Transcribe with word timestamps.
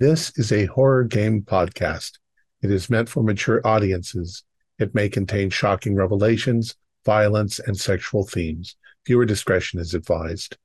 This 0.00 0.32
is 0.38 0.50
a 0.50 0.64
horror 0.64 1.04
game 1.04 1.42
podcast. 1.42 2.12
It 2.62 2.70
is 2.70 2.88
meant 2.88 3.10
for 3.10 3.22
mature 3.22 3.60
audiences. 3.66 4.44
It 4.78 4.94
may 4.94 5.10
contain 5.10 5.50
shocking 5.50 5.94
revelations, 5.94 6.74
violence, 7.04 7.58
and 7.58 7.78
sexual 7.78 8.26
themes. 8.26 8.76
Viewer 9.06 9.26
discretion 9.26 9.78
is 9.78 9.92
advised. 9.92 10.56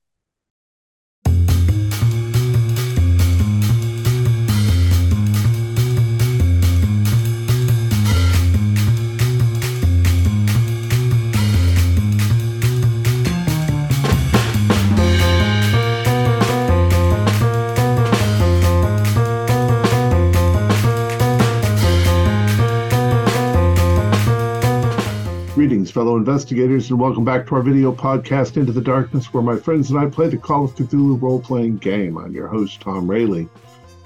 Greetings, 25.66 25.90
fellow 25.90 26.16
investigators, 26.16 26.92
and 26.92 27.00
welcome 27.00 27.26
back 27.26 27.48
to 27.48 27.56
our 27.56 27.64
video 27.64 27.92
podcast, 27.92 28.56
Into 28.56 28.72
the 28.72 28.80
Darkness, 28.80 29.34
where 29.34 29.42
my 29.42 29.56
friends 29.56 29.90
and 29.90 29.98
I 29.98 30.06
play 30.06 30.30
the 30.30 30.38
Call 30.38 30.66
of 30.66 30.76
Cthulhu 30.76 31.20
role 31.20 31.40
playing 31.40 31.78
game. 31.78 32.20
I'm 32.20 32.34
your 32.34 32.48
host, 32.48 32.82
Tom 32.82 33.10
Rayleigh. 33.10 33.48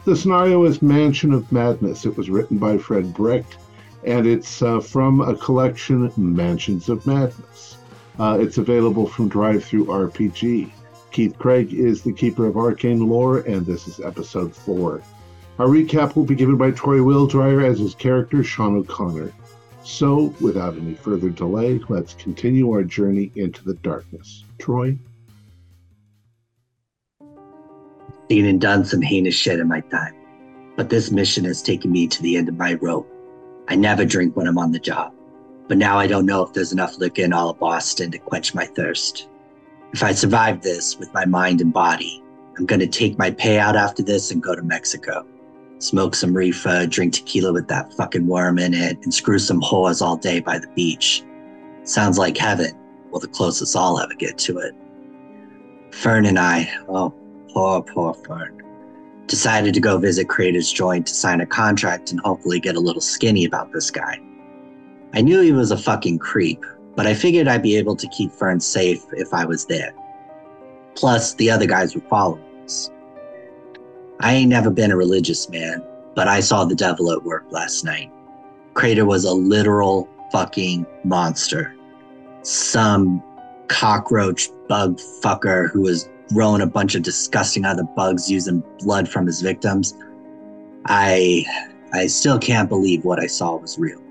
The 0.06 0.16
scenario 0.16 0.64
is 0.64 0.82
Mansion 0.82 1.34
of 1.34 1.52
Madness. 1.52 2.06
It 2.06 2.16
was 2.16 2.30
written 2.30 2.60
by 2.60 2.78
Fred 2.78 3.14
Brecht, 3.14 3.58
and 4.06 4.26
it's 4.26 4.62
uh, 4.62 4.80
from 4.80 5.20
a 5.20 5.36
collection, 5.36 6.10
Mansions 6.16 6.88
of 6.88 7.06
Madness. 7.06 7.76
Uh, 8.18 8.38
it's 8.40 8.58
available 8.58 9.06
from 9.06 9.30
DriveThruRPG. 9.30 10.72
Keith 11.12 11.38
Craig 11.38 11.74
is 11.74 12.02
the 12.02 12.14
keeper 12.14 12.46
of 12.46 12.56
arcane 12.56 13.06
lore, 13.06 13.40
and 13.40 13.66
this 13.66 13.86
is 13.86 14.00
episode 14.00 14.56
four. 14.56 15.02
Our 15.60 15.68
recap 15.68 16.16
will 16.16 16.24
be 16.24 16.36
given 16.36 16.56
by 16.56 16.72
Troy 16.72 17.00
Wildryer 17.00 17.70
as 17.70 17.80
his 17.80 17.96
character, 17.96 18.46
Sean 18.46 18.78
O'Connor. 18.78 19.34
So, 19.84 20.34
without 20.42 20.76
any 20.78 20.94
further 20.94 21.30
delay, 21.30 21.80
let's 21.88 22.14
continue 22.16 22.72
our 22.72 22.84
journey 22.84 23.32
into 23.36 23.64
the 23.64 23.76
darkness. 23.76 24.44
Troy? 24.60 24.98
Seen 28.30 28.46
and 28.46 28.62
done 28.62 28.84
some 28.84 29.02
heinous 29.02 29.36
shit 29.36 29.60
in 29.60 29.68
my 29.68 29.80
time, 29.82 30.14
but 30.76 30.90
this 30.90 31.12
mission 31.12 31.46
has 31.46 31.62
taken 31.64 31.92
me 31.92 32.08
to 32.08 32.22
the 32.22 32.36
end 32.36 32.50
of 32.50 32.58
my 32.58 32.74
rope. 32.76 33.10
I 33.70 33.76
never 33.76 34.06
drink 34.06 34.36
when 34.36 34.48
I'm 34.48 34.58
on 34.58 34.72
the 34.72 34.80
job, 34.80 35.14
but 35.68 35.78
now 35.78 35.98
I 35.98 36.08
don't 36.08 36.26
know 36.26 36.44
if 36.44 36.54
there's 36.54 36.74
enough 36.74 36.98
liquor 36.98 37.24
in 37.24 37.34
all 37.34 37.50
of 37.50 37.60
Boston 37.60 38.12
to 38.12 38.20
quench 38.20 38.54
my 38.54 38.66
thirst. 38.66 39.30
If 39.94 40.04
I 40.04 40.12
survive 40.12 40.62
this 40.62 41.00
with 41.00 41.14
my 41.14 41.26
mind 41.26 41.62
and 41.62 41.74
body, 41.74 42.22
I'm 42.58 42.66
gonna 42.66 42.86
take 42.86 43.18
my 43.18 43.32
payout 43.32 43.76
after 43.76 44.04
this 44.04 44.30
and 44.30 44.44
go 44.44 44.56
to 44.56 44.62
Mexico 44.62 45.26
smoke 45.80 46.16
some 46.16 46.34
reefer, 46.34 46.86
drink 46.86 47.14
tequila 47.14 47.54
with 47.54 47.68
that 47.68 47.94
fucking 47.94 48.28
worm 48.28 48.60
in 48.60 48.74
it, 48.74 48.98
and 49.04 49.14
screw 49.14 49.40
some 49.40 49.62
whores 49.62 50.02
all 50.02 50.18
day 50.18 50.40
by 50.40 50.60
the 50.60 50.68
beach. 50.76 51.24
Sounds 51.84 52.18
like 52.18 52.38
heaven. 52.38 52.72
Well, 53.10 53.20
the 53.20 53.28
closest 53.28 53.76
I'll 53.76 54.00
ever 54.00 54.14
get 54.14 54.38
to 54.40 54.60
it. 54.60 54.76
Fern 55.92 56.26
and 56.26 56.38
I, 56.38 56.72
oh, 56.88 57.14
poor, 57.52 57.82
poor 57.82 58.14
Fern, 58.14 58.62
decided 59.26 59.74
to 59.74 59.80
go 59.80 59.98
visit 59.98 60.30
Crater's 60.30 60.72
Joint 60.72 61.08
to 61.08 61.14
sign 61.14 61.42
a 61.42 61.46
contract 61.46 62.12
and 62.12 62.20
hopefully 62.20 62.60
get 62.60 62.76
a 62.76 62.80
little 62.80 63.02
skinny 63.02 63.46
about 63.46 63.72
this 63.72 63.90
guy. 63.90 64.20
I 65.14 65.22
knew 65.22 65.42
he 65.42 65.52
was 65.52 65.72
a 65.72 65.78
fucking 65.78 66.20
creep, 66.20 66.64
but 66.96 67.08
I 67.08 67.16
figured 67.16 67.48
I'd 67.48 67.64
be 67.64 67.78
able 67.78 67.96
to 67.96 68.08
keep 68.10 68.32
Fern 68.32 68.60
safe 68.60 69.04
if 69.14 69.34
I 69.34 69.46
was 69.46 69.66
there. 69.66 69.94
Plus, 70.96 71.34
the 71.36 71.50
other 71.50 71.66
guys 71.66 71.96
were 71.96 72.02
following 72.02 72.44
us. 72.64 72.92
I 74.22 74.34
ain't 74.34 74.50
never 74.50 74.70
been 74.70 74.92
a 74.92 74.98
religious 74.98 75.50
man, 75.50 75.82
but 76.14 76.28
I 76.28 76.42
saw 76.42 76.66
the 76.66 76.76
devil 76.76 77.12
at 77.12 77.24
work 77.24 77.46
last 77.52 77.86
night. 77.86 78.12
Crater 78.74 79.06
was 79.06 79.24
a 79.24 79.34
literal 79.34 80.10
fucking 80.32 80.86
monster. 81.06 81.74
Some 82.42 83.24
cockroach 83.70 84.50
bug 84.68 85.00
fucker 85.22 85.72
who 85.72 85.82
was 85.82 86.10
growing 86.34 86.62
a 86.62 86.68
bunch 86.68 86.96
of 86.96 87.02
disgusting 87.02 87.64
other 87.64 87.84
bugs 87.84 88.30
using 88.30 88.64
blood 88.80 89.08
from 89.08 89.26
his 89.26 89.42
victims. 89.42 89.96
I 90.86 91.46
I 91.94 92.08
still 92.08 92.38
can't 92.38 92.70
believe 92.70 93.06
what 93.06 93.20
I 93.20 93.28
saw 93.28 93.56
was 93.56 93.80
real, 93.80 94.02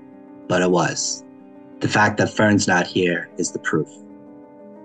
but 0.47 0.61
it 0.61 0.71
was. 0.71 1.23
The 1.81 1.87
fact 1.87 2.17
that 2.17 2.33
Fern's 2.33 2.67
not 2.67 2.87
here 2.87 3.29
is 3.37 3.51
the 3.51 3.59
proof. 3.59 3.87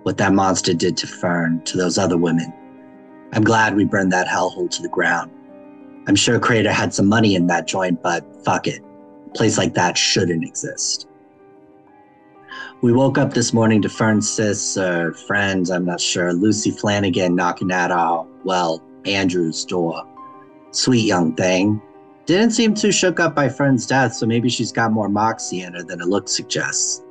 What 0.05 0.19
that 0.19 0.33
monster 0.33 0.75
did 0.75 0.97
to 0.99 1.07
Fern, 1.07 1.63
to 1.65 1.77
those 1.77 1.99
other 1.99 2.17
women, 2.19 2.53
I'm 3.33 3.45
glad 3.45 3.75
we 3.75 3.85
burned 3.85 4.13
that 4.13 4.29
hellhole 4.29 4.71
to 4.71 4.83
the 4.83 4.89
ground. 4.89 5.31
I'm 6.07 6.17
sure 6.17 6.39
Crater 6.39 6.73
had 6.73 6.93
some 6.93 7.07
money 7.07 7.35
in 7.35 7.47
that 7.47 7.67
joint, 7.67 8.03
but 8.03 8.25
fuck 8.45 8.67
it. 8.67 8.83
A 9.27 9.31
place 9.31 9.57
like 9.59 9.75
that 9.75 9.97
shouldn't 9.97 10.45
exist. 10.45 11.09
We 12.83 12.93
woke 12.93 13.17
up 13.17 13.33
this 13.33 13.53
morning 13.53 13.81
to 13.83 13.89
Fern's 13.89 14.29
sis 14.29 14.77
or 14.77 15.15
friend, 15.15 15.69
I'm 15.71 15.87
not 15.87 16.01
sure, 16.01 16.33
Lucy 16.33 16.71
Flanagan 16.71 17.35
knocking 17.35 17.71
at 17.71 17.91
our, 17.91 18.27
well, 18.45 18.83
Andrew's 19.07 19.65
door. 19.65 20.07
Sweet 20.71 21.07
young 21.07 21.35
thing. 21.35 21.81
Didn't 22.27 22.51
seem 22.51 22.75
too 22.75 22.93
shook 22.93 23.21
up 23.21 23.35
by 23.35 23.49
Fern's 23.49 23.87
death, 23.87 24.15
so 24.15 24.27
maybe 24.27 24.49
she's 24.49 24.73
got 24.73 24.93
more 24.93 25.09
moxie 25.09 25.63
in 25.63 25.75
her 25.75 25.83
than 25.83 26.01
her 26.01 26.07
look 26.07 26.29
suggests. 26.29 27.03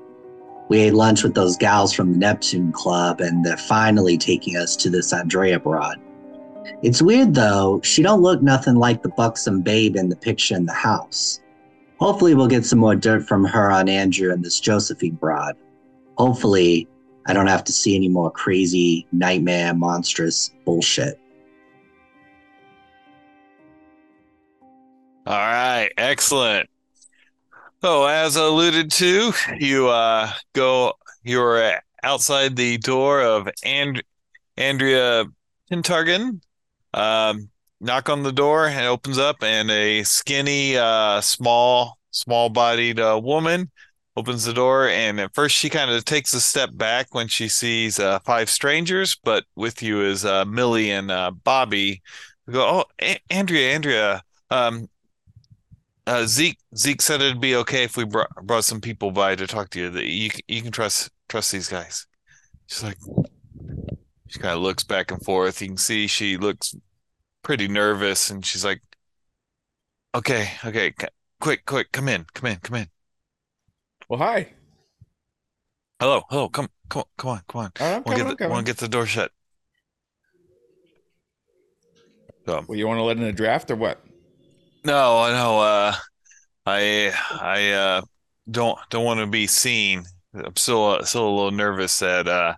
We 0.73 0.79
ate 0.79 0.95
lunch 0.95 1.21
with 1.21 1.35
those 1.35 1.55
gals 1.55 1.93
from 1.93 2.13
the 2.13 2.17
Neptune 2.17 2.71
Club, 2.71 3.21
and 3.21 3.45
they're 3.45 3.57
finally 3.57 4.17
taking 4.17 4.57
us 4.57 4.75
to 4.77 4.89
this 4.89 5.13
Andrea 5.13 5.59
broad. 5.59 6.01
It's 6.81 6.99
weird 6.99 7.35
though, 7.35 7.79
she 7.83 8.01
don't 8.01 8.23
look 8.23 8.41
nothing 8.41 8.77
like 8.77 9.03
the 9.03 9.09
buxom 9.09 9.61
babe 9.61 9.95
in 9.95 10.09
the 10.09 10.15
picture 10.15 10.55
in 10.55 10.65
the 10.65 10.73
house. 10.73 11.41
Hopefully 11.99 12.33
we'll 12.33 12.47
get 12.47 12.65
some 12.65 12.79
more 12.79 12.95
dirt 12.95 13.27
from 13.27 13.45
her 13.45 13.69
on 13.69 13.87
Andrew 13.87 14.33
and 14.33 14.43
this 14.43 14.59
Josephine 14.59 15.13
broad. 15.13 15.55
Hopefully 16.17 16.87
I 17.27 17.33
don't 17.33 17.45
have 17.45 17.63
to 17.65 17.71
see 17.71 17.95
any 17.95 18.09
more 18.09 18.31
crazy, 18.31 19.05
nightmare, 19.11 19.75
monstrous 19.75 20.55
bullshit. 20.65 21.19
All 25.27 25.37
right, 25.37 25.91
excellent. 25.99 26.67
So, 27.83 28.05
as 28.05 28.37
alluded 28.37 28.91
to, 28.91 29.33
you 29.59 29.89
uh, 29.89 30.31
go. 30.53 30.93
You're 31.23 31.79
outside 32.01 32.55
the 32.55 32.77
door 32.77 33.21
of 33.21 33.49
and- 33.63 34.01
Andrea 34.55 35.25
Pintargan, 35.71 36.41
um, 36.93 37.49
knock 37.81 38.07
on 38.09 38.23
the 38.23 38.31
door 38.31 38.67
and 38.67 38.85
it 38.85 38.87
opens 38.87 39.17
up, 39.17 39.43
and 39.43 39.71
a 39.71 40.03
skinny, 40.03 40.77
uh, 40.77 41.19
small, 41.21 41.97
small-bodied 42.11 42.99
uh, 42.99 43.19
woman 43.21 43.71
opens 44.15 44.45
the 44.45 44.53
door. 44.53 44.87
And 44.87 45.19
at 45.19 45.33
first, 45.33 45.55
she 45.55 45.69
kind 45.69 45.89
of 45.91 46.05
takes 46.05 46.33
a 46.33 46.41
step 46.41 46.69
back 46.73 47.13
when 47.13 47.27
she 47.27 47.49
sees 47.49 47.99
uh, 47.99 48.19
five 48.19 48.49
strangers, 48.49 49.17
but 49.23 49.45
with 49.55 49.81
you 49.81 50.01
is 50.01 50.23
uh, 50.23 50.45
Millie 50.45 50.91
and 50.91 51.09
uh, 51.09 51.31
Bobby. 51.31 52.01
Go, 52.49 52.61
oh, 52.61 52.85
a- 53.01 53.19
Andrea, 53.29 53.73
Andrea. 53.73 54.23
Um, 54.49 54.87
uh, 56.07 56.25
Zeke 56.25 56.57
Zeke 56.75 57.01
said 57.01 57.21
it'd 57.21 57.41
be 57.41 57.55
okay 57.57 57.83
if 57.83 57.95
we 57.97 58.03
brought, 58.05 58.29
brought 58.43 58.63
some 58.65 58.81
people 58.81 59.11
by 59.11 59.35
to 59.35 59.47
talk 59.47 59.69
to 59.71 59.79
you. 59.79 59.89
That 59.89 60.05
you 60.05 60.29
you 60.47 60.61
can 60.61 60.71
trust 60.71 61.09
trust 61.29 61.51
these 61.51 61.69
guys. 61.69 62.05
She's 62.67 62.83
like, 62.83 62.97
she 64.27 64.39
kind 64.39 64.55
of 64.55 64.61
looks 64.61 64.83
back 64.83 65.11
and 65.11 65.21
forth. 65.23 65.61
You 65.61 65.67
can 65.69 65.77
see 65.77 66.07
she 66.07 66.37
looks 66.37 66.75
pretty 67.43 67.67
nervous 67.67 68.29
and 68.29 68.45
she's 68.45 68.65
like, 68.65 68.81
okay, 70.15 70.49
okay, 70.65 70.93
quick, 71.39 71.65
quick, 71.65 71.91
come 71.91 72.07
in, 72.07 72.25
come 72.33 72.49
in, 72.51 72.57
come 72.57 72.77
in. 72.77 72.87
Well, 74.09 74.19
hi. 74.19 74.53
Hello, 75.99 76.23
hello, 76.29 76.49
come, 76.49 76.67
come, 76.89 77.01
on, 77.01 77.05
come 77.17 77.31
on, 77.31 77.41
come 77.47 77.61
on. 77.61 77.71
I'm 77.79 78.03
want 78.03 78.17
to 78.17 78.23
coming, 78.23 78.27
get, 78.27 78.37
the, 78.37 78.45
I'm 78.45 78.49
want 78.51 78.65
to 78.65 78.73
coming. 78.73 78.75
get 78.75 78.77
the 78.77 78.87
door 78.87 79.05
shut. 79.05 79.31
So, 82.45 82.65
Well, 82.67 82.77
you 82.77 82.87
want 82.87 82.97
to 82.97 83.03
let 83.03 83.17
in 83.17 83.23
a 83.23 83.31
draft 83.31 83.71
or 83.71 83.75
what? 83.75 84.03
No, 84.85 85.19
I 85.19 85.31
know. 85.31 85.59
Uh, 85.59 85.95
I, 86.65 87.13
I 87.31 87.71
uh, 87.71 88.01
don't 88.49 88.77
don't 88.89 89.05
want 89.05 89.19
to 89.19 89.27
be 89.27 89.47
seen. 89.47 90.03
I'm 90.33 90.55
still 90.55 90.85
uh, 90.85 91.03
still 91.03 91.27
a 91.27 91.29
little 91.29 91.51
nervous 91.51 91.99
that 91.99 92.27
uh 92.27 92.55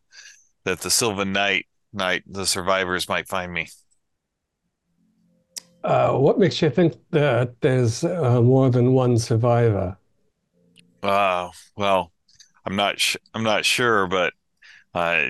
that 0.63 0.79
the 0.79 0.89
Sylvan 0.89 1.33
Knight 1.33 1.65
night 1.93 2.23
the 2.27 2.45
survivors 2.45 3.09
might 3.09 3.27
find 3.27 3.51
me. 3.51 3.67
Uh, 5.83 6.13
what 6.13 6.39
makes 6.39 6.61
you 6.61 6.69
think 6.69 6.95
that 7.11 7.59
there's 7.61 8.03
uh, 8.03 8.41
more 8.41 8.69
than 8.69 8.93
one 8.93 9.17
survivor? 9.17 9.95
Uh, 11.03 11.49
well, 11.77 12.11
I'm 12.65 12.75
not 12.75 12.99
sh- 12.99 13.17
I'm 13.33 13.43
not 13.43 13.65
sure, 13.65 14.07
but 14.07 14.33
uh, 14.95 15.27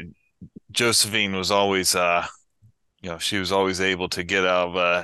Josephine 0.71 1.35
was 1.35 1.51
always 1.51 1.95
uh, 1.95 2.25
you 3.05 3.11
know, 3.11 3.19
she 3.19 3.37
was 3.37 3.51
always 3.51 3.81
able 3.81 4.09
to 4.09 4.23
get 4.23 4.45
out 4.45 4.69
of 4.69 4.75
uh, 4.77 5.03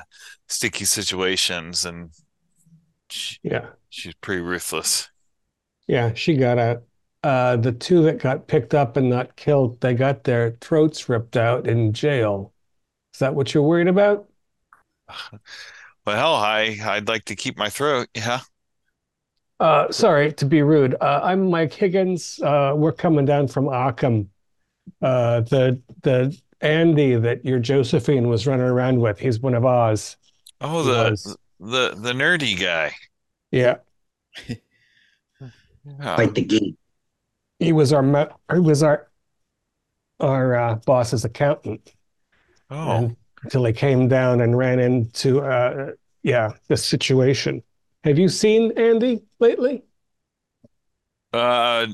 sticky 0.51 0.85
situations, 0.85 1.85
and 1.85 2.11
she, 3.09 3.39
Yeah. 3.43 3.71
she's 3.89 4.15
pretty 4.15 4.41
ruthless. 4.41 5.09
Yeah, 5.87 6.13
she 6.13 6.35
got 6.37 6.57
out. 6.57 6.83
Uh, 7.23 7.55
the 7.57 7.71
two 7.71 8.01
that 8.03 8.19
got 8.19 8.47
picked 8.47 8.73
up 8.73 8.97
and 8.97 9.09
not 9.09 9.35
killed, 9.35 9.79
they 9.81 9.93
got 9.93 10.23
their 10.23 10.51
throats 10.61 11.07
ripped 11.09 11.37
out 11.37 11.67
in 11.67 11.93
jail. 11.93 12.53
Is 13.13 13.19
that 13.21 13.35
what 13.35 13.53
you're 13.53 13.63
worried 13.63 13.87
about? 13.87 14.29
Well, 16.05 16.35
I 16.35 16.77
I'd 16.83 17.07
like 17.07 17.25
to 17.25 17.35
keep 17.35 17.57
my 17.57 17.69
throat. 17.69 18.09
Yeah. 18.15 18.41
Uh, 19.59 19.91
sorry 19.91 20.33
to 20.33 20.45
be 20.45 20.61
rude. 20.63 20.95
Uh, 20.99 21.19
I'm 21.23 21.49
Mike 21.49 21.73
Higgins. 21.73 22.39
Uh, 22.41 22.73
we're 22.75 22.91
coming 22.91 23.25
down 23.25 23.47
from 23.47 23.65
Arkham. 23.65 24.27
Uh, 25.01 25.41
the 25.41 25.81
the 26.03 26.39
Andy 26.61 27.15
that 27.15 27.45
your 27.45 27.59
Josephine 27.59 28.29
was 28.29 28.47
running 28.47 28.65
around 28.67 28.99
with. 29.01 29.19
He's 29.19 29.39
one 29.41 29.55
of 29.55 29.65
ours. 29.65 30.17
Oh, 30.61 30.83
the 30.83 31.11
was. 31.11 31.37
the 31.59 31.95
the 31.95 32.13
nerdy 32.13 32.57
guy. 32.59 32.93
Yeah, 33.51 33.79
Yeah. 35.83 36.15
Quite 36.15 36.35
the 36.35 36.43
geek. 36.43 36.75
he 37.59 37.73
was 37.73 37.93
our 37.93 38.03
he 38.53 38.59
was 38.59 38.83
our 38.83 39.09
our 40.19 40.55
uh, 40.55 40.75
boss's 40.85 41.25
accountant. 41.25 41.93
Oh, 42.69 42.91
and 42.97 43.15
until 43.43 43.65
he 43.65 43.73
came 43.73 44.07
down 44.07 44.41
and 44.41 44.57
ran 44.57 44.79
into 44.79 45.41
uh 45.41 45.91
yeah 46.23 46.51
this 46.67 46.85
situation 46.85 47.63
have 48.03 48.19
you 48.19 48.29
seen 48.29 48.71
andy 48.77 49.23
lately 49.39 49.83
uh, 51.33 51.87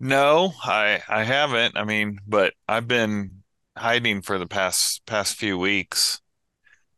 no, 0.00 0.52
I 0.64 1.02
I 1.08 1.24
haven't. 1.24 1.76
I 1.76 1.84
mean, 1.84 2.18
but 2.26 2.54
I've 2.68 2.88
been 2.88 3.42
hiding 3.76 4.22
for 4.22 4.38
the 4.38 4.46
past 4.46 5.04
past 5.06 5.36
few 5.36 5.58
weeks. 5.58 6.20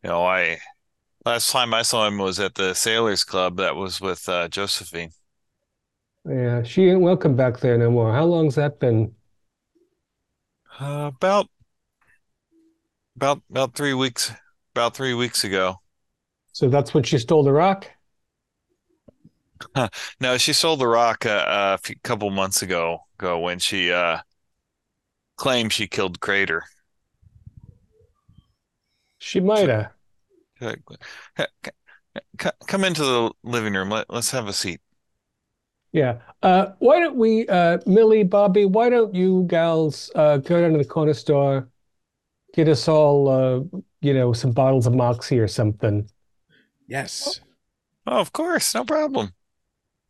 You 0.03 0.09
know, 0.11 0.25
I 0.25 0.59
last 1.27 1.51
time 1.51 1.73
I 1.73 1.81
saw 1.83 2.07
him 2.07 2.17
was 2.17 2.39
at 2.39 2.55
the 2.55 2.73
Sailors 2.73 3.23
Club. 3.23 3.57
That 3.57 3.75
was 3.75 4.01
with 4.01 4.27
uh, 4.29 4.47
Josephine. 4.47 5.11
yeah 6.29 6.61
she 6.63 6.85
ain't 6.89 7.01
welcome 7.01 7.35
back 7.35 7.59
there 7.59 7.77
no 7.77 7.89
more 7.89 8.11
how 8.13 8.25
long's 8.25 8.55
that 8.55 8.79
been 8.79 9.15
Uh, 10.79 11.11
about 11.13 11.49
about 13.15 13.41
about 13.49 13.75
three 13.75 13.93
weeks. 13.93 14.31
About 14.73 14.95
three 14.95 15.13
weeks 15.13 15.43
ago. 15.43 15.81
so 16.51 16.67
that's 16.69 16.93
when 16.93 17.03
she 17.03 17.17
stole 17.17 17.43
the 17.43 17.51
rock 17.51 17.89
No, 20.19 20.37
she 20.37 20.53
sold 20.53 20.79
the 20.79 20.87
rock 20.87 21.25
a, 21.25 21.45
a 21.47 21.77
few, 21.77 21.95
couple 22.03 22.29
months 22.29 22.61
ago, 22.61 22.99
ago 23.19 23.39
when 23.39 23.59
she 23.59 23.91
uh 23.91 24.19
claimed 25.37 25.71
she 25.71 25.87
killed 25.87 26.19
Crater. 26.19 26.65
she 29.19 29.39
might 29.39 29.69
have 29.69 29.91
Come 32.67 32.83
into 32.83 33.01
the 33.03 33.31
living 33.43 33.73
room. 33.73 33.89
Let, 33.89 34.09
let's 34.09 34.31
have 34.31 34.47
a 34.47 34.53
seat. 34.53 34.81
yeah 35.93 36.17
uh 36.43 36.67
why 36.79 36.99
don't 36.99 37.15
we 37.15 37.47
uh 37.47 37.77
millie 37.85 38.23
bobby 38.23 38.65
why 38.65 38.89
don't 38.89 39.15
you 39.15 39.45
gals 39.47 40.11
uh 40.15 40.37
go 40.37 40.61
down 40.61 40.73
to 40.73 40.77
the 40.77 40.83
corner 40.85 41.13
store 41.13 41.69
get 42.53 42.67
us 42.67 42.87
all 42.89 43.29
uh 43.29 43.79
you 44.01 44.13
know 44.13 44.33
some 44.33 44.51
bottles 44.51 44.85
of 44.85 44.93
moxie 44.93 45.39
or 45.39 45.47
something 45.47 46.07
Yes. 46.87 47.41
Oh, 48.05 48.19
of 48.19 48.31
course, 48.31 48.73
no 48.73 48.85
problem. 48.85 49.33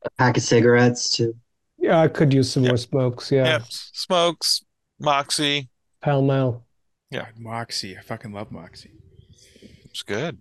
A 0.04 0.10
pack 0.18 0.38
of 0.38 0.44
cigarettes 0.44 1.16
too. 1.16 1.36
yeah 1.78 2.00
i 2.00 2.08
could 2.08 2.34
use 2.34 2.52
some 2.52 2.64
Yeah. 2.64 2.70
more 2.70 2.78
smokes 2.78 3.32
yeah 3.32 3.46
Yep, 3.46 3.64
smokes, 3.70 4.64
Moxie. 5.00 5.70
pall 6.02 6.22
mall 6.22 6.66
Yeah. 7.12 7.26
God, 7.26 7.40
Moxie. 7.40 7.98
I 7.98 8.02
fucking 8.02 8.32
love 8.34 8.52
Moxie. 8.52 8.92
It's 9.98 10.04
good. 10.04 10.38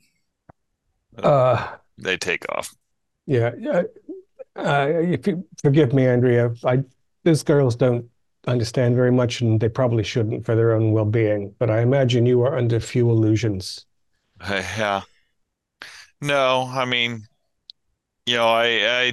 uh 1.22 1.76
They 1.96 2.18
take 2.18 2.44
off. 2.50 2.74
Yeah. 3.24 3.52
Uh, 4.54 4.86
if 4.90 5.26
you 5.26 5.46
forgive 5.62 5.94
me, 5.94 6.06
Andrea, 6.06 6.54
I 6.62 6.84
these 7.24 7.42
girls 7.42 7.74
don't 7.74 8.04
understand 8.46 8.96
very 8.96 9.10
much, 9.10 9.40
and 9.40 9.58
they 9.58 9.70
probably 9.70 10.02
shouldn't 10.04 10.44
for 10.44 10.54
their 10.54 10.72
own 10.72 10.92
well-being. 10.92 11.54
But 11.58 11.70
I 11.70 11.80
imagine 11.80 12.26
you 12.26 12.42
are 12.42 12.54
under 12.54 12.80
few 12.80 13.08
illusions. 13.10 13.86
Yeah. 14.46 15.02
No, 16.20 16.70
I 16.70 16.84
mean, 16.84 17.26
you 18.26 18.36
know, 18.36 18.48
I 18.48 18.66
I 19.06 19.12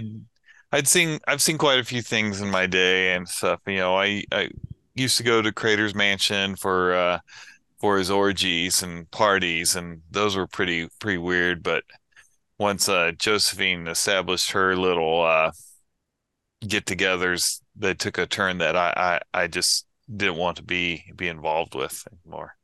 I'd 0.74 0.88
seen 0.90 1.20
I've 1.26 1.42
seen 1.42 1.58
quite 1.58 1.80
a 1.80 1.86
few 1.86 2.02
things 2.02 2.42
in 2.42 2.50
my 2.52 2.68
day 2.68 3.16
and 3.16 3.28
stuff. 3.30 3.62
You 3.66 3.78
know, 3.78 3.96
I 3.96 4.24
I 4.32 4.50
used 4.94 5.18
to 5.18 5.24
go 5.24 5.42
to 5.42 5.54
Crater's 5.54 5.96
Mansion 5.96 6.58
for 6.58 6.94
uh 6.94 7.20
for 7.84 7.98
his 7.98 8.10
orgies 8.10 8.82
and 8.82 9.12
parties, 9.12 9.76
and 9.76 10.02
those 10.10 10.38
were 10.38 10.48
pretty 10.48 10.88
pretty 11.02 11.18
weird. 11.18 11.62
But 11.62 11.84
once 12.58 12.88
uh 12.88 13.12
Josephine 13.20 13.88
established 13.90 14.52
her 14.52 14.74
little 14.78 15.22
uh 15.22 15.52
get-togethers, 16.66 17.60
they 17.76 17.94
took 17.94 18.18
a 18.18 18.26
turn 18.26 18.60
that 18.60 18.78
I 18.78 19.20
I 19.34 19.42
I 19.42 19.48
just 19.48 19.86
didn't 20.16 20.38
want 20.38 20.56
to 20.58 20.64
be 20.64 21.04
be 21.14 21.28
involved 21.28 21.76
with 21.76 22.08
anymore. 22.10 22.56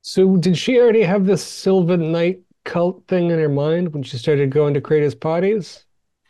So, 0.00 0.38
did 0.38 0.56
she 0.56 0.80
already 0.80 1.02
have 1.02 1.26
this 1.26 1.44
Sylvan 1.46 2.10
Knight 2.10 2.40
cult 2.64 3.06
thing 3.06 3.30
in 3.30 3.38
her 3.38 3.50
mind 3.50 3.92
when 3.92 4.02
she 4.02 4.16
started 4.16 4.50
going 4.50 4.72
to 4.72 4.80
Crater's 4.80 5.14
parties, 5.14 5.84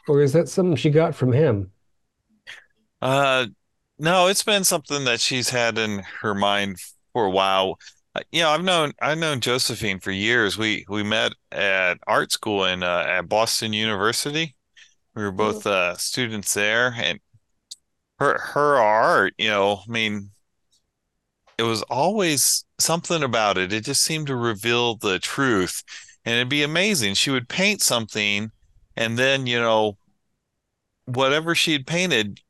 or 0.08 0.22
is 0.22 0.32
that 0.32 0.48
something 0.48 0.74
she 0.74 0.90
got 0.90 1.14
from 1.14 1.30
him? 1.32 1.70
Uh, 3.00 3.46
no, 4.00 4.26
it's 4.28 4.44
been 4.44 4.64
something 4.64 5.04
that 5.04 5.20
she's 5.20 5.50
had 5.50 5.78
in 5.78 6.00
her 6.22 6.34
mind 6.34 6.78
for 7.12 7.26
a 7.26 7.30
while. 7.30 7.78
Uh, 8.14 8.22
You 8.32 8.42
know, 8.42 8.50
I've 8.50 8.64
known 8.64 8.92
I've 9.00 9.18
known 9.18 9.40
Josephine 9.40 10.00
for 10.00 10.10
years. 10.12 10.58
We 10.58 10.84
we 10.88 11.02
met 11.02 11.32
at 11.52 11.98
art 12.06 12.32
school 12.32 12.64
in 12.64 12.82
uh, 12.82 13.04
at 13.08 13.28
Boston 13.28 13.72
University. 13.72 14.56
We 15.14 15.22
were 15.24 15.32
both 15.32 15.66
uh, 15.66 15.96
students 15.96 16.54
there, 16.54 16.94
and 16.98 17.20
her 18.20 18.38
her 18.38 18.76
art, 18.78 19.34
you 19.38 19.48
know, 19.50 19.82
I 19.88 19.90
mean, 19.92 20.30
it 21.58 21.62
was 21.64 21.82
always 21.84 22.64
something 22.78 23.22
about 23.22 23.58
it. 23.58 23.72
It 23.72 23.84
just 23.84 24.02
seemed 24.02 24.26
to 24.28 24.36
reveal 24.36 24.96
the 24.96 25.18
truth, 25.18 25.82
and 26.24 26.34
it'd 26.36 26.48
be 26.48 26.62
amazing. 26.62 27.14
She 27.14 27.30
would 27.30 27.48
paint 27.48 27.82
something, 27.82 28.50
and 28.96 29.18
then, 29.18 29.46
you 29.46 29.60
know, 29.60 29.96
whatever 31.06 31.54
she'd 31.54 31.86
painted 31.86 32.40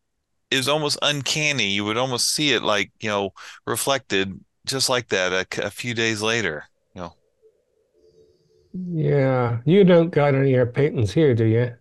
is 0.50 0.68
almost 0.68 0.98
uncanny. 1.02 1.70
You 1.70 1.84
would 1.84 1.96
almost 1.96 2.30
see 2.34 2.52
it 2.52 2.62
like, 2.62 2.92
you 3.00 3.08
know, 3.08 3.30
reflected 3.66 4.38
just 4.66 4.88
like 4.88 5.08
that 5.08 5.58
A 5.58 5.70
few 5.70 5.94
days 5.94 6.22
later. 6.22 6.64
You 6.94 7.02
know, 7.02 7.14
Yeah, 8.72 9.60
you 9.64 9.84
don't 9.84 10.10
got 10.10 10.34
any 10.34 10.50
of 10.50 10.56
your 10.56 10.66
paintings 10.66 11.12
here, 11.12 11.34
do 11.34 11.44
you? 11.44 11.74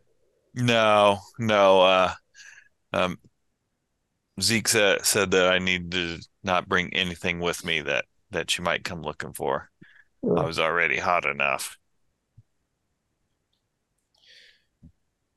no, 0.54 1.20
no. 1.38 1.82
Uh, 1.82 2.14
um, 2.94 3.20
Zeke 4.42 4.68
said 4.68 5.06
said 5.06 5.32
that 5.32 5.52
I 5.52 5.60
need 5.60 5.92
to 5.92 6.20
not 6.44 6.68
bring 6.70 6.94
anything 6.94 7.40
with 7.40 7.64
me 7.66 7.82
that 7.82 8.06
that 8.32 8.50
she 8.50 8.62
might 8.62 8.84
come 8.84 9.02
looking 9.02 9.34
for. 9.34 9.70
I 10.24 10.44
was 10.44 10.60
already 10.60 10.98
hot 10.98 11.26
enough. 11.26 11.78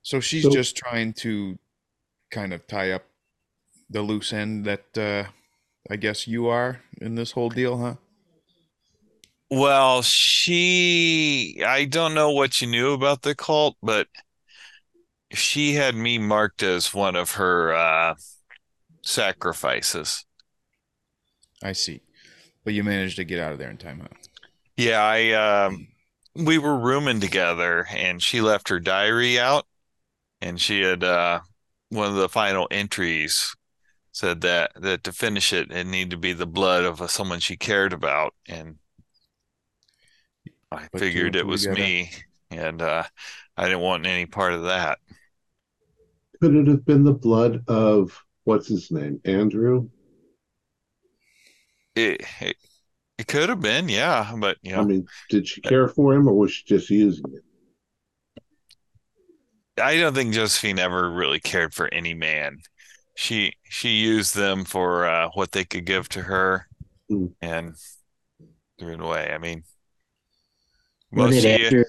So 0.02 0.21
she's 0.21 0.42
So- 0.45 0.50
just 0.50 0.76
trying 0.76 1.12
to 1.14 1.59
kind 2.30 2.52
of 2.52 2.66
tie 2.66 2.90
up 2.92 3.04
the 3.92 4.02
loose 4.02 4.32
end 4.32 4.64
that 4.64 4.99
uh, 4.99 5.30
I 5.90 5.96
guess 5.96 6.26
you 6.26 6.49
are 6.49 6.80
in 7.00 7.14
this 7.14 7.32
whole 7.32 7.50
deal, 7.50 7.78
huh? 7.78 7.94
Well, 9.50 10.00
she, 10.00 11.62
I 11.64 11.84
don't 11.84 12.14
know 12.14 12.30
what 12.30 12.61
you 12.61 12.66
knew 12.66 12.92
about 12.92 13.20
the 13.20 13.34
cult, 13.34 13.76
but 13.82 14.08
she 15.30 15.75
had 15.75 15.94
me 15.94 16.16
marked 16.16 16.62
as 16.62 16.94
one 16.94 17.16
of 17.16 17.32
her 17.32 17.75
uh, 17.75 18.14
sacrifices. 19.02 20.25
I 21.62 21.72
see. 21.72 22.00
But 22.64 22.75
you 22.75 22.82
managed 22.82 23.16
to 23.16 23.25
get 23.25 23.40
out 23.40 23.52
of 23.52 23.58
there 23.58 23.70
in 23.70 23.76
time, 23.76 24.00
huh? 24.00 24.08
Yeah, 24.76 25.02
I 25.02 25.32
um 25.32 25.88
we 26.34 26.56
were 26.58 26.78
rooming 26.78 27.20
together 27.20 27.87
and 27.90 28.22
she 28.22 28.40
left 28.40 28.68
her 28.70 28.80
diary 28.80 29.38
out 29.38 29.66
and 30.40 30.58
she 30.61 30.80
had 30.80 31.04
uh 31.04 31.40
one 31.90 32.08
of 32.08 32.14
the 32.14 32.28
final 32.28 32.66
entries 32.70 33.54
said 34.12 34.40
that 34.42 34.73
that 34.76 35.02
to 35.04 35.12
finish 35.12 35.52
it 35.52 35.71
it 35.73 35.87
needed 35.87 36.11
to 36.11 36.16
be 36.16 36.33
the 36.33 36.47
blood 36.47 36.85
of 36.85 37.11
someone 37.11 37.40
she 37.40 37.57
cared 37.57 37.92
about 37.92 38.35
and 38.49 38.78
I 40.71 40.88
Put 40.90 41.11
two 41.11 41.11
figured 41.11 41.37
it 41.37 41.47
was 41.47 41.69
together. 41.69 41.76
me 41.76 42.11
and 42.50 42.81
uh 42.83 43.04
I 43.57 43.64
didn't 43.64 43.81
want 43.81 44.07
any 44.07 44.26
part 44.26 44.54
of 44.54 44.64
that. 44.64 44.99
Could 46.42 46.54
it 46.57 46.66
have 46.66 46.85
been 46.85 47.04
the 47.04 47.14
blood 47.14 47.64
of 47.69 48.23
what's 48.45 48.69
his 48.69 48.90
name? 48.90 49.23
Andrew? 49.25 49.88
It 51.95 52.21
it, 52.40 52.57
it 53.19 53.26
could 53.28 53.49
have 53.49 53.61
been, 53.61 53.88
yeah, 53.88 54.35
but 54.38 54.59
you 54.62 54.75
I 54.76 54.83
mean, 54.83 55.09
did 55.31 55.49
she 55.49 55.61
care 55.61 55.88
for 55.88 56.14
him 56.14 56.28
or 56.28 56.35
was 56.35 56.52
she 56.52 56.64
just 56.64 56.90
using 56.90 57.33
it? 57.35 57.45
I 59.78 59.97
don't 59.99 60.14
think 60.14 60.35
Josephine 60.35 60.78
ever 60.78 61.11
really 61.11 61.40
cared 61.40 61.75
for 61.75 61.92
any 61.92 62.14
man. 62.14 62.62
She 63.14 63.54
she 63.64 63.90
used 63.90 64.35
them 64.35 64.64
for 64.66 65.07
uh, 65.07 65.31
what 65.35 65.52
they 65.52 65.64
could 65.64 65.87
give 65.87 66.09
to 66.11 66.23
her 66.23 66.69
Hmm. 67.09 67.26
and 67.42 67.76
threw 68.78 68.95
it 68.95 69.00
away. 69.00 69.33
I 69.33 69.38
mean, 69.38 69.64
What 71.11 71.28
did 71.31 71.45
of 71.45 71.47
you, 71.47 71.71
Andrew 71.71 71.85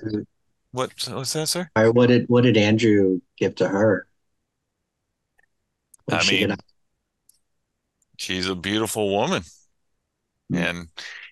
what 0.72 0.92
what's 1.10 1.34
that, 1.34 1.48
sir? 1.50 1.72
or 1.75 1.92
what 1.92 2.08
did 2.08 2.27
what 2.30 2.42
did 2.44 2.58
Andrew 2.58 3.22
give 3.38 3.56
to 3.56 3.68
her? 3.68 4.08
What 6.06 6.18
I 6.18 6.24
did 6.24 6.25
she 6.25 6.48
mean. 6.48 6.58
She's 8.18 8.48
a 8.48 8.56
beautiful 8.56 9.10
woman, 9.12 9.44
Hmm. 10.50 10.63
and 10.63 10.88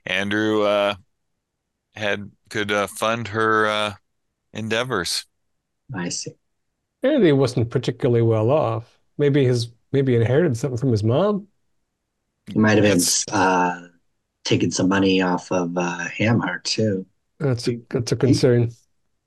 Andrew 0.06 0.64
uh, 0.64 0.96
had 1.96 2.32
could 2.50 2.72
uh, 2.72 2.88
fund 2.88 3.30
her 3.30 3.68
uh, 3.68 3.96
endeavors. 4.54 5.26
I 5.94 6.10
see. 6.10 6.34
Andy 7.04 7.32
wasn't 7.34 7.70
particularly 7.72 8.22
well 8.24 8.52
off. 8.52 9.00
Maybe 9.18 9.46
his 9.46 9.72
maybe 9.92 10.16
inherited 10.16 10.58
something 10.58 10.78
from 10.78 10.92
his 10.92 11.04
mom. 11.04 11.48
He 12.52 12.60
might 12.60 12.78
have 12.78 12.84
been 12.84 13.02
uh, 13.32 13.88
taking 14.44 14.72
some 14.72 14.88
money 14.90 15.22
off 15.22 15.52
of 15.52 15.78
uh, 15.78 16.08
Hamhart 16.18 16.64
too. 16.64 17.06
That's 17.40 17.68
a 17.68 17.80
that's 17.90 18.12
a 18.12 18.16
concern. 18.16 18.72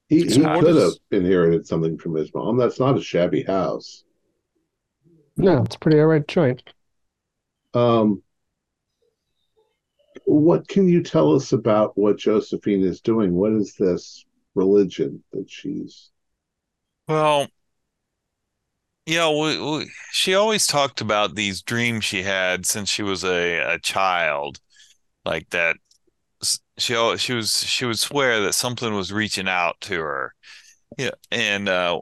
He, 0.09 0.29
So 0.29 0.41
he 0.41 0.61
could 0.61 0.77
is- 0.77 0.83
have 0.83 0.93
inherited 1.23 1.67
something 1.67 1.97
from 1.99 2.15
his 2.15 2.33
mom. 2.35 2.57
That's 2.57 2.79
not 2.79 2.99
a 2.99 3.03
shabby 3.03 3.43
house. 3.43 4.05
No, 5.37 5.63
it's 5.63 5.77
pretty 5.77 5.99
all 5.99 6.07
right 6.07 6.27
joint. 6.29 6.63
Um, 7.73 8.23
what 10.27 10.69
can 10.69 10.89
you 10.89 11.03
tell 11.03 11.35
us 11.35 11.53
about 11.53 11.99
what 11.99 12.19
Josephine 12.19 12.83
is 12.83 13.01
doing? 13.01 13.35
What 13.35 13.53
is 13.53 13.75
this 13.75 14.25
religion 14.55 15.23
that 15.33 15.51
she's? 15.51 16.11
Well, 17.09 17.49
know, 19.17 19.39
we, 19.39 19.61
we, 19.61 19.91
she 20.13 20.35
always 20.35 20.67
talked 20.67 21.01
about 21.01 21.35
these 21.35 21.63
dreams 21.63 22.05
she 22.05 22.23
had 22.23 22.67
since 22.67 22.89
she 22.91 23.03
was 23.03 23.25
a, 23.25 23.59
a 23.75 23.79
child, 23.79 24.61
like 25.25 25.51
that. 25.51 25.77
She 26.79 26.95
she 27.19 27.33
was 27.35 27.65
she 27.65 27.87
would 27.87 27.99
swear 27.99 28.41
that 28.43 28.55
something 28.55 28.95
was 28.95 29.13
reaching 29.13 29.49
out 29.49 29.77
to 29.83 30.01
her, 30.01 30.35
yeah, 30.99 31.13
and 31.31 31.69
uh, 31.69 32.01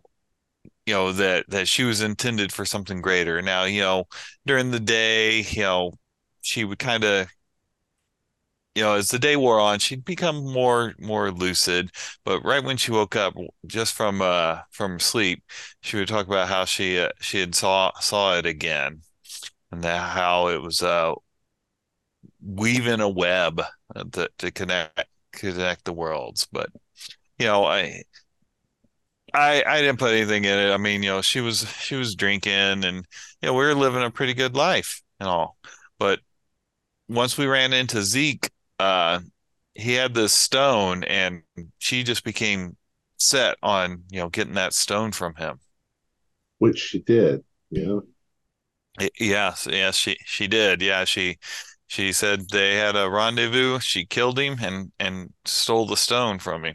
you 0.86 0.94
know 0.94 1.12
that 1.12 1.46
that 1.48 1.68
she 1.68 1.84
was 1.84 2.02
intended 2.02 2.52
for 2.52 2.64
something 2.66 3.02
greater. 3.02 3.42
Now, 3.42 3.64
you 3.64 3.80
know, 3.82 4.04
during 4.46 4.70
the 4.70 4.80
day, 4.80 5.40
you 5.42 5.62
know, 5.62 5.92
she 6.42 6.64
would 6.64 6.78
kind 6.78 7.04
of, 7.04 7.28
you 8.74 8.82
know, 8.82 8.94
as 8.94 9.10
the 9.10 9.18
day 9.18 9.36
wore 9.36 9.60
on, 9.60 9.78
she'd 9.78 10.04
become 10.04 10.36
more 10.52 10.94
more 10.98 11.30
lucid. 11.30 11.90
But 12.24 12.42
right 12.44 12.64
when 12.64 12.76
she 12.78 12.90
woke 12.92 13.16
up, 13.16 13.34
just 13.66 13.94
from 13.94 14.22
uh 14.22 14.60
from 14.70 14.98
sleep, 15.00 15.42
she 15.82 15.96
would 15.98 16.08
talk 16.08 16.26
about 16.26 16.48
how 16.48 16.64
she 16.64 16.98
uh, 16.98 17.10
she 17.20 17.40
had 17.40 17.54
saw 17.54 17.92
saw 18.00 18.36
it 18.38 18.46
again, 18.46 19.02
and 19.72 19.84
how 19.84 20.48
it 20.48 20.62
was 20.62 20.82
uh 20.82 21.14
weaving 22.42 23.00
a 23.00 23.08
web 23.08 23.60
uh, 23.94 24.04
to 24.12 24.28
to 24.38 24.50
connect 24.50 25.04
connect 25.32 25.84
the 25.84 25.92
worlds. 25.92 26.46
But 26.50 26.70
you 27.38 27.46
know, 27.46 27.64
I 27.64 28.02
I 29.34 29.62
I 29.66 29.80
didn't 29.80 29.98
put 29.98 30.12
anything 30.12 30.44
in 30.44 30.58
it. 30.58 30.72
I 30.72 30.76
mean, 30.76 31.02
you 31.02 31.10
know, 31.10 31.22
she 31.22 31.40
was 31.40 31.68
she 31.80 31.94
was 31.96 32.14
drinking, 32.14 32.52
and 32.52 32.84
you 32.84 33.02
know, 33.42 33.54
we 33.54 33.64
were 33.64 33.74
living 33.74 34.02
a 34.02 34.10
pretty 34.10 34.34
good 34.34 34.54
life 34.56 35.02
and 35.20 35.28
all. 35.28 35.56
But 35.98 36.20
once 37.08 37.38
we 37.38 37.46
ran 37.46 37.72
into 37.72 38.02
Zeke, 38.02 38.50
uh, 38.78 39.20
he 39.74 39.94
had 39.94 40.14
this 40.14 40.32
stone, 40.32 41.04
and 41.04 41.42
she 41.78 42.02
just 42.02 42.24
became 42.24 42.76
set 43.16 43.56
on 43.62 44.02
you 44.10 44.20
know 44.20 44.28
getting 44.28 44.54
that 44.54 44.74
stone 44.74 45.12
from 45.12 45.34
him. 45.36 45.60
Which 46.58 46.78
she 46.78 47.00
did, 47.00 47.44
yeah. 47.70 47.84
know. 47.84 48.02
Yes, 49.18 49.66
yes, 49.70 49.96
she 49.96 50.16
she 50.24 50.46
did. 50.46 50.82
Yeah, 50.82 51.04
she 51.04 51.38
she 51.86 52.12
said 52.12 52.48
they 52.50 52.76
had 52.76 52.96
a 52.96 53.08
rendezvous. 53.08 53.80
She 53.80 54.04
killed 54.04 54.38
him 54.38 54.58
and 54.62 54.92
and 54.98 55.32
stole 55.44 55.86
the 55.86 55.96
stone 55.96 56.38
from 56.38 56.64
him. 56.64 56.74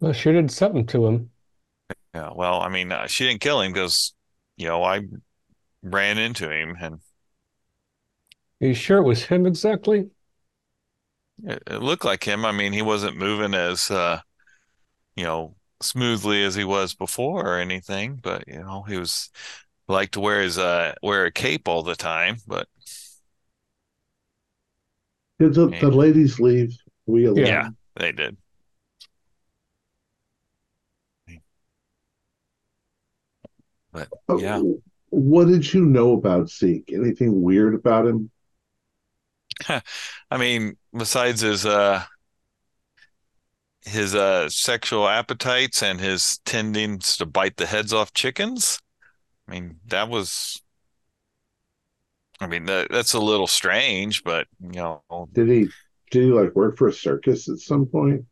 Well, 0.00 0.12
she 0.12 0.32
did 0.32 0.50
something 0.50 0.86
to 0.86 1.06
him. 1.06 1.30
Yeah, 2.14 2.30
well, 2.34 2.60
I 2.60 2.68
mean, 2.68 2.90
uh, 2.90 3.06
she 3.06 3.26
didn't 3.26 3.40
kill 3.40 3.60
him 3.60 3.72
because 3.72 4.14
you 4.56 4.66
know 4.66 4.82
I 4.82 5.02
ran 5.82 6.18
into 6.18 6.50
him 6.50 6.76
and 6.80 7.00
Are 8.62 8.68
you 8.68 8.74
sure 8.74 8.98
it 8.98 9.02
was 9.02 9.24
him 9.26 9.44
exactly? 9.46 10.10
it, 11.44 11.62
it 11.66 11.82
looked 11.82 12.04
like 12.04 12.24
him. 12.24 12.44
I 12.44 12.52
mean, 12.52 12.72
he 12.72 12.82
wasn't 12.82 13.16
moving 13.16 13.54
as 13.54 13.90
uh 13.90 14.20
you 15.16 15.24
know 15.24 15.56
smoothly 15.82 16.44
as 16.44 16.54
he 16.54 16.64
was 16.64 16.94
before 16.94 17.46
or 17.46 17.58
anything, 17.60 18.16
but 18.16 18.46
you 18.48 18.60
know 18.60 18.82
he 18.84 18.98
was 18.98 19.30
like 19.88 20.12
to 20.12 20.20
wear 20.20 20.42
his 20.42 20.58
uh 20.58 20.94
wear 21.02 21.26
a 21.26 21.32
cape 21.32 21.68
all 21.68 21.82
the 21.82 21.96
time. 21.96 22.38
But 22.46 22.68
Did 25.38 25.54
the, 25.54 25.68
the 25.80 25.90
ladies 25.90 26.38
leave? 26.38 26.76
We 27.06 27.24
alone? 27.24 27.46
yeah, 27.46 27.68
they 27.96 28.12
did. 28.12 28.36
But 33.92 34.08
Uh, 34.28 34.38
yeah. 34.38 34.62
What 35.10 35.46
did 35.48 35.72
you 35.74 35.84
know 35.84 36.12
about 36.12 36.50
Zeke? 36.50 36.92
Anything 36.92 37.42
weird 37.42 37.74
about 37.74 38.06
him? 38.06 38.30
I 40.30 40.36
mean, 40.38 40.76
besides 40.96 41.40
his 41.40 41.66
uh 41.66 42.04
his 43.82 44.14
uh 44.14 44.48
sexual 44.48 45.08
appetites 45.08 45.82
and 45.82 46.00
his 46.00 46.40
tendings 46.44 47.16
to 47.16 47.26
bite 47.26 47.56
the 47.56 47.66
heads 47.66 47.92
off 47.92 48.12
chickens, 48.12 48.78
I 49.48 49.52
mean, 49.52 49.80
that 49.86 50.08
was 50.08 50.62
I 52.40 52.46
mean, 52.46 52.64
that 52.66 52.88
that's 52.90 53.12
a 53.14 53.20
little 53.20 53.46
strange, 53.46 54.24
but 54.24 54.46
you 54.60 54.70
know, 54.80 55.02
Did 55.32 55.48
he 55.48 55.72
did 56.12 56.22
he 56.22 56.30
like 56.30 56.54
work 56.54 56.76
for 56.78 56.86
a 56.86 56.92
circus 56.92 57.48
at 57.48 57.58
some 57.58 57.86
point? 57.86 58.26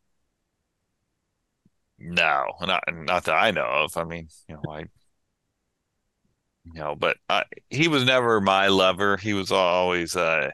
no, 1.97 2.45
not 2.61 2.83
not 2.93 3.25
that 3.25 3.33
I 3.35 3.51
know 3.51 3.65
of. 3.65 3.97
I 3.97 4.03
mean, 4.03 4.29
you 4.47 4.55
know, 4.55 4.71
I 4.71 4.85
you 6.65 6.73
know, 6.81 6.95
but 6.95 7.17
I, 7.29 7.43
he 7.69 7.87
was 7.87 8.05
never 8.05 8.39
my 8.41 8.67
lover. 8.67 9.17
He 9.17 9.33
was 9.33 9.51
always 9.51 10.15
uh 10.15 10.51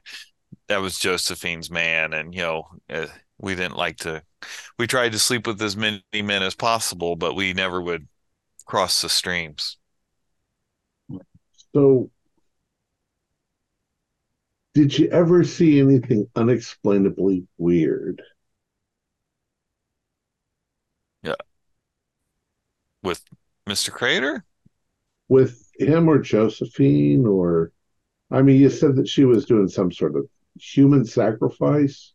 that 0.67 0.81
was 0.81 0.99
Josephine's 0.99 1.69
man, 1.69 2.13
and 2.13 2.33
you 2.33 2.41
know, 2.41 2.67
uh, 2.89 3.07
we 3.39 3.55
didn't 3.55 3.77
like 3.77 3.97
to. 3.97 4.23
We 4.77 4.87
tried 4.87 5.11
to 5.13 5.19
sleep 5.19 5.47
with 5.47 5.61
as 5.61 5.75
many 5.75 6.01
men 6.13 6.43
as 6.43 6.55
possible, 6.55 7.15
but 7.15 7.35
we 7.35 7.53
never 7.53 7.81
would 7.81 8.07
cross 8.65 9.01
the 9.01 9.09
streams. 9.09 9.77
So 11.73 12.09
did 14.73 14.97
you 14.97 15.07
ever 15.09 15.43
see 15.43 15.79
anything 15.79 16.27
unexplainably 16.35 17.47
weird? 17.57 18.21
Yeah, 21.23 21.35
with 23.01 23.23
Mr. 23.67 23.91
Crater? 23.91 24.45
with 25.27 25.69
him 25.79 26.07
or 26.07 26.19
Josephine 26.19 27.25
or 27.25 27.71
I 28.31 28.41
mean 28.41 28.59
you 28.59 28.69
said 28.69 28.95
that 28.97 29.07
she 29.07 29.25
was 29.25 29.45
doing 29.45 29.67
some 29.67 29.91
sort 29.91 30.15
of 30.15 30.27
human 30.59 31.05
sacrifice. 31.05 32.13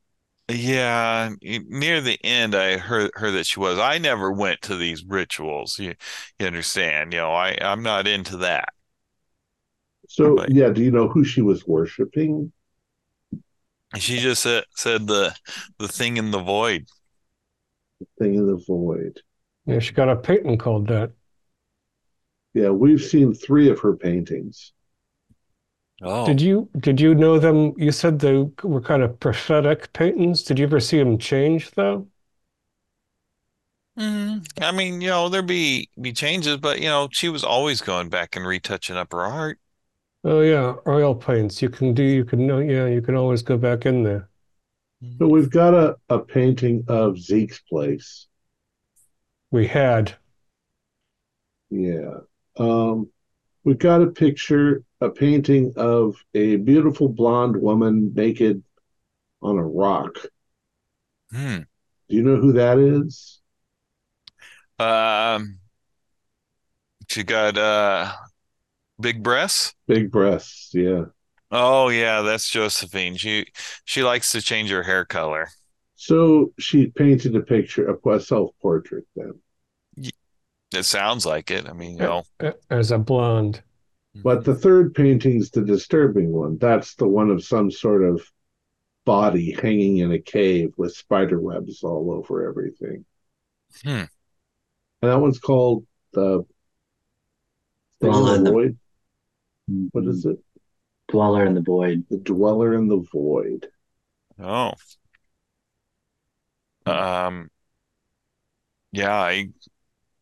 Yeah, 0.49 1.30
near 1.42 2.00
the 2.00 2.18
end, 2.25 2.56
I 2.56 2.76
heard 2.78 3.12
heard 3.14 3.30
that 3.32 3.47
she 3.47 3.61
was. 3.61 3.78
I 3.78 3.99
never 3.99 4.32
went 4.32 4.62
to 4.62 4.76
these 4.76 5.04
rituals. 5.04 5.78
You, 5.78 5.94
you 6.40 6.47
understand? 6.47 7.12
You 7.12 7.20
know, 7.20 7.32
I 7.32 7.56
I'm 7.61 7.82
not 7.85 8.09
into 8.09 8.37
that. 8.38 8.70
So 10.09 10.42
Right. 10.42 10.49
yeah, 10.49 10.68
do 10.70 10.82
you 10.82 10.90
know 10.90 11.09
who 11.09 11.25
she 11.25 11.40
was 11.40 11.66
worshiping? 11.66 12.52
She 13.99 14.18
just 14.18 14.42
said 14.42 14.64
said 14.75 15.06
the 15.06 15.37
the 15.78 15.87
thing 15.88 16.16
in 16.16 16.30
the 16.32 16.40
void. 16.40 16.87
Thing 18.18 18.35
in 18.35 18.47
the 18.47 18.56
void. 18.56 19.20
Yeah, 19.66 19.78
she 19.80 19.92
got 19.92 20.09
a 20.09 20.16
painting 20.16 20.59
called 20.59 20.87
that. 20.88 21.12
Yeah, 22.54 22.70
we've 22.70 23.02
seen 23.02 23.35
three 23.35 23.68
of 23.70 23.80
her 23.80 23.97
paintings. 23.97 24.73
Oh, 26.02 26.25
Did 26.25 26.40
you 26.40 26.71
did 26.78 27.00
you 27.00 27.14
know 27.14 27.38
them? 27.38 27.75
You 27.78 27.92
said 27.92 28.21
they 28.21 28.45
were 28.62 28.80
kind 28.80 29.02
of 29.02 29.21
prophetic 29.21 29.92
paintings. 29.92 30.42
Did 30.42 30.59
you 30.59 30.64
ever 30.66 30.80
see 30.80 30.99
them 30.99 31.19
change 31.19 31.73
though? 31.73 32.09
Mm, 33.99 34.47
I 34.61 34.73
mean, 34.73 35.00
you 35.00 35.09
know, 35.09 35.28
there 35.28 35.42
be 35.42 35.90
be 36.00 36.12
changes, 36.12 36.57
but 36.59 36.78
you 36.80 36.88
know, 36.88 37.09
she 37.12 37.28
was 37.28 37.45
always 37.45 37.80
going 37.80 38.09
back 38.09 38.37
and 38.37 38.47
retouching 38.47 38.97
up 38.97 39.12
her 39.12 39.21
art. 39.23 39.59
Oh 40.25 40.40
yeah, 40.40 40.76
oil 40.87 41.14
paints. 41.14 41.61
You 41.62 41.69
can 41.69 41.92
do. 41.95 42.02
You 42.02 42.25
can 42.25 42.47
know. 42.47 42.59
Yeah, 42.59 42.87
you 42.87 43.02
can 43.02 43.14
always 43.16 43.42
go 43.42 43.57
back 43.59 43.85
in 43.87 44.02
there. 44.02 44.28
So 45.19 45.28
we've 45.28 45.50
got 45.50 45.75
a, 45.75 45.97
a 46.11 46.19
painting 46.21 46.85
of 46.88 47.19
Zeke's 47.19 47.61
place. 47.61 48.28
We 49.52 49.69
had. 49.69 50.16
Yeah. 51.71 52.21
Um 52.57 53.11
we've 53.64 53.79
got 53.79 54.02
a 54.02 54.09
picture, 54.09 54.83
a 55.00 55.11
painting 55.11 55.73
of 55.76 56.17
a 56.35 56.57
beautiful 56.57 57.09
blonde 57.09 57.57
woman 57.57 58.12
naked 58.14 58.62
on 59.43 59.59
a 59.59 59.64
rock. 59.64 60.19
Hmm. 61.33 61.61
Do 62.09 62.17
you 62.17 62.23
know 62.23 62.37
who 62.37 62.52
that 62.55 62.79
is? 62.79 63.40
Um, 64.79 65.59
she 67.09 67.23
got 67.23 67.59
uh 67.59 68.12
big 69.00 69.23
breasts. 69.23 69.75
Big 69.87 70.11
breasts, 70.11 70.71
yeah. 70.73 71.07
Oh 71.50 71.88
yeah, 71.88 72.23
that's 72.23 72.49
Josephine. 72.49 73.17
She 73.17 73.47
she 73.85 74.02
likes 74.02 74.33
to 74.33 74.40
change 74.40 74.71
her 74.71 74.83
hair 74.83 75.05
color. 75.05 75.49
So 75.97 76.52
she 76.59 76.87
painted 76.87 77.37
a 77.37 77.40
picture 77.40 77.88
a 77.88 78.21
self-portrait 78.21 79.05
then. 79.17 79.35
It 80.73 80.85
sounds 80.85 81.27
like 81.27 81.50
it. 81.50 81.69
I 81.69 81.73
mean, 81.73 81.93
you 81.93 81.99
know, 81.99 82.23
uh, 82.41 82.53
as 82.71 82.91
a 82.91 82.99
blonde. 82.99 83.62
But 84.23 84.45
the 84.45 84.55
third 84.55 84.95
painting's 84.95 85.50
the 85.50 85.62
disturbing 85.62 86.33
one. 86.33 86.59
That's 86.59 86.95
the 86.95 87.07
one 87.09 87.31
of 87.31 87.45
some 87.45 87.71
sort 87.71 88.03
of 88.03 88.23
body 89.05 89.53
hanging 89.53 89.99
in 89.99 90.12
a 90.12 90.19
cave 90.19 90.73
with 90.77 90.95
spider 90.95 91.41
webs 91.41 91.83
all 91.83 92.12
over 92.12 92.49
everything. 92.49 93.05
Hmm. 93.83 94.05
And 95.03 95.11
that 95.11 95.21
one's 95.21 95.39
called 95.39 95.87
the 96.12 96.45
Dweller 98.00 98.37
in 98.37 98.45
the 98.45 98.50
the- 98.50 98.55
Void. 98.55 98.79
What 99.93 100.05
is 100.07 100.25
it? 100.25 100.39
Dweller 101.09 101.45
in 101.47 101.55
the 101.55 101.61
void. 101.61 102.05
The 102.11 102.19
Dweller 102.19 102.75
in 102.75 102.89
the 102.89 103.05
Void. 103.12 103.69
Oh. 104.39 104.73
Um, 106.87 107.50
yeah, 108.93 109.15
I, 109.15 109.49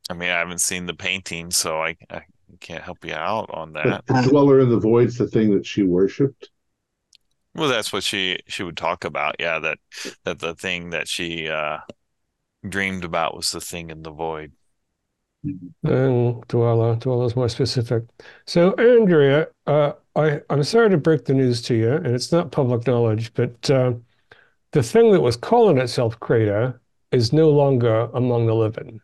I 0.09 0.15
mean, 0.15 0.31
I 0.31 0.39
haven't 0.39 0.61
seen 0.61 0.87
the 0.87 0.95
painting, 0.95 1.51
so 1.51 1.83
I, 1.83 1.97
I 2.11 2.23
can't 2.61 2.83
help 2.83 3.05
you 3.05 3.15
out 3.15 3.51
on 3.53 3.75
that. 3.75 4.05
The 4.07 4.29
Dweller 4.29 4.61
in 4.61 4.71
the 4.71 4.79
Void's 4.79 5.19
the 5.19 5.27
thing 5.29 5.55
that 5.55 5.67
she 5.67 5.83
worshipped. 5.83 6.51
Well, 7.55 7.69
that's 7.69 7.93
what 7.93 8.05
she 8.05 8.39
she 8.47 8.63
would 8.63 8.77
talk 8.77 9.05
about. 9.05 9.37
Yeah, 9.39 9.59
that 9.59 9.79
that 10.25 10.39
the 10.39 10.55
thing 10.55 10.91
that 10.91 11.09
she 11.09 11.49
uh 11.49 11.79
dreamed 12.69 13.05
about 13.05 13.37
was 13.37 13.51
the 13.51 13.61
thing 13.61 13.91
in 13.91 14.03
the 14.03 14.11
void. 14.13 14.53
And 15.85 16.47
Dweller, 16.49 16.97
Dweller's 16.97 17.37
more 17.37 17.49
specific. 17.49 18.05
So, 18.47 18.73
Andrea, 18.75 19.49
uh, 19.67 19.93
I, 20.17 20.41
I'm 20.51 20.65
sorry 20.65 20.91
to 20.91 20.99
break 20.99 21.25
the 21.25 21.35
news 21.35 21.63
to 21.63 21.75
you, 21.75 21.93
and 21.93 22.09
it's 22.09 22.33
not 22.33 22.51
public 22.51 22.87
knowledge, 22.87 23.33
but 23.35 23.71
uh, 23.71 23.95
the 24.73 24.83
thing 24.83 25.13
that 25.13 25.21
was 25.23 25.37
calling 25.37 25.79
itself 25.79 26.21
Crater 26.21 26.81
is 27.13 27.33
no 27.33 27.51
longer 27.51 28.11
among 28.15 28.47
the 28.47 28.55
living. 28.55 29.01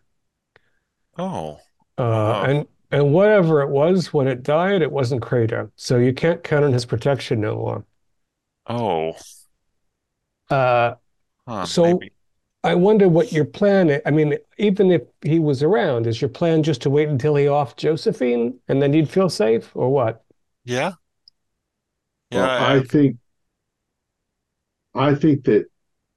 Oh, 1.19 1.61
Uh, 1.99 2.03
Wow. 2.03 2.43
and 2.45 2.67
and 2.91 3.13
whatever 3.13 3.61
it 3.63 3.71
was 3.71 4.13
when 4.13 4.29
it 4.29 4.43
died, 4.45 4.81
it 4.81 4.93
wasn't 4.93 5.21
Crater, 5.23 5.73
so 5.75 5.99
you 5.99 6.13
can't 6.15 6.45
count 6.45 6.65
on 6.65 6.73
his 6.73 6.87
protection 6.87 7.41
no 7.41 7.57
more. 7.57 7.85
oh, 8.67 9.15
Uh, 10.51 10.95
huh, 11.47 11.67
So- 11.67 11.85
maybe. 11.99 12.13
I 12.63 12.75
wonder 12.77 13.09
what 13.11 13.31
your 13.31 13.45
plan 13.45 13.91
is. 13.91 14.01
I 14.07 14.11
mean, 14.11 14.39
even 14.57 14.91
if 14.91 15.03
he 15.23 15.39
was 15.39 15.63
around, 15.63 16.07
is 16.07 16.23
your 16.23 16.31
plan 16.31 16.63
just 16.63 16.81
to 16.83 16.91
wait 16.91 17.09
until 17.11 17.35
he 17.37 17.47
off 17.47 17.77
Josephine 17.77 18.59
and 18.69 18.81
then 18.81 18.95
you'd 18.95 19.11
feel 19.11 19.29
safe, 19.29 19.71
or 19.77 19.93
what? 19.93 20.25
Yeah. 20.65 20.93
Yeah, 22.31 22.41
Well, 22.41 22.51
I- 22.51 22.75
I 22.77 22.83
think 22.85 23.19
I 24.95 25.15
think 25.15 25.45
that 25.45 25.67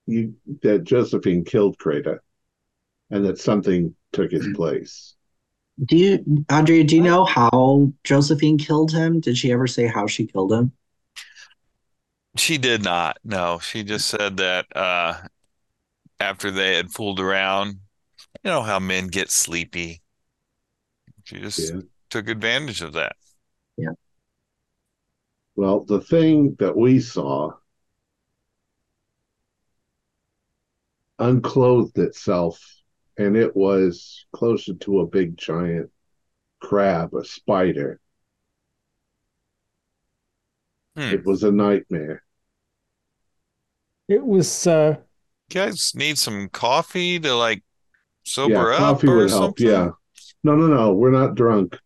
you 0.05 0.35
that 0.61 0.83
Josephine 0.83 1.43
killed 1.43 1.77
Crater 1.79 2.23
and 3.09 3.25
that 3.25 3.39
something 3.39 3.95
took 4.17 4.31
his 4.31 4.47
place. 4.55 5.13
Do 5.85 5.95
you, 5.95 6.45
Andrea, 6.49 6.83
do 6.83 6.95
you 6.95 7.03
know 7.03 7.23
how 7.23 7.91
Josephine 8.03 8.57
killed 8.57 8.91
him? 8.91 9.19
Did 9.19 9.37
she 9.37 9.51
ever 9.51 9.67
say 9.67 9.85
how 9.85 10.07
she 10.07 10.25
killed 10.25 10.51
him? 10.51 10.71
She 12.35 12.57
did 12.57 12.83
not. 12.83 13.17
No, 13.23 13.59
she 13.59 13.83
just 13.83 14.07
said 14.07 14.37
that 14.37 14.65
uh 14.75 15.21
after 16.19 16.49
they 16.51 16.75
had 16.75 16.91
fooled 16.91 17.19
around, 17.19 17.79
you 18.43 18.51
know 18.51 18.63
how 18.63 18.79
men 18.79 19.07
get 19.07 19.29
sleepy. 19.29 20.01
She 21.25 21.39
just 21.39 21.73
Yeah. 21.73 21.81
took 22.09 22.27
advantage 22.27 22.81
of 22.81 22.93
that. 22.93 23.15
Yeah. 23.77 23.91
Well, 25.57 25.83
the 25.83 25.99
thing 25.99 26.55
that 26.59 26.77
we 26.77 27.01
saw 27.01 27.51
unclothed 31.19 31.97
itself, 31.99 32.76
and 33.17 33.35
it 33.35 33.55
was 33.55 34.25
closer 34.31 34.73
to 34.75 34.99
a 35.01 35.07
big 35.07 35.37
giant 35.37 35.89
crab, 36.61 37.13
a 37.15 37.23
spider. 37.25 37.99
Hmm. 40.95 41.13
It 41.13 41.25
was 41.25 41.43
a 41.43 41.51
nightmare. 41.51 42.23
It 44.09 44.25
was 44.25 44.67
uh 44.67 44.97
You 45.49 45.53
guys 45.53 45.93
need 45.95 46.17
some 46.17 46.49
coffee 46.49 47.19
to 47.19 47.33
like 47.35 47.63
sober 48.25 48.71
yeah, 48.71 48.77
up 48.77 48.77
coffee 48.77 49.07
or 49.07 49.17
would 49.17 49.29
help. 49.29 49.59
Yeah. 49.59 49.91
No, 50.43 50.55
no, 50.55 50.67
no. 50.67 50.93
We're 50.93 51.11
not 51.11 51.35
drunk, 51.35 51.77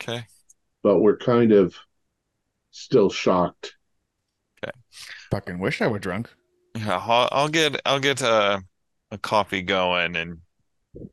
Okay. 0.00 0.26
but 0.82 1.00
we're 1.00 1.16
kind 1.18 1.52
of 1.52 1.74
still 2.70 3.10
shocked. 3.10 3.76
Okay. 4.62 4.72
Fucking 5.30 5.58
wish 5.58 5.80
I 5.82 5.86
were 5.88 5.98
drunk. 5.98 6.30
Yeah, 6.74 6.98
I'll, 6.98 7.28
I'll 7.32 7.48
get 7.48 7.80
I'll 7.86 8.00
get 8.00 8.20
a 8.22 8.62
a 9.10 9.18
coffee 9.18 9.62
going 9.62 10.16
and 10.16 10.38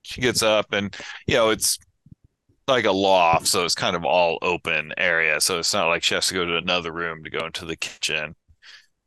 she 0.03 0.21
gets 0.21 0.41
up 0.43 0.73
and 0.73 0.95
you 1.27 1.35
know 1.35 1.49
it's 1.49 1.77
like 2.67 2.85
a 2.85 2.91
loft 2.91 3.47
so 3.47 3.65
it's 3.65 3.75
kind 3.75 3.95
of 3.95 4.05
all 4.05 4.37
open 4.41 4.93
area. 4.97 5.41
So 5.41 5.59
it's 5.59 5.73
not 5.73 5.87
like 5.87 6.03
she 6.03 6.15
has 6.15 6.27
to 6.27 6.33
go 6.33 6.45
to 6.45 6.57
another 6.57 6.91
room 6.91 7.23
to 7.23 7.29
go 7.29 7.45
into 7.45 7.65
the 7.65 7.75
kitchen. 7.75 8.35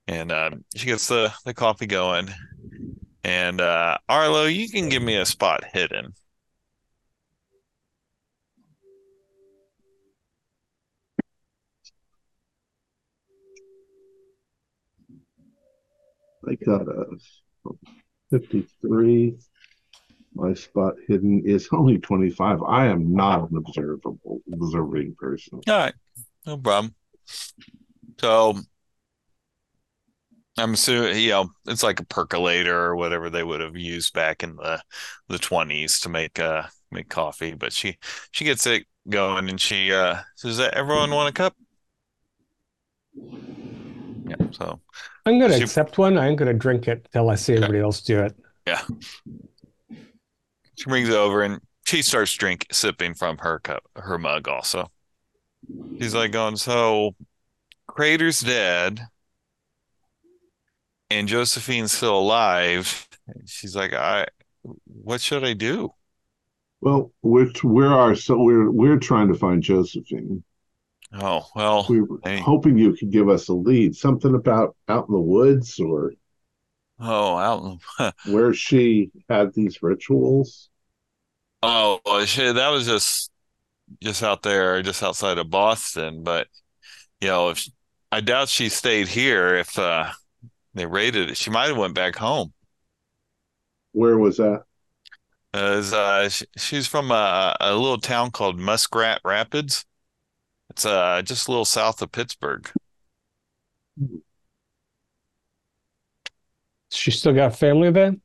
And 0.08 0.32
um, 0.32 0.64
she 0.76 0.86
gets 0.86 1.08
the 1.08 1.32
the 1.44 1.54
coffee 1.54 1.86
going. 1.86 2.28
And 3.24 3.60
uh 3.60 3.98
Arlo 4.08 4.44
you 4.46 4.68
can 4.68 4.88
give 4.88 5.02
me 5.02 5.16
a 5.16 5.26
spot 5.26 5.64
hidden. 5.72 6.14
I 16.48 16.54
got 16.54 16.88
a 16.88 17.06
53. 18.30 19.36
My 20.34 20.52
spot 20.54 20.94
hidden 21.08 21.42
is 21.46 21.68
only 21.72 21.98
25. 21.98 22.62
I 22.62 22.86
am 22.86 23.14
not 23.14 23.50
an 23.50 23.56
observable, 23.56 24.40
observing 24.52 25.14
person. 25.18 25.60
all 25.68 25.78
right 25.78 25.94
no 26.44 26.56
problem 26.56 26.94
so 28.20 28.56
I'm 30.58 30.74
assuming 30.74 31.18
you 31.20 31.30
know 31.30 31.48
it's 31.66 31.82
like 31.82 32.00
a 32.00 32.04
percolator 32.06 32.76
or 32.78 32.96
whatever 32.96 33.30
they 33.30 33.42
would 33.42 33.60
have 33.60 33.76
used 33.76 34.12
back 34.14 34.42
in 34.42 34.56
the 34.56 34.80
the 35.28 35.38
20s 35.38 36.02
to 36.02 36.08
make 36.08 36.38
uh 36.38 36.62
make 36.92 37.08
coffee 37.08 37.54
but 37.54 37.72
she 37.72 37.98
she 38.30 38.44
gets 38.44 38.66
it 38.66 38.84
going 39.08 39.48
and 39.50 39.60
she 39.60 39.92
uh 39.92 40.18
says 40.36 40.56
that 40.58 40.74
everyone 40.74 41.10
want 41.10 41.28
a 41.28 41.32
cup 41.32 41.54
yeah 44.26 44.36
so 44.50 44.80
I'm 45.24 45.38
gonna 45.38 45.56
She- 45.56 45.62
accept 45.62 45.98
one. 45.98 46.18
I'm 46.18 46.36
gonna 46.36 46.54
drink 46.54 46.88
it 46.88 47.08
till 47.12 47.30
I 47.30 47.34
see 47.36 47.54
everybody 47.54 47.80
else 47.80 48.00
do 48.00 48.20
it. 48.20 48.34
Yeah. 48.66 48.80
She 50.76 50.84
brings 50.84 51.08
it 51.08 51.14
over 51.14 51.42
and 51.42 51.60
she 51.86 52.02
starts 52.02 52.32
drink 52.34 52.66
sipping 52.72 53.14
from 53.14 53.38
her 53.38 53.58
cup 53.60 53.84
her 53.96 54.18
mug 54.18 54.48
also 54.48 54.90
she's 55.98 56.14
like 56.14 56.32
going 56.32 56.56
so 56.56 57.14
Crater's 57.86 58.40
dead 58.40 59.00
and 61.10 61.28
Josephine's 61.28 61.92
still 61.92 62.18
alive 62.18 63.08
she's 63.46 63.74
like 63.76 63.92
I 63.94 64.26
what 64.86 65.20
should 65.20 65.44
I 65.44 65.52
do 65.54 65.90
Well, 66.80 67.12
we're 67.22 67.50
we're 67.62 67.92
our 67.94 68.14
so 68.14 68.36
we're 68.38 68.70
we're 68.70 68.98
trying 68.98 69.28
to 69.28 69.34
find 69.34 69.62
Josephine. 69.62 70.42
Oh 71.12 71.48
well 71.54 71.88
We 71.88 72.00
were 72.00 72.20
hoping 72.38 72.78
you 72.78 72.94
could 72.94 73.10
give 73.10 73.28
us 73.28 73.48
a 73.48 73.54
lead, 73.54 73.96
something 73.96 74.34
about 74.34 74.76
out 74.88 75.08
in 75.08 75.14
the 75.14 75.20
woods 75.20 75.78
or 75.80 76.12
oh 77.00 77.36
out 77.38 78.14
where 78.24 78.52
she 78.52 79.10
had 79.28 79.54
these 79.54 79.82
rituals. 79.82 80.68
Oh, 81.62 82.24
shit, 82.26 82.54
that 82.56 82.68
was 82.68 82.86
just 82.86 83.30
just 84.02 84.22
out 84.22 84.42
there, 84.42 84.82
just 84.82 85.02
outside 85.02 85.38
of 85.38 85.50
Boston. 85.50 86.22
But 86.24 86.48
you 87.20 87.28
know, 87.28 87.50
if 87.50 87.68
I 88.12 88.20
doubt 88.22 88.48
she 88.50 88.68
stayed 88.68 89.08
here, 89.08 89.56
if 89.56 89.78
uh 89.78 90.12
they 90.74 90.86
raided 90.86 91.30
it, 91.30 91.36
she 91.36 91.50
might 91.50 91.68
have 91.68 91.78
went 91.78 91.94
back 91.94 92.16
home. 92.16 92.54
Where 93.92 94.16
was 94.18 94.36
that? 94.36 94.64
As 95.52 95.92
uh, 95.92 96.28
she, 96.28 96.44
she's 96.56 96.86
from 96.86 97.10
a, 97.10 97.56
a 97.60 97.74
little 97.74 97.98
town 97.98 98.30
called 98.30 98.58
Muskrat 98.58 99.20
Rapids. 99.24 99.84
It's 100.76 100.84
uh 100.84 101.22
just 101.22 101.48
a 101.48 101.50
little 101.50 101.64
south 101.64 102.02
of 102.02 102.12
Pittsburgh. 102.12 102.70
She 106.90 107.10
still 107.12 107.32
got 107.32 107.56
family 107.56 107.90
there? 107.92 108.16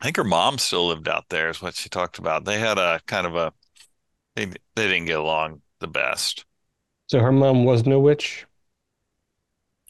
I 0.00 0.04
think 0.04 0.16
her 0.16 0.24
mom 0.24 0.56
still 0.58 0.88
lived 0.88 1.08
out 1.08 1.28
there, 1.28 1.50
is 1.50 1.60
what 1.60 1.74
she 1.74 1.88
talked 1.90 2.18
about. 2.18 2.44
They 2.46 2.58
had 2.58 2.78
a 2.78 3.00
kind 3.06 3.26
of 3.26 3.36
a 3.36 3.52
they 4.36 4.46
they 4.46 4.88
didn't 4.88 5.06
get 5.06 5.18
along 5.18 5.62
the 5.80 5.88
best. 5.88 6.44
So 7.08 7.18
her 7.18 7.30
mom 7.32 7.64
wasn't 7.64 7.92
a 7.92 8.00
witch? 8.00 8.46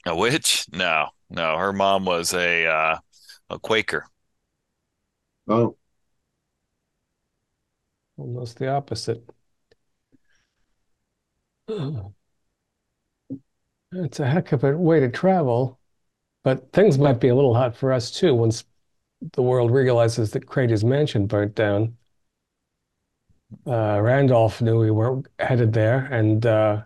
A 0.07 0.15
witch? 0.15 0.67
No, 0.73 1.09
no. 1.31 1.57
Her 1.57 1.73
mom 1.73 2.05
was 2.05 2.35
a 2.35 2.67
uh, 2.67 2.99
a 3.49 3.59
Quaker. 3.59 4.07
Oh, 5.49 5.77
Almost 8.17 8.59
the 8.59 8.69
opposite. 8.69 9.29
It's 13.93 14.21
a 14.21 14.27
heck 14.27 14.53
of 14.53 14.65
a 14.65 14.77
way 14.77 15.01
to 15.01 15.09
travel, 15.09 15.79
but 16.43 16.73
things 16.73 16.99
might 16.99 17.21
be 17.21 17.29
a 17.29 17.35
little 17.35 17.55
hot 17.55 17.77
for 17.77 17.93
us 17.93 18.11
too 18.11 18.35
once 18.35 18.65
the 19.33 19.43
world 19.43 19.71
realizes 19.71 20.31
that 20.33 20.47
Crater's 20.47 20.85
mansion 20.85 21.27
burnt 21.27 21.55
down. 21.55 21.97
Uh, 23.67 24.01
Randolph 24.01 24.63
knew 24.63 24.79
we 24.79 24.91
weren't 24.91 25.27
headed 25.39 25.73
there, 25.73 26.07
and 26.07 26.45
uh, 26.47 26.83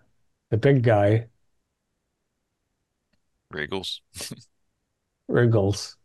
the 0.49 0.57
big 0.57 0.83
guy, 0.83 1.27
Wriggles. 3.51 4.01
Wriggles. 5.27 5.97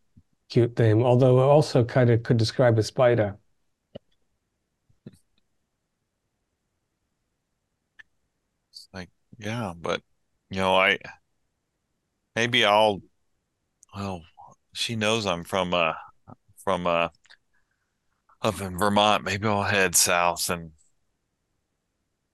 Cute 0.48 0.78
name, 0.78 1.02
although 1.02 1.40
it 1.40 1.44
also 1.44 1.84
kind 1.84 2.10
of 2.10 2.22
could 2.22 2.36
describe 2.36 2.78
a 2.78 2.82
spider. 2.82 3.36
It's 8.70 8.88
like, 8.92 9.10
yeah, 9.40 9.72
but 9.76 10.02
you 10.50 10.58
know, 10.58 10.76
I 10.76 10.98
maybe 12.36 12.64
I'll 12.64 13.00
well, 13.94 14.22
she 14.74 14.96
knows 14.96 15.26
I'm 15.26 15.44
from 15.44 15.74
uh 15.74 15.94
from 16.58 16.86
uh 16.86 17.08
up 18.42 18.60
in 18.60 18.76
Vermont. 18.76 19.24
Maybe 19.24 19.46
I'll 19.48 19.62
head 19.62 19.94
south 19.96 20.50
and 20.50 20.72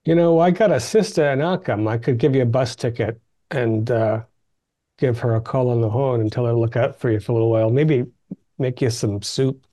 You 0.05 0.15
know, 0.15 0.39
I 0.39 0.51
got 0.51 0.71
a 0.71 0.79
sister 0.79 1.29
in 1.31 1.39
Arkham. 1.39 1.87
I 1.87 1.97
could 1.97 2.17
give 2.17 2.35
you 2.35 2.43
a 2.43 2.45
bus 2.45 2.75
ticket 2.75 3.19
and 3.51 3.89
uh, 3.91 4.23
give 4.99 5.19
her 5.21 5.35
a 5.35 5.41
call 5.41 5.69
on 5.71 5.81
the 5.81 5.89
horn 5.89 6.21
and 6.21 6.31
tell 6.31 6.45
her 6.45 6.53
to 6.53 6.59
look 6.59 6.75
out 6.77 6.99
for 6.99 7.11
you 7.11 7.19
for 7.19 7.33
a 7.33 7.35
little 7.35 7.51
while. 7.51 7.69
Maybe 7.71 8.05
make 8.59 8.81
you 8.81 8.89
some 8.91 9.21
soup. 9.23 9.65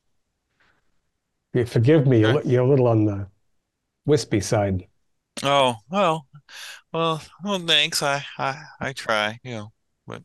You 1.55 1.65
forgive 1.65 2.07
me, 2.07 2.21
you're, 2.21 2.43
you're 2.43 2.65
a 2.65 2.69
little 2.69 2.87
on 2.87 3.07
the 3.07 3.29
wispy 4.07 4.41
side. 4.41 4.89
oh 5.43 5.77
well 5.91 6.27
well 6.95 7.23
well 7.45 7.59
thanks. 7.59 8.03
I 8.03 8.25
I 8.39 8.65
I 8.81 8.93
try, 8.95 9.39
you 9.45 9.53
know, 9.53 9.73
but 10.07 10.23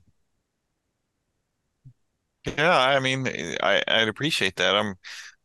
yeah, 2.58 2.77
I 2.77 2.99
mean 2.99 3.27
I 3.62 3.84
I'd 3.88 4.08
appreciate 4.08 4.55
that. 4.58 4.75
I'm 4.75 4.95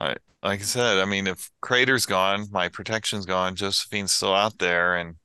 I 0.00 0.16
like 0.42 0.60
I 0.60 0.62
said, 0.64 0.98
I 0.98 1.04
mean 1.06 1.26
if 1.26 1.50
Crater's 1.60 2.06
gone, 2.06 2.46
my 2.52 2.68
protection's 2.68 3.26
gone, 3.26 3.56
Josephine's 3.56 4.12
still 4.12 4.34
out 4.34 4.58
there 4.58 4.96
and 4.96 5.16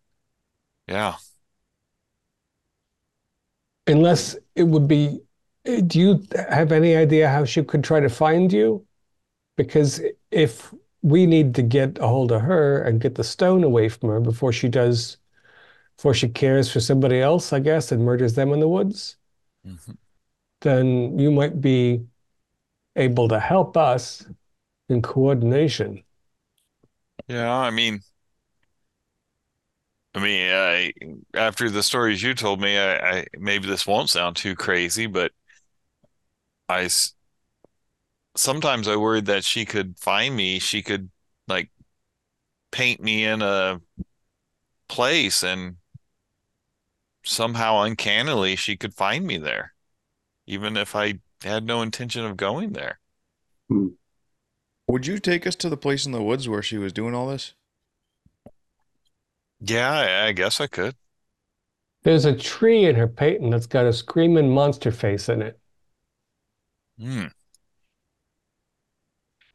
yeah. 0.87 1.17
Unless 3.87 4.37
it 4.55 4.63
would 4.63 4.87
be, 4.87 5.21
eh, 5.65 5.81
do 5.81 5.99
you 5.99 6.23
have 6.49 6.71
any 6.71 6.95
idea 6.95 7.29
how 7.29 7.45
she 7.45 7.63
could 7.63 7.83
try 7.83 7.99
to 7.99 8.09
find 8.09 8.53
you? 8.53 8.85
Because 9.57 10.01
if 10.31 10.73
we 11.03 11.27
need 11.27 11.55
to 11.55 11.63
get 11.63 11.99
a 11.99 12.07
hold 12.07 12.31
of 12.33 12.41
her 12.43 12.81
and 12.83 13.01
get 13.01 13.15
the 13.15 13.25
stone 13.25 13.63
away 13.63 13.89
from 13.89 14.09
her 14.09 14.21
before 14.21 14.53
she 14.53 14.69
does, 14.69 15.17
before 15.99 16.15
she 16.15 16.29
cares 16.29 16.71
for 16.71 16.79
somebody 16.79 17.21
else, 17.21 17.53
I 17.53 17.59
guess, 17.59 17.91
and 17.91 18.03
murders 18.05 18.33
them 18.35 18.53
in 18.53 18.61
the 18.61 18.69
woods, 18.69 19.17
Mhm. 19.63 19.97
then 20.61 21.17
you 21.19 21.31
might 21.31 21.61
be 21.61 22.05
able 22.97 23.27
to 23.29 23.39
help 23.39 23.77
us 23.77 24.25
in 24.89 25.01
coordination. 25.03 26.03
Yeah, 27.27 27.51
I 27.53 27.69
mean, 27.69 28.01
I 30.15 30.19
mean, 30.19 30.49
I 30.51 30.93
after 31.35 31.69
the 31.69 31.83
stories 31.83 32.23
you 32.23 32.33
told 32.33 32.59
me, 32.61 32.77
I, 32.77 33.19
I 33.19 33.25
maybe 33.37 33.67
this 33.67 33.85
won't 33.85 34.09
sound 34.09 34.35
too 34.35 34.55
crazy, 34.55 35.05
but 35.05 35.31
I 36.69 36.83
s- 36.85 37.13
sometimes 38.35 38.87
I 38.87 38.95
worried 38.95 39.25
that 39.25 39.43
she 39.43 39.65
could 39.65 39.97
find 39.99 40.35
me. 40.35 40.59
She 40.59 40.81
could 40.81 41.09
like 41.47 41.71
paint 42.71 43.01
me 43.01 43.25
in 43.25 43.41
a 43.41 43.81
place, 44.87 45.43
and 45.43 45.77
somehow 47.29 47.81
uncannily 47.81 48.55
she 48.55 48.75
could 48.75 48.93
find 48.93 49.25
me 49.25 49.37
there, 49.37 49.73
even 50.47 50.75
if 50.75 50.95
I 50.95 51.19
had 51.43 51.63
no 51.63 51.81
intention 51.81 52.25
of 52.25 52.37
going 52.37 52.73
there. 52.73 52.99
Would 54.87 55.05
you 55.05 55.19
take 55.19 55.45
us 55.45 55.55
to 55.57 55.69
the 55.69 55.77
place 55.77 56.05
in 56.05 56.11
the 56.11 56.23
woods 56.23 56.49
where 56.49 56.63
she 56.63 56.77
was 56.77 56.91
doing 56.91 57.13
all 57.13 57.27
this? 57.27 57.53
Yeah, 59.61 59.91
I, 59.91 60.27
I 60.27 60.31
guess 60.31 60.59
I 60.59 60.67
could. 60.67 60.95
There's 62.03 62.25
a 62.25 62.35
tree 62.35 62.85
in 62.85 62.95
her 62.95 63.07
painting 63.07 63.49
that's 63.51 63.67
got 63.67 63.85
a 63.85 63.93
screaming 63.93 64.49
monster 64.49 64.91
face 64.91 65.29
in 65.29 65.41
it. 65.41 65.59
Hmm. 66.97 67.27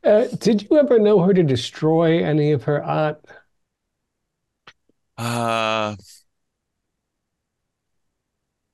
Uh, 0.05 0.27
did 0.39 0.63
you 0.63 0.79
ever 0.79 0.99
know 0.99 1.21
her 1.21 1.33
to 1.33 1.43
destroy 1.43 2.23
any 2.23 2.53
of 2.53 2.65
her 2.65 2.85
art? 2.85 3.25
Uh, 5.17 5.97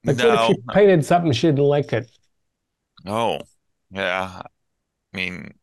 Like, 0.06 0.22
what 0.22 0.34
if 0.34 0.40
no. 0.40 0.44
she 0.44 0.56
painted 0.72 1.04
something 1.04 1.32
she 1.32 1.48
didn't 1.48 1.64
like 1.64 1.92
it? 1.92 2.10
Oh, 3.06 3.40
yeah. 3.90 4.42
I 5.14 5.16
mean, 5.16 5.54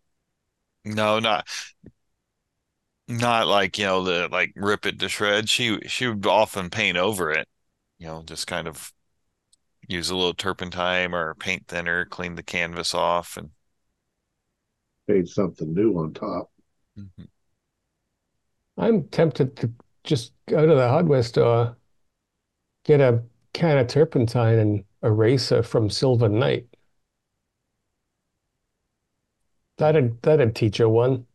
no, 0.85 1.19
not 1.19 1.47
not 3.07 3.47
like, 3.47 3.77
you 3.77 3.85
know, 3.85 4.03
the 4.03 4.27
like 4.29 4.51
rip 4.55 4.85
it 4.85 4.99
to 4.99 5.09
shreds. 5.09 5.49
She 5.49 5.79
she 5.87 6.07
would 6.07 6.25
often 6.25 6.69
paint 6.69 6.97
over 6.97 7.31
it, 7.31 7.47
you 7.99 8.07
know, 8.07 8.23
just 8.23 8.47
kind 8.47 8.67
of 8.67 8.93
use 9.87 10.09
a 10.11 10.15
little 10.17 10.33
turpentine 10.33 11.13
or 11.13 11.35
paint 11.35 11.67
thinner, 11.67 12.05
clean 12.05 12.35
the 12.35 12.43
canvas 12.43 12.93
off 12.95 13.37
and 13.37 13.51
Paint 15.05 15.27
something 15.27 15.73
new 15.73 15.97
on 15.99 16.13
top. 16.13 16.49
Mhm. 16.95 17.27
I'm 18.77 19.07
tempted 19.09 19.55
to 19.57 19.71
just 20.03 20.33
go 20.47 20.65
to 20.65 20.73
the 20.75 20.87
hardware 20.89 21.21
store, 21.23 21.77
get 22.83 23.01
a 23.01 23.23
can 23.57 23.79
of 23.79 23.87
turpentine 23.87 24.59
and 24.59 24.83
eraser 25.01 25.63
from 25.63 25.89
Silver 25.89 26.29
Knight. 26.29 26.67
That'd 29.79 30.21
that'd 30.21 30.55
teach 30.55 30.77
her 30.77 30.87
one. 30.87 31.25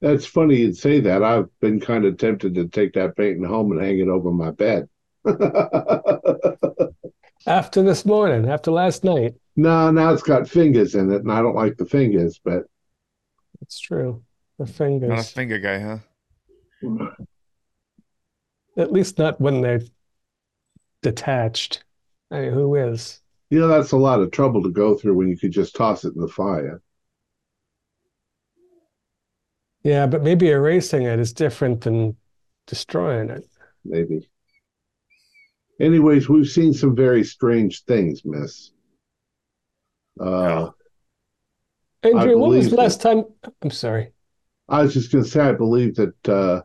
That's 0.00 0.26
funny 0.26 0.56
you'd 0.56 0.76
say 0.76 0.98
that. 1.00 1.22
I've 1.22 1.48
been 1.60 1.78
kind 1.78 2.04
of 2.04 2.18
tempted 2.18 2.56
to 2.56 2.66
take 2.66 2.94
that 2.94 3.16
painting 3.16 3.44
home 3.44 3.70
and 3.70 3.80
hang 3.80 4.00
it 4.00 4.08
over 4.08 4.32
my 4.32 4.50
bed. 4.50 4.88
After 7.46 7.82
this 7.82 8.04
morning, 8.04 8.50
after 8.50 8.70
last 8.70 9.04
night. 9.04 9.34
no, 9.56 9.90
now 9.90 10.12
it's 10.12 10.22
got 10.22 10.48
fingers 10.48 10.94
in 10.94 11.10
it, 11.12 11.22
and 11.22 11.32
I 11.32 11.40
don't 11.42 11.54
like 11.54 11.76
the 11.76 11.86
fingers, 11.86 12.40
but 12.44 12.64
It's 13.62 13.78
true. 13.78 14.22
The 14.58 14.66
fingers. 14.66 15.08
Not 15.08 15.20
a 15.20 15.22
finger 15.22 15.58
guy, 15.58 15.78
huh? 15.78 15.98
Mm-hmm. 16.82 17.22
At 18.76 18.92
least 18.92 19.18
not 19.18 19.40
when 19.40 19.60
they're 19.60 19.82
detached. 21.02 21.84
I 22.30 22.40
mean, 22.40 22.52
who 22.52 22.74
is? 22.76 23.20
you 23.50 23.58
know 23.58 23.66
that's 23.66 23.92
a 23.92 23.96
lot 23.96 24.20
of 24.20 24.30
trouble 24.30 24.62
to 24.62 24.70
go 24.70 24.96
through 24.96 25.14
when 25.14 25.28
you 25.28 25.36
could 25.36 25.50
just 25.50 25.74
toss 25.74 26.04
it 26.04 26.14
in 26.14 26.20
the 26.20 26.28
fire. 26.28 26.80
Yeah, 29.82 30.06
but 30.06 30.22
maybe 30.22 30.50
erasing 30.50 31.02
it 31.02 31.18
is 31.18 31.32
different 31.32 31.80
than 31.80 32.16
destroying 32.66 33.30
it. 33.30 33.44
Maybe. 33.84 34.28
Anyways, 35.80 36.28
we've 36.28 36.48
seen 36.48 36.74
some 36.74 36.94
very 36.94 37.24
strange 37.24 37.84
things, 37.84 38.22
Miss. 38.24 38.72
Uh, 40.20 40.70
Andrew, 42.02 42.38
what 42.38 42.50
was 42.50 42.70
the 42.70 42.76
last 42.76 43.00
time? 43.00 43.24
I'm 43.62 43.70
sorry. 43.70 44.12
I 44.68 44.82
was 44.82 44.92
just 44.92 45.10
going 45.10 45.24
to 45.24 45.30
say, 45.30 45.40
I 45.40 45.52
believe 45.52 45.96
that 45.96 46.28
uh, 46.28 46.60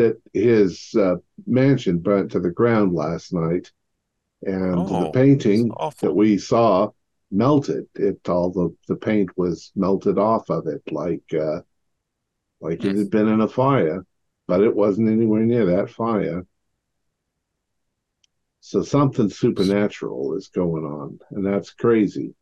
that 0.00 0.20
his 0.32 0.94
uh, 0.98 1.16
mansion 1.46 1.98
burnt 1.98 2.32
to 2.32 2.40
the 2.40 2.50
ground 2.50 2.94
last 2.94 3.32
night, 3.32 3.70
and 4.42 4.96
the 4.98 5.06
Oh, 5.06 5.12
painting 5.12 5.72
that 6.00 6.14
we 6.14 6.38
saw 6.38 6.90
melted. 7.30 7.86
It 7.94 8.28
all 8.28 8.50
the 8.52 8.76
the 8.88 8.96
paint 8.96 9.30
was 9.38 9.72
melted 9.76 10.18
off 10.18 10.50
of 10.50 10.66
it, 10.66 10.82
like 10.92 11.24
uh, 11.34 11.62
like 12.60 12.84
it 12.84 12.96
had 12.96 13.10
been 13.10 13.28
in 13.28 13.40
a 13.40 13.48
fire, 13.48 14.04
but 14.46 14.62
it 14.62 14.74
wasn't 14.74 15.08
anywhere 15.10 15.42
near 15.42 15.66
that 15.66 15.90
fire. 15.90 16.46
So 18.60 18.82
something 18.82 19.28
supernatural 19.28 20.34
is 20.34 20.48
going 20.48 20.84
on, 20.84 21.18
and 21.30 21.44
that's 21.44 21.72
crazy. 21.72 22.34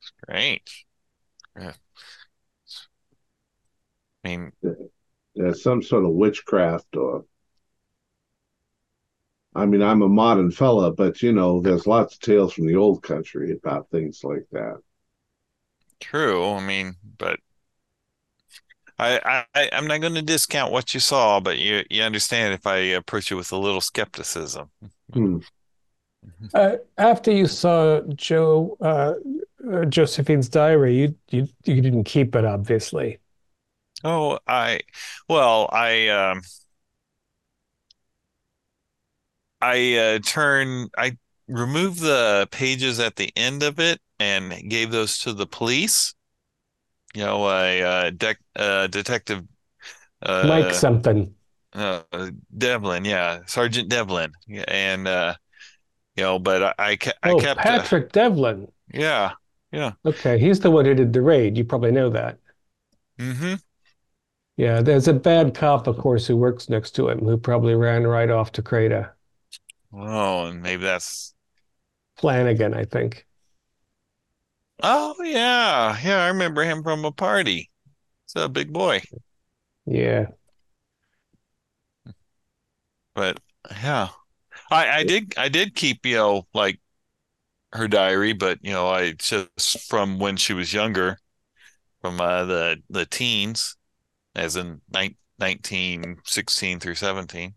Strange. 0.00 0.86
Yeah. 1.56 1.74
I 4.24 4.28
mean, 4.28 4.52
There's 5.34 5.62
some 5.62 5.82
sort 5.82 6.04
of 6.04 6.12
witchcraft 6.12 6.96
or 6.96 7.26
I 9.54 9.64
mean, 9.64 9.80
I'm 9.80 10.02
a 10.02 10.08
modern 10.10 10.50
fella, 10.50 10.92
but 10.92 11.22
you 11.22 11.32
know, 11.32 11.60
there's 11.62 11.86
lots 11.86 12.14
of 12.14 12.20
tales 12.20 12.52
from 12.52 12.66
the 12.66 12.76
old 12.76 13.02
country 13.02 13.52
about 13.52 13.88
things 13.90 14.22
like 14.24 14.46
that. 14.52 14.82
true. 16.00 16.44
I 16.44 16.60
mean, 16.66 16.96
but 17.18 17.40
I, 18.98 19.44
I 19.54 19.70
I'm 19.72 19.86
not 19.86 20.00
going 20.00 20.14
to 20.14 20.22
discount 20.22 20.72
what 20.72 20.94
you 20.94 21.00
saw, 21.00 21.40
but 21.40 21.58
you 21.58 21.84
you 21.90 22.02
understand 22.02 22.54
if 22.54 22.66
I 22.66 22.76
approach 22.76 23.32
it 23.32 23.36
with 23.36 23.52
a 23.52 23.56
little 23.58 23.80
skepticism. 23.80 24.70
Hmm. 25.12 25.38
Uh, 26.54 26.76
after 26.98 27.30
you 27.32 27.46
saw 27.46 28.00
Joe 28.14 28.76
uh, 28.80 29.14
uh, 29.70 29.84
Josephine's 29.86 30.48
diary, 30.48 30.94
you 30.96 31.14
you 31.30 31.48
you 31.64 31.80
didn't 31.80 32.04
keep 32.04 32.34
it, 32.36 32.44
obviously. 32.44 33.18
Oh, 34.04 34.38
I 34.46 34.80
well, 35.28 35.68
I 35.72 36.08
um 36.08 36.42
I 39.60 39.96
uh 39.96 40.18
turn 40.20 40.88
I 40.96 41.16
removed 41.48 42.00
the 42.00 42.48
pages 42.50 42.98
at 43.00 43.16
the 43.16 43.32
end 43.36 43.62
of 43.62 43.78
it 43.78 44.00
and 44.18 44.68
gave 44.68 44.90
those 44.90 45.18
to 45.20 45.32
the 45.32 45.46
police. 45.46 46.14
You 47.14 47.22
know, 47.24 47.48
a 47.48 47.82
uh, 47.82 48.10
dec 48.10 48.36
uh 48.56 48.86
detective 48.88 49.44
Mike 50.42 50.74
uh 50.74 50.74
something. 50.74 51.34
uh, 51.74 52.02
Devlin, 52.56 53.04
yeah, 53.04 53.40
Sergeant 53.46 53.88
Devlin, 53.90 54.32
Yeah, 54.46 54.64
and 54.68 55.08
uh, 55.08 55.34
you 56.16 56.24
know, 56.24 56.38
but 56.40 56.62
I 56.64 56.74
I, 56.92 56.96
ke- 56.96 57.18
I 57.22 57.34
Oh, 57.34 57.36
kept 57.36 57.70
uh, 57.70 57.88
Patrick 57.88 58.12
Devlin. 58.12 58.70
yeah, 58.92 59.32
yeah, 59.72 59.92
Okay, 60.04 60.38
he's 60.38 60.60
the 60.60 60.70
one 60.70 60.84
who 60.84 60.94
did 60.94 61.12
the 61.12 61.22
raid. 61.22 61.56
You 61.56 61.64
probably 61.64 61.90
know 61.92 62.08
that. 62.10 62.38
mm-hmm. 63.18 63.54
Yeah, 64.56 64.80
there's 64.80 65.08
a 65.08 65.12
bad 65.14 65.54
cop, 65.54 65.86
of 65.86 65.98
course, 65.98 66.26
who 66.26 66.36
works 66.38 66.70
next 66.70 66.92
to 66.92 67.08
him 67.10 67.18
who 67.20 67.36
probably 67.36 67.74
ran 67.74 68.06
right 68.06 68.30
off 68.30 68.50
to 68.52 68.62
Crater. 68.62 69.14
Oh, 69.92 70.46
and 70.46 70.60
maybe 70.62 70.82
that's 70.82 71.34
Flanagan, 72.16 72.72
I 72.72 72.86
think. 72.86 73.26
oh 74.82 75.14
yeah, 75.22 75.96
yeah, 76.02 76.24
I 76.24 76.28
remember 76.28 76.62
him 76.64 76.82
from 76.82 77.04
a 77.04 77.12
party. 77.12 77.70
It's 78.26 78.36
a 78.36 78.48
big 78.48 78.72
boy, 78.72 79.02
Yeah. 79.86 80.32
but 83.14 83.38
yeah, 83.70 84.08
I 84.70 84.90
I 85.00 85.04
did 85.04 85.34
I 85.38 85.48
did 85.48 85.74
keep 85.74 86.06
you 86.06 86.16
know 86.16 86.48
like 86.54 86.80
her 87.74 87.88
diary, 87.88 88.32
but 88.32 88.60
you 88.62 88.72
know 88.72 88.88
I 88.88 89.12
just 89.14 89.80
from 89.88 90.18
when 90.20 90.36
she 90.36 90.54
was 90.54 90.72
younger, 90.74 91.18
from 92.02 92.20
uh, 92.20 92.44
the 92.46 92.82
the 92.90 93.06
teens, 93.06 93.76
as 94.34 94.56
in 94.56 94.80
nine, 94.92 95.16
19, 95.38 96.20
16 96.24 96.80
through 96.80 96.94
17. 96.96 97.54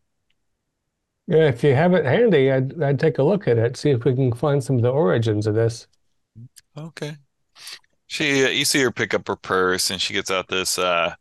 Yeah, 1.27 1.47
if 1.49 1.63
you 1.63 1.73
have 1.75 1.93
it 1.93 2.05
handy, 2.05 2.51
I'd 2.51 2.81
I'd 2.83 2.99
take 2.99 3.17
a 3.17 3.23
look 3.23 3.47
at 3.47 3.57
it, 3.57 3.77
see 3.77 3.89
if 3.91 4.05
we 4.05 4.13
can 4.15 4.31
find 4.33 4.63
some 4.63 4.75
of 4.77 4.81
the 4.83 4.91
origins 4.91 5.47
of 5.47 5.55
this. 5.55 5.87
Okay. 6.77 7.17
She, 8.07 8.45
uh, 8.45 8.49
you 8.49 8.65
see 8.65 8.81
her 8.81 8.91
pick 8.91 9.13
up 9.13 9.27
her 9.27 9.35
purse 9.35 9.91
and 9.91 10.01
she 10.01 10.13
gets 10.13 10.31
out 10.31 10.47
this 10.49 10.79
uh 10.79 11.15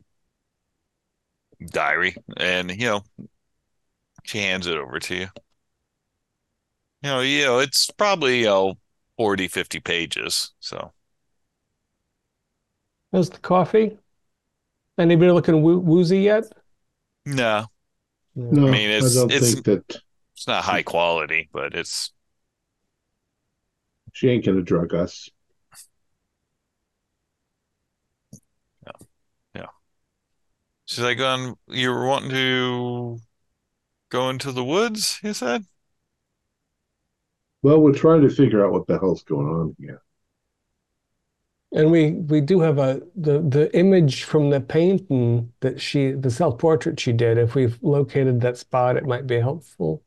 diary 1.71 2.17
and 2.37 2.71
you 2.71 2.87
know, 2.87 3.05
she 4.25 4.38
hands 4.38 4.67
it 4.67 4.77
over 4.77 4.99
to 5.01 5.14
you. 5.14 5.29
You 7.03 7.11
know, 7.11 7.21
you 7.21 7.45
know, 7.45 7.59
it's 7.61 7.90
probably, 7.90 8.40
you 8.40 8.45
know, 8.47 8.79
40, 9.17 9.47
50 9.49 9.81
pages. 9.81 10.53
So, 10.61 10.93
How's 13.12 13.31
the 13.31 13.38
coffee? 13.38 13.99
Anybody 14.99 15.33
looking 15.33 15.63
woo 15.63 15.79
woozy 15.79 16.21
yet? 16.21 16.45
no, 17.27 17.67
No, 18.35 18.69
I 18.69 18.71
mean, 18.71 18.91
I 18.91 18.95
it's- 18.95 19.15
don't 19.15 19.31
it's- 19.33 19.53
think 19.55 19.65
that 19.67 20.03
it's 20.35 20.47
not 20.47 20.65
high 20.65 20.83
quality, 20.83 21.49
but 21.53 21.75
it's 21.75 22.13
she 24.13 24.29
ain't 24.29 24.45
gonna 24.45 24.63
drug 24.63 24.95
us. 24.95 25.29
Yeah, 28.87 28.93
yeah. 29.57 29.67
She's 30.85 31.01
like, 31.03 31.19
um, 31.19 31.57
you 31.67 31.91
were 31.91 32.07
wanting 32.07 32.31
to 32.31 33.19
go 34.11 34.31
into 34.31 34.53
the 34.53 34.63
woods, 34.65 35.19
you 35.25 35.35
said? 35.35 35.65
Well, 37.63 37.81
we're 37.81 37.95
trying 37.95 38.21
to 38.23 38.31
figure 38.31 38.65
out 38.65 38.71
what 38.73 38.87
the 38.87 38.99
hell's 39.01 39.25
going 39.25 39.49
on 39.49 39.75
here. 39.81 40.03
And 41.75 41.91
we 41.91 42.13
we 42.13 42.41
do 42.41 42.61
have 42.61 42.79
a 42.79 43.03
the 43.17 43.41
the 43.41 43.77
image 43.77 44.23
from 44.23 44.51
the 44.51 44.61
painting 44.61 45.53
that 45.59 45.81
she 45.81 46.13
the 46.13 46.31
self-portrait 46.31 47.01
she 47.01 47.13
did. 47.13 47.37
If 47.37 47.57
we've 47.57 47.77
located 47.83 48.41
that 48.43 48.57
spot, 48.57 48.97
it 48.97 49.05
might 49.05 49.27
be 49.27 49.41
helpful. 49.41 50.01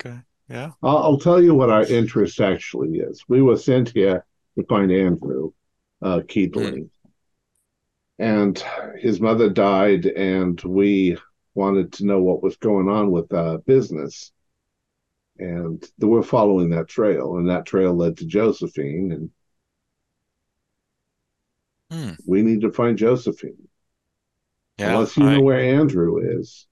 Okay. 0.00 0.18
Yeah. 0.48 0.70
I'll, 0.84 0.98
I'll 0.98 1.18
tell 1.18 1.42
you 1.42 1.56
what 1.56 1.70
our 1.70 1.84
interest 1.84 2.40
actually 2.40 2.98
is. 2.98 3.24
We 3.28 3.42
were 3.42 3.56
sent 3.56 3.90
here 3.90 4.24
to 4.56 4.64
find 4.66 4.92
Andrew 4.92 5.50
uh, 6.00 6.20
Keatling, 6.20 6.90
and 8.20 8.64
his 8.98 9.20
mother 9.20 9.50
died, 9.50 10.06
and 10.06 10.60
we 10.62 11.18
wanted 11.54 11.92
to 11.94 12.06
know 12.06 12.22
what 12.22 12.42
was 12.42 12.56
going 12.56 12.88
on 12.88 13.10
with 13.10 13.32
uh, 13.32 13.58
business. 13.66 14.30
And 15.38 15.84
we're 15.98 16.22
following 16.22 16.70
that 16.70 16.86
trail, 16.86 17.36
and 17.36 17.48
that 17.48 17.66
trail 17.66 17.94
led 17.94 18.16
to 18.18 18.26
Josephine, 18.26 19.10
and 19.12 19.30
Hmm. 21.90 22.10
we 22.26 22.42
need 22.42 22.60
to 22.60 22.70
find 22.72 22.96
Josephine. 22.96 23.56
Yeah. 24.78 24.92
Unless 24.94 25.16
you 25.16 25.24
I- 25.26 25.34
know 25.34 25.42
where 25.42 25.60
Andrew 25.60 26.18
is. 26.38 26.66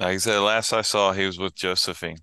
like 0.00 0.14
I 0.14 0.16
said, 0.16 0.38
last 0.38 0.72
I 0.72 0.82
saw, 0.82 1.12
he 1.12 1.26
was 1.26 1.38
with 1.38 1.54
Josephine. 1.54 2.18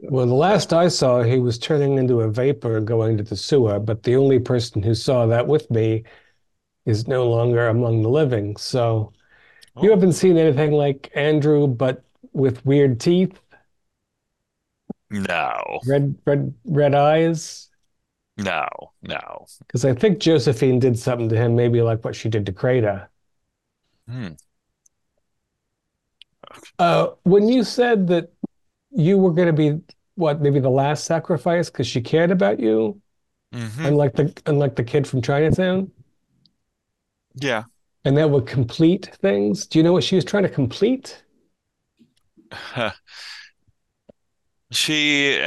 Well, 0.00 0.26
the 0.26 0.34
last 0.34 0.72
I 0.72 0.86
saw, 0.88 1.22
he 1.24 1.40
was 1.40 1.58
turning 1.58 1.98
into 1.98 2.20
a 2.20 2.30
vapor 2.30 2.80
going 2.80 3.16
to 3.16 3.24
the 3.24 3.36
sewer, 3.36 3.80
but 3.80 4.04
the 4.04 4.14
only 4.14 4.38
person 4.38 4.80
who 4.80 4.94
saw 4.94 5.26
that 5.26 5.48
with 5.48 5.68
me 5.72 6.04
is 6.86 7.08
no 7.08 7.28
longer 7.28 7.66
among 7.66 8.02
the 8.02 8.08
living. 8.08 8.56
So 8.56 9.12
you 9.82 9.90
Oh. 9.90 9.94
haven't 9.94 10.12
seen 10.12 10.38
anything 10.38 10.70
like 10.70 11.10
Andrew, 11.16 11.66
but 11.66 12.04
with 12.32 12.64
weird 12.64 13.00
teeth, 13.00 13.40
No, 15.10 15.80
red 15.86 16.14
red 16.26 16.54
red 16.64 16.94
eyes. 16.94 17.67
No, 18.38 18.92
no. 19.02 19.48
Because 19.60 19.84
I 19.84 19.94
think 19.94 20.18
Josephine 20.18 20.78
did 20.80 20.98
something 20.98 21.28
to 21.28 21.36
him, 21.36 21.54
maybe 21.56 21.80
like 21.82 22.04
what 22.04 22.16
she 22.16 22.28
did 22.28 22.46
to 22.46 22.52
Crater. 22.52 23.08
Hmm. 24.08 24.32
Uh, 26.78 27.08
when 27.24 27.48
you 27.48 27.64
said 27.64 28.06
that 28.08 28.32
you 28.90 29.18
were 29.18 29.32
going 29.32 29.46
to 29.48 29.52
be 29.52 29.80
what, 30.14 30.40
maybe 30.40 30.60
the 30.60 30.70
last 30.70 31.04
sacrifice 31.04 31.70
because 31.70 31.86
she 31.86 32.00
cared 32.00 32.30
about 32.30 32.60
you, 32.60 33.00
hmm 33.52 33.90
unlike 33.90 34.14
the 34.14 34.32
unlike 34.46 34.76
the 34.76 34.84
kid 34.84 35.06
from 35.06 35.22
Chinatown, 35.22 35.90
Yeah. 37.34 37.64
and 38.04 38.16
that 38.16 38.30
would 38.30 38.46
complete 38.46 39.14
things. 39.20 39.66
Do 39.66 39.78
you 39.78 39.82
know 39.82 39.92
what 39.92 40.04
she 40.04 40.16
was 40.16 40.24
trying 40.24 40.44
to 40.44 40.48
complete? 40.48 41.22
She 44.70 45.38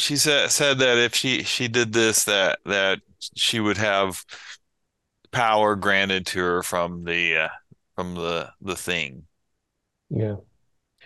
she 0.00 0.16
said 0.16 0.50
said 0.50 0.78
that 0.78 0.98
if 0.98 1.14
she 1.14 1.42
she 1.42 1.68
did 1.68 1.92
this 1.92 2.24
that 2.24 2.58
that 2.64 3.00
she 3.34 3.60
would 3.60 3.76
have 3.76 4.24
power 5.30 5.76
granted 5.76 6.26
to 6.26 6.38
her 6.40 6.62
from 6.62 7.04
the 7.04 7.36
uh, 7.36 7.48
from 7.94 8.14
the 8.14 8.50
the 8.60 8.76
thing. 8.76 9.24
Yeah. 10.10 10.36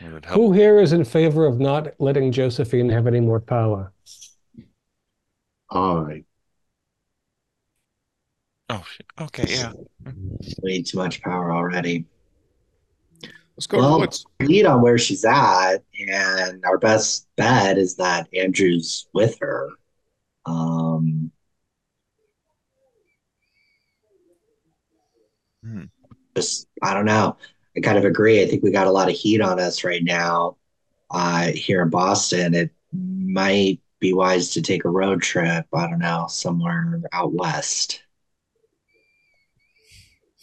It 0.00 0.12
would 0.12 0.24
help. 0.24 0.36
Who 0.36 0.52
here 0.52 0.78
is 0.78 0.92
in 0.92 1.04
favor 1.04 1.44
of 1.46 1.60
not 1.60 1.88
letting 1.98 2.32
Josephine 2.32 2.88
have 2.88 3.06
any 3.06 3.20
more 3.20 3.40
power? 3.40 3.92
I. 5.70 6.24
Oh, 8.68 8.84
okay, 9.20 9.44
yeah. 9.48 9.72
Way 10.62 10.82
too 10.82 10.96
much 10.96 11.20
power 11.20 11.52
already. 11.52 12.06
Let's 13.56 13.66
go 13.66 13.78
Well- 13.78 13.92
the 13.94 13.98
woods. 14.00 14.26
Lead 14.40 14.66
on 14.66 14.82
where 14.82 14.98
she's 14.98 15.24
at, 15.24 15.78
and 16.08 16.64
our 16.64 16.78
best 16.78 17.26
bet 17.36 17.78
is 17.78 17.96
that 17.96 18.28
Andrew's 18.34 19.06
with 19.12 19.38
her. 19.40 19.70
Um, 20.46 21.30
Hmm. 25.64 25.84
just 26.34 26.66
I 26.82 26.92
don't 26.92 27.04
know. 27.04 27.36
I 27.76 27.80
kind 27.80 27.96
of 27.96 28.04
agree. 28.04 28.42
I 28.42 28.46
think 28.48 28.64
we 28.64 28.72
got 28.72 28.88
a 28.88 28.90
lot 28.92 29.08
of 29.08 29.14
heat 29.14 29.40
on 29.40 29.60
us 29.60 29.84
right 29.84 30.02
now 30.02 30.56
uh, 31.10 31.52
here 31.52 31.82
in 31.82 31.88
Boston. 31.90 32.54
It 32.54 32.70
might 32.92 33.80
be 34.00 34.12
wise 34.12 34.50
to 34.50 34.62
take 34.62 34.84
a 34.84 34.90
road 34.90 35.22
trip. 35.22 35.66
I 35.72 35.86
don't 35.88 36.00
know, 36.00 36.26
somewhere 36.28 37.00
out 37.12 37.32
west. 37.32 38.02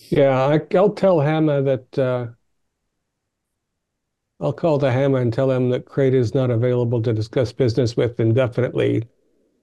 Yeah, 0.09 0.47
I, 0.47 0.77
I'll 0.77 0.91
tell 0.93 1.19
Hannah 1.19 1.61
that 1.63 1.99
uh, 1.99 2.27
I'll 4.41 4.51
call 4.53 4.77
the 4.77 4.91
Hammer 4.91 5.19
and 5.19 5.31
tell 5.33 5.49
him 5.51 5.69
that 5.69 5.85
Crate 5.85 6.13
is 6.13 6.33
not 6.33 6.49
available 6.51 7.01
to 7.03 7.13
discuss 7.13 7.53
business 7.53 7.95
with 7.95 8.19
indefinitely 8.19 9.07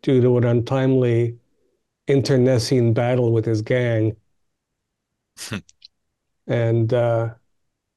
due 0.02 0.20
to 0.22 0.38
an 0.38 0.44
untimely 0.44 1.38
internecine 2.08 2.94
battle 2.94 3.32
with 3.32 3.46
his 3.46 3.62
gang. 3.62 4.16
And 6.46 6.92
uh, 6.92 7.34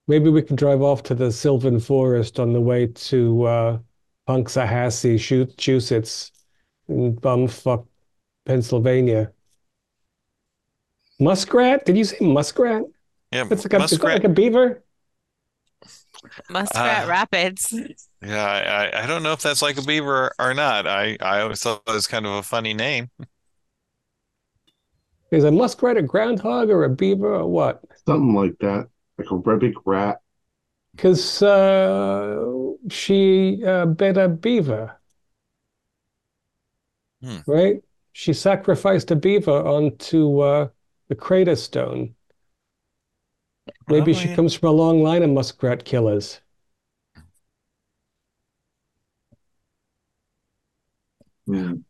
maybe 0.08 0.30
we 0.30 0.42
can 0.42 0.56
drive 0.56 0.82
off 0.82 1.04
to 1.04 1.16
the 1.16 1.32
Sylvan 1.32 1.80
Forest 1.80 2.40
on 2.40 2.54
the 2.54 2.62
way 2.62 2.88
to 2.88 3.44
uh, 3.46 3.80
Punxsutawney, 4.28 4.70
Massachusetts, 4.72 6.32
in 6.90 7.16
bumfuck 7.18 7.88
Pennsylvania. 8.46 9.34
Muskrat? 11.20 11.86
Did 11.86 11.98
you 11.98 12.04
say 12.06 12.18
muskrat? 12.22 12.84
Yeah, 13.32 13.48
It's 13.52 13.66
like 13.66 13.74
a, 13.74 13.78
is 13.78 13.90
that 13.92 13.92
muskrat. 13.92 14.16
like 14.16 14.24
a 14.24 14.30
beaver? 14.30 14.84
Muskrat 16.50 17.06
Uh, 17.06 17.08
Rapids. 17.08 17.74
Yeah, 18.22 18.46
I, 18.46 19.00
I 19.00 19.04
I 19.04 19.08
don't 19.08 19.24
know 19.24 19.32
if 19.32 19.42
that's 19.42 19.62
like 19.62 19.78
a 19.78 19.82
beaver 19.82 20.34
or 20.40 20.54
not. 20.54 20.86
I 20.88 21.18
I 21.22 21.42
always 21.42 21.62
thought 21.64 21.84
it 21.88 21.94
was 21.94 22.08
kind 22.08 22.26
of 22.26 22.34
a 22.34 22.44
funny 22.44 22.74
name. 22.74 23.10
Is 25.32 25.44
a 25.44 25.52
muskrat 25.52 25.98
a 25.98 26.04
groundhog 26.04 26.70
or 26.70 26.84
a 26.84 26.90
beaver 26.90 27.34
or 27.34 27.48
what? 27.48 27.82
Something 28.06 28.36
like 28.36 28.58
that. 28.60 28.90
Like 29.18 29.32
a 29.32 29.38
very 29.40 29.58
big 29.58 29.76
rat. 29.86 30.22
Because 30.96 31.42
uh, 31.42 32.44
she 32.90 33.64
uh, 33.66 33.86
bit 33.86 34.18
a 34.18 34.28
beaver, 34.28 35.00
Hmm. 37.22 37.40
right? 37.46 37.82
She 38.14 38.34
sacrificed 38.34 39.12
a 39.12 39.16
beaver 39.16 39.52
onto 39.66 40.40
uh, 40.40 40.70
the 41.08 41.16
crater 41.16 41.56
stone. 41.56 42.16
Maybe 43.88 44.14
she 44.14 44.30
comes 44.30 44.54
from 44.54 44.70
a 44.70 44.72
long 44.72 45.02
line 45.04 45.24
of 45.24 45.30
muskrat 45.30 45.86
killers. 45.86 46.42
Hmm. 51.48 51.82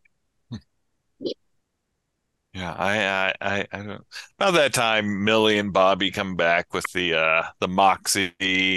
Yeah, 2.54 2.74
I, 2.74 3.06
I, 3.06 3.60
I, 3.60 3.68
I 3.72 3.84
don't. 3.84 4.06
About 4.40 4.56
that 4.56 4.74
time, 4.74 5.24
Millie 5.24 5.60
and 5.60 5.72
Bobby 5.72 6.10
come 6.10 6.36
back 6.36 6.74
with 6.74 6.92
the 6.94 7.14
uh 7.14 7.44
the 7.60 7.68
Moxie, 7.68 8.34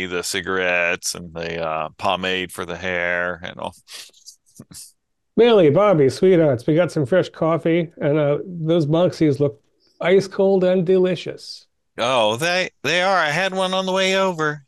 the 0.07 0.23
cigarettes, 0.23 1.15
and 1.15 1.33
the 1.33 1.63
uh 1.65 1.89
pomade 1.97 2.53
for 2.53 2.67
the 2.67 2.77
hair 2.77 3.41
and 3.43 3.59
all. 3.59 3.75
Millie, 5.37 5.71
Bobby, 5.71 6.11
sweethearts, 6.11 6.67
we 6.67 6.75
got 6.75 6.93
some 6.93 7.07
fresh 7.07 7.31
coffee, 7.31 7.91
and 7.97 8.19
uh, 8.19 8.39
those 8.45 8.87
Moxies 8.87 9.41
look 9.41 9.63
ice 10.01 10.29
cold 10.29 10.63
and 10.63 10.85
delicious. 10.87 11.67
Oh, 12.05 12.37
they 12.37 12.71
they 12.83 13.01
are. 13.01 13.17
I 13.17 13.31
had 13.31 13.55
one 13.55 13.73
on 13.75 13.87
the 13.87 13.93
way 13.93 14.17
over. 14.17 14.65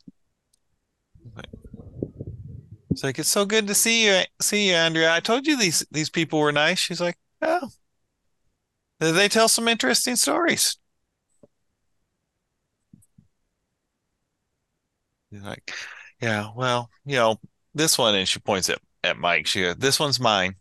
It's 2.89 3.03
like 3.03 3.19
it's 3.19 3.29
so 3.29 3.45
good 3.45 3.67
to 3.67 3.75
see 3.75 4.05
you, 4.05 4.21
see 4.41 4.69
you, 4.69 4.73
Andrea. 4.75 5.13
I 5.13 5.19
told 5.19 5.45
you 5.47 5.57
these 5.57 5.85
these 5.91 6.09
people 6.09 6.39
were 6.39 6.51
nice. 6.51 6.79
She's 6.79 7.01
like, 7.01 7.17
oh, 7.41 7.69
they 8.99 9.29
tell 9.29 9.47
some 9.47 9.67
interesting 9.67 10.15
stories. 10.15 10.77
He's 15.31 15.41
like, 15.43 15.71
yeah, 16.21 16.51
well, 16.55 16.89
you 17.05 17.15
know, 17.17 17.39
this 17.73 17.97
one, 17.97 18.15
and 18.15 18.27
she 18.27 18.39
points 18.39 18.69
at 18.69 18.79
at 19.03 19.17
Mike. 19.17 19.47
She 19.47 19.61
goes, 19.61 19.75
this 19.77 19.99
one's 19.99 20.19
mine. 20.19 20.55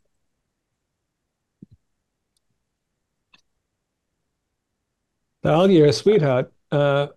Al, 5.45 5.71
you're 5.71 5.87
a 5.87 5.93
sweetheart. 5.93 6.54
Uh, 6.75 7.09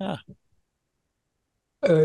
Yeah. 0.00 0.18
uh, 1.82 2.02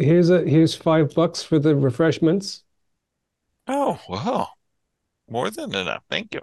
here's 0.00 0.30
a 0.30 0.44
here's 0.44 0.74
five 0.74 1.14
bucks 1.14 1.42
for 1.42 1.58
the 1.58 1.74
refreshments. 1.74 2.62
Oh, 3.68 4.00
wow, 4.08 4.48
more 5.28 5.50
than 5.50 5.74
enough. 5.74 6.04
Thank 6.10 6.34
you. 6.34 6.42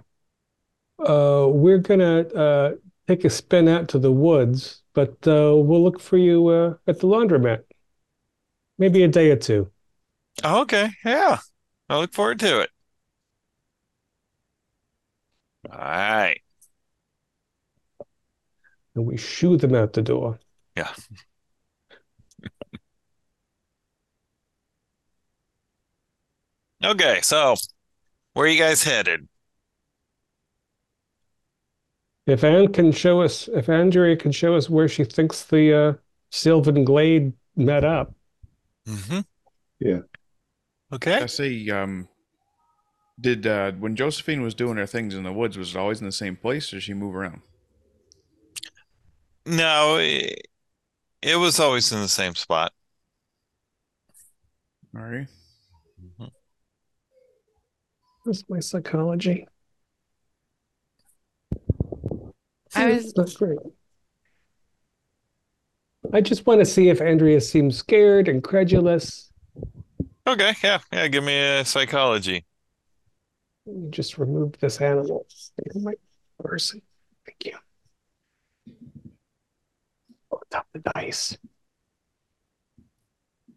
Uh, 0.98 1.48
we're 1.50 1.78
gonna 1.78 2.20
uh, 2.34 2.74
take 3.08 3.24
a 3.24 3.30
spin 3.30 3.68
out 3.68 3.88
to 3.88 3.98
the 3.98 4.12
woods, 4.12 4.82
but 4.92 5.12
uh, 5.26 5.52
we'll 5.56 5.82
look 5.82 6.00
for 6.00 6.16
you 6.16 6.48
uh, 6.48 6.74
at 6.86 7.00
the 7.00 7.06
laundromat. 7.08 7.64
Maybe 8.78 9.02
a 9.02 9.08
day 9.08 9.30
or 9.30 9.36
two. 9.36 9.70
Okay, 10.44 10.90
yeah, 11.04 11.38
I 11.88 11.98
look 11.98 12.12
forward 12.14 12.38
to 12.40 12.60
it. 12.60 12.70
All 15.70 15.78
right. 15.78 16.40
And 18.94 19.06
we 19.06 19.16
shoo 19.16 19.56
them 19.56 19.74
out 19.74 19.92
the 19.92 20.02
door. 20.02 20.38
Yeah. 20.76 20.92
Okay, 26.84 27.20
so 27.22 27.54
where 28.34 28.44
are 28.44 28.48
you 28.48 28.58
guys 28.58 28.82
headed? 28.82 29.26
If 32.26 32.44
Anne 32.44 32.72
can 32.72 32.92
show 32.92 33.22
us, 33.22 33.48
if 33.48 33.68
Andrea 33.68 34.16
can 34.16 34.32
show 34.32 34.54
us 34.54 34.68
where 34.68 34.88
she 34.88 35.04
thinks 35.04 35.44
the 35.44 35.74
uh, 35.74 35.92
Sylvan 36.30 36.84
Glade 36.84 37.32
met 37.56 37.84
up. 37.84 38.14
Mm-hmm. 38.86 39.20
Yeah. 39.80 40.00
Okay. 40.92 41.22
I 41.22 41.26
see. 41.26 41.70
um, 41.70 42.08
did 43.20 43.46
uh, 43.46 43.72
when 43.72 43.96
Josephine 43.96 44.42
was 44.42 44.54
doing 44.54 44.76
her 44.76 44.86
things 44.86 45.14
in 45.14 45.22
the 45.22 45.32
woods, 45.32 45.56
was 45.56 45.74
it 45.74 45.78
always 45.78 46.00
in 46.00 46.06
the 46.06 46.12
same 46.12 46.36
place, 46.36 46.72
or 46.72 46.76
did 46.76 46.82
she 46.82 46.94
move 46.94 47.14
around? 47.14 47.42
No, 49.46 49.96
it, 49.96 50.46
it 51.22 51.36
was 51.36 51.60
always 51.60 51.92
in 51.92 52.00
the 52.00 52.08
same 52.08 52.34
spot. 52.34 52.72
All 54.96 55.02
right. 55.02 55.26
Mm-hmm. 56.02 56.24
That's 58.24 58.44
my 58.48 58.60
psychology. 58.60 59.46
I 62.74 62.86
was- 62.86 63.12
That's 63.12 63.36
great. 63.36 63.58
I 66.12 66.20
just 66.20 66.46
want 66.46 66.60
to 66.60 66.66
see 66.66 66.90
if 66.90 67.00
Andrea 67.00 67.40
seems 67.40 67.78
scared, 67.78 68.28
incredulous. 68.28 69.32
Okay, 70.26 70.54
yeah, 70.62 70.78
yeah, 70.92 71.08
give 71.08 71.24
me 71.24 71.38
a 71.38 71.64
psychology. 71.64 72.44
Let 73.66 73.76
me 73.76 73.90
just 73.90 74.18
remove 74.18 74.58
this 74.58 74.80
animal 74.80 75.26
from 75.72 75.82
my 75.84 75.94
person. 76.38 76.82
Thank 77.24 77.46
you. 77.46 77.63
Oh, 80.54 80.58
top 80.58 80.66
the 80.72 80.78
dice. 80.94 81.36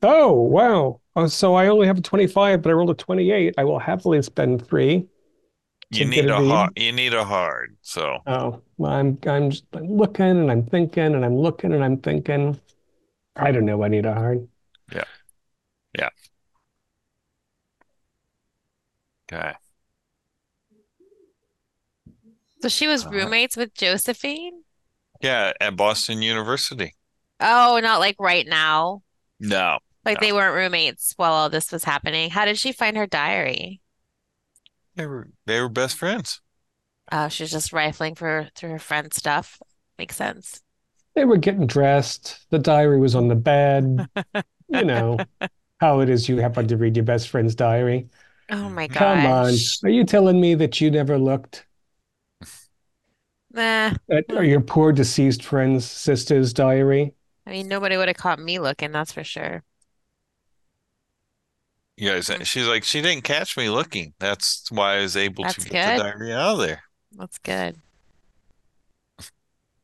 Oh, 0.02 0.34
wow. 0.34 1.02
Oh, 1.16 1.28
so 1.28 1.56
I 1.56 1.68
only 1.68 1.88
have 1.88 1.98
a 1.98 2.02
25, 2.02 2.62
but 2.62 2.70
I 2.70 2.74
rolled 2.74 2.90
a 2.90 2.94
28. 2.94 3.56
I 3.58 3.64
will 3.64 3.80
happily 3.80 4.22
spend 4.22 4.68
three. 4.68 5.08
You 5.92 6.06
need 6.06 6.30
a 6.30 6.38
a 6.38 6.42
hard, 6.42 6.72
you 6.76 6.92
need 6.92 7.14
a 7.14 7.24
hard. 7.24 7.78
So, 7.82 8.20
Oh, 8.26 8.62
well, 8.78 8.92
I'm 8.92 9.18
I'm 9.26 9.52
just 9.52 9.66
I'm 9.74 9.88
looking 9.88 10.26
and 10.26 10.52
I'm 10.52 10.66
thinking 10.66 11.16
and 11.16 11.24
I'm 11.24 11.38
looking 11.38 11.74
and 11.74 11.84
I'm 11.84 11.98
thinking. 11.98 12.60
I 13.36 13.52
don't 13.52 13.66
know. 13.66 13.84
I 13.84 13.88
need 13.88 14.06
a 14.06 14.14
hard. 14.14 14.48
Yeah. 14.94 15.06
Yeah. 15.98 16.10
Okay. 19.32 19.54
So 22.62 22.70
she 22.70 22.88
was 22.88 23.06
Uh, 23.06 23.10
roommates 23.12 23.58
with 23.58 23.74
Josephine? 23.74 24.64
Yeah, 25.21 25.53
at 25.60 25.75
Boston 25.75 26.21
University. 26.21 26.95
Oh, 27.39 27.80
not 27.82 27.99
like 27.99 28.15
right 28.19 28.45
now. 28.47 29.01
No, 29.39 29.80
Like 30.06 30.19
No. 30.19 30.21
they 30.21 30.34
weren't 30.34 30.56
roommates 30.56 31.13
while 31.17 31.34
all 31.34 31.49
this 31.49 31.71
was 31.71 31.84
happening. 31.84 32.32
How 32.32 32.45
did 32.45 32.58
she 32.58 32.71
find 32.71 32.97
her 32.97 33.06
diary? 33.08 33.82
they 34.95 35.06
were 35.06 35.30
they 35.45 35.62
were 35.62 35.69
best 35.69 35.95
friends. 35.97 36.41
Oh, 37.12 37.27
she's 37.30 37.51
just 37.51 37.73
rifling 37.73 38.15
for 38.15 38.49
through 38.56 38.69
her 38.71 38.80
friend's 38.80 39.15
stuff. 39.17 39.62
Makes 39.97 40.15
sense. 40.17 40.62
They 41.15 41.25
were 41.25 41.38
getting 41.38 41.67
dressed. 41.67 42.45
The 42.51 42.60
diary 42.60 42.99
was 42.99 43.15
on 43.15 43.27
the 43.27 43.36
bed. 43.36 44.08
You 44.69 44.86
know 44.86 45.19
how 45.82 46.01
it 46.01 46.10
is. 46.10 46.30
You 46.30 46.38
happen 46.39 46.67
to 46.69 46.77
read 46.77 46.97
your 46.97 47.06
best 47.06 47.30
friend's 47.30 47.56
diary. 47.56 48.10
Oh 48.49 48.69
my 48.69 48.88
god. 48.88 48.95
Come 48.95 49.25
on. 49.25 49.53
Are 49.86 49.89
you 49.89 50.06
telling 50.06 50.41
me 50.41 50.56
that 50.56 50.82
you 50.82 50.91
never 50.91 51.19
looked 51.19 51.66
Nah. 53.58 53.93
at 54.12 54.30
your 54.46 54.62
poor 54.62 54.91
deceased 54.91 55.43
friend's 55.43 55.86
sister's 55.86 56.54
diary? 56.54 57.13
I 57.48 57.52
mean, 57.52 57.67
nobody 57.67 57.98
would 57.98 58.10
have 58.10 58.17
caught 58.17 58.39
me 58.39 58.60
looking, 58.60 58.91
that's 58.91 59.12
for 59.12 59.24
sure. 59.24 59.63
Yeah, 61.98 62.20
she's 62.22 62.67
like, 62.67 62.84
she 62.84 63.02
didn't 63.02 63.24
catch 63.24 63.58
me 63.58 63.70
looking. 63.70 64.13
That's 64.20 64.70
why 64.72 64.98
I 64.98 65.02
was 65.02 65.17
able 65.17 65.46
to 65.48 65.62
That's 65.62 65.65
get 65.65 65.82
the 65.82 65.91
diary 65.91 66.32
out 66.34 66.54
of 66.54 66.60
there. 66.60 66.84
That's 67.12 67.38
good. 67.39 67.82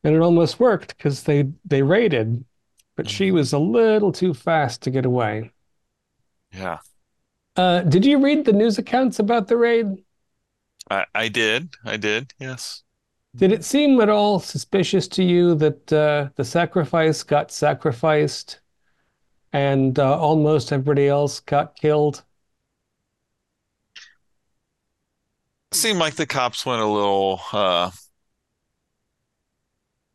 And 0.04 0.14
it 0.14 0.20
almost 0.20 0.60
worked 0.60 0.96
because 0.96 1.24
they 1.24 1.50
they 1.64 1.82
raided, 1.82 2.44
but 2.96 3.08
she 3.08 3.30
Mhm. 3.30 3.32
was 3.32 3.52
a 3.52 3.58
little 3.58 4.12
too 4.12 4.32
fast 4.34 4.82
to 4.82 4.90
get 4.90 5.04
away. 5.06 5.52
Yeah, 6.52 6.78
Uh, 7.56 7.80
did 7.82 8.04
you 8.04 8.22
read 8.22 8.44
the 8.44 8.52
news 8.52 8.78
accounts 8.78 9.18
about 9.18 9.48
the 9.48 9.56
raid? 9.56 10.04
I 10.90 11.04
I 11.14 11.28
did. 11.28 11.74
I 11.84 11.96
did. 11.98 12.32
Yes. 12.38 12.84
Did 13.36 13.50
it 13.50 13.64
seem 13.64 14.00
at 14.00 14.08
all 14.08 14.38
suspicious 14.38 15.08
to 15.08 15.24
you 15.24 15.54
that 15.56 15.92
uh, 15.92 16.28
the 16.36 16.44
sacrifice 16.44 17.22
got 17.24 17.50
sacrificed 17.50 18.60
and 19.52 19.98
uh, 19.98 20.16
almost 20.18 20.72
everybody 20.72 21.08
else 21.08 21.40
got 21.40 21.74
killed? 21.76 22.22
Seemed 25.72 25.98
like 25.98 26.14
the 26.14 26.26
cops 26.26 26.64
went 26.64 26.80
a 26.80 26.86
little 26.86 27.40
uh 27.52 27.90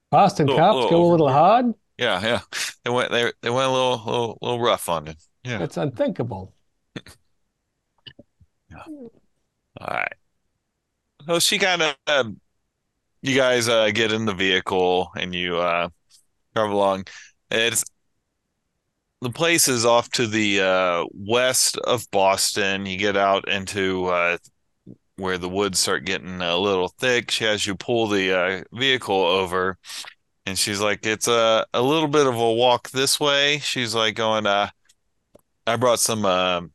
Boston 0.09 0.47
Little- 0.47 0.59
cops 0.59 0.75
little 0.75 0.89
go 0.89 1.03
a 1.03 1.11
little 1.11 1.29
hard? 1.29 1.73
yeah, 1.97 2.21
yeah. 2.21 2.39
They 2.85 2.89
went 2.91 3.11
they 3.11 3.31
they 3.41 3.49
went 3.49 3.67
a 3.67 3.71
little 3.71 3.97
little 4.05 4.37
little 4.41 4.59
rough 4.61 4.87
on 4.87 5.09
it. 5.09 5.17
Yeah. 5.43 5.61
it's 5.61 5.75
unthinkable. 5.75 6.53
yeah. 6.95 8.83
All 8.87 9.07
right. 9.81 10.13
So 11.25 11.39
she 11.39 11.59
kind 11.59 11.81
of, 11.81 11.95
um, 12.07 12.39
you 13.21 13.35
guys 13.35 13.67
uh, 13.67 13.91
get 13.91 14.11
in 14.11 14.25
the 14.25 14.33
vehicle 14.33 15.11
and 15.15 15.33
you 15.33 15.57
uh, 15.57 15.89
drive 16.55 16.71
along. 16.71 17.05
It's 17.51 17.83
the 19.21 19.29
place 19.29 19.67
is 19.67 19.85
off 19.85 20.09
to 20.11 20.27
the 20.27 20.61
uh, 20.61 21.05
west 21.13 21.77
of 21.79 22.09
Boston. 22.11 22.85
You 22.85 22.97
get 22.97 23.17
out 23.17 23.47
into 23.49 24.05
uh, 24.07 24.37
where 25.17 25.37
the 25.37 25.49
woods 25.49 25.79
start 25.79 26.05
getting 26.05 26.41
a 26.41 26.57
little 26.57 26.89
thick. 26.99 27.31
She 27.31 27.43
has 27.43 27.67
you 27.67 27.75
pull 27.75 28.07
the 28.07 28.33
uh, 28.37 28.63
vehicle 28.73 29.15
over, 29.15 29.77
and 30.45 30.57
she's 30.57 30.81
like, 30.81 31.05
"It's 31.05 31.27
a 31.27 31.65
a 31.73 31.81
little 31.81 32.07
bit 32.07 32.27
of 32.27 32.35
a 32.35 32.53
walk 32.53 32.91
this 32.91 33.19
way." 33.19 33.59
She's 33.59 33.95
like 33.95 34.15
going, 34.15 34.45
uh, 34.47 34.69
"I 35.67 35.75
brought 35.77 35.99
some." 35.99 36.25
um 36.25 36.71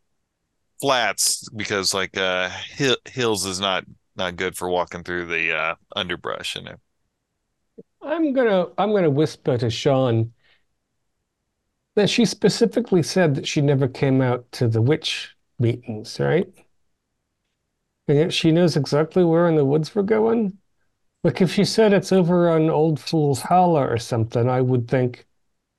flats 0.80 1.48
because 1.50 1.94
like 1.94 2.16
uh 2.16 2.48
hill, 2.50 2.96
hills 3.06 3.46
is 3.46 3.60
not 3.60 3.84
not 4.16 4.36
good 4.36 4.56
for 4.56 4.68
walking 4.68 5.02
through 5.04 5.26
the 5.26 5.52
uh 5.54 5.74
underbrush 5.96 6.56
and 6.56 6.68
it. 6.68 6.80
I'm 8.02 8.32
gonna 8.32 8.68
I'm 8.78 8.92
gonna 8.92 9.10
whisper 9.10 9.58
to 9.58 9.68
Sean, 9.70 10.32
that 11.96 12.10
she 12.10 12.24
specifically 12.24 13.02
said 13.02 13.34
that 13.34 13.46
she 13.48 13.60
never 13.60 13.88
came 13.88 14.20
out 14.20 14.50
to 14.52 14.68
the 14.68 14.82
witch 14.82 15.36
meetings, 15.58 16.18
right? 16.20 16.52
And 18.08 18.18
yet 18.18 18.32
she 18.32 18.50
knows 18.52 18.76
exactly 18.76 19.24
where 19.24 19.48
in 19.48 19.56
the 19.56 19.64
woods 19.64 19.94
we're 19.94 20.02
going. 20.02 20.58
Like 21.24 21.40
if 21.42 21.52
she 21.52 21.64
said 21.64 21.92
it's 21.92 22.12
over 22.12 22.50
on 22.50 22.70
Old 22.70 23.00
Fool's 23.00 23.42
Hollow 23.42 23.82
or 23.84 23.98
something, 23.98 24.48
I 24.48 24.60
would 24.62 24.88
think 24.88 25.26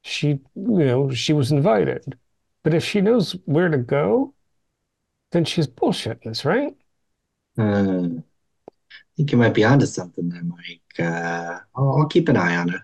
she, 0.03 0.29
you 0.29 0.41
know, 0.55 1.11
she 1.11 1.33
was 1.33 1.51
invited. 1.51 2.17
But 2.63 2.73
if 2.75 2.83
she 2.85 3.01
knows 3.01 3.33
where 3.45 3.69
to 3.69 3.77
go, 3.79 4.33
then 5.31 5.45
she's 5.45 5.67
bullshitting 5.67 6.27
us, 6.27 6.45
right? 6.45 6.75
Hmm. 7.57 8.19
I 8.19 9.15
think 9.17 9.31
you 9.31 9.37
might 9.37 9.53
be 9.53 9.63
onto 9.63 9.85
something 9.85 10.27
there, 10.29 10.43
Mike. 10.43 10.81
Uh, 10.99 11.59
I'll, 11.75 11.97
I'll 11.99 12.05
keep 12.07 12.27
an 12.29 12.35
eye 12.37 12.55
on 12.57 12.67
her. 12.69 12.79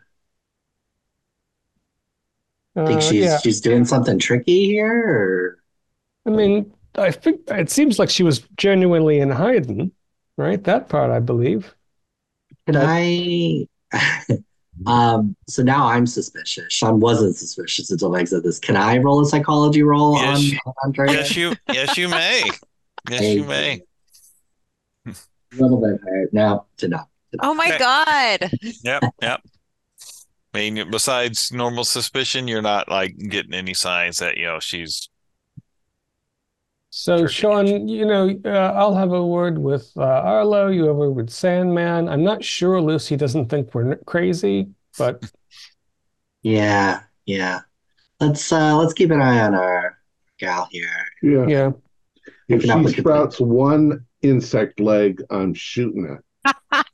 I 2.75 2.85
think 2.85 2.99
Uh, 2.99 3.01
she's 3.01 3.23
yeah, 3.25 3.37
she's 3.39 3.59
doing 3.61 3.83
something 3.85 4.17
tricky 4.17 4.65
here, 4.65 5.09
or 5.09 5.57
I 6.25 6.29
mean, 6.35 6.71
I 6.95 7.11
think 7.11 7.41
it 7.49 7.69
seems 7.69 7.99
like 7.99 8.09
she 8.09 8.23
was 8.23 8.39
genuinely 8.57 9.19
in 9.19 9.29
hiding, 9.29 9.91
right? 10.37 10.63
That 10.63 10.87
part, 10.87 11.11
I 11.11 11.19
believe. 11.19 11.75
can 12.65 12.75
But- 12.75 12.85
I? 12.87 13.67
um. 14.85 15.35
So 15.49 15.63
now 15.63 15.87
I'm 15.87 16.07
suspicious. 16.07 16.71
Sean 16.71 17.01
wasn't 17.01 17.35
suspicious 17.35 17.91
until 17.91 18.09
Mike 18.09 18.29
said 18.29 18.43
this. 18.43 18.57
Can 18.57 18.77
I 18.77 18.97
roll 18.99 19.19
a 19.19 19.25
psychology 19.25 19.83
roll 19.83 20.15
Yes, 20.15 20.37
on 20.37 20.43
you- 20.43 20.59
on 20.65 20.73
Andrea? 20.85 21.11
Yes, 21.11 21.35
you 21.35 21.53
yes 21.73 21.97
you 21.97 22.07
may. 22.07 22.43
Yes, 23.09 23.19
Thank 23.19 23.37
you 23.39 23.43
may. 23.45 23.81
A 25.53 25.61
little 25.61 25.81
bit 25.81 25.99
higher. 26.03 26.29
No, 26.31 26.65
did 26.77 26.91
not. 26.91 27.07
Oh 27.41 27.53
my 27.53 27.67
Okay. 27.67 27.77
God. 27.77 28.51
Yep, 28.83 29.03
yep. 29.21 29.41
I 30.53 30.57
mean, 30.57 30.89
besides 30.91 31.51
normal 31.51 31.83
suspicion, 31.85 32.47
you're 32.47 32.61
not 32.61 32.89
like 32.89 33.17
getting 33.17 33.53
any 33.53 33.73
signs 33.73 34.17
that, 34.17 34.37
you 34.37 34.45
know, 34.45 34.59
she's 34.59 35.09
So, 36.89 37.25
Sean, 37.25 37.87
you 37.87 38.05
know, 38.05 38.37
uh, 38.43 38.49
I'll 38.75 38.95
have 38.95 39.13
a 39.13 39.25
word 39.25 39.57
with 39.57 39.91
uh, 39.95 40.01
Arlo. 40.03 40.67
You 40.67 40.87
have 40.87 40.95
a 40.95 40.99
word 40.99 41.11
with 41.11 41.29
Sandman. 41.29 42.09
I'm 42.09 42.23
not 42.23 42.43
sure 42.43 42.81
Lucy 42.81 43.15
doesn't 43.15 43.47
think 43.47 43.73
we're 43.73 43.95
crazy, 44.05 44.67
but 44.97 45.23
Yeah, 46.43 47.01
yeah. 47.25 47.61
Let's 48.19 48.51
uh 48.51 48.77
let's 48.77 48.93
keep 48.93 49.11
an 49.11 49.21
eye 49.21 49.39
on 49.41 49.55
our 49.55 49.97
gal 50.37 50.67
here. 50.71 50.89
Yeah. 51.21 51.47
yeah. 51.47 51.71
If 52.49 52.63
she 52.63 52.87
sprouts 52.99 53.39
one 53.39 54.05
insect 54.21 54.79
leg, 54.79 55.21
I'm 55.29 55.53
shooting 55.53 56.17
it. 56.45 56.55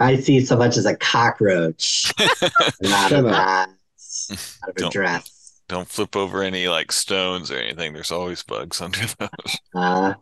I 0.00 0.16
see 0.16 0.40
so 0.44 0.56
much 0.56 0.76
as 0.76 0.86
a 0.86 0.96
cockroach 0.96 2.12
out 2.20 2.32
of 2.42 2.48
Shut 2.50 3.24
that 3.24 3.68
out 3.68 3.68
of 4.68 4.76
a 4.76 4.80
Don't- 4.80 4.92
dress. 4.92 5.60
don't 5.68 5.88
flip 5.88 6.16
over 6.16 6.42
any 6.42 6.66
like 6.68 6.90
stones 6.92 7.50
or 7.50 7.56
anything. 7.56 7.92
There's 7.92 8.10
always 8.10 8.42
bugs 8.42 8.80
under 8.80 8.98
those. 9.18 9.58
Uh 9.74 10.14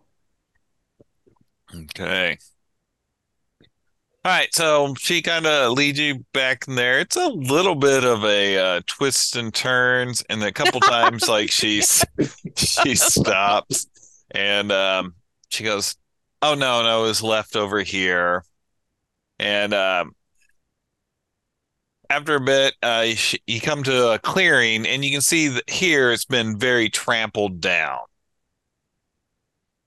Okay. 1.74 2.37
All 4.22 4.33
right, 4.33 4.53
so 4.55 4.95
she 4.99 5.22
kind 5.22 5.47
of 5.47 5.72
leads 5.72 5.99
you 5.99 6.26
back 6.35 6.68
in 6.68 6.74
there. 6.74 6.99
It's 7.01 7.16
a 7.16 7.28
little 7.28 7.74
bit 7.74 8.05
of 8.05 8.22
a 8.24 8.59
uh, 8.59 8.81
twists 8.87 9.35
and 9.35 9.55
turns, 9.55 10.22
and 10.28 10.43
a 10.45 10.53
couple 10.53 10.78
times 10.81 11.26
like 11.26 11.51
she's 11.51 12.05
she 12.57 12.95
stops 12.97 13.87
and 14.33 14.70
um, 14.72 15.14
she 15.49 15.64
goes, 15.64 15.97
"Oh 16.43 16.55
no, 16.55 16.82
no, 16.82 17.05
it 17.05 17.09
was 17.09 17.22
left 17.22 17.57
over 17.57 17.80
here." 17.80 18.45
And 19.38 19.72
um, 19.74 20.14
after 22.09 22.36
a 22.36 22.41
bit, 22.41 22.74
uh, 22.82 23.07
you, 23.47 23.61
come 23.61 23.82
to 23.84 24.11
a 24.11 24.18
clearing, 24.18 24.86
and 24.86 25.05
you 25.05 25.12
can 25.12 25.20
see 25.20 25.49
that 25.49 25.70
here 25.70 26.11
it's 26.12 26.24
been 26.24 26.59
very 26.59 26.91
trampled 26.91 27.61
down. 27.61 27.99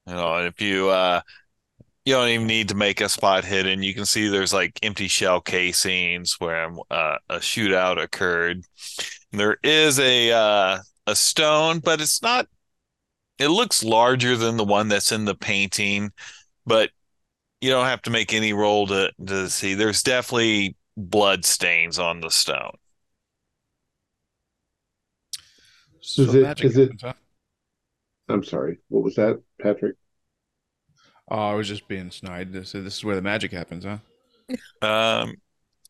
You 0.08 0.14
know, 0.16 0.36
and 0.36 0.48
if 0.48 0.62
you 0.62 0.90
uh, 0.90 1.22
you 2.06 2.14
don't 2.14 2.30
even 2.30 2.48
need 2.48 2.70
to 2.70 2.76
make 2.76 3.02
a 3.02 3.10
spot 3.10 3.46
hidden. 3.46 3.84
You 3.84 3.94
can 3.94 4.06
see 4.06 4.28
there's 4.28 4.54
like 4.54 4.78
empty 4.84 5.08
shell 5.08 5.40
casings 5.42 6.40
where 6.40 6.70
uh, 6.92 7.18
a 7.30 7.38
shootout 7.38 8.02
occurred. 8.02 8.64
There 9.32 9.58
is 9.64 10.00
a 10.00 10.32
uh, 10.32 10.80
a 11.08 11.16
stone, 11.16 11.80
but 11.80 12.02
it's 12.02 12.22
not. 12.22 12.48
It 13.40 13.48
looks 13.50 13.84
larger 13.84 14.36
than 14.38 14.58
the 14.58 14.64
one 14.64 14.90
that's 14.90 15.12
in 15.12 15.26
the 15.26 15.36
painting, 15.36 16.12
but 16.66 16.90
you 17.62 17.70
don't 17.70 17.86
have 17.86 18.02
to 18.04 18.10
make 18.10 18.34
any 18.34 18.54
roll 18.54 18.88
to 18.88 19.12
to 19.26 19.50
see. 19.50 19.74
There's 19.74 20.04
definitely 20.04 20.76
blood 20.98 21.46
stains 21.46 21.98
on 22.00 22.20
the 22.22 22.30
stone. 22.30 22.76
So 26.02 26.24
Is 26.24 26.36
it- 26.36 26.42
magic 26.44 26.66
it- 26.66 26.80
happens, 26.80 27.02
huh? 27.02 27.14
I'm 28.30 28.44
sorry. 28.44 28.78
What 28.90 29.04
was 29.04 29.16
that, 29.16 29.42
Patrick? 29.62 29.96
Oh, 31.30 31.38
I 31.38 31.54
was 31.56 31.68
just 31.68 31.88
being 31.88 32.12
snide. 32.12 32.52
This, 32.54 32.72
this 32.74 32.98
is 32.98 33.04
where 33.04 33.16
the 33.16 33.22
magic 33.22 33.52
happens, 33.52 33.86
huh? 33.86 33.98
Um, 34.82 35.36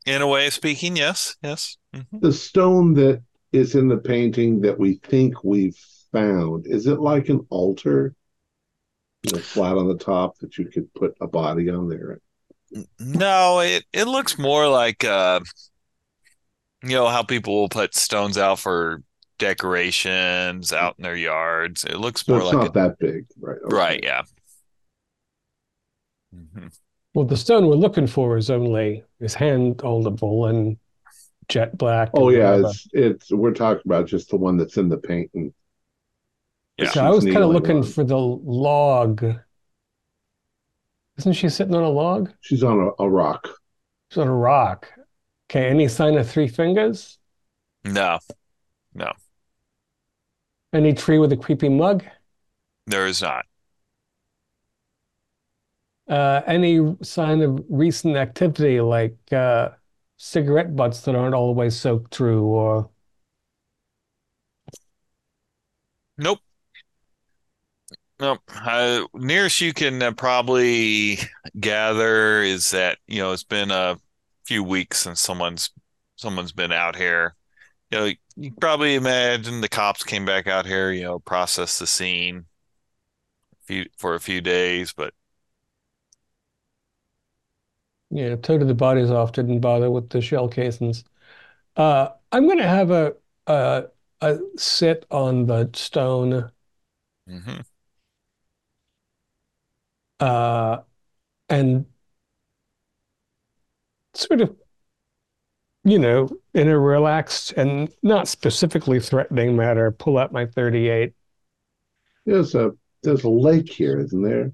in 0.06 0.22
a 0.22 0.28
way 0.28 0.46
of 0.48 0.54
speaking, 0.54 0.96
yes, 0.96 1.36
yes. 1.44 1.78
Mhm. 1.96 2.06
The 2.22 2.32
stone 2.34 2.94
that 2.94 3.24
is 3.52 3.76
in 3.76 3.88
the 3.88 3.98
painting 3.98 4.62
that 4.62 4.78
we 4.78 4.96
think 5.04 5.44
we've 5.44 5.78
found, 6.12 6.68
is 6.68 6.86
it 6.88 7.00
like 7.00 7.30
an 7.30 7.46
altar? 7.50 8.16
You 9.24 9.32
know, 9.32 9.40
flat 9.40 9.78
on 9.78 9.88
the 9.88 9.98
top 9.98 10.38
that 10.40 10.58
you 10.58 10.66
could 10.66 10.94
put 10.94 11.16
a 11.22 11.28
body 11.28 11.70
on 11.70 11.88
there. 11.88 12.20
No, 13.00 13.60
it 13.60 13.86
it 13.94 14.06
looks 14.06 14.38
more 14.38 14.68
like 14.68 15.04
uh 15.04 15.40
you 16.84 16.90
know 16.90 17.08
how 17.08 17.24
people 17.24 17.56
will 17.56 17.70
put 17.70 17.96
stones 17.96 18.38
out 18.38 18.60
for 18.60 19.02
decorations 19.40 20.72
out 20.74 20.96
in 20.98 21.04
their 21.04 21.16
yards. 21.16 21.84
It 21.86 21.98
looks 21.98 22.28
So 22.28 22.34
more 22.34 22.42
it's 22.42 22.52
like 22.52 22.54
not 22.54 22.70
a, 22.70 22.74
that 22.74 23.00
big, 23.00 23.26
right? 23.40 23.58
okay. 23.66 23.76
right, 23.76 24.00
yeah. 24.04 24.24
Mhm. 26.34 26.70
Well, 27.14 27.26
the 27.26 27.38
stone 27.38 27.68
we're 27.68 27.76
looking 27.76 28.08
for 28.08 28.38
is 28.38 28.50
only 28.50 29.04
is 29.20 29.36
hand 29.36 29.78
holdable 29.78 30.50
and 30.50 30.78
jet 31.50 31.78
black. 31.78 32.12
Oh 32.14 32.30
yeah, 32.30 32.58
it's 32.58 32.88
it's 32.94 33.32
we're 33.32 33.54
talking 33.54 33.84
about 33.86 34.08
just 34.08 34.30
the 34.30 34.38
one 34.38 34.58
that's 34.58 34.78
in 34.78 34.90
the 34.90 34.98
painting. 34.98 35.54
Yeah. 36.78 36.90
So 36.92 37.06
I 37.06 37.10
was 37.10 37.24
kind 37.26 37.38
of 37.38 37.50
looking 37.52 37.78
on. 37.78 37.84
for 37.84 38.04
the 38.04 38.18
log. 38.18 39.24
Isn't 41.18 41.34
she 41.34 41.50
sitting 41.50 41.76
on 41.76 41.84
a 41.84 41.90
log? 41.90 42.32
She's 42.42 42.64
on 42.64 42.80
a, 43.00 43.04
a 43.04 43.10
rock. 43.10 43.48
She's 44.10 44.18
on 44.18 44.28
a 44.28 44.36
rock. 44.36 44.92
Okay, 45.50 45.68
any 45.68 45.88
sign 45.88 46.18
of 46.18 46.30
three 46.30 46.48
fingers? 46.48 47.20
No. 47.84 48.20
No, 48.96 49.12
Any 50.72 50.94
tree 50.94 51.18
with 51.18 51.32
a 51.32 51.38
creepy 51.38 51.68
mug? 51.70 52.04
there 52.86 53.08
is 53.08 53.22
not. 53.24 53.46
Uh, 56.08 56.42
any 56.46 56.96
sign 57.02 57.42
of 57.42 57.64
recent 57.70 58.16
activity 58.18 58.82
like 58.82 59.18
uh, 59.32 59.70
cigarette 60.18 60.76
butts 60.76 61.02
that 61.02 61.16
aren't 61.16 61.34
all 61.34 61.48
the 61.48 61.54
way 61.60 61.70
soaked 61.72 62.14
through, 62.14 62.44
or 62.44 62.90
Nope. 66.18 66.40
Nope. 68.24 68.40
Uh, 68.56 69.06
nearest 69.14 69.60
you 69.60 69.74
can 69.74 70.02
uh, 70.02 70.14
probably 70.14 71.18
gather 71.60 72.42
is 72.42 72.72
that, 72.72 72.98
you 73.06 73.22
know, 73.22 73.34
it's 73.34 73.44
been 73.44 73.70
a 73.70 74.00
few 74.46 74.64
weeks 74.64 75.00
since 75.00 75.20
someone's 75.20 75.72
someone's 76.16 76.54
been 76.54 76.72
out 76.72 76.96
here. 76.96 77.36
You 77.92 78.00
know, 78.00 78.12
you 78.38 78.52
probably 78.62 78.96
imagine 78.96 79.62
the 79.62 79.70
cops 79.70 80.04
came 80.04 80.26
back 80.26 80.48
out 80.48 80.66
here, 80.68 80.92
you 80.92 81.04
know, 81.04 81.20
processed 81.20 81.80
the 81.80 81.88
scene 81.88 82.46
a 83.54 83.66
few 83.66 83.86
for 83.98 84.16
a 84.16 84.20
few 84.20 84.42
days, 84.42 84.94
but 84.94 85.14
you 88.10 88.30
know, 88.30 88.36
toted 88.38 88.68
the 88.68 88.74
bodies 88.76 89.10
off, 89.12 89.32
didn't 89.32 89.60
bother 89.60 89.90
with 89.90 90.10
the 90.10 90.22
shell 90.22 90.48
casings. 90.48 91.04
Uh, 91.78 92.10
I'm 92.32 92.48
gonna 92.50 92.68
have 92.68 92.92
a, 92.92 93.16
a 93.48 93.86
a 94.22 94.40
sit 94.58 95.06
on 95.12 95.48
the 95.48 95.70
stone, 95.76 96.52
mhm. 97.28 97.64
Uh, 100.24 100.82
and 101.50 101.86
sort 104.14 104.40
of, 104.42 104.56
you 105.84 106.00
know, 106.00 106.30
in 106.54 106.70
a 106.70 106.80
relaxed 106.80 107.52
and 107.58 107.90
not 108.02 108.30
specifically 108.30 109.02
threatening 109.02 109.58
manner, 109.58 109.92
pull 109.92 110.18
out 110.18 110.32
my 110.32 110.46
38. 110.46 111.14
There's 112.26 112.56
a 112.56 112.72
there's 113.02 113.26
a 113.26 113.30
lake 113.30 113.70
here, 113.70 114.00
isn't 114.00 114.22
there? 114.22 114.54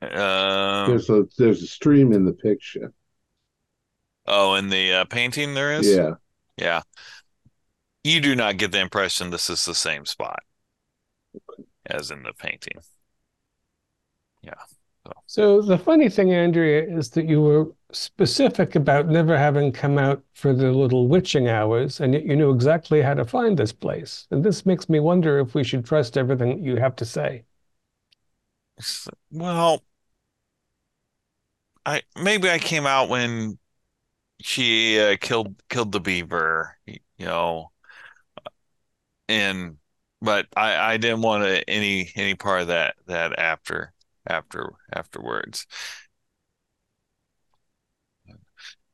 Um, 0.00 0.88
There's 0.88 1.10
a 1.10 1.26
there's 1.36 1.62
a 1.62 1.66
stream 1.66 2.12
in 2.12 2.24
the 2.24 2.32
picture. 2.32 2.94
oh, 4.26 4.54
in 4.54 4.68
the 4.70 4.92
uh, 4.92 5.04
painting 5.04 5.54
there 5.54 5.72
is? 5.72 5.88
Yeah. 5.88 6.14
Yeah. 6.56 6.82
You 8.02 8.20
do 8.20 8.34
not 8.34 8.56
get 8.56 8.72
the 8.72 8.80
impression 8.80 9.30
this 9.30 9.48
is 9.48 9.64
the 9.64 9.74
same 9.74 10.04
spot 10.04 10.42
as 11.86 12.10
in 12.10 12.22
the 12.22 12.32
painting. 12.32 12.78
Yeah. 14.42 14.54
So 15.26 15.62
the 15.62 15.78
funny 15.78 16.08
thing, 16.08 16.32
Andrea, 16.32 16.84
is 16.84 17.10
that 17.10 17.26
you 17.28 17.40
were 17.40 17.72
specific 17.92 18.74
about 18.74 19.08
never 19.08 19.36
having 19.36 19.72
come 19.72 19.98
out 19.98 20.22
for 20.34 20.52
the 20.52 20.72
little 20.72 21.08
witching 21.08 21.48
hours, 21.48 22.00
and 22.00 22.14
yet 22.14 22.24
you 22.24 22.36
knew 22.36 22.50
exactly 22.50 23.02
how 23.02 23.14
to 23.14 23.24
find 23.24 23.56
this 23.56 23.72
place. 23.72 24.26
And 24.30 24.44
this 24.44 24.66
makes 24.66 24.88
me 24.88 25.00
wonder 25.00 25.38
if 25.38 25.54
we 25.54 25.64
should 25.64 25.84
trust 25.84 26.16
everything 26.16 26.62
you 26.64 26.76
have 26.76 26.96
to 26.96 27.04
say. 27.04 27.44
Well, 29.30 29.82
I 31.84 32.02
maybe 32.20 32.50
I 32.50 32.58
came 32.58 32.86
out 32.86 33.08
when 33.08 33.58
she 34.40 35.00
uh, 35.00 35.16
killed 35.20 35.62
killed 35.68 35.92
the 35.92 36.00
beaver, 36.00 36.76
you 36.86 37.00
know, 37.18 37.70
and 39.28 39.78
but 40.20 40.46
I 40.56 40.94
I 40.94 40.96
didn't 40.96 41.22
want 41.22 41.44
to, 41.44 41.68
any 41.68 42.10
any 42.16 42.34
part 42.34 42.62
of 42.62 42.68
that 42.68 42.96
that 43.06 43.38
after 43.38 43.92
after 44.26 44.72
afterwards. 44.92 45.66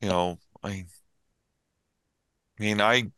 You 0.01 0.09
know, 0.09 0.39
I 0.63 0.87
mean 2.59 2.81
I 2.81 3.11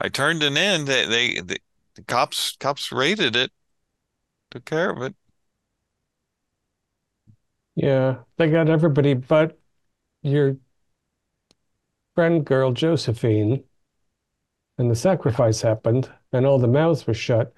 I 0.00 0.08
turned 0.08 0.42
it 0.42 0.56
in. 0.56 0.84
They 0.84 1.06
they 1.06 1.40
the, 1.40 1.58
the 1.94 2.02
cops 2.04 2.56
cops 2.56 2.92
raided 2.92 3.36
it, 3.36 3.52
took 4.50 4.64
care 4.64 4.90
of 4.90 5.02
it. 5.02 5.14
Yeah, 7.76 8.22
they 8.36 8.50
got 8.50 8.68
everybody 8.68 9.14
but 9.14 9.58
your 10.22 10.56
friend 12.14 12.44
girl, 12.44 12.72
Josephine, 12.72 13.62
and 14.76 14.90
the 14.90 14.96
sacrifice 14.96 15.62
happened, 15.62 16.10
and 16.32 16.46
all 16.46 16.58
the 16.58 16.68
mouths 16.68 17.06
were 17.06 17.14
shut. 17.14 17.52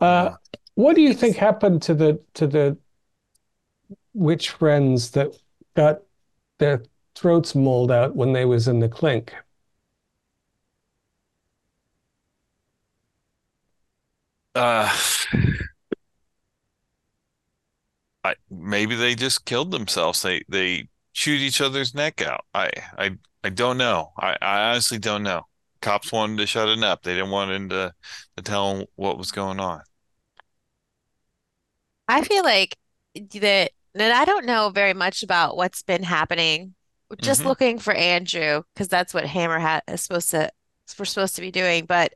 Uh, 0.00 0.36
what 0.74 0.94
do 0.94 1.02
you 1.02 1.14
think 1.14 1.36
happened 1.36 1.82
to 1.82 1.94
the 1.94 2.20
to 2.34 2.46
the 2.46 2.78
witch 4.14 4.50
friends 4.50 5.10
that 5.12 5.34
got 5.74 6.02
their 6.58 6.82
throats 7.14 7.54
mauled 7.54 7.90
out 7.90 8.16
when 8.16 8.32
they 8.32 8.44
was 8.44 8.68
in 8.68 8.80
the 8.80 8.88
clink? 8.88 9.34
Uh, 14.54 14.88
I 18.24 18.34
maybe 18.50 18.94
they 18.96 19.14
just 19.14 19.44
killed 19.44 19.70
themselves. 19.70 20.22
They 20.22 20.42
they 20.48 20.88
chewed 21.12 21.40
each 21.40 21.60
other's 21.60 21.94
neck 21.94 22.22
out. 22.22 22.44
I 22.54 22.70
I 22.96 23.18
I 23.44 23.50
don't 23.50 23.78
know. 23.78 24.12
I, 24.18 24.36
I 24.40 24.70
honestly 24.70 24.98
don't 24.98 25.22
know. 25.22 25.44
Cops 25.80 26.12
wanted 26.12 26.38
to 26.38 26.46
shut 26.46 26.68
it 26.68 26.82
up. 26.84 27.02
They 27.02 27.14
didn't 27.14 27.30
want 27.30 27.50
him 27.52 27.68
to 27.70 27.94
to 28.36 28.42
tell 28.42 28.70
'em 28.80 28.86
what 28.96 29.18
was 29.18 29.32
going 29.32 29.60
on. 29.60 29.82
I 32.08 32.22
feel 32.22 32.44
like 32.44 32.76
that 33.14 33.72
that 33.94 34.12
I 34.12 34.24
don't 34.24 34.46
know 34.46 34.70
very 34.70 34.94
much 34.94 35.22
about 35.22 35.56
what's 35.56 35.82
been 35.82 36.02
happening. 36.02 36.74
Just 37.20 37.44
hmm 37.44 37.44
looking 37.44 37.78
for 37.78 37.92
Andrew 37.94 38.62
because 38.74 38.88
that's 38.88 39.14
what 39.14 39.24
Hammerhat 39.24 39.80
is 39.88 40.02
supposed 40.02 40.30
to 40.30 40.50
we're 40.98 41.04
supposed 41.04 41.34
to 41.36 41.40
be 41.42 41.50
doing. 41.50 41.84
But 41.86 42.12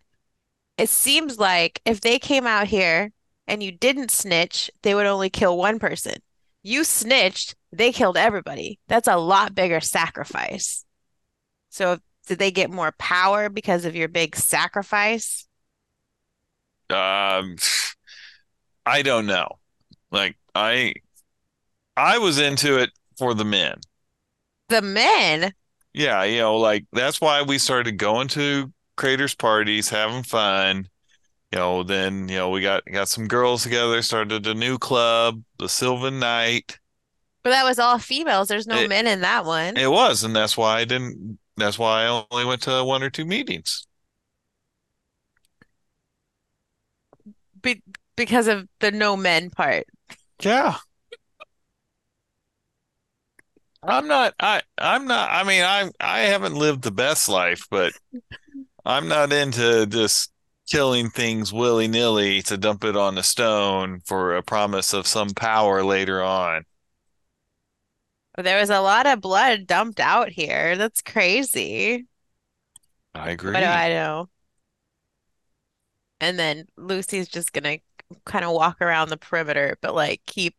it 0.78 0.90
seems 0.90 1.38
like 1.38 1.80
if 1.86 2.00
they 2.02 2.18
came 2.18 2.46
out 2.46 2.68
here 2.68 3.12
and 3.48 3.62
you 3.62 3.72
didn't 3.72 4.10
snitch, 4.12 4.70
they 4.82 4.94
would 4.94 5.06
only 5.06 5.30
kill 5.30 5.58
one 5.58 5.78
person. 5.78 6.16
You 6.62 6.84
snitched, 6.84 7.56
they 7.72 7.92
killed 7.92 8.16
everybody. 8.18 8.80
That's 8.88 9.08
a 9.08 9.16
lot 9.18 9.54
bigger 9.54 9.80
sacrifice. 9.80 10.84
So 11.70 11.98
did 12.32 12.38
they 12.38 12.50
get 12.50 12.70
more 12.70 12.92
power 12.98 13.48
because 13.50 13.84
of 13.84 13.94
your 13.96 14.08
big 14.08 14.36
sacrifice? 14.36 15.46
Um, 16.90 17.56
I 18.86 19.02
don't 19.02 19.26
know. 19.26 19.58
Like 20.10 20.36
I 20.54 20.94
I 21.96 22.18
was 22.18 22.38
into 22.38 22.78
it 22.78 22.90
for 23.16 23.32
the 23.34 23.44
men. 23.46 23.80
The 24.68 24.82
men, 24.82 25.54
Yeah, 25.94 26.22
you 26.24 26.38
know, 26.38 26.56
like 26.56 26.86
that's 26.92 27.20
why 27.20 27.42
we 27.42 27.58
started 27.58 27.92
going 27.98 28.28
to 28.28 28.72
Crater's 28.96 29.34
parties, 29.34 29.88
having 29.90 30.22
fun. 30.22 30.88
You 31.52 31.58
know, 31.60 31.82
then, 31.84 32.28
you 32.28 32.36
know, 32.36 32.50
we 32.50 32.62
got 32.62 32.84
got 32.86 33.08
some 33.08 33.28
girls 33.28 33.64
together, 33.64 34.02
started 34.02 34.46
a 34.46 34.54
new 34.54 34.78
club, 34.78 35.42
the 35.58 35.68
Sylvan 35.68 36.18
Knight. 36.20 36.78
but 37.42 37.50
that 37.50 37.64
was 37.64 37.78
all 37.78 37.98
females. 37.98 38.48
There's 38.48 38.66
no 38.66 38.82
It 38.82 38.88
men 38.88 39.06
in 39.06 39.20
that 39.22 39.44
one. 39.44 39.76
it 39.76 39.88
was, 39.90 40.24
and 40.24 40.34
that's 40.34 40.56
why 40.56 40.80
I 40.80 40.84
didn't 40.84 41.38
that's 41.56 41.78
why 41.78 42.04
I 42.04 42.24
only 42.30 42.44
went 42.44 42.62
to 42.62 42.84
one 42.84 43.02
or 43.02 43.10
two 43.10 43.24
meetings. 43.24 43.86
Be 47.60 47.82
because 48.16 48.48
of 48.48 48.68
the 48.80 48.90
no 48.90 49.16
men 49.16 49.50
part. 49.50 49.86
Yeah. 50.42 50.76
I'm 53.84 54.06
not 54.06 54.34
I 54.38 54.62
I'm 54.78 55.06
not 55.06 55.30
I 55.30 55.44
mean 55.44 55.64
I 55.64 55.90
I 56.00 56.20
haven't 56.20 56.54
lived 56.54 56.82
the 56.82 56.92
best 56.92 57.28
life, 57.28 57.66
but 57.70 57.92
I'm 58.84 59.08
not 59.08 59.32
into 59.32 59.86
just 59.86 60.30
killing 60.68 61.10
things 61.10 61.52
willy-nilly 61.52 62.42
to 62.42 62.56
dump 62.56 62.84
it 62.84 62.96
on 62.96 63.18
a 63.18 63.22
stone 63.22 64.00
for 64.06 64.36
a 64.36 64.42
promise 64.42 64.92
of 64.92 65.06
some 65.06 65.30
power 65.30 65.84
later 65.84 66.22
on. 66.22 66.64
There 68.42 68.60
was 68.60 68.70
a 68.70 68.80
lot 68.80 69.06
of 69.06 69.20
blood 69.20 69.66
dumped 69.66 70.00
out 70.00 70.30
here. 70.30 70.76
That's 70.76 71.00
crazy. 71.02 72.06
I 73.14 73.30
agree. 73.30 73.52
What 73.52 73.60
do. 73.60 73.66
I 73.66 73.88
know? 73.90 74.28
And 76.20 76.38
then 76.38 76.66
Lucy's 76.76 77.28
just 77.28 77.52
gonna 77.52 77.78
kind 78.24 78.44
of 78.44 78.52
walk 78.52 78.80
around 78.80 79.08
the 79.08 79.16
perimeter, 79.16 79.76
but 79.80 79.94
like 79.94 80.20
keep 80.26 80.54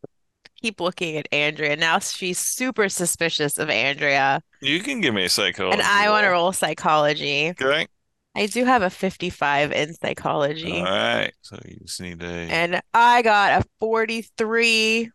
keep 0.62 0.80
looking 0.82 1.18
at 1.18 1.28
Andrea. 1.32 1.76
Now 1.76 2.00
she's 2.00 2.40
super 2.40 2.90
suspicious 2.90 3.58
of 3.58 3.70
Andrea, 3.70 4.42
You 4.62 4.82
can 4.82 5.02
give 5.02 5.14
me 5.14 5.26
a 5.26 5.30
psychology. 5.30 5.74
and 5.80 5.82
I 5.88 6.10
want 6.10 6.24
to 6.26 6.30
roll. 6.30 6.52
psychology. 6.54 7.50
Okay. 7.50 7.88
I 8.36 8.48
do 8.48 8.66
have 8.66 8.82
a 8.82 8.90
55 8.90 9.72
in 9.74 9.94
psychology, 9.94 10.78
All 10.80 10.84
right. 10.86 11.34
So 11.42 11.60
you 11.66 11.78
just 11.82 12.02
need 12.02 12.24
a 12.24 12.26
and 12.26 12.82
I 12.94 13.22
got 13.22 13.62
a 13.62 13.66
43. 13.80 15.12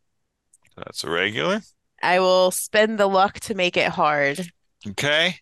that's 0.77 1.03
a 1.05 1.11
regular. 1.11 1.61
I 2.03 2.21
will 2.21 2.51
spend 2.51 2.99
the 2.99 3.07
luck 3.07 3.41
to 3.41 3.55
make 3.55 3.77
it 3.77 3.89
hard. 3.91 4.51
Okay. 4.87 5.37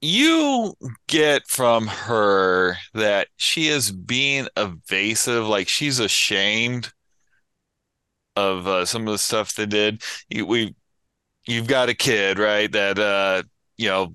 You 0.00 0.74
get 1.06 1.46
from 1.48 1.86
her 1.86 2.76
that 2.92 3.28
she 3.36 3.68
is 3.68 3.90
being 3.90 4.48
evasive, 4.56 5.46
like 5.46 5.68
she's 5.68 5.98
ashamed 5.98 6.92
of 8.36 8.66
uh, 8.66 8.84
some 8.84 9.06
of 9.06 9.12
the 9.12 9.18
stuff 9.18 9.54
they 9.54 9.66
did. 9.66 10.02
You, 10.28 10.44
we, 10.44 10.74
you've 11.46 11.66
got 11.66 11.88
a 11.88 11.94
kid, 11.94 12.38
right? 12.38 12.70
That 12.70 12.98
uh, 12.98 13.44
you 13.76 13.88
know, 13.88 14.14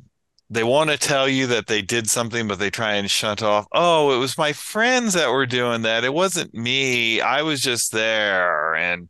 they 0.51 0.63
want 0.63 0.89
to 0.89 0.97
tell 0.97 1.29
you 1.29 1.45
that 1.47 1.67
they 1.67 1.81
did 1.81 2.09
something, 2.09 2.47
but 2.47 2.57
they 2.57 2.71
try 2.71 2.93
and 2.95 3.09
shut 3.09 3.43
off. 3.43 3.67
Oh, 3.71 4.15
it 4.15 4.17
was 4.19 4.37
my 4.37 4.51
friends 4.53 5.13
that 5.13 5.29
were 5.31 5.45
doing 5.45 5.83
that. 5.83 6.03
It 6.03 6.13
wasn't 6.13 6.53
me. 6.55 7.21
I 7.21 7.43
was 7.43 7.61
just 7.61 7.91
there, 7.91 8.73
and 8.75 9.09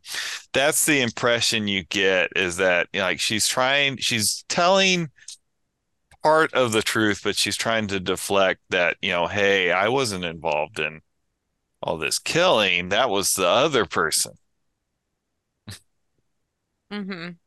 that's 0.52 0.84
the 0.84 1.00
impression 1.00 1.68
you 1.68 1.84
get 1.84 2.30
is 2.36 2.58
that 2.58 2.88
you 2.92 3.00
know, 3.00 3.06
like 3.06 3.20
she's 3.20 3.48
trying, 3.48 3.96
she's 3.98 4.44
telling 4.48 5.08
part 6.22 6.52
of 6.54 6.72
the 6.72 6.82
truth, 6.82 7.20
but 7.24 7.36
she's 7.36 7.56
trying 7.56 7.86
to 7.88 8.00
deflect 8.00 8.60
that, 8.70 8.96
you 9.02 9.10
know, 9.10 9.26
hey, 9.26 9.70
I 9.72 9.88
wasn't 9.88 10.24
involved 10.24 10.78
in 10.78 11.00
all 11.82 11.98
this 11.98 12.18
killing. 12.20 12.90
That 12.90 13.10
was 13.10 13.34
the 13.34 13.48
other 13.48 13.86
person. 13.86 14.34
hmm 16.90 17.38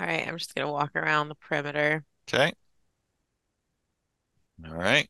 All 0.00 0.06
right, 0.06 0.26
I'm 0.26 0.38
just 0.38 0.54
gonna 0.54 0.72
walk 0.72 0.96
around 0.96 1.28
the 1.28 1.34
perimeter. 1.34 2.04
Okay. 2.26 2.54
All 4.64 4.74
right. 4.74 5.08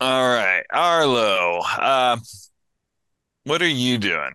All 0.00 0.28
right. 0.28 0.64
Arlo, 0.72 1.58
uh, 1.60 2.18
what 3.44 3.62
are 3.62 3.66
you 3.68 3.98
doing? 3.98 4.34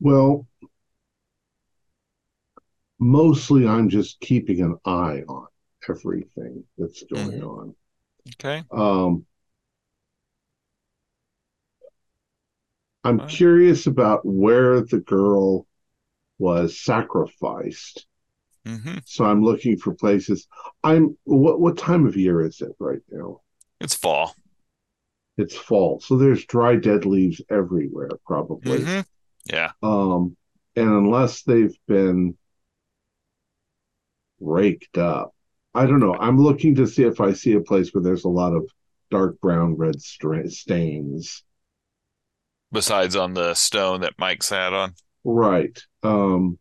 Well, 0.00 0.46
mostly 2.98 3.66
I'm 3.66 3.88
just 3.88 4.20
keeping 4.20 4.60
an 4.62 4.76
eye 4.84 5.22
on 5.28 5.46
everything 5.88 6.64
that's 6.78 7.02
going 7.04 7.40
hmm 7.40 7.42
on. 7.42 7.74
Okay. 8.34 8.64
Um, 8.70 9.26
I'm 13.06 13.18
right. 13.18 13.28
curious 13.28 13.86
about 13.86 14.20
where 14.24 14.80
the 14.80 14.98
girl 14.98 15.66
was 16.38 16.80
sacrificed. 16.80 18.06
hmm 18.64 18.98
So 19.04 19.24
I'm 19.24 19.42
looking 19.42 19.78
for 19.78 19.94
places. 19.94 20.46
I'm 20.82 21.16
what 21.24 21.60
what 21.60 21.78
time 21.78 22.06
of 22.06 22.16
year 22.16 22.42
is 22.42 22.60
it 22.60 22.72
right 22.78 23.02
now? 23.10 23.40
It's 23.80 23.94
fall. 23.94 24.34
It's 25.38 25.56
fall, 25.56 26.00
so 26.00 26.16
there's 26.16 26.46
dry 26.46 26.76
dead 26.76 27.04
leaves 27.04 27.40
everywhere, 27.50 28.10
probably. 28.26 28.84
hmm 28.84 29.00
Yeah. 29.44 29.72
Um, 29.82 30.36
and 30.74 30.88
unless 30.88 31.42
they've 31.42 31.76
been 31.86 32.36
raked 34.40 34.98
up. 34.98 35.34
I 35.74 35.86
don't 35.86 36.00
know. 36.00 36.14
I'm 36.14 36.38
looking 36.38 36.74
to 36.76 36.86
see 36.86 37.04
if 37.04 37.20
I 37.20 37.32
see 37.32 37.52
a 37.52 37.60
place 37.60 37.92
where 37.92 38.02
there's 38.02 38.24
a 38.24 38.28
lot 38.30 38.54
of 38.54 38.68
dark 39.10 39.40
brown 39.40 39.76
red 39.76 40.00
stains. 40.00 41.44
Besides 42.72 43.16
on 43.16 43.34
the 43.34 43.54
stone 43.54 44.00
that 44.00 44.14
Mike 44.18 44.42
sat 44.42 44.72
on. 44.72 44.94
Right. 45.24 45.78
Um, 46.02 46.58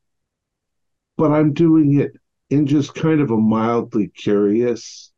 but 1.18 1.32
I'm 1.32 1.54
doing 1.54 2.00
it 2.00 2.12
in 2.50 2.68
just 2.68 2.94
kind 2.94 3.22
of 3.22 3.32
a 3.32 3.38
mildly 3.38 4.08
curious 4.10 5.12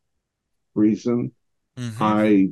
reason. 0.76 1.34
Mhm. 1.78 1.98
I 2.00 2.50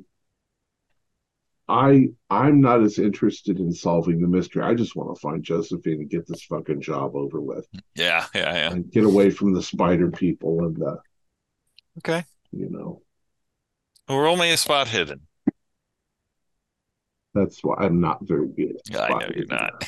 I 1.67 2.09
I'm 2.29 2.61
not 2.61 2.83
as 2.83 2.99
interested 2.99 3.59
in 3.59 3.71
solving 3.73 4.19
the 4.21 4.27
mystery. 4.27 4.61
I 4.63 4.75
just 4.75 4.95
want 4.95 5.15
to 5.15 5.19
find 5.19 5.43
Josephine 5.43 6.01
and 6.01 6.09
get 6.09 6.27
this 6.27 6.43
fucking 6.43 6.81
job 6.81 7.15
over 7.15 7.41
with 7.41 7.67
Yeah, 7.95 8.25
yeah, 8.35 8.53
yeah. 8.53 8.71
and 8.71 8.91
get 8.91 9.03
away 9.03 9.31
from 9.31 9.53
the 9.53 9.63
spider 9.63 10.11
people 10.11 10.59
and 10.65 10.75
the 10.75 10.97
Okay. 11.99 12.23
you 12.51 12.69
know 12.69 13.01
Well, 14.07 14.19
roll 14.19 14.37
me 14.37 14.51
a 14.51 14.57
spot 14.57 14.89
hidden. 14.89 15.21
That's 17.35 17.63
why 17.63 17.75
I'm 17.79 18.01
not 18.01 18.19
very 18.23 18.47
good 18.47 18.77
at 18.91 19.01
I 19.01 19.19
know 19.19 19.29
you're 19.35 19.45
not. 19.45 19.85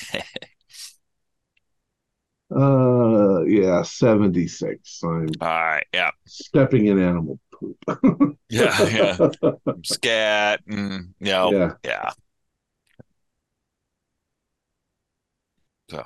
Uh 2.50 3.42
yeah, 3.44 3.82
76. 3.82 5.02
I'm 5.04 5.28
All 5.42 5.48
right. 5.48 5.86
Yeah. 5.94 6.12
stepping 6.26 6.86
in 6.88 7.00
animal 7.00 7.40
poop. 7.52 7.78
Yeah. 8.50 8.82
Yeah. 8.88 9.30
Scat. 9.84 10.62
And, 10.68 11.14
you 11.20 11.32
know, 11.32 11.52
yeah. 11.52 11.74
yeah. 11.84 12.12
So 15.90 16.06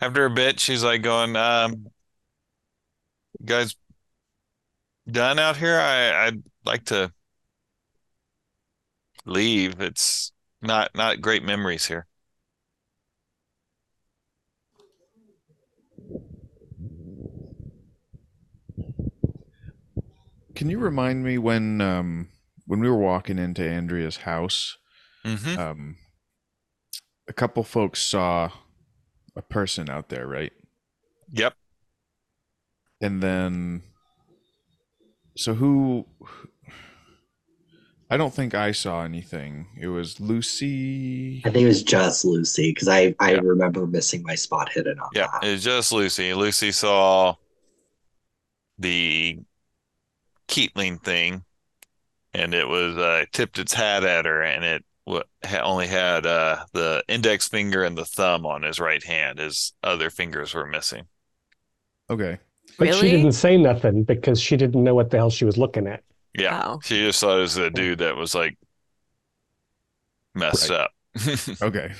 after 0.00 0.24
a 0.24 0.30
bit, 0.30 0.60
she's 0.60 0.82
like 0.82 1.02
going, 1.02 1.36
um, 1.36 1.86
you 3.38 3.46
guys 3.46 3.76
done 5.10 5.38
out 5.38 5.56
here? 5.56 5.78
I, 5.78 6.26
I'd 6.26 6.42
like 6.64 6.84
to 6.86 7.12
leave. 9.24 9.80
It's 9.80 10.32
not 10.60 10.94
not 10.94 11.20
great 11.20 11.42
memories 11.42 11.86
here. 11.86 12.06
Can 20.54 20.70
you 20.70 20.78
remind 20.78 21.24
me 21.24 21.38
when 21.38 21.80
um 21.80 22.28
when 22.66 22.80
we 22.80 22.88
were 22.88 22.96
walking 22.96 23.38
into 23.38 23.68
Andrea's 23.68 24.18
house, 24.18 24.76
hmm 25.24 25.58
um 25.58 25.96
a 27.28 27.32
couple 27.32 27.62
folks 27.62 28.00
saw 28.02 28.50
a 29.36 29.42
person 29.42 29.88
out 29.88 30.08
there, 30.08 30.26
right? 30.26 30.52
Yep. 31.32 31.54
And 33.00 33.22
then 33.22 33.82
so 35.36 35.54
who 35.54 36.06
I 38.12 38.18
don't 38.18 38.34
think 38.34 38.54
I 38.54 38.72
saw 38.72 39.04
anything. 39.04 39.68
It 39.80 39.86
was 39.86 40.20
Lucy. 40.20 41.40
I 41.46 41.50
think 41.50 41.64
it 41.64 41.68
was 41.68 41.82
just 41.82 42.26
Lucy 42.26 42.70
because 42.70 42.86
I, 42.86 43.14
I 43.18 43.32
Yeah. 43.32 43.40
remember 43.42 43.86
missing 43.86 44.22
my 44.22 44.34
spot 44.34 44.68
hidden 44.70 44.98
on 44.98 45.08
Yeah, 45.14 45.28
that. 45.40 45.50
was 45.50 45.64
just 45.64 45.92
Lucy. 45.92 46.34
Lucy 46.34 46.72
saw 46.72 47.36
the 48.78 49.38
Keatling 50.46 51.02
thing, 51.02 51.44
and 52.34 52.52
it 52.52 52.68
was 52.68 52.98
uh, 52.98 53.24
tipped 53.32 53.58
its 53.58 53.72
hat 53.72 54.04
at 54.04 54.26
her, 54.26 54.42
and 54.42 54.62
it 54.62 54.84
wa- 55.06 55.22
ha- 55.42 55.62
only 55.64 55.86
had 55.86 56.26
uh, 56.26 56.66
the 56.74 57.02
index 57.08 57.48
finger 57.48 57.82
and 57.82 57.96
the 57.96 58.04
thumb 58.04 58.44
on 58.44 58.62
his 58.62 58.78
right 58.78 59.02
hand. 59.02 59.38
His 59.38 59.72
other 59.82 60.10
fingers 60.10 60.52
were 60.52 60.66
missing. 60.66 61.06
Okay. 62.10 62.36
But 62.78 62.94
she 62.94 63.10
didn't 63.10 63.32
say 63.32 63.56
nothing 63.56 64.02
because 64.04 64.38
she 64.38 64.58
didn't 64.58 64.84
know 64.84 64.94
what 64.94 65.08
the 65.08 65.16
hell 65.16 65.30
she 65.30 65.46
was 65.46 65.56
looking 65.56 65.86
at. 65.86 66.02
Yeah, 66.34 66.62
Oh. 66.64 66.80
she 66.82 67.00
just 67.00 67.20
thought 67.20 67.38
it 67.38 67.42
was 67.42 67.56
a 67.56 67.70
dude 67.70 67.98
that 67.98 68.16
was 68.16 68.34
like 68.34 68.56
messed 70.34 70.70
Right. 70.70 70.80
up. 70.80 70.90
Okay. 71.62 71.92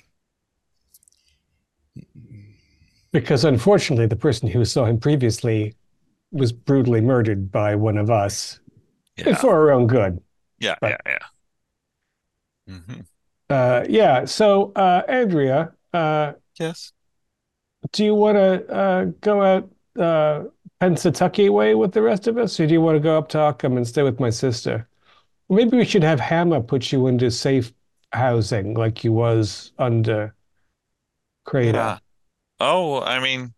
Because 3.12 3.44
unfortunately, 3.44 4.06
the 4.06 4.16
person 4.16 4.48
who 4.48 4.64
saw 4.64 4.86
him 4.86 4.98
previously 4.98 5.74
was 6.30 6.52
brutally 6.52 7.00
murdered 7.00 7.50
by 7.52 7.74
one 7.74 7.98
of 7.98 8.10
us 8.10 8.60
Yeah, 9.16 9.36
for 9.36 9.50
our 9.54 9.70
own 9.70 9.86
good. 9.86 10.22
yeah, 10.58 10.76
Right. 10.80 10.98
yeah, 11.06 11.18
yeah. 12.66 12.78
hmm 12.80 13.00
Uh, 13.48 13.84
yeah. 13.88 14.24
So, 14.24 14.72
uh, 14.74 15.02
Andrea, 15.08 15.72
uh, 15.92 16.32
Yes. 16.58 16.92
do 17.92 18.04
you 18.04 18.14
want 18.14 18.36
to 18.36 18.72
uh, 18.72 19.04
go 19.20 19.42
out 19.42 19.70
uh, 19.98 20.44
Pensatucky 20.82 21.48
way 21.48 21.76
with 21.76 21.92
the 21.92 22.02
rest 22.02 22.26
of 22.26 22.36
us, 22.36 22.58
or 22.58 22.66
do 22.66 22.72
you 22.72 22.80
want 22.80 22.96
to 22.96 23.00
go 23.00 23.16
up 23.16 23.28
to 23.28 23.38
Arkham 23.38 23.76
and 23.76 23.86
stay 23.86 24.02
with 24.02 24.18
my 24.18 24.30
sister? 24.30 24.88
Maybe 25.48 25.76
we 25.76 25.84
should 25.84 26.02
have 26.02 26.18
Hammer 26.18 26.60
put 26.60 26.90
you 26.90 27.06
into 27.06 27.30
safe 27.30 27.72
housing 28.12 28.74
like 28.74 29.04
you 29.04 29.12
was 29.12 29.70
under 29.78 30.34
Crater. 31.44 31.78
Yeah. 31.78 31.98
Oh, 32.58 33.00
I 33.00 33.20
mean, 33.20 33.54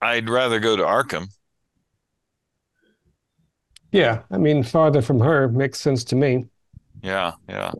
I'd 0.00 0.30
rather 0.30 0.60
go 0.60 0.76
to 0.76 0.82
Arkham. 0.82 1.26
Yeah, 3.90 4.22
I 4.30 4.38
mean, 4.38 4.62
farther 4.62 5.02
from 5.02 5.20
her 5.20 5.46
makes 5.46 5.78
sense 5.78 6.04
to 6.04 6.16
me. 6.16 6.46
Yeah, 7.02 7.32
yeah. 7.50 7.72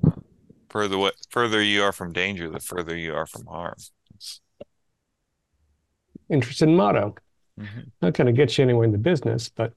Further 0.69 0.99
what 0.99 1.15
further 1.31 1.63
you 1.63 1.83
are 1.83 1.93
from 1.93 2.13
danger, 2.13 2.51
the 2.51 2.61
further 2.61 2.95
you 2.95 3.15
are 3.15 3.27
from 3.27 3.47
harm. 3.47 3.77
Interesting 6.29 6.77
motto. 6.77 7.15
Mhm. 7.59 7.91
Not 8.01 8.15
going 8.15 8.27
to 8.27 8.33
get 8.33 8.57
you 8.57 8.65
anywhere 8.65 8.85
in 8.85 8.93
the 8.93 8.99
business, 8.99 9.49
but 9.49 9.75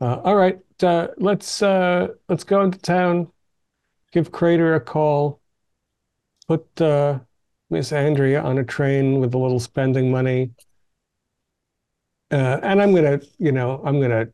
uh, 0.00 0.20
all 0.24 0.36
right. 0.36 0.58
Uh, 0.82 1.08
let's 1.16 1.62
uh, 1.62 2.08
let's 2.28 2.44
go 2.44 2.62
into 2.62 2.78
town. 2.78 3.28
Give 4.12 4.30
Crater 4.30 4.74
a 4.74 4.80
call. 4.80 5.40
Put 6.46 6.80
uh, 6.80 7.18
Miss 7.70 7.92
Andrea 7.92 8.40
on 8.42 8.58
a 8.58 8.64
train 8.64 9.20
with 9.20 9.34
a 9.34 9.38
little 9.38 9.60
spending 9.60 10.10
money. 10.10 10.52
Uh, 12.30 12.60
and 12.62 12.80
I'm 12.80 12.94
gonna, 12.94 13.20
you 13.38 13.52
know, 13.52 13.82
I'm 13.84 14.00
gonna, 14.00 14.28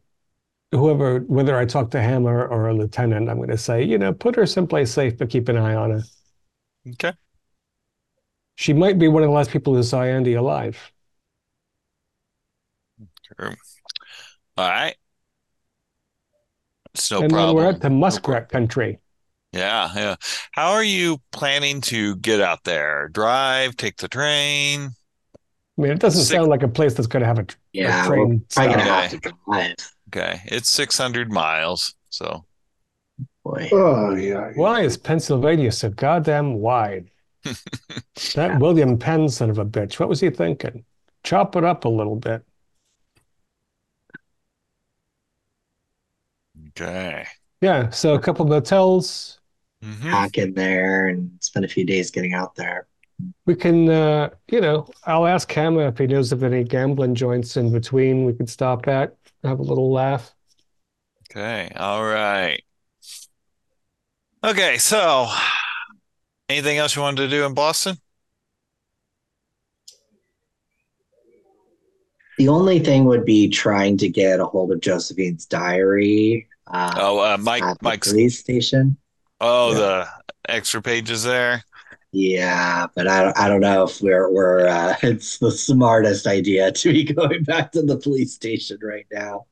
whoever, 0.72 1.20
whether 1.20 1.56
I 1.56 1.64
talk 1.64 1.90
to 1.92 2.02
Hammer 2.02 2.46
or 2.46 2.68
a 2.68 2.74
lieutenant, 2.74 3.28
I'm 3.30 3.40
gonna 3.40 3.56
say, 3.56 3.82
you 3.82 3.98
know, 3.98 4.12
put 4.12 4.36
her 4.36 4.46
someplace 4.46 4.92
safe, 4.92 5.16
but 5.16 5.30
keep 5.30 5.48
an 5.48 5.56
eye 5.56 5.74
on 5.74 5.90
her. 5.90 6.02
Okay. 6.90 7.12
She 8.56 8.72
might 8.72 8.98
be 8.98 9.08
one 9.08 9.22
of 9.22 9.28
the 9.28 9.34
last 9.34 9.50
people 9.50 9.74
who 9.74 9.82
saw 9.82 10.02
Andy 10.02 10.34
alive. 10.34 10.92
True. 13.36 13.54
All 14.56 14.68
right. 14.68 14.94
It's 16.94 17.10
no 17.10 17.22
and 17.22 17.30
then 17.30 17.54
we're 17.54 17.68
at 17.68 17.80
the 17.80 17.90
muskrat 17.90 18.48
country. 18.48 19.00
Yeah, 19.52 19.90
yeah. 19.94 20.16
How 20.52 20.72
are 20.72 20.82
you 20.84 21.18
planning 21.32 21.80
to 21.82 22.16
get 22.16 22.40
out 22.40 22.64
there? 22.64 23.08
Drive, 23.08 23.76
take 23.76 23.96
the 23.96 24.08
train? 24.08 24.90
I 25.76 25.82
mean, 25.82 25.92
it 25.92 25.98
doesn't 26.00 26.22
Six- 26.22 26.30
sound 26.36 26.48
like 26.50 26.62
a 26.62 26.68
place 26.68 26.94
that's 26.94 27.06
going 27.08 27.22
to 27.22 27.26
have 27.26 27.38
a, 27.38 27.44
tr- 27.44 27.56
a 27.56 27.58
Yeah, 27.72 28.08
we're 28.08 28.14
train 28.16 28.44
probably 28.52 28.72
gonna 28.74 28.82
have 28.84 29.10
to 29.10 29.32
drive. 29.46 29.74
Okay. 30.08 30.40
It's 30.46 30.70
600 30.70 31.32
miles. 31.32 31.94
So, 32.10 32.44
Boy. 33.44 33.68
Oh 33.72 34.14
yeah. 34.14 34.52
Why 34.54 34.82
is 34.82 34.96
Pennsylvania 34.96 35.70
so 35.72 35.90
goddamn 35.90 36.54
wide? 36.54 37.10
That 38.34 38.58
William 38.60 38.98
Penn 38.98 39.28
son 39.28 39.50
of 39.50 39.58
a 39.58 39.64
bitch, 39.66 39.98
what 40.00 40.08
was 40.08 40.20
he 40.20 40.30
thinking? 40.30 40.84
Chop 41.24 41.56
it 41.56 41.64
up 41.64 41.84
a 41.84 41.88
little 41.88 42.16
bit. 42.16 42.42
Okay. 46.76 47.26
Yeah, 47.60 47.90
so 47.90 48.14
a 48.14 48.20
couple 48.20 48.44
motels. 48.46 49.40
hmm 49.82 50.24
Hack 50.24 50.38
in 50.38 50.54
there 50.54 51.06
and 51.08 51.38
spend 51.40 51.64
a 51.64 51.68
few 51.68 51.84
days 51.84 52.10
getting 52.10 52.34
out 52.34 52.54
there. 52.56 52.88
We 53.46 53.54
can, 53.54 53.88
uh, 53.88 54.30
you 54.50 54.60
know, 54.60 54.88
I'll 55.04 55.26
ask 55.26 55.50
Hammer 55.52 55.86
if 55.88 55.98
he 55.98 56.06
knows 56.06 56.32
of 56.32 56.42
any 56.42 56.64
gambling 56.64 57.14
joints 57.14 57.56
in 57.56 57.72
between 57.72 58.24
we 58.24 58.32
could 58.34 58.48
stop 58.50 58.88
at, 58.88 59.16
have 59.42 59.58
a 59.60 59.62
little 59.62 59.92
laugh. 59.92 60.34
Okay. 61.30 61.70
All 61.76 62.04
right. 62.04 62.62
Okay. 64.42 64.78
So, 64.78 65.28
anything 66.48 66.78
else 66.78 66.96
you 66.96 67.02
wanted 67.02 67.22
to 67.22 67.28
do 67.28 67.44
in 67.44 67.54
Boston? 67.54 67.96
The 72.38 72.48
only 72.48 72.78
thing 72.80 73.04
would 73.06 73.24
be 73.24 73.48
trying 73.48 73.96
to 73.98 74.08
get 74.08 74.40
a 74.40 74.44
hold 74.46 74.70
of 74.72 74.80
Josephine's 74.80 75.46
diary 75.46 76.48
uh, 76.66 77.00
Oh, 77.00 77.18
uh, 77.20 77.38
Mike, 77.38 77.68
at 77.70 77.78
the 77.82 77.92
Mike's, 77.92 78.14
police 78.14 78.38
station. 78.40 78.98
oh, 79.40 79.74
Yeah. 79.74 79.74
the 79.74 80.08
extra 80.48 80.82
pages 80.82 81.22
there. 81.22 81.64
Yeah, 82.12 82.86
but 82.94 83.08
I 83.08 83.24
don't, 83.24 83.38
I 83.38 83.48
don't 83.48 83.60
know 83.60 83.84
if 83.84 84.00
we're 84.00 84.30
we're 84.30 84.66
uh, 84.68 84.94
it's 85.02 85.38
the 85.38 85.50
smartest 85.50 86.26
idea 86.26 86.70
to 86.72 86.92
be 86.92 87.04
going 87.04 87.42
back 87.44 87.72
to 87.72 87.82
the 87.82 87.98
police 87.98 88.34
station 88.34 88.78
right 88.82 89.06
now. 89.12 89.46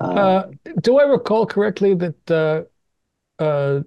Um, 0.00 0.36
Uh, 0.40 0.48
do 0.82 0.98
I 0.98 1.04
recall 1.04 1.46
correctly 1.46 1.94
that 1.94 2.30
uh, 2.30 2.64
uh, 3.42 3.82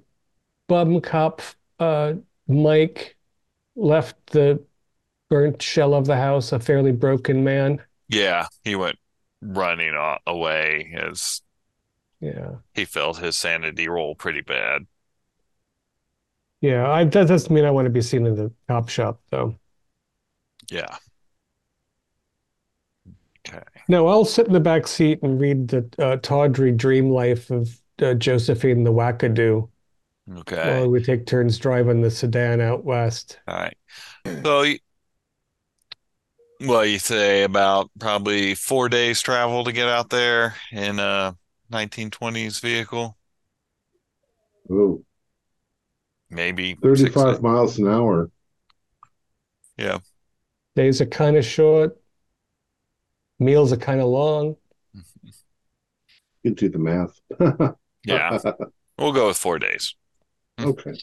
bum 0.67 1.01
cop 1.01 1.41
uh, 1.79 2.15
Mike 2.47 3.17
left 3.75 4.27
the 4.27 4.63
burnt 5.29 5.61
shell 5.61 5.93
of 5.95 6.05
the 6.07 6.17
house, 6.17 6.51
a 6.53 6.59
fairly 6.59 6.91
broken 6.93 7.43
man. 7.43 7.83
Yeah, 8.09 8.47
he 8.63 8.75
went 8.75 8.97
running 9.41 9.93
away 10.27 10.93
as 10.97 11.41
Yeah. 12.23 12.55
he 12.75 12.85
felt 12.85 13.17
his 13.17 13.35
sanity 13.37 13.87
roll 13.87 14.15
pretty 14.15 14.41
bad. 14.41 14.85
Yeah, 16.61 16.89
I, 16.89 17.03
that 17.03 17.27
doesn't 17.27 17.53
mean 17.53 17.65
I 17.65 17.71
want 17.71 17.85
to 17.87 17.89
be 17.89 18.01
seen 18.01 18.25
in 18.25 18.35
the 18.35 18.51
cop 18.67 18.89
shop, 18.89 19.21
though. 19.29 19.59
Yeah. 20.71 20.97
Okay. 23.47 23.63
No, 23.89 24.07
I'll 24.07 24.25
sit 24.25 24.47
in 24.47 24.53
the 24.53 24.59
back 24.59 24.87
seat 24.87 25.19
and 25.21 25.39
read 25.39 25.67
the 25.67 25.89
uh, 25.99 26.17
tawdry 26.17 26.71
dream 26.71 27.09
life 27.09 27.51
of 27.51 27.79
uh, 28.01 28.13
Josephine 28.13 28.83
the 28.83 28.93
Wackadoo 28.93 29.69
Okay. 30.37 30.79
while 30.79 30.89
we 30.89 31.03
take 31.03 31.25
turns 31.25 31.57
driving 31.57 32.01
the 32.01 32.11
sedan 32.11 32.61
out 32.61 32.85
west. 32.85 33.39
All 33.47 33.55
right. 33.57 33.77
So, 34.25 34.65
well, 36.61 36.85
you 36.85 36.99
say 36.99 37.43
about 37.43 37.89
probably 37.99 38.55
four 38.55 38.87
days 38.89 39.21
travel 39.21 39.63
to 39.65 39.71
get 39.71 39.87
out 39.87 40.09
there 40.09 40.55
in 40.71 40.99
a 40.99 41.35
1920s 41.73 42.61
vehicle, 42.61 43.17
Oh, 44.69 45.03
maybe 46.29 46.77
six. 46.93 47.13
35 47.13 47.41
miles 47.41 47.77
an 47.79 47.87
hour. 47.87 48.29
Yeah. 49.77 49.99
Days 50.75 51.01
are 51.01 51.05
kind 51.07 51.35
of 51.37 51.45
short, 51.45 51.99
meals 53.39 53.71
are 53.73 53.77
kind 53.77 54.01
of 54.01 54.07
long. 54.07 54.55
You 56.43 56.51
can 56.51 56.55
do 56.55 56.69
the 56.69 56.79
math. 56.79 57.19
Yeah. 58.05 58.37
We'll 58.97 59.13
go 59.13 59.27
with 59.27 59.37
four 59.37 59.59
days. 59.59 59.95
okay. 60.59 60.93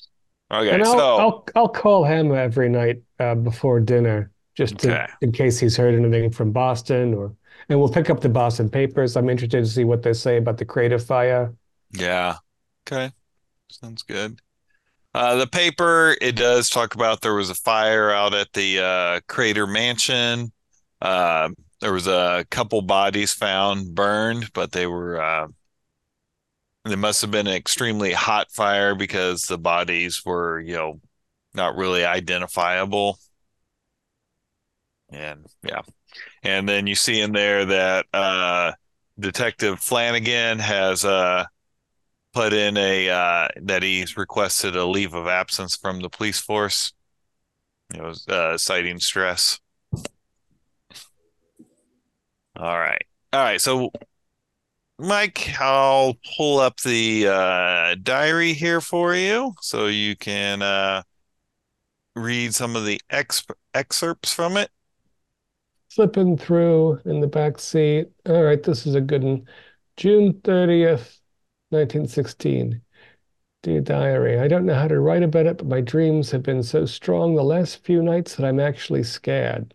Okay. 0.53 0.71
And 0.71 0.83
I'll, 0.83 0.99
So, 0.99 1.17
I'll 1.17 1.47
I'll 1.57 1.69
call 1.69 2.05
him 2.05 2.33
every 2.35 2.69
night 2.69 3.03
uh, 3.19 3.35
before 3.37 3.81
dinner 3.81 4.33
just 4.55 4.79
to, 4.81 5.09
in 5.23 5.33
case 5.33 5.59
he's 5.59 5.77
heard 5.79 5.95
anything 5.95 6.31
from 6.31 6.53
Boston 6.53 7.15
or 7.15 7.35
and 7.71 7.79
we'll 7.79 7.89
pick 7.89 8.11
up 8.11 8.21
the 8.21 8.29
Boston 8.29 8.69
papers. 8.69 9.17
I'm 9.17 9.31
interested 9.31 9.65
to 9.65 9.71
see 9.71 9.85
what 9.85 10.03
they 10.03 10.13
say 10.13 10.37
about 10.37 10.59
the 10.59 10.65
Crater 10.65 10.99
fire. 10.99 11.55
yeah. 11.93 12.37
Okay. 12.87 13.13
Sounds 13.71 14.03
good. 14.03 14.41
Uh, 15.15 15.37
the 15.37 15.47
paper, 15.47 16.17
it 16.21 16.37
does 16.37 16.69
talk 16.69 16.95
about 16.95 17.21
there 17.21 17.35
was 17.35 17.51
a 17.51 17.55
fire 17.55 18.11
out 18.11 18.35
at 18.35 18.53
the 18.53 18.81
uh, 18.81 19.21
Crater 19.29 19.67
Mansion. 19.67 20.53
Uh, 21.01 21.51
there 21.81 21.93
was 21.93 22.07
a 22.07 22.45
couple 22.51 22.83
bodies 22.83 23.33
found 23.33 23.95
burned, 23.95 24.53
but 24.53 24.73
they 24.73 24.87
were 24.87 25.21
uh, 25.21 25.47
they 26.85 26.97
must 26.97 27.23
have 27.23 27.31
been 27.31 27.47
an 27.47 27.55
extremely 27.55 28.13
hot 28.13 28.51
fire 28.51 28.95
because 28.95 29.45
the 29.45 29.59
bodies 29.59 30.23
were, 30.25 30.61
you 30.61 30.75
know, 30.75 31.01
not 31.55 31.77
really 31.77 32.05
identifiable. 32.05 33.19
And 35.11 35.47
yeah. 35.63 35.83
And 36.43 36.69
then 36.69 36.87
you 36.87 36.95
see 36.95 37.21
in 37.21 37.33
there 37.33 37.65
that 37.67 38.07
uh, 38.15 38.73
Detective 39.19 39.81
Flanagan 39.81 40.59
has 40.59 41.05
uh, 41.05 41.45
put 42.33 42.53
in 42.53 42.77
a 42.77 43.11
uh, 43.11 43.49
that 43.63 43.83
he's 43.83 44.17
requested 44.17 44.77
a 44.77 44.87
leave 44.87 45.15
of 45.15 45.27
absence 45.27 45.77
from 45.77 46.01
the 46.01 46.09
police 46.09 46.41
force. 46.41 46.93
You 47.93 48.01
know, 48.01 48.13
uh, 48.29 48.57
citing 48.57 49.01
stress. 49.01 49.59
All 52.57 52.79
right. 52.79 53.05
All 53.33 53.41
right. 53.41 53.61
So, 53.61 53.91
Mike, 54.99 55.55
I'll 55.61 56.15
pull 56.37 56.59
up 56.61 56.81
the 56.81 57.27
uh, 57.29 57.97
diary 58.03 58.53
here 58.53 58.81
for 58.81 59.15
you 59.15 59.55
so 59.61 59.87
you 59.87 60.15
can 60.15 60.63
uh, 60.63 61.03
read 62.15 62.55
some 62.55 62.77
of 62.77 62.85
the 62.85 63.01
ex 63.11 63.45
excerpts 63.75 64.33
from 64.33 64.57
it. 64.57 64.71
Flipping 65.91 66.39
through 66.39 67.01
in 67.05 67.21
the 67.21 67.27
back 67.27 67.59
seat. 67.59 68.09
All 68.27 68.43
right, 68.45 68.63
this 68.63 68.87
is 68.87 68.95
a 68.95 69.01
good 69.01 69.25
one. 69.25 69.47
June 69.97 70.35
30th, 70.35 71.21
1916. 71.71 72.81
Dear 73.63 73.81
diary, 73.81 74.39
I 74.39 74.49
don't 74.49 74.67
know 74.67 74.75
how 74.75 74.89
to 74.89 75.01
write 75.01 75.23
about 75.23 75.47
it, 75.47 75.59
but 75.59 75.67
my 75.67 75.81
dreams 75.81 76.31
have 76.31 76.43
been 76.43 76.63
so 76.63 76.87
strong 76.87 77.35
the 77.35 77.43
last 77.43 77.85
few 77.85 78.03
nights 78.03 78.37
that 78.37 78.47
I'm 78.47 78.61
actually 78.61 79.03
scared. 79.03 79.75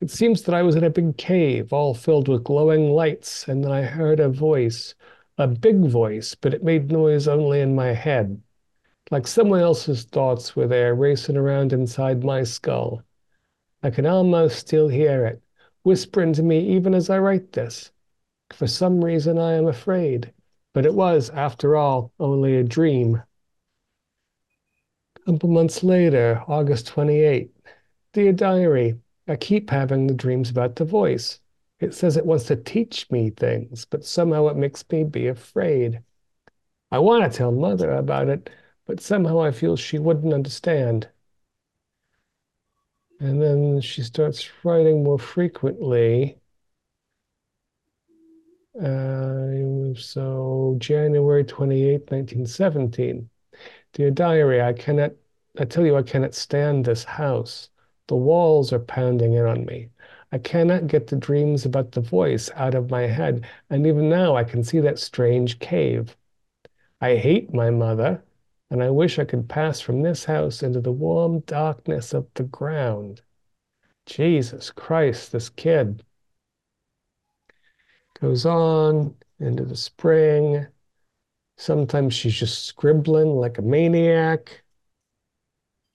It 0.00 0.10
seems 0.10 0.42
that 0.42 0.54
I 0.54 0.62
was 0.62 0.76
in 0.76 0.84
a 0.84 0.90
big 0.90 1.16
cave, 1.16 1.72
all 1.72 1.94
filled 1.94 2.28
with 2.28 2.44
glowing 2.44 2.90
lights, 2.90 3.48
and 3.48 3.64
then 3.64 3.72
I 3.72 3.82
heard 3.82 4.20
a 4.20 4.28
voice, 4.28 4.94
a 5.38 5.46
big 5.46 5.86
voice, 5.86 6.34
but 6.34 6.54
it 6.54 6.64
made 6.64 6.90
noise 6.90 7.28
only 7.28 7.60
in 7.60 7.74
my 7.74 7.92
head. 7.92 8.42
Like 9.10 9.26
someone 9.26 9.60
else's 9.60 10.04
thoughts 10.04 10.56
were 10.56 10.66
there 10.68 10.94
racing 10.94 11.36
around 11.36 11.72
inside 11.72 12.24
my 12.24 12.44
skull. 12.44 13.04
I 13.82 13.90
can 13.90 14.04
almost 14.06 14.58
still 14.58 14.88
hear 14.88 15.24
it, 15.26 15.42
whispering 15.82 16.32
to 16.34 16.42
me 16.42 16.76
even 16.76 16.94
as 16.94 17.08
I 17.08 17.18
write 17.18 17.52
this. 17.52 17.90
For 18.52 18.66
some 18.66 19.04
reason, 19.04 19.38
I 19.38 19.54
am 19.54 19.66
afraid, 19.66 20.32
but 20.74 20.84
it 20.84 20.94
was, 20.94 21.30
after 21.30 21.76
all, 21.76 22.12
only 22.18 22.56
a 22.56 22.64
dream. 22.64 23.22
A 25.16 25.20
couple 25.32 25.48
months 25.48 25.82
later, 25.82 26.42
August 26.46 26.88
28. 26.88 27.54
Dear 28.12 28.32
Diary, 28.32 28.98
I 29.28 29.36
keep 29.36 29.70
having 29.70 30.06
the 30.06 30.14
dreams 30.14 30.50
about 30.50 30.76
the 30.76 30.84
voice. 30.84 31.40
It 31.78 31.94
says 31.94 32.16
it 32.16 32.26
wants 32.26 32.44
to 32.46 32.56
teach 32.56 33.10
me 33.10 33.30
things, 33.30 33.84
but 33.84 34.04
somehow 34.04 34.48
it 34.48 34.56
makes 34.56 34.84
me 34.90 35.04
be 35.04 35.28
afraid. 35.28 36.02
I 36.90 36.98
want 36.98 37.30
to 37.30 37.36
tell 37.36 37.52
Mother 37.52 37.92
about 37.92 38.28
it, 38.28 38.50
but 38.84 39.00
somehow 39.00 39.40
I 39.40 39.52
feel 39.52 39.76
she 39.76 39.98
wouldn't 39.98 40.34
understand. 40.34 41.08
And 43.20 43.40
then 43.40 43.80
she 43.82 44.02
starts 44.02 44.48
writing 44.64 45.04
more 45.04 45.18
frequently. 45.18 46.38
Uh, 48.76 49.94
so 49.94 50.76
January 50.78 51.44
28, 51.44 52.10
1917. 52.10 53.28
Dear 53.92 54.10
diary, 54.10 54.62
I 54.62 54.72
cannot, 54.72 55.12
I 55.58 55.64
tell 55.64 55.84
you, 55.84 55.96
I 55.96 56.02
cannot 56.02 56.34
stand 56.34 56.84
this 56.84 57.04
house. 57.04 57.70
The 58.08 58.16
walls 58.16 58.72
are 58.72 58.78
pounding 58.78 59.34
in 59.34 59.44
on 59.46 59.66
me. 59.66 59.90
I 60.32 60.38
cannot 60.38 60.86
get 60.86 61.08
the 61.08 61.16
dreams 61.16 61.66
about 61.66 61.92
the 61.92 62.00
voice 62.00 62.50
out 62.54 62.74
of 62.74 62.90
my 62.90 63.02
head, 63.02 63.46
and 63.68 63.86
even 63.86 64.08
now 64.08 64.36
I 64.36 64.44
can 64.44 64.64
see 64.64 64.80
that 64.80 64.98
strange 64.98 65.58
cave. 65.58 66.16
I 67.00 67.16
hate 67.16 67.52
my 67.54 67.70
mother, 67.70 68.22
and 68.70 68.82
I 68.82 68.90
wish 68.90 69.18
I 69.18 69.24
could 69.24 69.48
pass 69.48 69.80
from 69.80 70.02
this 70.02 70.24
house 70.24 70.62
into 70.62 70.80
the 70.80 70.92
warm 70.92 71.40
darkness 71.40 72.14
of 72.14 72.28
the 72.34 72.44
ground. 72.44 73.22
Jesus 74.06 74.70
Christ, 74.70 75.32
this 75.32 75.48
kid 75.48 76.04
goes 78.20 78.46
on 78.46 79.14
into 79.40 79.64
the 79.64 79.76
spring. 79.76 80.66
Sometimes 81.56 82.14
she's 82.14 82.34
just 82.34 82.64
scribbling 82.64 83.28
like 83.28 83.58
a 83.58 83.62
maniac. 83.62 84.62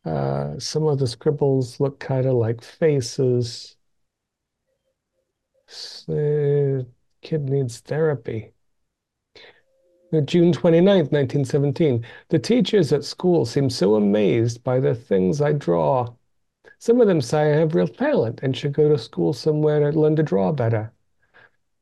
Uh, 0.03 0.59
some 0.59 0.85
of 0.85 0.99
the 0.99 1.07
scribbles 1.07 1.79
look 1.79 1.99
kind 1.99 2.25
of 2.25 2.33
like 2.33 2.61
faces. 2.61 3.75
The 6.07 6.85
kid 7.21 7.49
needs 7.49 7.79
therapy. 7.79 8.54
June 10.11 10.53
29th, 10.53 11.11
1917. 11.11 12.05
The 12.29 12.39
teachers 12.39 12.93
at 12.93 13.03
school 13.03 13.45
seem 13.45 13.69
so 13.69 13.95
amazed 13.95 14.63
by 14.63 14.79
the 14.79 14.93
things 14.93 15.41
I 15.41 15.51
draw. 15.51 16.13
Some 16.77 17.01
of 17.01 17.07
them 17.07 17.21
say 17.21 17.53
I 17.53 17.57
have 17.57 17.73
real 17.73 17.87
talent 17.87 18.41
and 18.43 18.55
should 18.55 18.73
go 18.73 18.87
to 18.87 18.97
school 18.97 19.33
somewhere 19.33 19.79
to 19.79 19.99
learn 19.99 20.15
to 20.17 20.23
draw 20.23 20.51
better. 20.51 20.93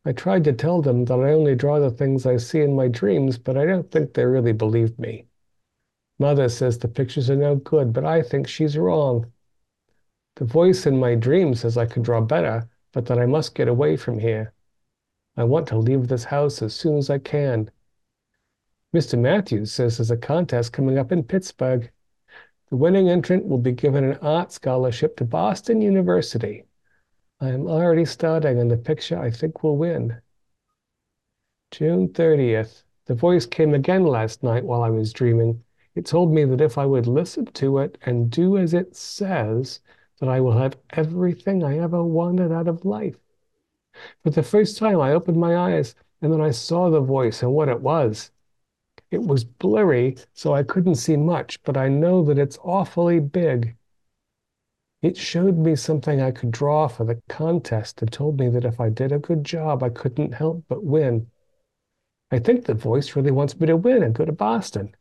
I 0.05 0.13
tried 0.13 0.45
to 0.45 0.53
tell 0.53 0.81
them 0.81 1.05
that 1.05 1.19
I 1.19 1.33
only 1.33 1.55
draw 1.55 1.79
the 1.79 1.91
things 1.91 2.25
I 2.25 2.37
see 2.37 2.61
in 2.61 2.75
my 2.75 2.87
dreams, 2.87 3.37
but 3.37 3.57
I 3.57 3.65
don't 3.65 3.91
think 3.91 4.13
they 4.13 4.25
really 4.25 4.53
believe 4.53 4.97
me. 4.97 5.27
Mother 6.17 6.47
says 6.47 6.77
the 6.77 6.87
pictures 6.87 7.29
are 7.29 7.35
no 7.35 7.55
good, 7.55 7.91
but 7.91 8.05
I 8.05 8.21
think 8.21 8.47
she's 8.47 8.77
wrong. 8.77 9.31
The 10.35 10.45
voice 10.45 10.85
in 10.85 10.97
my 10.97 11.15
dream 11.15 11.55
says 11.55 11.77
I 11.77 11.85
could 11.85 12.03
draw 12.03 12.21
better, 12.21 12.69
but 12.93 13.05
that 13.07 13.19
I 13.19 13.25
must 13.25 13.55
get 13.55 13.67
away 13.67 13.97
from 13.97 14.19
here. 14.19 14.53
I 15.35 15.43
want 15.43 15.67
to 15.67 15.77
leave 15.77 16.07
this 16.07 16.23
house 16.23 16.61
as 16.61 16.73
soon 16.73 16.97
as 16.97 17.09
I 17.09 17.19
can. 17.19 17.69
Mr. 18.93 19.17
Matthews 19.17 19.71
says 19.71 19.97
there's 19.97 20.11
a 20.11 20.17
contest 20.17 20.71
coming 20.71 20.99
up 20.99 21.11
in 21.11 21.23
Pittsburgh. 21.23 21.89
The 22.69 22.75
winning 22.75 23.09
entrant 23.09 23.47
will 23.47 23.57
be 23.57 23.71
given 23.71 24.03
an 24.03 24.19
art 24.21 24.51
scholarship 24.51 25.17
to 25.17 25.25
Boston 25.25 25.81
University. 25.81 26.65
I 27.39 27.49
am 27.49 27.65
already 27.65 28.05
starting 28.05 28.59
on 28.59 28.67
the 28.67 28.77
picture 28.77 29.17
I 29.17 29.31
think 29.31 29.63
will 29.63 29.77
win. 29.77 30.21
June 31.71 32.09
30th. 32.09 32.83
The 33.05 33.15
voice 33.15 33.47
came 33.47 33.73
again 33.73 34.05
last 34.05 34.43
night 34.43 34.63
while 34.63 34.83
I 34.83 34.91
was 34.91 35.11
dreaming. 35.11 35.63
It 35.95 36.05
told 36.05 36.31
me 36.31 36.45
that 36.45 36.61
if 36.61 36.77
I 36.77 36.85
would 36.85 37.07
listen 37.07 37.47
to 37.47 37.79
it 37.79 37.97
and 38.05 38.29
do 38.29 38.59
as 38.59 38.75
it 38.75 38.95
says, 38.95 39.79
that 40.19 40.29
I 40.29 40.39
will 40.39 40.57
have 40.59 40.77
everything 40.91 41.63
I 41.63 41.79
ever 41.79 42.03
wanted 42.03 42.51
out 42.51 42.67
of 42.67 42.85
life. 42.85 43.17
For 44.21 44.29
the 44.29 44.43
first 44.43 44.77
time, 44.77 45.01
I 45.01 45.13
opened 45.13 45.37
my 45.37 45.57
eyes 45.57 45.95
and 46.21 46.31
then 46.31 46.41
I 46.41 46.51
saw 46.51 46.91
the 46.91 47.01
voice 47.01 47.41
and 47.41 47.53
what 47.53 47.69
it 47.69 47.81
was. 47.81 48.29
It 49.13 49.21
was 49.21 49.43
blurry, 49.43 50.17
so 50.33 50.55
I 50.55 50.63
couldn't 50.63 50.95
see 50.95 51.17
much, 51.17 51.61
but 51.61 51.77
I 51.77 51.87
know 51.87 52.23
that 52.23 52.39
it's 52.39 52.57
awfully 52.63 53.19
big. 53.19 53.77
It 55.03 55.17
showed 55.17 55.55
me 55.55 55.75
something 55.75 56.19
I 56.19 56.31
could 56.31 56.49
draw 56.49 56.87
for 56.87 57.03
the 57.05 57.21
contest 57.29 58.01
and 58.01 58.11
told 58.11 58.39
me 58.39 58.49
that 58.49 58.65
if 58.65 58.79
I 58.79 58.89
did 58.89 59.11
a 59.11 59.19
good 59.19 59.43
job, 59.43 59.83
I 59.83 59.89
couldn't 59.89 60.33
help 60.33 60.65
but 60.67 60.83
win. 60.83 61.29
I 62.31 62.39
think 62.39 62.65
the 62.65 62.73
voice 62.73 63.15
really 63.15 63.29
wants 63.29 63.59
me 63.59 63.67
to 63.67 63.77
win 63.77 64.01
and 64.01 64.15
go 64.15 64.25
to 64.25 64.31
Boston. 64.31 64.95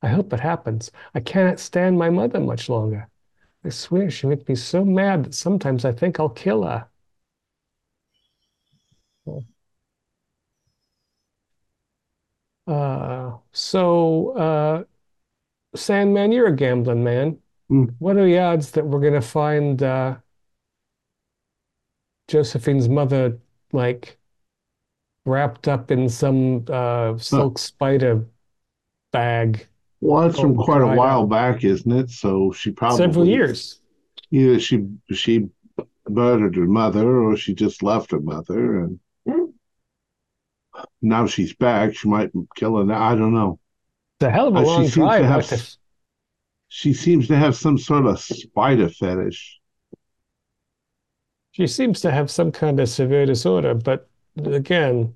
I 0.00 0.10
hope 0.10 0.32
it 0.32 0.38
happens. 0.38 0.92
I 1.12 1.18
cannot 1.18 1.58
stand 1.58 1.98
my 1.98 2.10
mother 2.10 2.38
much 2.38 2.68
longer. 2.68 3.08
I 3.64 3.70
swear 3.70 4.08
she 4.08 4.28
makes 4.28 4.46
me 4.48 4.54
so 4.54 4.84
mad 4.84 5.24
that 5.24 5.34
sometimes 5.34 5.84
I 5.84 5.90
think 5.90 6.20
I'll 6.20 6.28
kill 6.28 6.62
her. 6.62 6.86
Uh, 12.66 13.36
so, 13.52 14.30
uh, 14.36 14.84
Sandman, 15.76 16.32
you're 16.32 16.48
a 16.48 16.56
gambling 16.56 17.04
man. 17.04 17.38
Hmm. 17.68 17.86
What 17.98 18.16
are 18.16 18.24
the 18.24 18.38
odds 18.38 18.72
that 18.72 18.86
we're 18.86 19.00
gonna 19.00 19.20
find 19.22 19.82
uh, 19.82 20.16
Josephine's 22.28 22.88
mother 22.88 23.38
like 23.72 24.18
wrapped 25.24 25.68
up 25.68 25.90
in 25.90 26.08
some 26.08 26.64
uh, 26.68 27.18
silk 27.18 27.58
spider 27.58 28.26
bag 29.12 29.68
Well, 30.00 30.22
that's 30.28 30.40
from 30.40 30.56
quite 30.56 30.82
a 30.82 30.86
while 30.86 31.26
back, 31.26 31.64
isn't 31.64 31.90
it? 31.92 32.10
So 32.10 32.52
she 32.52 32.70
probably 32.70 32.96
several 32.96 33.26
years? 33.26 33.80
Either 34.30 34.60
she 34.60 34.86
she 35.12 35.48
murdered 36.08 36.56
her 36.56 36.66
mother, 36.66 37.22
or 37.24 37.36
she 37.36 37.54
just 37.54 37.82
left 37.82 38.10
her 38.12 38.20
mother, 38.20 38.80
and 38.82 39.00
now 41.02 41.26
she's 41.26 41.54
back. 41.54 41.94
She 41.96 42.08
might 42.08 42.30
kill 42.56 42.76
her. 42.76 42.92
I 42.92 43.14
don't 43.14 43.34
know. 43.34 43.58
It's 44.18 44.26
a 44.26 44.30
hell 44.30 44.48
of 44.48 44.56
a 44.56 44.58
Uh, 44.58 44.62
she 44.62 44.66
long 44.66 44.80
seems 44.82 44.92
to 44.94 45.00
drive. 45.00 45.24
have 45.24 45.36
like 45.50 45.60
to- 45.60 45.76
She 46.68 46.92
seems 46.92 47.28
to 47.28 47.36
have 47.36 47.56
some 47.56 47.78
sort 47.78 48.06
of 48.06 48.20
spider 48.20 48.88
fetish. 48.88 49.60
She 51.52 51.66
seems 51.66 52.00
to 52.02 52.10
have 52.10 52.30
some 52.30 52.52
kind 52.52 52.78
of 52.80 52.88
severe 52.88 53.24
disorder, 53.24 53.74
but 53.74 54.08
again, 54.36 55.14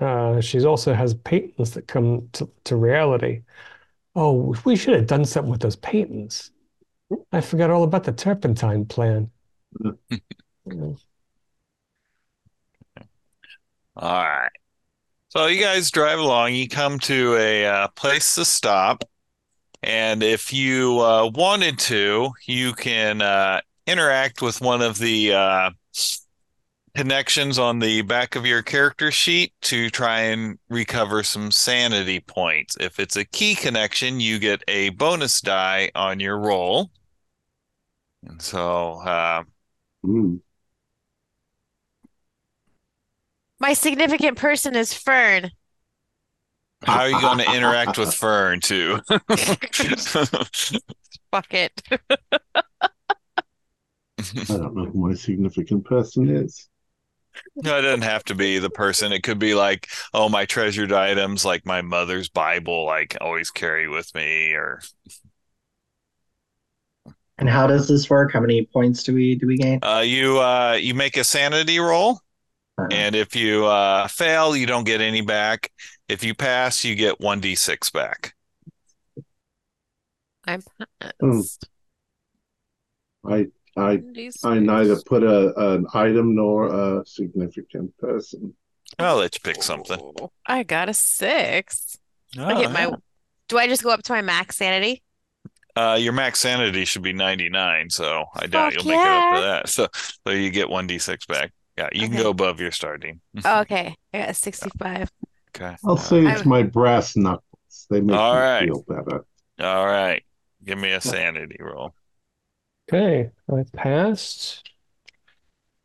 uh, 0.00 0.40
she 0.40 0.62
also 0.64 0.92
has 0.92 1.14
patents 1.14 1.70
that 1.70 1.86
come 1.86 2.28
to, 2.32 2.50
to 2.64 2.76
reality. 2.76 3.42
Oh, 4.14 4.54
we 4.64 4.76
should 4.76 4.94
have 4.94 5.06
done 5.06 5.24
something 5.24 5.50
with 5.50 5.60
those 5.62 5.76
patents. 5.76 6.50
I 7.32 7.40
forgot 7.40 7.70
all 7.70 7.84
about 7.84 8.04
the 8.04 8.12
turpentine 8.12 8.84
plan. 8.86 9.30
All 13.96 14.24
right. 14.24 14.50
So 15.36 15.46
you 15.46 15.60
guys 15.60 15.90
drive 15.90 16.20
along. 16.20 16.54
You 16.54 16.68
come 16.68 17.00
to 17.00 17.34
a 17.34 17.66
uh, 17.66 17.88
place 17.88 18.36
to 18.36 18.44
stop, 18.44 19.02
and 19.82 20.22
if 20.22 20.52
you 20.52 21.00
uh, 21.00 21.28
wanted 21.34 21.76
to, 21.80 22.30
you 22.46 22.72
can 22.74 23.20
uh, 23.20 23.60
interact 23.84 24.42
with 24.42 24.60
one 24.60 24.80
of 24.80 24.96
the 24.98 25.34
uh, 25.34 25.70
connections 26.94 27.58
on 27.58 27.80
the 27.80 28.02
back 28.02 28.36
of 28.36 28.46
your 28.46 28.62
character 28.62 29.10
sheet 29.10 29.52
to 29.62 29.90
try 29.90 30.20
and 30.20 30.56
recover 30.68 31.24
some 31.24 31.50
sanity 31.50 32.20
points. 32.20 32.76
If 32.78 33.00
it's 33.00 33.16
a 33.16 33.24
key 33.24 33.56
connection, 33.56 34.20
you 34.20 34.38
get 34.38 34.62
a 34.68 34.90
bonus 34.90 35.40
die 35.40 35.90
on 35.96 36.20
your 36.20 36.38
roll. 36.38 36.92
And 38.24 38.40
so, 38.40 39.00
uh, 39.00 39.42
Hmm. 40.04 40.36
My 43.64 43.72
significant 43.72 44.36
person 44.36 44.76
is 44.76 44.92
Fern. 44.92 45.50
how 46.84 46.98
are 47.00 47.08
you 47.08 47.18
going 47.18 47.38
to 47.38 47.50
interact 47.50 47.96
with 47.96 48.12
Fern 48.12 48.60
too? 48.60 49.00
Fuck 51.30 51.54
it. 51.54 51.72
I 51.90 52.02
don't 54.48 54.76
know 54.76 54.84
who 54.84 55.08
my 55.08 55.14
significant 55.14 55.86
person 55.86 56.28
is. 56.28 56.68
No, 57.56 57.78
it 57.78 57.82
doesn't 57.82 58.02
have 58.02 58.22
to 58.24 58.34
be 58.34 58.58
the 58.58 58.68
person. 58.68 59.14
It 59.14 59.22
could 59.22 59.38
be 59.38 59.54
like, 59.54 59.88
oh, 60.12 60.28
my 60.28 60.44
treasured 60.44 60.92
items, 60.92 61.46
like 61.46 61.64
my 61.64 61.80
mother's 61.80 62.28
Bible, 62.28 62.84
like 62.84 63.16
always 63.22 63.50
carry 63.50 63.88
with 63.88 64.14
me, 64.14 64.52
or 64.52 64.82
And 67.38 67.48
how 67.48 67.66
does 67.66 67.88
this 67.88 68.10
work? 68.10 68.30
How 68.30 68.40
many 68.40 68.66
points 68.66 69.04
do 69.04 69.14
we 69.14 69.36
do 69.36 69.46
we 69.46 69.56
gain? 69.56 69.78
uh, 69.82 70.02
you 70.04 70.38
uh, 70.38 70.76
you 70.78 70.92
make 70.92 71.16
a 71.16 71.24
sanity 71.24 71.78
roll, 71.78 72.20
Uh, 72.78 72.86
and 72.90 73.14
if 73.14 73.36
you 73.36 73.66
uh, 73.66 74.08
fail, 74.08 74.56
you 74.56 74.66
don't 74.66 74.84
get 74.84 75.00
any 75.00 75.20
back. 75.20 75.70
If 76.08 76.24
you 76.24 76.34
pass, 76.34 76.84
you 76.84 76.94
get 76.94 77.20
one 77.20 77.40
d 77.40 77.54
six 77.54 77.90
back. 77.90 78.34
I'm 80.46 80.62
Hmm. 81.20 81.40
I 83.26 83.46
I 83.76 84.02
I 84.44 84.58
neither 84.58 84.96
put 85.06 85.22
a 85.22 85.54
an 85.74 85.86
item 85.94 86.34
nor 86.34 86.68
a 87.00 87.06
significant 87.06 87.96
person. 87.98 88.54
I'll 88.98 89.16
let 89.16 89.34
you 89.34 89.40
pick 89.42 89.62
something. 89.62 90.12
I 90.46 90.62
got 90.62 90.88
a 90.88 90.94
six. 90.94 91.96
I 92.38 92.52
Oh, 92.52 92.60
get 92.60 92.72
my. 92.72 92.86
yeah. 92.88 92.96
Do 93.48 93.58
I 93.58 93.66
just 93.68 93.82
go 93.82 93.90
up 93.90 94.02
to 94.04 94.12
my 94.12 94.22
max 94.22 94.56
sanity? 94.56 95.02
Uh, 95.76 95.98
your 96.00 96.12
max 96.12 96.38
sanity 96.40 96.84
should 96.84 97.02
be 97.02 97.12
ninety 97.12 97.48
nine, 97.48 97.90
so 97.90 98.26
I 98.34 98.46
doubt 98.46 98.74
Fuck 98.74 98.84
you'll 98.84 98.84
make 98.84 99.06
it 99.06 99.12
up 99.12 99.24
to 99.30 99.36
yeah. 99.36 99.40
that. 99.40 99.68
So, 99.68 99.88
so 100.26 100.30
you 100.32 100.50
get 100.50 100.68
one 100.68 100.86
d 100.86 100.98
six 100.98 101.26
back. 101.26 101.52
Yeah, 101.76 101.88
you 101.92 102.08
can 102.08 102.16
go 102.16 102.30
above 102.30 102.60
your 102.60 102.70
starting. 102.70 103.20
Oh, 103.44 103.60
okay. 103.62 103.94
I 104.12 104.18
got 104.18 104.30
a 104.30 104.34
65. 104.34 105.10
Okay. 105.56 105.76
I'll 105.84 105.96
say 105.96 106.24
it's 106.24 106.40
I'm- 106.40 106.48
my 106.48 106.62
brass 106.62 107.16
knuckles. 107.16 107.42
They 107.90 108.00
make 108.00 108.16
All 108.16 108.34
me 108.34 108.40
right. 108.40 108.66
feel 108.66 108.82
better. 108.86 109.24
All 109.60 109.86
right. 109.86 110.22
Give 110.64 110.78
me 110.78 110.92
a 110.92 111.00
sanity 111.00 111.58
roll. 111.60 111.94
Okay, 112.88 113.30
I 113.50 113.64
passed. 113.74 114.62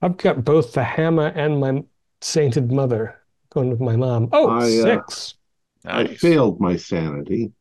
I've 0.02 0.18
got 0.18 0.44
both 0.46 0.74
the 0.74 0.84
hammer 0.84 1.28
and 1.28 1.60
my 1.60 1.84
sainted 2.22 2.72
mother 2.72 3.22
going 3.50 3.70
with 3.70 3.80
my 3.80 3.96
mom. 3.96 4.30
Oh, 4.32 4.50
I, 4.50 4.64
uh, 4.64 5.02
six. 5.02 5.36
I 5.86 6.08
failed 6.08 6.60
my 6.60 6.76
sanity. 6.76 7.52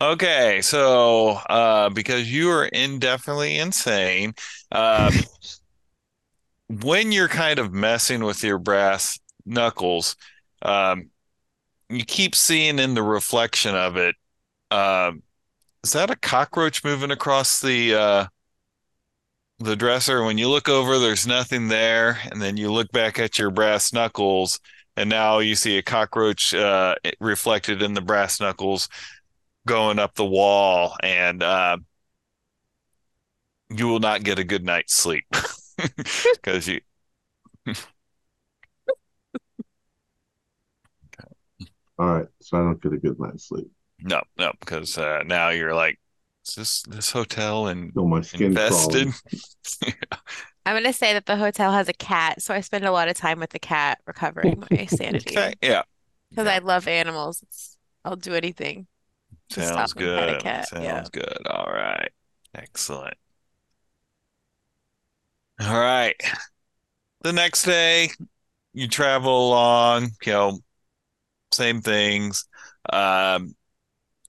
Okay, 0.00 0.60
so 0.62 1.30
uh, 1.48 1.88
because 1.90 2.30
you 2.30 2.50
are 2.50 2.66
indefinitely 2.66 3.56
insane, 3.56 4.34
uh, 4.70 5.10
when 6.68 7.12
you're 7.12 7.28
kind 7.28 7.58
of 7.58 7.72
messing 7.72 8.24
with 8.24 8.42
your 8.42 8.58
brass 8.58 9.18
knuckles, 9.44 10.16
um, 10.62 11.10
you 11.88 12.04
keep 12.04 12.34
seeing 12.34 12.78
in 12.78 12.94
the 12.94 13.02
reflection 13.02 13.74
of 13.74 13.96
it, 13.96 14.16
um, 14.70 15.22
is 15.84 15.92
that 15.92 16.10
a 16.10 16.16
cockroach 16.16 16.82
moving 16.82 17.12
across 17.12 17.60
the 17.60 17.94
uh, 17.94 18.26
the 19.58 19.76
dresser? 19.76 20.24
When 20.24 20.38
you 20.38 20.48
look 20.48 20.68
over, 20.68 20.98
there's 20.98 21.26
nothing 21.26 21.68
there, 21.68 22.18
and 22.30 22.42
then 22.42 22.56
you 22.56 22.72
look 22.72 22.90
back 22.90 23.20
at 23.20 23.38
your 23.38 23.50
brass 23.50 23.92
knuckles, 23.92 24.58
and 24.96 25.08
now 25.08 25.38
you 25.38 25.54
see 25.54 25.78
a 25.78 25.82
cockroach 25.82 26.52
uh, 26.54 26.96
reflected 27.20 27.82
in 27.82 27.94
the 27.94 28.00
brass 28.00 28.40
knuckles 28.40 28.88
going 29.66 29.98
up 29.98 30.14
the 30.14 30.24
wall 30.24 30.96
and 31.02 31.42
uh, 31.42 31.76
you 33.68 33.88
will 33.88 33.98
not 33.98 34.22
get 34.22 34.38
a 34.38 34.44
good 34.44 34.64
night's 34.64 34.94
sleep 34.94 35.26
because 36.42 36.68
you 36.68 36.80
All 41.98 42.06
right, 42.14 42.26
so 42.40 42.56
I 42.58 42.60
don't 42.60 42.80
get 42.82 42.92
a 42.92 42.98
good 42.98 43.18
night's 43.20 43.48
sleep. 43.48 43.70
no 44.00 44.20
no 44.36 44.52
because 44.60 44.98
uh, 44.98 45.22
now 45.26 45.48
you're 45.50 45.74
like 45.74 45.98
is 46.46 46.54
this 46.54 46.82
this 46.82 47.10
hotel 47.12 47.66
and 47.66 47.94
Feel 47.94 48.06
my 48.06 48.20
skin 48.20 48.58
infested 48.58 48.58
crawling. 48.58 49.14
I'm 50.64 50.74
going 50.74 50.84
to 50.84 50.92
say 50.92 51.12
that 51.12 51.26
the 51.26 51.36
hotel 51.36 51.72
has 51.72 51.88
a 51.88 51.92
cat, 51.92 52.42
so 52.42 52.52
I 52.54 52.60
spend 52.60 52.84
a 52.84 52.90
lot 52.92 53.08
of 53.08 53.16
time 53.16 53.38
with 53.38 53.50
the 53.50 53.58
cat 53.58 54.00
recovering 54.06 54.64
my 54.72 54.86
sanity. 54.86 55.52
okay 55.52 55.54
yeah 55.62 55.82
Because 56.34 56.48
I 56.48 56.58
love 56.58 56.88
animals. 56.88 57.42
It's, 57.42 57.78
I'll 58.04 58.16
do 58.16 58.34
anything 58.34 58.88
to 59.50 59.62
sounds 59.62 59.92
stop 59.92 59.96
and 60.18 60.30
a 60.30 60.36
good 60.36 60.36
cat. 60.36 60.70
sounds 60.70 60.70
Yeah. 60.78 61.08
good 61.08 61.46
all 61.48 61.72
right 61.72 62.10
excellent 62.54 63.16
all 65.60 65.78
right 65.78 66.20
the 67.22 67.32
next 67.32 67.62
day 67.64 68.10
you 68.72 68.88
travel 68.88 69.48
along 69.48 70.10
you 70.24 70.32
know 70.32 70.58
same 71.52 71.80
things 71.80 72.44
um 72.92 73.54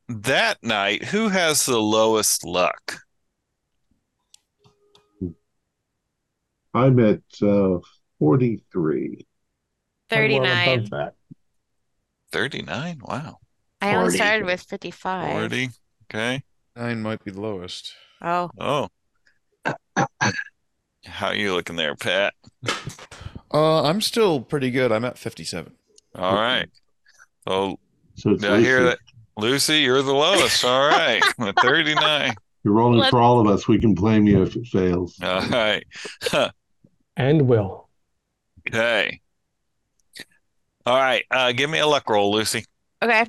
that 0.07 0.57
night 0.63 1.03
who 1.03 1.27
has 1.27 1.65
the 1.65 1.79
lowest 1.79 2.45
luck 2.45 3.01
I'm 6.73 6.99
at 6.99 7.21
uh, 7.41 7.79
43. 8.19 9.25
39. 10.09 10.89
39 12.31 13.01
wow 13.01 13.37
I 13.81 13.95
only 13.95 14.11
40. 14.11 14.17
started 14.17 14.45
with 14.45 14.61
55. 14.61 15.31
40 15.31 15.69
okay 16.05 16.41
Nine 16.75 17.01
might 17.01 17.23
be 17.23 17.31
the 17.31 17.41
lowest. 17.41 17.91
Oh, 18.21 18.51
oh 18.59 18.89
how 21.07 21.27
are 21.27 21.35
you 21.35 21.53
looking 21.53 21.75
there 21.75 21.95
Pat 21.95 22.33
Uh, 23.53 23.83
I'm 23.83 24.01
still 24.01 24.41
pretty 24.41 24.69
good. 24.71 24.91
I'm 24.91 25.05
at 25.05 25.17
57. 25.17 25.71
all 26.15 26.33
right 26.35 26.69
so 27.47 27.79
So 28.15 28.31
it's 28.31 28.41
did 28.41 28.51
I 28.51 28.59
hear 28.59 28.83
that 28.83 28.99
Lucy 29.37 29.79
you're 29.79 30.01
the 30.01 30.13
lowest 30.13 30.63
all 30.65 30.87
right 30.87 31.21
with 31.37 31.55
39 31.61 32.33
You're 32.63 32.73
rolling 32.73 32.99
Let's- 32.99 33.11
for 33.11 33.21
all 33.21 33.39
of 33.39 33.47
us. 33.47 33.67
We 33.67 33.79
can 33.79 33.93
blame 33.93 34.25
you 34.27 34.43
if 34.43 34.55
it 34.55 34.67
fails. 34.67 35.17
All 35.21 35.41
right. 35.47 35.85
And 37.19 37.47
will. 37.47 37.89
Okay. 38.67 39.21
All 40.85 40.95
right. 40.97 41.23
Uh, 41.31 41.51
give 41.51 41.67
me 41.67 41.79
a 41.79 41.87
luck 41.87 42.07
roll, 42.09 42.31
Lucy. 42.31 42.63
Okay. 43.01 43.25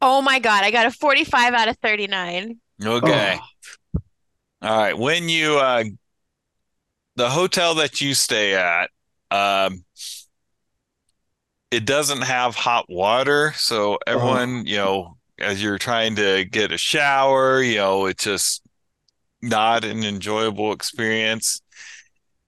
Oh 0.00 0.20
my 0.22 0.38
God, 0.40 0.64
I 0.64 0.70
got 0.72 0.86
a 0.86 0.90
45 0.90 1.54
out 1.54 1.68
of 1.68 1.76
39. 1.78 2.56
Okay. 2.84 3.38
All 4.62 4.76
right. 4.76 4.96
When 4.96 5.28
you 5.28 5.58
uh 5.58 5.84
the 7.16 7.30
hotel 7.30 7.74
that 7.76 8.00
you 8.00 8.14
stay 8.14 8.54
at, 8.54 8.90
um 9.30 9.84
it 11.70 11.84
doesn't 11.84 12.22
have 12.22 12.54
hot 12.54 12.86
water, 12.88 13.52
so 13.56 13.98
everyone, 14.06 14.66
you 14.66 14.76
know, 14.76 15.16
as 15.38 15.62
you're 15.62 15.78
trying 15.78 16.16
to 16.16 16.44
get 16.46 16.72
a 16.72 16.78
shower, 16.78 17.62
you 17.62 17.76
know, 17.76 18.06
it's 18.06 18.24
just 18.24 18.62
not 19.42 19.84
an 19.84 20.04
enjoyable 20.04 20.72
experience. 20.72 21.62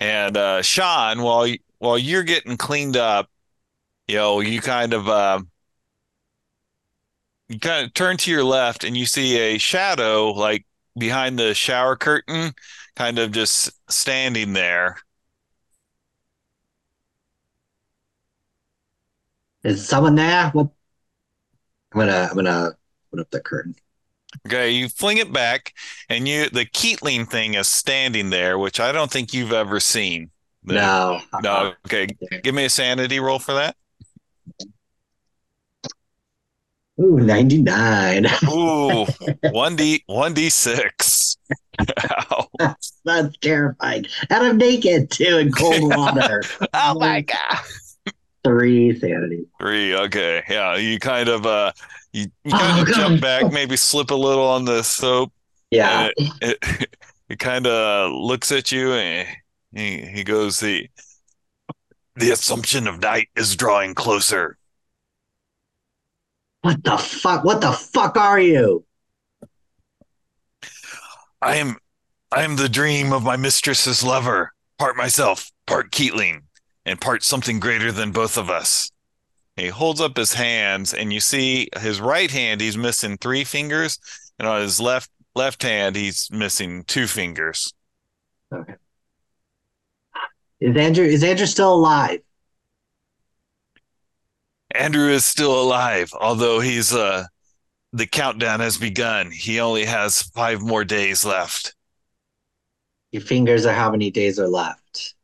And 0.01 0.37
uh 0.37 0.63
Sean, 0.63 1.23
while 1.23 1.47
you, 1.47 1.59
while 1.79 1.99
you're 1.99 2.25
getting 2.25 2.57
cleaned 2.57 2.97
up, 2.97 3.31
you 4.09 4.17
know, 4.17 4.41
you 4.41 4.61
kind 4.61 4.95
of 4.95 5.09
uh 5.09 5.41
you 7.49 7.59
kind 7.59 7.87
of 7.87 7.95
turn 7.95 8.17
to 8.19 8.31
your 8.31 8.45
left 8.45 8.85
and 8.85 8.97
you 8.97 9.07
see 9.07 9.37
a 9.39 9.59
shadow 9.59 10.31
like 10.31 10.65
behind 10.99 11.39
the 11.39 11.55
shower 11.55 11.97
curtain, 11.97 12.53
kind 12.97 13.19
of 13.19 13.33
just 13.33 13.71
standing 13.91 14.53
there. 14.53 14.97
Is 19.63 19.87
someone 19.87 20.15
there? 20.15 20.49
What? 20.51 20.69
I'm 21.93 21.99
gonna 21.99 22.29
I'm 22.31 22.37
gonna 22.37 22.71
put 23.11 23.21
up 23.21 23.31
the 23.31 23.41
curtain. 23.41 23.75
Okay, 24.47 24.71
you 24.71 24.89
fling 24.89 25.19
it 25.19 25.33
back, 25.33 25.75
and 26.09 26.27
you 26.29 26.49
the 26.49 26.65
Keatling 26.65 27.29
thing 27.29 27.55
is 27.55 27.69
standing 27.69 28.31
there, 28.31 28.59
which 28.59 28.79
I 28.81 28.93
don't 28.93 29.11
think 29.11 29.35
you've 29.35 29.53
ever 29.53 29.81
seen. 29.81 30.31
The- 30.65 30.75
No. 30.75 31.21
No. 31.43 31.75
Okay, 31.87 32.07
give 32.43 32.55
me 32.55 32.65
a 32.65 32.71
sanity 32.71 33.19
roll 33.21 33.39
for 33.39 33.55
that. 33.55 33.77
Ooh, 37.01 37.19
99. 37.19 38.27
Ooh, 38.53 39.07
one 39.53 39.77
d 39.77 40.03
one 40.07 40.35
d 40.35 40.51
six. 40.51 41.37
Ow. 41.81 42.47
That's 43.05 43.37
terrifying. 43.39 44.05
And 44.29 44.45
I'm 44.45 44.59
naked 44.59 45.11
too 45.11 45.39
in 45.39 45.51
cold 45.53 45.83
water. 45.97 46.43
Oh 46.75 46.99
my 46.99 47.23
god. 47.23 47.59
Three 48.45 48.99
sanity. 48.99 49.47
Three. 49.61 49.95
Okay, 49.95 50.43
yeah. 50.49 50.77
You 50.77 50.99
kind 50.99 51.29
of 51.29 51.47
uh, 51.47 51.73
you, 52.13 52.27
you 52.45 52.51
kind 52.53 52.79
Oh, 52.79 52.83
of 52.83 52.87
God. 52.89 52.95
jump 52.97 53.21
back, 53.21 53.53
maybe 53.53 53.77
slip 53.77 54.11
a 54.11 54.15
little 54.15 54.47
on 54.47 54.65
the 54.65 54.83
soap, 54.83 55.33
Yeah. 55.71 56.11
it 56.17 56.33
it, 56.43 56.89
it 57.31 57.39
kind 57.39 57.67
of 57.67 58.13
looks 58.13 58.53
at 58.53 58.73
you 58.73 58.93
and 58.93 59.29
he 59.75 60.03
he 60.03 60.25
goes 60.25 60.61
the 60.61 60.89
the 62.17 62.31
assumption 62.31 62.87
of 62.87 63.01
night 63.01 63.29
is 63.37 63.57
drawing 63.57 63.95
closer. 63.95 64.57
What 66.63 66.85
the 66.85 66.99
fuck? 66.99 67.45
What 67.45 67.61
the 67.61 67.73
fuck 67.73 68.17
are 68.17 68.41
you? 68.41 68.85
I 71.41 71.57
am 71.57 71.77
I 72.31 72.43
am 72.43 72.57
the 72.57 72.69
dream 72.69 73.13
of 73.13 73.23
my 73.23 73.37
mistress's 73.37 74.05
lover, 74.05 74.53
part 74.79 74.97
myself, 74.97 75.51
part 75.67 75.91
Keatling, 75.91 76.43
and 76.85 77.01
part 77.01 77.23
something 77.23 77.61
greater 77.61 77.91
than 77.91 78.13
both 78.13 78.37
of 78.37 78.51
us. 78.51 78.91
He 79.57 79.69
holds 79.69 80.01
up 80.01 80.17
his 80.17 80.35
hands 80.35 80.95
and 80.95 81.13
you 81.13 81.21
see 81.21 81.69
his 81.79 82.01
right 82.01 82.31
hand 82.31 82.61
he's 82.61 82.77
missing 82.77 83.17
three 83.17 83.45
fingers 83.45 83.99
and 84.39 84.47
on 84.47 84.61
his 84.61 84.81
left 84.81 85.11
left 85.35 85.63
hand 85.63 85.97
he's 85.97 86.29
missing 86.31 86.85
two 86.85 87.07
fingers. 87.07 87.73
Okay. 88.55 88.75
Is 90.61 90.77
Andrew 90.77 91.05
is 91.05 91.25
Andrew 91.25 91.47
still 91.47 91.75
alive? 91.75 92.21
Andrew 94.75 95.09
is 95.09 95.25
still 95.25 95.61
alive, 95.61 96.13
although 96.19 96.61
he's 96.61 96.95
uh 96.95 97.27
the 97.93 98.07
countdown 98.07 98.61
has 98.61 98.79
begun. 98.79 99.31
He 99.31 99.61
only 99.61 99.85
has 99.85 100.23
five 100.23 100.63
more 100.63 100.85
days 100.85 101.25
left. 101.25 101.75
Your 103.11 103.23
fingers 103.23 103.67
are 103.67 103.75
how 103.75 103.91
many 103.91 104.11
days 104.11 104.39
are 104.39 104.49
left? 104.49 105.15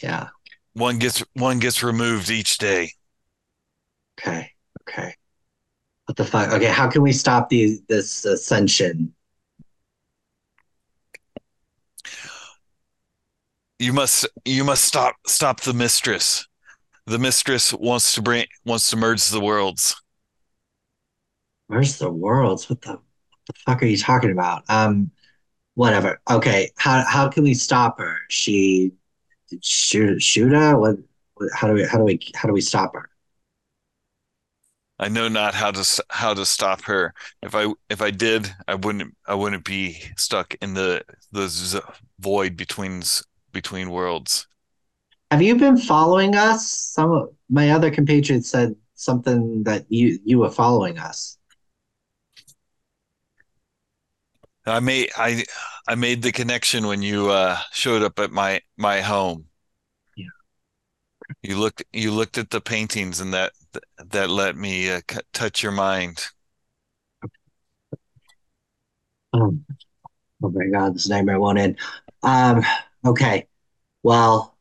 Yeah. 0.00 0.28
One 0.74 0.98
gets 0.98 1.22
one 1.34 1.58
gets 1.58 1.82
removed 1.82 2.30
each 2.30 2.58
day. 2.58 2.92
Okay. 4.18 4.52
Okay. 4.88 5.14
What 6.06 6.16
the 6.16 6.24
fuck? 6.24 6.52
Okay, 6.52 6.66
how 6.66 6.88
can 6.88 7.02
we 7.02 7.12
stop 7.12 7.48
these 7.48 7.82
this 7.88 8.24
ascension? 8.24 9.14
You 13.78 13.92
must 13.92 14.28
you 14.44 14.64
must 14.64 14.84
stop 14.84 15.16
stop 15.26 15.60
the 15.60 15.72
mistress. 15.72 16.46
The 17.06 17.18
mistress 17.18 17.72
wants 17.72 18.14
to 18.14 18.22
bring 18.22 18.46
wants 18.64 18.90
to 18.90 18.96
merge 18.96 19.28
the 19.28 19.40
worlds. 19.40 19.94
Where's 21.66 21.98
the 21.98 22.10
worlds? 22.10 22.68
What 22.68 22.82
the, 22.82 22.92
what 22.92 23.00
the 23.46 23.52
fuck 23.66 23.82
are 23.82 23.86
you 23.86 23.96
talking 23.96 24.30
about? 24.30 24.62
Um, 24.68 25.10
whatever. 25.74 26.20
Okay, 26.30 26.70
how 26.76 27.04
how 27.04 27.28
can 27.28 27.44
we 27.44 27.54
stop 27.54 27.98
her? 27.98 28.18
She 28.30 28.92
shoot 29.62 30.22
shoot 30.22 30.52
her? 30.52 30.78
What? 30.78 30.96
what- 31.36 31.52
How 31.54 31.68
do 31.68 31.74
we 31.74 31.84
how 31.86 31.98
do 31.98 32.04
we 32.04 32.20
how 32.34 32.48
do 32.48 32.54
we 32.54 32.60
stop 32.60 32.94
her? 32.94 33.10
I 34.98 35.08
know 35.08 35.28
not 35.28 35.54
how 35.54 35.70
to 35.72 36.04
how 36.10 36.34
to 36.34 36.46
stop 36.46 36.82
her. 36.82 37.12
If 37.42 37.54
I 37.54 37.66
if 37.90 38.00
I 38.00 38.10
did, 38.10 38.54
I 38.68 38.74
wouldn't 38.76 39.14
I 39.26 39.34
wouldn't 39.34 39.64
be 39.64 40.00
stuck 40.16 40.54
in 40.62 40.74
the 40.74 41.04
the 41.32 41.48
z- 41.48 41.80
void 42.20 42.56
between 42.56 43.02
between 43.52 43.90
worlds. 43.90 44.46
Have 45.32 45.40
you 45.40 45.56
been 45.56 45.78
following 45.78 46.36
us? 46.36 46.68
Some 46.68 47.10
of 47.10 47.30
my 47.48 47.70
other 47.70 47.90
compatriots 47.90 48.50
said 48.50 48.76
something 48.96 49.62
that 49.62 49.86
you 49.88 50.18
you 50.26 50.38
were 50.40 50.50
following 50.50 50.98
us. 50.98 51.38
I 54.66 54.80
made 54.80 55.08
I 55.16 55.42
I 55.88 55.94
made 55.94 56.20
the 56.20 56.32
connection 56.32 56.86
when 56.86 57.00
you 57.00 57.30
uh 57.30 57.56
showed 57.72 58.02
up 58.02 58.18
at 58.18 58.30
my 58.30 58.60
my 58.76 59.00
home. 59.00 59.46
Yeah. 60.18 60.26
You 61.40 61.56
looked 61.56 61.82
you 61.94 62.10
looked 62.12 62.36
at 62.36 62.50
the 62.50 62.60
paintings 62.60 63.20
and 63.20 63.32
that 63.32 63.52
that 64.10 64.28
let 64.28 64.54
me 64.54 64.90
uh, 64.90 65.00
touch 65.32 65.62
your 65.62 65.72
mind. 65.72 66.26
Oh, 69.32 69.56
oh 70.42 70.50
my 70.50 70.66
God, 70.66 70.94
this 70.94 71.08
nightmare 71.08 71.40
won't 71.40 71.58
end. 71.58 71.78
Um, 72.22 72.62
okay. 73.06 73.48
Well, 74.02 74.51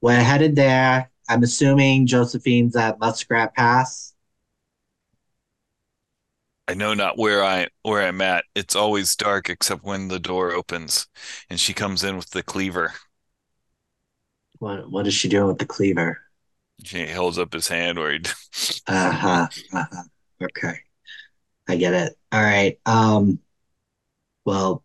we're 0.00 0.22
headed 0.22 0.56
there. 0.56 1.10
I'm 1.28 1.42
assuming 1.42 2.06
Josephine's 2.06 2.76
at 2.76 2.98
Muskrat 2.98 3.54
Pass. 3.54 4.14
I 6.68 6.74
know 6.74 6.94
not 6.94 7.18
where 7.18 7.44
I 7.44 7.68
where 7.82 8.06
I'm 8.06 8.20
at. 8.22 8.44
It's 8.54 8.74
always 8.76 9.14
dark 9.16 9.50
except 9.50 9.82
when 9.84 10.08
the 10.08 10.18
door 10.20 10.52
opens 10.52 11.06
and 11.50 11.58
she 11.60 11.74
comes 11.74 12.02
in 12.04 12.16
with 12.16 12.30
the 12.30 12.42
cleaver. 12.42 12.94
What 14.60 14.88
what 14.88 15.08
is 15.08 15.14
she 15.14 15.28
doing 15.28 15.48
with 15.48 15.58
the 15.58 15.66
cleaver? 15.66 16.20
She 16.84 17.06
holds 17.10 17.38
up 17.38 17.52
his 17.54 17.68
hand 17.68 17.98
where 17.98 18.12
he 18.12 18.20
Uh-huh. 18.86 19.48
Uh-huh. 19.72 20.02
Okay. 20.42 20.80
I 21.68 21.76
get 21.76 21.94
it. 21.94 22.18
All 22.32 22.42
right. 22.42 22.78
Um, 22.86 23.40
well, 24.44 24.84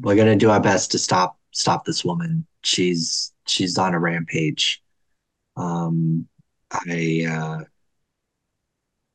we're 0.00 0.16
gonna 0.16 0.36
do 0.36 0.50
our 0.50 0.60
best 0.60 0.92
to 0.92 0.98
stop 0.98 1.38
stop 1.52 1.84
this 1.84 2.04
woman. 2.04 2.46
She's 2.62 3.32
she's 3.46 3.78
on 3.78 3.94
a 3.94 3.98
rampage. 3.98 4.82
Um, 5.56 6.26
I 6.70 7.26
uh 7.28 7.64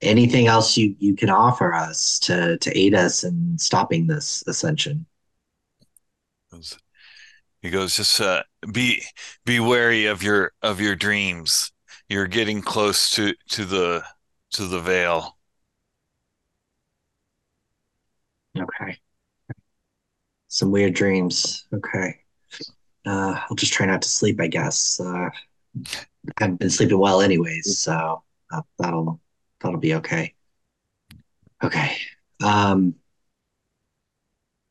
anything 0.01 0.47
else 0.47 0.77
you 0.77 0.95
you 0.99 1.15
can 1.15 1.29
offer 1.29 1.73
us 1.73 2.19
to 2.19 2.57
to 2.57 2.77
aid 2.77 2.93
us 2.93 3.23
in 3.23 3.57
stopping 3.57 4.07
this 4.07 4.43
ascension? 4.47 5.05
he 7.61 7.69
goes 7.69 7.95
just 7.95 8.21
uh, 8.21 8.43
be 8.71 9.03
be 9.45 9.59
wary 9.59 10.05
of 10.05 10.23
your 10.23 10.53
of 10.61 10.79
your 10.79 10.95
dreams. 10.95 11.71
You're 12.07 12.27
getting 12.27 12.61
close 12.61 13.11
to 13.11 13.33
to 13.49 13.65
the 13.65 14.03
to 14.51 14.65
the 14.65 14.79
veil. 14.79 15.37
Okay. 18.57 18.97
Some 20.47 20.71
weird 20.71 20.95
dreams. 20.95 21.67
Okay. 21.71 22.21
Uh, 23.09 23.39
I'll 23.49 23.55
just 23.55 23.73
try 23.73 23.87
not 23.87 24.03
to 24.03 24.09
sleep, 24.09 24.39
I 24.39 24.45
guess. 24.47 24.99
Uh, 24.99 25.29
I 25.29 26.31
haven't 26.37 26.59
been 26.59 26.69
sleeping 26.69 26.99
well 26.99 27.21
anyways, 27.21 27.79
so 27.79 28.21
uh, 28.51 28.61
that'll 28.77 29.19
that'll 29.59 29.79
be 29.79 29.95
okay. 29.95 30.35
Okay. 31.63 31.97
Um, 32.43 32.93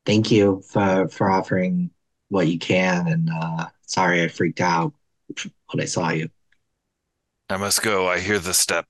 thank 0.05 0.31
you 0.31 0.61
for 0.69 1.09
for 1.09 1.29
offering 1.29 1.91
what 2.29 2.47
you 2.47 2.57
can, 2.57 3.07
and 3.07 3.29
uh, 3.29 3.65
sorry 3.85 4.23
I 4.23 4.29
freaked 4.29 4.61
out 4.61 4.93
when 5.71 5.81
I 5.81 5.85
saw 5.85 6.09
you. 6.11 6.29
I 7.49 7.57
must 7.57 7.81
go. 7.81 8.07
I 8.07 8.19
hear 8.19 8.39
the 8.39 8.53
steps. 8.53 8.87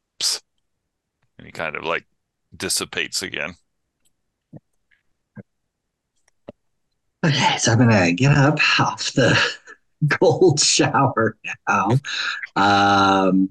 And 1.38 1.46
he 1.46 1.52
kind 1.52 1.76
of 1.76 1.84
like 1.84 2.06
dissipates 2.56 3.24
again. 3.24 3.56
Okay, 7.26 7.58
so 7.58 7.74
I'm 7.74 7.80
gonna 7.80 8.14
get 8.14 8.32
up 8.38 8.60
off 8.80 9.12
the 9.14 9.38
cold 10.20 10.60
shower 10.60 11.38
now. 11.68 11.90
Um, 12.56 13.50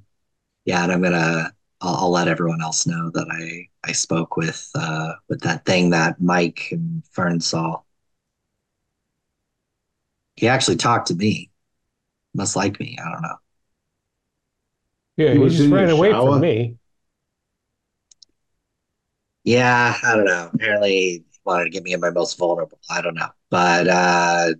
yeah, 0.66 0.84
and 0.84 0.92
I'm 0.92 1.02
gonna 1.02 1.52
I'll, 1.80 1.96
I'll 1.96 2.10
let 2.12 2.28
everyone 2.28 2.62
else 2.62 2.86
know 2.86 3.10
that 3.14 3.28
I 3.30 3.68
I 3.88 3.92
spoke 3.92 4.36
with 4.36 4.70
uh 4.76 5.14
with 5.28 5.42
that 5.42 5.64
thing 5.66 5.90
that 5.90 6.20
Mike 6.20 6.68
and 6.72 7.04
Fern 7.12 7.40
saw. 7.40 7.82
He 10.36 10.48
actually 10.48 10.76
talked 10.76 11.08
to 11.08 11.14
me. 11.14 11.50
Must 12.34 12.56
like 12.56 12.80
me. 12.80 12.98
I 13.02 13.10
don't 13.12 13.22
know. 13.22 13.36
Yeah, 15.16 15.34
He 15.34 15.38
he 15.38 15.48
just 15.50 15.70
ran 15.70 15.90
away 15.90 16.14
shower? 16.14 16.20
from 16.20 16.40
me. 16.40 16.78
Yeah, 19.44 19.96
I 20.02 20.16
don't 20.16 20.24
know. 20.26 20.50
Apparently 20.54 20.90
he 20.90 21.24
wanted 21.44 21.64
to 21.64 21.70
get 21.70 21.82
me 21.82 21.92
in 21.92 22.00
my 22.00 22.10
most 22.10 22.36
vulnerable. 22.38 22.78
I 22.90 23.00
don't 23.02 23.14
know. 23.14 23.30
But 23.51 23.88
uh 23.88 24.55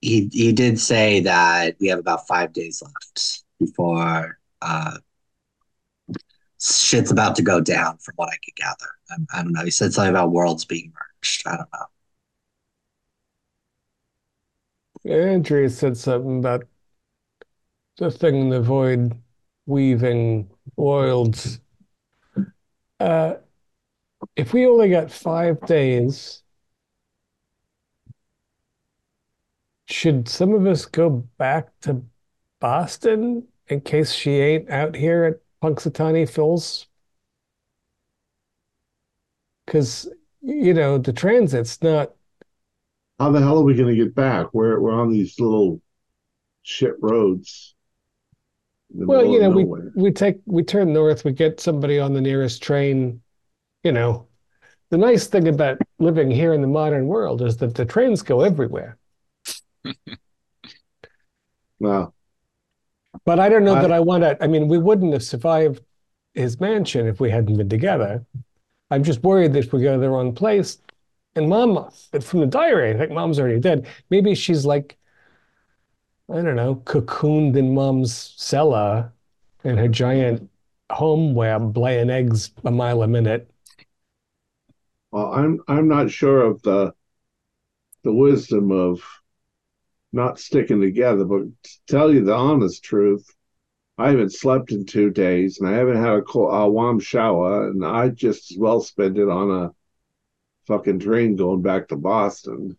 he 0.00 0.28
he 0.32 0.52
did 0.52 0.78
say 0.80 1.20
that 1.20 1.76
we 1.80 1.88
have 1.88 1.98
about 1.98 2.26
five 2.26 2.52
days 2.52 2.82
left 2.82 3.44
before 3.60 4.38
uh 4.62 4.98
shit's 6.60 7.10
about 7.10 7.36
to 7.36 7.42
go 7.42 7.60
down 7.60 7.98
from 7.98 8.14
what 8.16 8.28
I 8.30 8.36
could 8.44 8.54
gather. 8.56 8.90
I, 9.10 9.40
I 9.40 9.42
don't 9.42 9.52
know. 9.52 9.64
He 9.64 9.70
said 9.70 9.92
something 9.92 10.10
about 10.10 10.32
worlds 10.32 10.64
being 10.64 10.92
merged. 10.94 11.46
I 11.46 11.56
don't 11.56 11.68
know. 11.72 11.86
Andrea 15.06 15.68
said 15.68 15.96
something 15.96 16.38
about 16.38 16.64
the 17.98 18.10
thing 18.10 18.36
in 18.36 18.48
the 18.48 18.60
void 18.62 19.16
weaving 19.66 20.50
worlds. 20.76 21.60
Uh, 23.00 23.34
if 24.36 24.52
we 24.52 24.66
only 24.66 24.90
got 24.90 25.10
five 25.10 25.60
days, 25.66 26.43
should 29.88 30.28
some 30.28 30.54
of 30.54 30.66
us 30.66 30.86
go 30.86 31.10
back 31.38 31.68
to 31.82 32.04
Boston 32.60 33.46
in 33.68 33.80
case 33.80 34.12
she 34.12 34.32
ain't 34.32 34.70
out 34.70 34.94
here 34.96 35.24
at 35.24 35.40
Punxsutawney 35.62 36.28
Phil's? 36.28 36.86
Because, 39.66 40.08
you 40.40 40.72
know, 40.74 40.98
the 40.98 41.12
transit's 41.12 41.82
not 41.82 42.12
How 43.18 43.30
the 43.32 43.40
hell 43.40 43.58
are 43.58 43.64
we 43.64 43.74
going 43.74 43.88
to 43.96 44.04
get 44.04 44.14
back? 44.14 44.52
We're 44.54 44.78
we're 44.80 44.92
on 44.92 45.10
these 45.10 45.38
little 45.40 45.80
shit 46.62 46.94
roads. 47.00 47.74
Well, 48.90 49.24
you 49.26 49.40
know, 49.40 49.50
we 49.50 49.64
we 49.94 50.12
take 50.12 50.40
we 50.46 50.62
turn 50.62 50.92
north, 50.92 51.24
we 51.24 51.32
get 51.32 51.60
somebody 51.60 51.98
on 51.98 52.12
the 52.12 52.20
nearest 52.20 52.62
train. 52.62 53.20
You 53.82 53.92
know, 53.92 54.28
the 54.90 54.98
nice 54.98 55.26
thing 55.28 55.48
about 55.48 55.78
living 55.98 56.30
here 56.30 56.54
in 56.54 56.62
the 56.62 56.68
modern 56.68 57.06
world 57.06 57.42
is 57.42 57.56
that 57.58 57.74
the 57.74 57.84
trains 57.84 58.22
go 58.22 58.42
everywhere. 58.42 58.98
Well, 61.80 62.14
But 63.24 63.38
I 63.40 63.48
don't 63.48 63.64
know 63.64 63.74
I- 63.74 63.82
that 63.82 63.92
I 63.92 64.00
want 64.00 64.22
to. 64.22 64.42
I 64.42 64.46
mean, 64.46 64.68
we 64.68 64.78
wouldn't 64.78 65.12
have 65.12 65.22
survived 65.22 65.82
his 66.34 66.60
mansion 66.60 67.06
if 67.06 67.20
we 67.20 67.30
hadn't 67.30 67.56
been 67.56 67.68
together. 67.68 68.24
I'm 68.90 69.02
just 69.04 69.22
worried 69.22 69.52
that 69.54 69.64
if 69.64 69.72
we 69.72 69.82
go 69.82 69.94
to 69.94 70.00
the 70.00 70.10
wrong 70.10 70.34
place, 70.34 70.78
and 71.36 71.48
mom, 71.48 71.90
but 72.12 72.22
from 72.24 72.40
the 72.40 72.46
diary, 72.46 72.90
I 72.92 72.96
think 72.98 73.12
mom's 73.12 73.38
already 73.40 73.60
dead. 73.60 73.86
Maybe 74.10 74.34
she's 74.34 74.64
like, 74.64 74.96
I 76.30 76.40
don't 76.42 76.56
know, 76.56 76.76
cocooned 76.76 77.56
in 77.56 77.74
mom's 77.74 78.14
cellar 78.36 79.12
in 79.64 79.76
her 79.78 79.88
giant 79.88 80.50
home 80.90 81.34
web, 81.34 81.76
laying 81.76 82.10
eggs 82.10 82.50
a 82.64 82.70
mile 82.70 83.02
a 83.02 83.08
minute. 83.08 83.50
well, 85.10 85.32
I'm 85.32 85.60
I'm 85.68 85.88
not 85.88 86.10
sure 86.10 86.42
of 86.42 86.62
the 86.62 86.94
the 88.02 88.12
wisdom 88.12 88.70
of 88.70 89.02
not 90.14 90.38
sticking 90.38 90.80
together, 90.80 91.24
but 91.24 91.42
to 91.62 91.78
tell 91.86 92.12
you 92.12 92.24
the 92.24 92.34
honest 92.34 92.82
truth, 92.82 93.28
I 93.98 94.10
haven't 94.10 94.32
slept 94.32 94.72
in 94.72 94.86
two 94.86 95.10
days, 95.10 95.60
and 95.60 95.68
I 95.68 95.72
haven't 95.72 95.96
had 95.96 96.14
a, 96.14 96.22
cold, 96.22 96.50
a 96.52 96.68
warm 96.68 97.00
shower, 97.00 97.68
and 97.68 97.84
I 97.84 98.08
just 98.08 98.52
as 98.52 98.58
well 98.58 98.80
spend 98.80 99.18
it 99.18 99.28
on 99.28 99.50
a 99.50 99.74
fucking 100.66 101.00
train 101.00 101.36
going 101.36 101.62
back 101.62 101.88
to 101.88 101.96
Boston. 101.96 102.76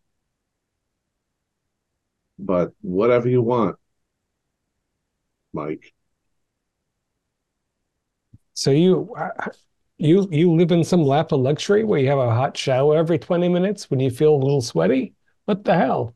But 2.38 2.74
whatever 2.82 3.30
you 3.30 3.42
want, 3.42 3.78
Mike. 5.54 5.94
So 8.54 8.72
you, 8.72 9.14
you, 9.98 10.28
you 10.32 10.54
live 10.54 10.72
in 10.72 10.84
some 10.84 11.04
lap 11.04 11.32
of 11.32 11.40
luxury 11.40 11.84
where 11.84 12.00
you 12.00 12.10
have 12.10 12.20
a 12.20 12.34
hot 12.34 12.58
shower 12.58 12.98
every 12.98 13.20
20 13.20 13.48
minutes 13.48 13.90
when 13.90 14.00
you 14.00 14.10
feel 14.10 14.36
a 14.36 14.44
little 14.44 14.62
sweaty? 14.62 15.14
What 15.46 15.64
the 15.64 15.76
hell? 15.76 16.14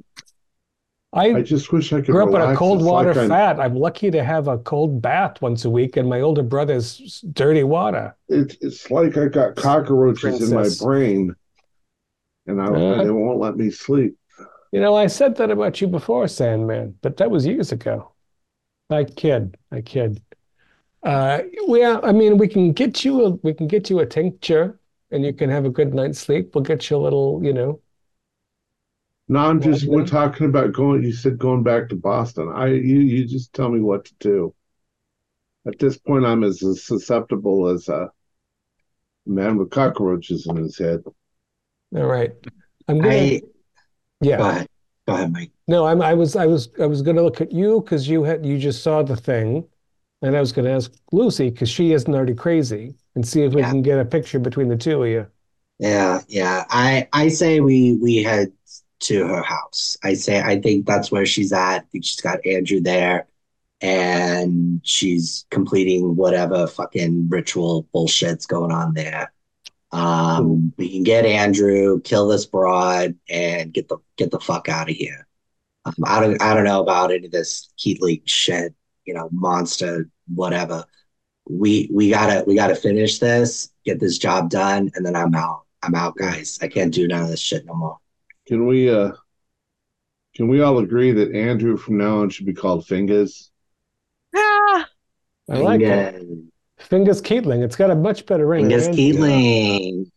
I 1.11 1.33
I 1.33 1.41
just 1.41 1.71
wish 1.71 1.91
I 1.91 1.97
could 2.01 2.11
grew 2.11 2.23
up 2.23 2.35
in 2.35 2.41
a 2.53 2.55
cold 2.55 2.79
It's 2.79 2.85
like 2.85 2.91
water 3.07 3.19
I'm- 3.19 3.29
fat. 3.29 3.59
I'm 3.59 3.75
lucky 3.75 4.11
to 4.11 4.23
have 4.23 4.47
a 4.47 4.59
cold 4.59 5.01
bath 5.01 5.41
once 5.41 5.65
a 5.65 5.69
week 5.69 5.97
and 5.97 6.07
my 6.07 6.21
older 6.21 6.43
brother's 6.43 7.21
dirty 7.33 7.63
water. 7.63 8.15
It's 8.27 8.55
it's 8.61 8.91
like 8.91 9.17
I 9.17 9.27
got 9.27 9.55
cockroaches 9.55 10.47
in 10.49 10.55
my 10.55 10.69
brain, 10.79 11.35
and 12.45 12.61
I 12.61 12.65
Uh. 12.65 13.03
they 13.03 13.09
won't 13.09 13.39
let 13.39 13.57
me 13.57 13.71
sleep. 13.71 14.15
You 14.71 14.81
know, 14.81 14.95
I 14.95 15.07
said 15.07 15.35
that 15.37 15.49
about 15.49 15.81
you 15.81 15.87
before, 15.87 16.27
Sandman, 16.27 16.95
but 17.01 17.17
that 17.17 17.31
was 17.31 17.43
years 17.47 17.71
ago. 17.71 18.11
I 18.91 19.03
kid, 19.03 19.57
I 19.71 19.81
kid. 19.81 20.21
Uh, 21.01 21.39
well, 21.67 22.01
I 22.03 22.11
mean, 22.11 22.37
we 22.37 22.47
can 22.47 22.71
get 22.73 23.03
you 23.03 23.25
a 23.25 23.29
we 23.41 23.53
can 23.55 23.67
get 23.67 23.89
you 23.89 23.99
a 23.99 24.05
tincture, 24.05 24.79
and 25.09 25.25
you 25.25 25.33
can 25.33 25.49
have 25.49 25.65
a 25.65 25.69
good 25.71 25.93
night's 25.95 26.19
sleep. 26.19 26.53
We'll 26.53 26.63
get 26.63 26.87
you 26.89 26.97
a 26.97 27.01
little, 27.01 27.39
you 27.43 27.53
know. 27.53 27.79
No, 29.29 29.39
I'm 29.39 29.61
just 29.61 29.85
we're 29.87 30.05
talking 30.05 30.47
about 30.47 30.73
going. 30.73 31.03
You 31.03 31.13
said 31.13 31.37
going 31.37 31.63
back 31.63 31.87
to 31.89 31.95
Boston. 31.95 32.49
I 32.53 32.67
you 32.67 32.99
you 32.99 33.25
just 33.25 33.53
tell 33.53 33.69
me 33.69 33.79
what 33.79 34.03
to 34.05 34.13
do. 34.19 34.53
At 35.65 35.79
this 35.79 35.97
point, 35.97 36.25
I'm 36.25 36.43
as 36.43 36.59
susceptible 36.85 37.69
as 37.69 37.87
a 37.87 38.11
man 39.25 39.55
with 39.57 39.69
cockroaches 39.69 40.45
in 40.45 40.57
his 40.57 40.77
head. 40.77 41.03
All 41.95 42.05
right. 42.05 42.31
I'm 42.87 43.01
gonna, 43.01 43.31
I 43.31 43.41
yeah. 44.21 44.37
Bye. 44.37 44.67
Bye, 45.05 45.27
Mike. 45.27 45.51
No, 45.67 45.85
I'm, 45.85 46.01
I 46.01 46.13
was, 46.15 46.35
I 46.35 46.45
was, 46.47 46.69
I 46.81 46.87
was 46.87 47.01
going 47.01 47.15
to 47.15 47.21
look 47.23 47.41
at 47.41 47.51
you 47.51 47.81
because 47.81 48.07
you 48.07 48.23
had, 48.23 48.45
you 48.45 48.57
just 48.57 48.81
saw 48.83 49.03
the 49.03 49.15
thing, 49.15 49.67
and 50.21 50.35
I 50.35 50.39
was 50.39 50.51
going 50.51 50.65
to 50.65 50.71
ask 50.71 50.91
Lucy 51.11 51.49
because 51.49 51.69
she 51.69 51.93
isn't 51.93 52.13
already 52.13 52.33
crazy, 52.33 52.95
and 53.15 53.27
see 53.27 53.43
if 53.43 53.53
we 53.53 53.61
Yeah. 53.61 53.69
can 53.69 53.81
get 53.81 53.99
a 53.99 54.05
picture 54.05 54.39
between 54.39 54.67
the 54.69 54.77
two 54.77 55.03
of 55.03 55.09
you. 55.09 55.27
Yeah, 55.79 56.21
yeah. 56.27 56.65
I 56.69 57.07
I 57.13 57.29
say 57.29 57.59
we 57.61 57.93
we 58.01 58.17
head 58.23 58.51
to 58.99 59.27
her 59.27 59.41
house. 59.41 59.97
I 60.03 60.13
say 60.13 60.41
I 60.41 60.59
think 60.59 60.85
that's 60.85 61.11
where 61.11 61.25
she's 61.25 61.51
at. 61.53 61.77
I 61.77 61.79
think 61.91 62.05
she's 62.05 62.21
got 62.21 62.45
Andrew 62.45 62.81
there, 62.81 63.27
and 63.81 64.81
she's 64.83 65.45
completing 65.49 66.15
whatever 66.15 66.67
fucking 66.67 67.29
ritual 67.29 67.87
bullshit's 67.93 68.45
going 68.45 68.71
on 68.71 68.93
there. 68.93 69.31
Um, 69.91 70.73
we 70.77 70.91
can 70.91 71.03
get 71.03 71.25
Andrew, 71.25 71.99
kill 72.01 72.27
this 72.27 72.45
broad, 72.45 73.15
and 73.29 73.73
get 73.73 73.87
the 73.87 73.97
get 74.17 74.31
the 74.31 74.39
fuck 74.39 74.69
out 74.69 74.89
of 74.89 74.95
here. 74.95 75.27
Um, 75.85 75.95
I 76.05 76.19
don't 76.19 76.41
I 76.41 76.53
don't 76.53 76.65
know 76.65 76.81
about 76.81 77.11
any 77.11 77.25
of 77.25 77.31
this 77.31 77.69
heat 77.75 78.01
leak 78.01 78.23
shit, 78.25 78.75
you 79.05 79.13
know, 79.13 79.29
monster, 79.31 80.09
whatever. 80.27 80.85
We 81.49 81.89
we 81.91 82.11
gotta 82.11 82.43
we 82.45 82.55
gotta 82.55 82.75
finish 82.75 83.19
this, 83.19 83.71
get 83.85 83.99
this 83.99 84.17
job 84.17 84.49
done, 84.49 84.91
and 84.95 85.05
then 85.05 85.15
I'm 85.15 85.33
out. 85.33 85.63
I'm 85.81 85.95
out, 85.95 86.15
guys. 86.17 86.59
I 86.61 86.67
can't 86.67 86.93
do 86.93 87.07
none 87.07 87.23
of 87.23 87.29
this 87.29 87.39
shit 87.39 87.65
no 87.65 87.73
more. 87.73 87.97
Can 88.49 88.65
we 88.65 88.89
uh 88.89 89.11
can 90.35 90.47
we 90.47 90.61
all 90.61 90.79
agree 90.79 91.11
that 91.11 91.35
Andrew 91.35 91.77
from 91.77 91.99
now 91.99 92.21
on 92.21 92.31
should 92.31 92.47
be 92.47 92.53
called 92.53 92.87
Fingers? 92.87 93.51
Ah, 94.35 94.89
I 95.51 95.57
like 95.59 95.81
it. 95.81 96.15
Fingers, 96.15 96.39
Fingers 96.79 97.21
Keatling. 97.21 97.63
It's 97.63 97.75
got 97.75 97.91
a 97.91 97.95
much 97.95 98.25
better 98.25 98.47
ring. 98.47 98.63
Fingers 98.63 98.85
than- 98.87 98.95
Keatling. 98.95 100.11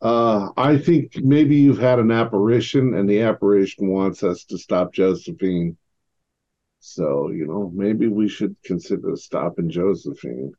Uh, 0.00 0.48
I 0.56 0.78
think 0.78 1.16
maybe 1.16 1.56
you've 1.56 1.78
had 1.78 1.98
an 1.98 2.10
apparition, 2.10 2.94
and 2.94 3.08
the 3.08 3.20
apparition 3.20 3.88
wants 3.88 4.22
us 4.22 4.44
to 4.46 4.56
stop 4.56 4.94
Josephine. 4.94 5.76
So 6.80 7.30
you 7.30 7.46
know, 7.46 7.70
maybe 7.74 8.08
we 8.08 8.28
should 8.30 8.56
consider 8.64 9.14
stopping 9.16 9.68
Josephine. 9.68 10.52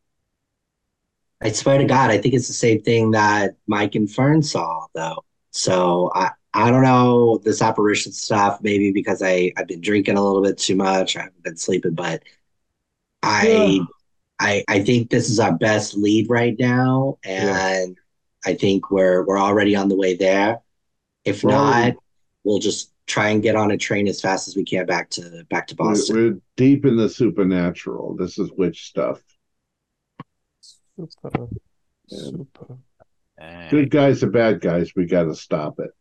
I 1.42 1.52
swear 1.54 1.80
to 1.80 1.86
God, 1.86 2.12
I 2.12 2.20
think 2.20 2.36
it's 2.36 2.48
the 2.48 2.54
same 2.54 2.82
thing 2.84 3.12
that 3.12 3.56
Mike 3.66 3.96
and 3.96 4.12
Fern 4.12 4.44
saw, 4.44 4.86
though. 4.94 5.24
So 5.52 6.12
I, 6.14 6.32
I 6.58 6.72
don't 6.72 6.82
know 6.84 7.38
this 7.44 7.62
apparition 7.62 8.12
stuff. 8.12 8.60
Maybe 8.64 8.92
because 8.92 9.22
I 9.22 9.52
I've 9.58 9.68
been 9.68 9.80
drinking 9.82 10.18
a 10.18 10.24
little 10.26 10.42
bit 10.42 10.58
too 10.58 10.76
much. 10.76 11.16
I 11.16 11.22
haven't 11.22 11.44
been 11.44 11.56
sleeping, 11.58 11.94
but 11.94 12.24
I 13.22 13.48
Yeah. 13.48 13.84
I 14.40 14.64
I 14.68 14.84
think 14.84 15.10
this 15.12 15.30
is 15.30 15.40
our 15.40 15.56
best 15.56 15.96
lead 15.96 16.30
right 16.30 16.56
now, 16.58 17.20
and 17.24 17.96
I 18.46 18.56
think 18.56 18.90
we're 18.90 19.24
we're 19.24 19.40
already 19.40 19.76
on 19.76 19.88
the 19.88 19.96
way 19.96 20.16
there. 20.16 20.60
If 21.26 21.44
We're 21.44 21.52
not, 21.52 21.76
already- 21.76 21.98
we'll 22.44 22.60
just 22.60 22.92
try 23.06 23.30
and 23.30 23.42
get 23.44 23.56
on 23.56 23.72
a 23.72 23.78
train 23.78 24.08
as 24.08 24.20
fast 24.20 24.48
as 24.48 24.56
we 24.56 24.64
can 24.66 24.86
back 24.86 25.10
to 25.12 25.46
back 25.50 25.68
to 25.68 25.76
We're, 25.78 25.90
Boston. 25.90 26.16
we're 26.16 26.42
deep 26.56 26.86
in 26.86 26.98
the 26.98 27.08
supernatural. 27.10 28.16
This 28.16 28.40
is 28.40 28.52
witch 28.58 28.88
stuff. 28.88 29.22
Super, 30.62 31.48
super. 32.08 32.78
Good 33.70 33.92
guys 33.92 34.24
are 34.24 34.30
bad 34.32 34.62
guys. 34.62 34.94
We 34.96 35.06
got 35.06 35.26
to 35.26 35.36
stop 35.36 35.80
it. 35.80 35.92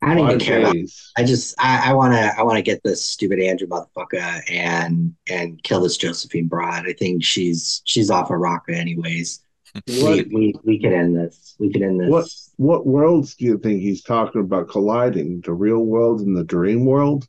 I 0.00 0.14
don't 0.14 0.28
even 0.28 0.38
Five 0.38 0.46
care. 0.46 0.60
About. 0.60 0.76
I 1.16 1.24
just 1.24 1.54
I, 1.58 1.90
I 1.90 1.94
wanna 1.94 2.32
I 2.38 2.42
wanna 2.44 2.62
get 2.62 2.82
this 2.84 3.04
stupid 3.04 3.40
Andrew 3.40 3.66
motherfucker 3.66 4.42
and 4.50 5.14
and 5.28 5.62
kill 5.62 5.80
this 5.80 5.96
Josephine 5.96 6.46
broad. 6.46 6.86
I 6.88 6.92
think 6.92 7.24
she's 7.24 7.82
she's 7.84 8.10
off 8.10 8.30
a 8.30 8.36
rocker 8.36 8.72
anyways. 8.72 9.40
What 9.86 9.86
We, 9.86 10.22
we 10.32 10.54
we 10.64 10.78
can 10.78 10.92
end 10.92 11.16
this. 11.16 11.54
We 11.58 11.70
can 11.72 11.82
end 11.82 12.00
this. 12.00 12.08
What- 12.10 12.28
what 12.56 12.86
worlds 12.86 13.36
do 13.36 13.44
you 13.44 13.56
think 13.58 13.80
he's 13.82 14.02
talking 14.02 14.40
about 14.40 14.68
colliding? 14.68 15.42
The 15.42 15.52
real 15.52 15.78
world 15.84 16.20
and 16.22 16.36
the 16.36 16.42
dream 16.42 16.84
world? 16.86 17.28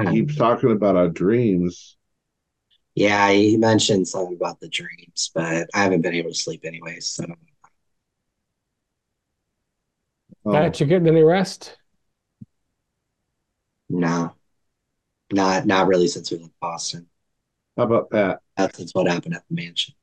He 0.00 0.06
Um, 0.06 0.14
keeps 0.14 0.36
talking 0.36 0.70
about 0.70 0.94
our 0.96 1.08
dreams. 1.08 1.96
yeah, 2.94 3.30
he 3.32 3.56
mentioned 3.56 4.06
something 4.06 4.36
about 4.36 4.60
the 4.60 4.68
dreams, 4.68 5.30
but 5.34 5.68
I 5.74 5.82
haven't 5.82 6.02
been 6.02 6.14
able 6.14 6.30
to 6.30 6.36
sleep 6.36 6.64
anyways. 6.64 7.06
So 7.08 7.24
Oh, 10.44 10.52
Pat, 10.52 10.78
you 10.80 10.86
getting 10.86 11.08
any 11.08 11.22
rest? 11.22 11.77
No, 13.88 14.34
not 15.32 15.66
not 15.66 15.86
really 15.86 16.08
since 16.08 16.30
we 16.30 16.38
left 16.38 16.52
Boston. 16.60 17.08
how 17.76 17.84
about 17.84 18.10
that? 18.10 18.40
That's, 18.56 18.78
that's 18.78 18.94
what 18.94 19.08
happened 19.08 19.34
at 19.34 19.44
the 19.48 19.54
mansion. 19.54 19.94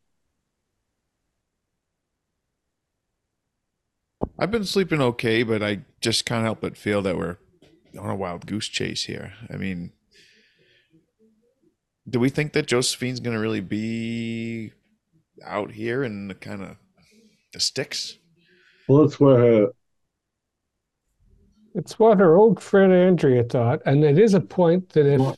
I've 4.38 4.52
been 4.52 4.66
sleeping 4.66 5.02
okay, 5.02 5.44
but 5.44 5.64
I 5.64 5.82
just 6.02 6.26
can't 6.26 6.44
help 6.44 6.62
but 6.62 6.78
feel 6.78 7.02
that 7.03 7.18
we're 7.18 7.38
on 7.98 8.10
a 8.10 8.16
wild 8.16 8.45
goose 8.45 8.68
chase 8.68 9.03
here. 9.03 9.34
I 9.49 9.56
mean, 9.56 9.94
do 12.10 12.20
we 12.20 12.30
think 12.30 12.53
that 12.53 12.68
Josephine's 12.68 13.20
going 13.20 13.36
to 13.36 13.41
really 13.41 13.62
be 13.62 14.74
out 15.45 15.72
here 15.72 16.03
in 16.03 16.28
the 16.28 16.36
kind 16.36 16.64
of 16.64 16.78
the 17.53 17.60
sticks? 17.60 18.18
Well, 18.88 19.03
it's 19.03 19.20
where 19.20 19.38
her 19.38 19.68
It's 21.76 21.99
what 21.99 22.19
her 22.19 22.35
old 22.35 22.60
friend 22.60 22.91
Andrea 22.91 23.43
thought, 23.43 23.81
and 23.85 24.03
it 24.03 24.18
is 24.18 24.34
a 24.34 24.41
point 24.41 24.89
that 24.89 25.06
if 25.06 25.38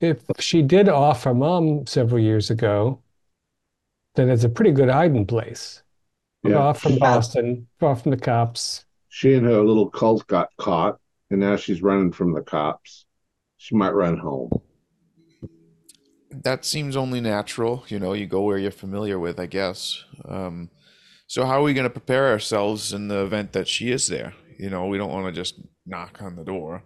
if 0.00 0.40
she 0.40 0.62
did 0.62 0.88
off 0.88 1.24
her 1.24 1.34
mom 1.34 1.86
several 1.86 2.20
years 2.22 2.50
ago, 2.50 3.02
then 4.14 4.28
it's 4.30 4.44
a 4.44 4.48
pretty 4.48 4.72
good 4.72 4.88
hiding 4.88 5.26
place. 5.26 5.82
Yeah. 6.44 6.56
Off 6.56 6.80
from 6.82 6.92
Yeah. 6.94 6.98
Boston, 6.98 7.68
off 7.80 8.02
from 8.02 8.12
the 8.12 8.16
cops. 8.18 8.84
she 9.08 9.34
and 9.34 9.46
her 9.46 9.62
little 9.62 9.90
cult 9.90 10.26
got 10.28 10.50
caught, 10.56 11.00
and 11.30 11.40
now 11.40 11.56
she's 11.56 11.82
running 11.82 12.12
from 12.12 12.32
the 12.32 12.42
cops. 12.42 13.06
She 13.56 13.74
might 13.74 13.90
run 13.94 14.18
home. 14.18 14.50
That 16.30 16.64
seems 16.64 16.94
only 16.96 17.20
natural. 17.20 17.84
You 17.88 17.98
know, 17.98 18.12
you 18.12 18.26
go 18.26 18.42
where 18.42 18.58
you're 18.58 18.70
familiar 18.70 19.18
with, 19.18 19.40
I 19.40 19.46
guess. 19.46 20.04
Um, 20.26 20.70
so, 21.28 21.44
how 21.46 21.60
are 21.60 21.62
we 21.62 21.74
going 21.74 21.84
to 21.84 21.90
prepare 21.90 22.28
ourselves 22.28 22.92
in 22.92 23.06
the 23.08 23.22
event 23.22 23.52
that 23.52 23.68
she 23.68 23.90
is 23.92 24.08
there? 24.08 24.34
You 24.58 24.70
know, 24.70 24.86
we 24.86 24.98
don't 24.98 25.12
want 25.12 25.26
to 25.26 25.32
just 25.40 25.60
knock 25.86 26.20
on 26.20 26.34
the 26.34 26.44
door. 26.44 26.82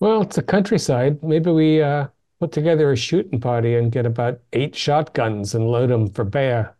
Well, 0.00 0.22
it's 0.22 0.36
a 0.38 0.42
countryside. 0.42 1.22
Maybe 1.22 1.50
we 1.50 1.80
uh, 1.80 2.08
put 2.40 2.50
together 2.52 2.90
a 2.92 2.96
shooting 2.96 3.40
party 3.40 3.76
and 3.76 3.92
get 3.92 4.04
about 4.04 4.40
eight 4.52 4.74
shotguns 4.74 5.54
and 5.54 5.68
load 5.68 5.90
them 5.90 6.10
for 6.10 6.24
bear. 6.24 6.76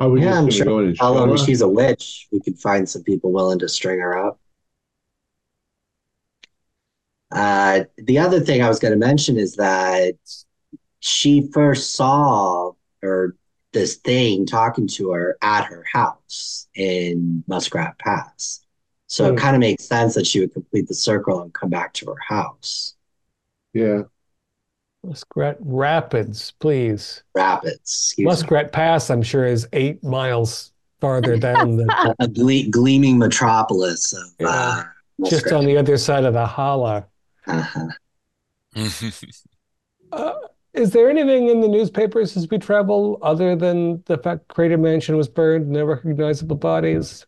Are 0.00 0.08
we 0.08 0.22
Yeah, 0.22 0.38
I'm 0.38 0.48
sure. 0.50 0.64
gonna 0.64 0.76
go 0.76 0.78
in 0.78 0.86
and 0.86 0.96
Tell 0.96 1.14
show 1.14 1.26
her 1.26 1.30
her? 1.32 1.36
she's 1.36 1.60
a 1.60 1.68
witch. 1.68 2.28
We 2.30 2.40
could 2.40 2.58
find 2.58 2.88
some 2.88 3.02
people 3.02 3.32
willing 3.32 3.58
to 3.58 3.68
string 3.68 3.98
her 3.98 4.16
up. 4.28 4.40
Uh, 7.30 7.84
the 7.98 8.18
other 8.18 8.40
thing 8.40 8.62
I 8.62 8.68
was 8.68 8.78
going 8.78 8.92
to 8.92 8.98
mention 8.98 9.36
is 9.36 9.56
that 9.56 10.14
she 11.00 11.48
first 11.52 11.94
saw 11.94 12.72
or 13.02 13.36
this 13.72 13.96
thing 13.96 14.46
talking 14.46 14.86
to 14.88 15.10
her 15.12 15.36
at 15.42 15.64
her 15.64 15.84
house 15.92 16.66
in 16.74 17.44
Muskrat 17.46 17.98
Pass. 17.98 18.60
So 19.06 19.26
Hmm. 19.28 19.34
it 19.34 19.40
kind 19.40 19.56
of 19.56 19.60
makes 19.60 19.84
sense 19.84 20.14
that 20.14 20.26
she 20.26 20.40
would 20.40 20.52
complete 20.52 20.88
the 20.88 20.94
circle 20.94 21.40
and 21.42 21.52
come 21.52 21.70
back 21.70 21.92
to 21.94 22.06
her 22.06 22.16
house. 22.26 22.94
Yeah. 23.72 24.02
Muskrat 25.04 25.56
Rapids, 25.60 26.52
please. 26.58 27.22
Rapids. 27.34 27.76
excuse 27.76 28.18
me. 28.18 28.24
Muskrat 28.24 28.72
Pass, 28.72 29.10
I'm 29.10 29.22
sure, 29.22 29.46
is 29.46 29.68
eight 29.72 30.02
miles 30.02 30.72
farther 31.00 31.36
down 31.38 31.76
than 31.76 31.88
A, 31.90 32.14
a 32.20 32.28
gle- 32.28 32.68
gleaming 32.70 33.16
metropolis 33.18 34.12
of 34.12 34.24
uh, 34.44 34.82
just 35.26 35.52
on 35.52 35.64
the 35.66 35.76
other 35.76 35.96
side 35.96 36.24
of 36.24 36.34
the 36.34 36.44
holler. 36.46 37.06
Uh-huh. 37.46 37.86
Uh, 40.12 40.32
is 40.78 40.90
there 40.90 41.10
anything 41.10 41.48
in 41.48 41.60
the 41.60 41.68
newspapers 41.68 42.36
as 42.36 42.48
we 42.48 42.58
travel 42.58 43.18
other 43.22 43.56
than 43.56 44.02
the 44.06 44.18
fact 44.18 44.48
Crater 44.48 44.78
Mansion 44.78 45.16
was 45.16 45.28
burned, 45.28 45.68
no 45.68 45.84
recognizable 45.84 46.56
bodies, 46.56 47.26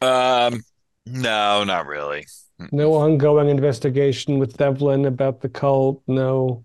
um, 0.00 0.62
no, 1.06 1.64
not 1.64 1.86
really. 1.86 2.26
no 2.72 2.94
ongoing 2.94 3.48
investigation 3.48 4.38
with 4.38 4.56
Devlin 4.56 5.04
about 5.06 5.40
the 5.40 5.48
cult, 5.48 6.02
no, 6.06 6.64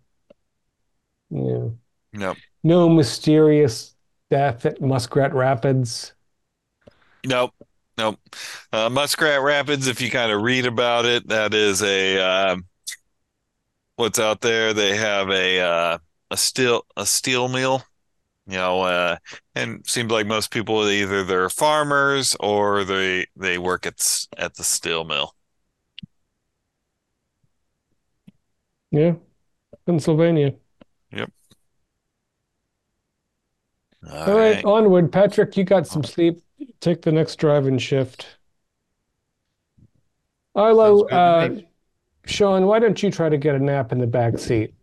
yeah, 1.30 1.70
Nope. 2.14 2.38
no 2.64 2.90
mysterious 2.90 3.96
death 4.30 4.66
at 4.66 4.82
Muskrat 4.82 5.34
Rapids. 5.34 6.14
Nope. 7.26 7.54
Nope. 7.98 8.18
Uh, 8.72 8.90
Muskrat 8.90 9.42
Rapids, 9.42 9.88
if 9.88 10.00
you 10.00 10.10
kind 10.10 10.32
of 10.32 10.42
read 10.42 10.66
about 10.66 11.06
it, 11.06 11.28
that 11.28 11.54
is 11.54 11.84
a 11.84 12.18
um, 12.20 12.66
what's 14.00 14.20
out 14.20 14.42
there. 14.42 14.74
They 14.74 14.96
have 14.96 15.30
a 15.30 15.60
uh, 15.60 15.98
a 16.32 16.38
steel 16.38 16.86
a 16.96 17.06
steel 17.06 17.50
mill, 17.50 17.84
you 18.48 18.58
know, 18.58 18.82
uh, 18.82 19.18
and 19.56 19.86
seems 19.86 20.12
like 20.12 20.26
most 20.26 20.52
people 20.52 20.88
either 20.90 21.24
they're 21.24 21.50
farmers 21.50 22.36
or 22.40 22.84
they 22.84 23.28
they 23.36 23.58
work 23.58 23.86
at 23.86 24.26
at 24.38 24.56
the 24.56 24.64
steel 24.64 25.04
mill. 25.04 25.36
Yeah, 28.92 29.16
Pennsylvania. 29.86 30.56
All 34.10 34.28
All 34.28 34.34
right, 34.34 34.56
right. 34.56 34.66
onward. 34.66 35.12
Patrick, 35.12 35.56
you 35.58 35.64
got 35.64 35.86
some 35.86 36.04
sleep. 36.04 36.42
Take 36.80 37.02
the 37.02 37.12
next 37.12 37.36
driving 37.36 37.78
shift. 37.78 38.38
Arlo, 40.56 41.08
Sounds 41.08 41.12
uh, 41.12 41.50
me. 41.50 41.69
Sean, 42.30 42.68
why 42.68 42.78
don't 42.78 43.02
you 43.02 43.10
try 43.10 43.28
to 43.28 43.38
get 43.38 43.56
a 43.56 43.60
nap 43.60 43.92
in 43.92 43.98
the 43.98 44.06
back 44.06 44.38
seat? 44.38 44.74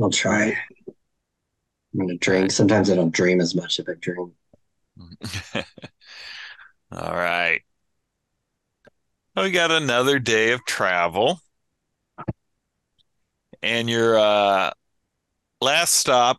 I'll 0.00 0.10
try. 0.10 0.56
I'm 0.86 2.00
gonna 2.00 2.18
drink. 2.18 2.50
Sometimes 2.50 2.90
I 2.90 2.96
don't 2.96 3.12
dream 3.12 3.40
as 3.40 3.54
much 3.54 3.78
if 3.80 3.88
I 3.88 3.94
dream. 3.98 4.32
All 6.92 7.14
right. 7.14 7.62
We 9.34 9.50
got 9.50 9.70
another 9.70 10.18
day 10.18 10.52
of 10.52 10.64
travel. 10.66 11.40
And 13.62 13.88
your 13.88 14.18
uh, 14.18 14.70
last 15.62 15.94
stop 15.94 16.38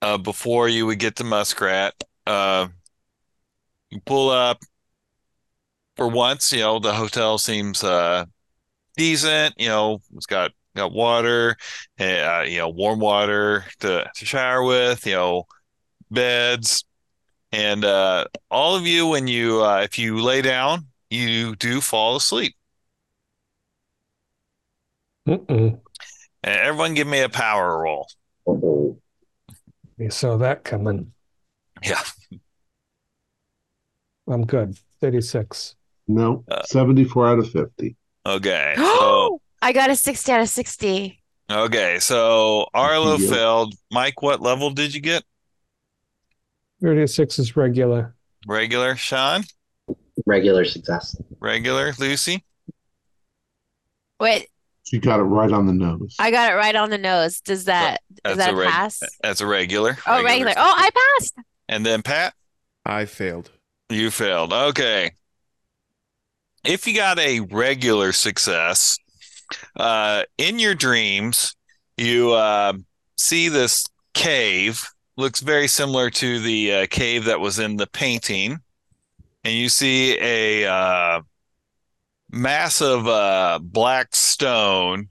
uh, 0.00 0.16
before 0.16 0.70
you 0.70 0.86
would 0.86 0.98
get 0.98 1.16
to 1.16 1.24
Muskrat, 1.24 1.92
uh, 2.26 2.68
you 3.90 4.00
pull 4.06 4.30
up. 4.30 4.58
For 6.00 6.08
once, 6.08 6.50
you 6.50 6.60
know, 6.60 6.78
the 6.78 6.94
hotel 6.94 7.36
seems 7.36 7.84
uh, 7.84 8.24
decent. 8.96 9.54
You 9.58 9.68
know, 9.68 10.00
it's 10.16 10.24
got 10.24 10.50
got 10.74 10.92
water, 10.92 11.58
uh, 12.00 12.42
you 12.48 12.56
know, 12.56 12.70
warm 12.70 13.00
water 13.00 13.66
to, 13.80 14.10
to 14.14 14.24
shower 14.24 14.64
with, 14.64 15.06
you 15.06 15.12
know, 15.12 15.44
beds. 16.10 16.86
And 17.52 17.84
uh, 17.84 18.24
all 18.50 18.76
of 18.76 18.86
you, 18.86 19.08
when 19.08 19.28
you 19.28 19.62
uh, 19.62 19.82
if 19.82 19.98
you 19.98 20.22
lay 20.22 20.40
down, 20.40 20.86
you 21.10 21.54
do 21.56 21.82
fall 21.82 22.16
asleep. 22.16 22.56
Mm-mm. 25.28 25.80
And 26.42 26.60
everyone, 26.60 26.94
give 26.94 27.08
me 27.08 27.20
a 27.20 27.28
power 27.28 27.78
roll. 27.78 28.08
You 28.46 30.08
saw 30.08 30.38
that 30.38 30.64
coming. 30.64 31.12
Yeah. 31.84 32.00
I'm 34.26 34.46
good. 34.46 34.78
36. 35.02 35.76
No, 36.14 36.44
Uh, 36.50 36.62
74 36.64 37.28
out 37.28 37.38
of 37.38 37.50
50. 37.50 37.96
Okay. 38.26 38.74
So 38.76 39.40
I 39.62 39.72
got 39.72 39.90
a 39.90 39.96
60 39.96 40.32
out 40.32 40.40
of 40.40 40.48
60. 40.48 41.22
okay. 41.50 41.98
So 42.00 42.66
Arlo 42.74 43.16
Yep. 43.16 43.30
failed. 43.30 43.74
Mike, 43.90 44.22
what 44.22 44.40
level 44.40 44.70
did 44.70 44.94
you 44.94 45.00
get? 45.00 45.22
36 46.82 47.38
is 47.38 47.56
regular. 47.56 48.14
Regular. 48.46 48.96
Sean. 48.96 49.44
regular 50.26 50.64
success. 50.64 51.16
Regular. 51.40 51.92
Lucy. 51.98 52.44
Wait, 54.18 54.48
She 54.84 54.98
got 54.98 55.20
it 55.20 55.24
right 55.24 55.50
on 55.52 55.66
the 55.66 55.72
nose. 55.72 56.16
I 56.18 56.30
got 56.30 56.52
it 56.52 56.56
right 56.56 56.74
on 56.74 56.90
the 56.90 56.98
nose. 56.98 57.40
Does 57.40 57.64
that 57.66 58.00
That's 58.24 58.32
is 58.32 58.38
that 58.38 58.50
a 58.50 58.52
a 58.52 58.56
reg- 58.56 58.68
pass? 58.70 59.00
That's 59.22 59.40
a 59.40 59.46
regular. 59.46 59.96
Oh, 60.06 60.22
regular. 60.24 60.52
Oh, 60.56 60.74
I 60.76 60.90
passed. 61.18 61.34
And 61.68 61.86
then 61.86 62.02
Pat. 62.02 62.34
I 62.84 63.04
failed. 63.06 63.50
You 63.88 64.10
failed. 64.10 64.52
Okay. 64.52 65.12
If 66.64 66.86
you 66.86 66.94
got 66.94 67.18
a 67.18 67.40
regular 67.40 68.12
success, 68.12 68.98
uh, 69.76 70.24
in 70.36 70.58
your 70.58 70.74
dreams, 70.74 71.56
you 71.96 72.32
uh, 72.32 72.74
see 73.16 73.48
this 73.48 73.86
cave. 74.14 74.86
Looks 75.16 75.40
very 75.40 75.68
similar 75.68 76.10
to 76.10 76.40
the 76.40 76.72
uh, 76.72 76.86
cave 76.90 77.24
that 77.24 77.40
was 77.40 77.58
in 77.58 77.76
the 77.76 77.86
painting. 77.86 78.60
And 79.42 79.54
you 79.54 79.68
see 79.68 80.18
a 80.20 80.66
uh, 80.66 81.22
massive 82.30 83.06
uh, 83.06 83.58
black 83.62 84.14
stone. 84.14 85.08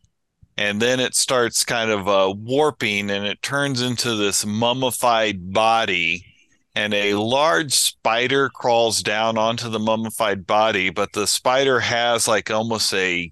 And 0.57 0.81
then 0.81 0.99
it 0.99 1.15
starts 1.15 1.63
kind 1.63 1.89
of 1.89 2.07
uh, 2.07 2.33
warping 2.35 3.09
and 3.09 3.25
it 3.25 3.41
turns 3.41 3.81
into 3.81 4.15
this 4.15 4.45
mummified 4.45 5.53
body. 5.53 6.28
And 6.75 6.93
a 6.93 7.15
large 7.15 7.73
spider 7.73 8.49
crawls 8.49 9.01
down 9.01 9.37
onto 9.37 9.69
the 9.69 9.79
mummified 9.79 10.45
body, 10.45 10.89
but 10.89 11.13
the 11.13 11.27
spider 11.27 11.79
has 11.79 12.27
like 12.27 12.51
almost 12.51 12.93
a 12.93 13.31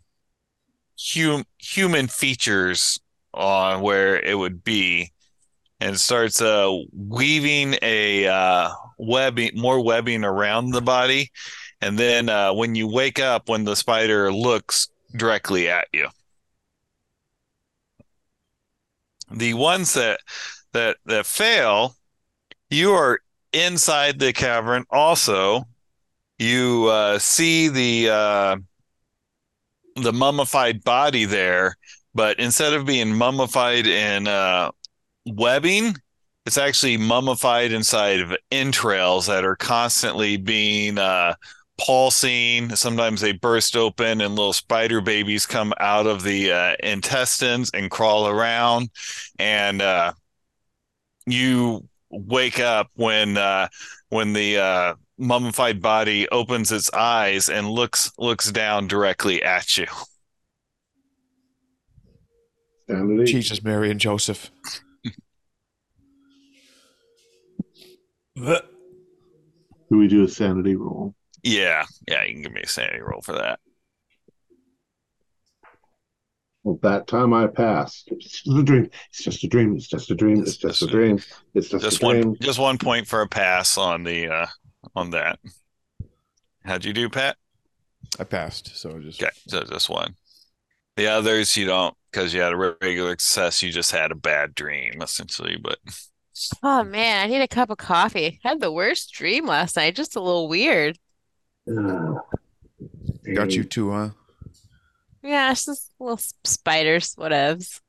hum- 0.99 1.45
human 1.57 2.07
features 2.07 2.99
on 3.33 3.81
where 3.81 4.19
it 4.19 4.37
would 4.37 4.63
be 4.63 5.11
and 5.79 5.99
starts 5.99 6.41
uh, 6.41 6.75
weaving 6.91 7.75
a 7.81 8.27
uh, 8.27 8.69
webbing 8.97 9.51
more 9.55 9.83
webbing 9.83 10.23
around 10.23 10.71
the 10.71 10.81
body. 10.81 11.31
And 11.81 11.97
then 11.97 12.29
uh, 12.29 12.53
when 12.53 12.73
you 12.73 12.87
wake 12.87 13.19
up 13.19 13.49
when 13.49 13.63
the 13.63 13.75
spider 13.75 14.33
looks 14.33 14.89
directly 15.15 15.69
at 15.69 15.87
you. 15.93 16.07
The 19.31 19.53
ones 19.53 19.93
that 19.93 20.21
that 20.73 20.97
that 21.05 21.25
fail 21.25 21.95
you 22.69 22.91
are 22.91 23.19
inside 23.61 24.19
the 24.19 24.33
cavern 24.33 24.85
also 24.89 25.65
you 26.39 26.87
uh, 26.87 27.17
see 27.19 27.67
the 27.67 28.09
uh, 28.09 28.57
the 29.95 30.13
mummified 30.13 30.83
body 30.83 31.25
there, 31.25 31.75
but 32.13 32.39
instead 32.39 32.73
of 32.73 32.85
being 32.85 33.13
mummified 33.13 33.87
in 33.87 34.27
uh, 34.27 34.71
webbing, 35.25 35.95
it's 36.45 36.57
actually 36.57 36.97
mummified 36.97 37.71
inside 37.71 38.21
of 38.21 38.35
entrails 38.51 39.25
that 39.25 39.43
are 39.43 39.55
constantly 39.55 40.37
being 40.37 40.99
uh, 40.99 41.33
pulsing. 41.79 42.75
Sometimes 42.75 43.21
they 43.21 43.31
burst 43.31 43.75
open 43.75 44.21
and 44.21 44.35
little 44.35 44.53
spider 44.53 45.01
babies 45.01 45.47
come 45.47 45.73
out 45.79 46.05
of 46.05 46.23
the 46.23 46.51
uh, 46.51 46.75
intestines 46.83 47.71
and 47.73 47.89
crawl 47.89 48.27
around. 48.27 48.89
And 49.39 49.81
uh, 49.81 50.13
you 51.25 51.87
wake 52.09 52.59
up 52.59 52.89
when 52.95 53.37
uh, 53.37 53.67
when 54.09 54.33
the 54.33 54.57
uh, 54.57 54.93
mummified 55.17 55.81
body 55.81 56.27
opens 56.29 56.71
its 56.71 56.91
eyes 56.93 57.49
and 57.49 57.69
looks 57.69 58.11
looks 58.17 58.51
down 58.51 58.87
directly 58.87 59.43
at 59.43 59.77
you. 59.77 59.87
Sanity. 62.89 63.25
Jesus, 63.25 63.63
Mary, 63.63 63.91
and 63.91 63.99
Joseph. 63.99 64.49
Do 68.35 68.61
we 69.91 70.07
do 70.07 70.23
a 70.23 70.27
sanity 70.27 70.75
roll? 70.75 71.15
Yeah, 71.43 71.85
yeah, 72.07 72.23
you 72.23 72.33
can 72.33 72.43
give 72.43 72.51
me 72.53 72.61
a 72.61 72.67
sanity 72.67 73.01
roll 73.01 73.21
for 73.21 73.33
that. 73.33 73.59
Well, 76.67 76.79
that 76.83 77.07
time 77.07 77.33
I 77.33 77.47
passed. 77.47 78.09
It's 78.11 78.41
just 78.43 78.47
a 78.57 78.61
dream. 78.61 78.89
It's 79.09 79.23
just 79.23 79.41
a 79.41 79.47
dream. 79.47 79.77
It's 79.77 79.87
just 79.87 80.11
a 80.11 80.15
dream. 80.15 80.41
It's 80.41 80.57
just 80.57 80.81
a 80.81 80.87
dream. 80.87 81.15
It's 81.53 81.69
just, 81.69 81.81
Just 81.81 82.03
a 82.03 82.05
dream. 82.05 82.27
one 82.31 82.37
just 82.41 82.59
one 82.59 82.77
point 82.77 83.07
for 83.07 83.21
a 83.21 83.27
pass 83.29 83.77
on 83.77 84.03
the 84.03 84.27
uh 84.27 84.47
on 84.93 85.11
that. 85.11 85.39
How'd 86.65 86.83
you 86.83 86.91
do, 86.91 87.07
Pat? 87.07 87.37
I 88.19 88.25
passed, 88.25 88.75
so 88.75 88.99
just 88.99 89.23
Okay, 89.23 89.31
so 89.47 89.63
just 89.63 89.89
one. 89.89 90.15
The 90.97 91.07
others 91.07 91.55
you 91.55 91.67
don't 91.67 91.95
because 92.11 92.33
you 92.33 92.41
had 92.41 92.51
a 92.51 92.75
regular 92.81 93.11
success, 93.11 93.63
you 93.63 93.71
just 93.71 93.93
had 93.93 94.11
a 94.11 94.15
bad 94.15 94.53
dream 94.53 95.01
essentially, 95.01 95.55
but 95.55 95.77
Oh 96.61 96.83
man, 96.83 97.23
I 97.23 97.27
need 97.29 97.41
a 97.41 97.47
cup 97.47 97.69
of 97.69 97.77
coffee. 97.77 98.41
I 98.43 98.49
had 98.49 98.59
the 98.59 98.73
worst 98.73 99.13
dream 99.13 99.45
last 99.47 99.77
night, 99.77 99.95
just 99.95 100.17
a 100.17 100.21
little 100.21 100.49
weird. 100.49 100.97
Ugh. 101.69 102.17
got 103.33 103.51
you 103.53 103.63
too, 103.63 103.91
huh? 103.91 104.09
Yeah, 105.21 105.51
it's 105.51 105.65
just 105.65 105.91
little 105.99 106.17
s- 106.17 106.33
spiders, 106.43 107.15
whatevs. 107.15 107.81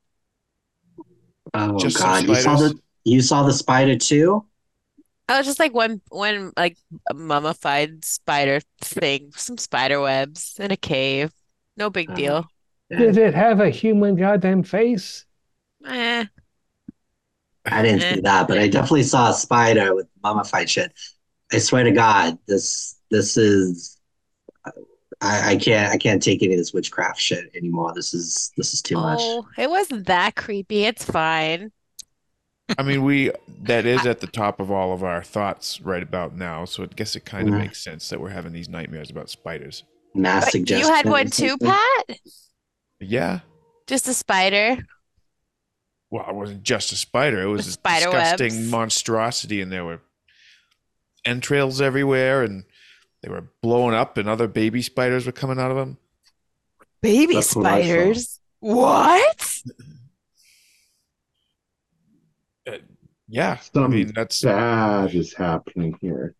Oh 1.55 1.79
Just 1.79 1.97
God, 1.99 2.25
you 2.25 2.35
saw 2.35 2.57
the 2.57 2.79
you 3.05 3.21
saw 3.23 3.43
the 3.45 3.53
spider 3.53 3.97
too? 3.97 4.45
Oh, 5.29 5.43
just 5.43 5.59
like 5.59 5.75
one 5.75 6.01
one 6.09 6.53
like 6.57 6.79
a 7.11 7.15
mummified 7.15 8.05
spider 8.05 8.61
thing, 8.81 9.33
some 9.33 9.59
spider 9.59 10.01
webs 10.01 10.57
in 10.59 10.71
a 10.71 10.77
cave. 10.77 11.33
No 11.77 11.91
big 11.91 12.15
deal. 12.15 12.51
Did 12.91 13.17
it 13.17 13.33
have 13.35 13.61
a 13.61 13.71
human 13.71 14.15
goddamn 14.17 14.63
face? 14.63 15.25
Eh. 15.85 16.29
I 17.67 17.83
didn't 17.83 18.01
see 18.03 18.21
that, 18.23 18.49
but 18.49 18.59
I 18.59 18.69
definitely 18.69 19.03
saw 19.03 19.31
a 19.31 19.35
spider 19.35 19.95
with 19.95 20.07
mummified 20.23 20.71
shit. 20.71 20.93
I 21.53 21.59
swear 21.59 21.85
to 21.85 21.93
God, 21.93 22.39
this 22.47 22.97
this 23.11 23.37
is 23.37 23.98
I, 25.21 25.53
I 25.53 25.57
can't 25.57 25.93
I 25.93 25.97
can't 25.97 26.23
take 26.23 26.43
any 26.43 26.55
of 26.55 26.59
this 26.59 26.73
witchcraft 26.73 27.21
shit 27.21 27.51
anymore. 27.55 27.93
This 27.95 28.15
is 28.15 28.53
this 28.57 28.73
is 28.73 28.83
too 28.83 28.97
oh, 28.97 29.01
much. 29.01 29.21
Oh, 29.21 29.49
it 29.57 29.69
wasn't 29.69 30.07
that 30.07 30.37
creepy. 30.37 30.85
It's 30.85 31.05
fine. 31.05 31.73
I 32.79 32.83
mean, 32.83 33.03
we 33.03 33.33
that 33.63 33.87
is 33.87 34.07
at 34.07 34.21
the 34.21 34.27
top 34.27 34.61
of 34.61 34.71
all 34.71 34.93
of 34.93 35.03
our 35.03 35.23
thoughts 35.23 35.81
right 35.81 36.03
about 36.03 36.37
now, 36.37 36.65
so 36.65 36.85
I 36.85 36.87
guess 36.87 37.17
it 37.17 37.25
kind 37.25 37.49
of 37.49 37.55
Yeah. 37.55 37.61
makes 37.61 37.83
sense 37.83 38.09
that 38.11 38.21
we're 38.21 38.31
having 38.31 38.53
these 38.53 38.69
nightmares 38.69 39.11
about 39.11 39.31
spiders. 39.31 39.85
Mass 40.15 40.51
suggestion. 40.51 40.87
you 40.87 40.95
had 40.95 41.07
one 41.07 41.31
too, 41.31 41.49
something. 41.49 41.69
Pat? 41.69 42.19
Yeah. 43.01 43.41
Just 43.87 44.09
a 44.09 44.15
spider? 44.15 44.79
Well, 46.11 46.25
it 46.29 46.35
wasn't 46.35 46.63
just 46.63 46.93
a 46.93 46.97
spider; 46.97 47.43
it 47.43 47.47
was 47.47 47.67
a 47.67 47.73
spider 47.73 48.07
disgusting 48.07 48.55
webs. 48.55 48.71
monstrosity, 48.71 49.61
and 49.61 49.71
there 49.71 49.85
were 49.85 50.01
entrails 51.25 51.81
everywhere, 51.81 52.43
and 52.43 52.65
they 53.23 53.29
were 53.29 53.51
blowing 53.63 53.95
up, 53.95 54.17
and 54.17 54.29
other 54.29 54.49
baby 54.49 54.83
spiders 54.83 55.27
were 55.27 55.33
coming 55.33 55.59
out 55.59 55.71
of 55.71 55.77
them. 55.77 55.99
Baby 57.01 57.35
That's 57.35 57.55
what 57.55 57.67
I 57.67 57.83
saw. 57.83 57.85
spiders? 57.85 58.41
What? 58.61 59.63
Uh, 62.67 62.79
yeah, 63.29 63.59
I 63.75 63.87
mean 63.87 64.13
that's 64.15 64.43
Bad 64.43 65.15
is 65.15 65.35
happening 65.35 65.97
here. 66.01 66.35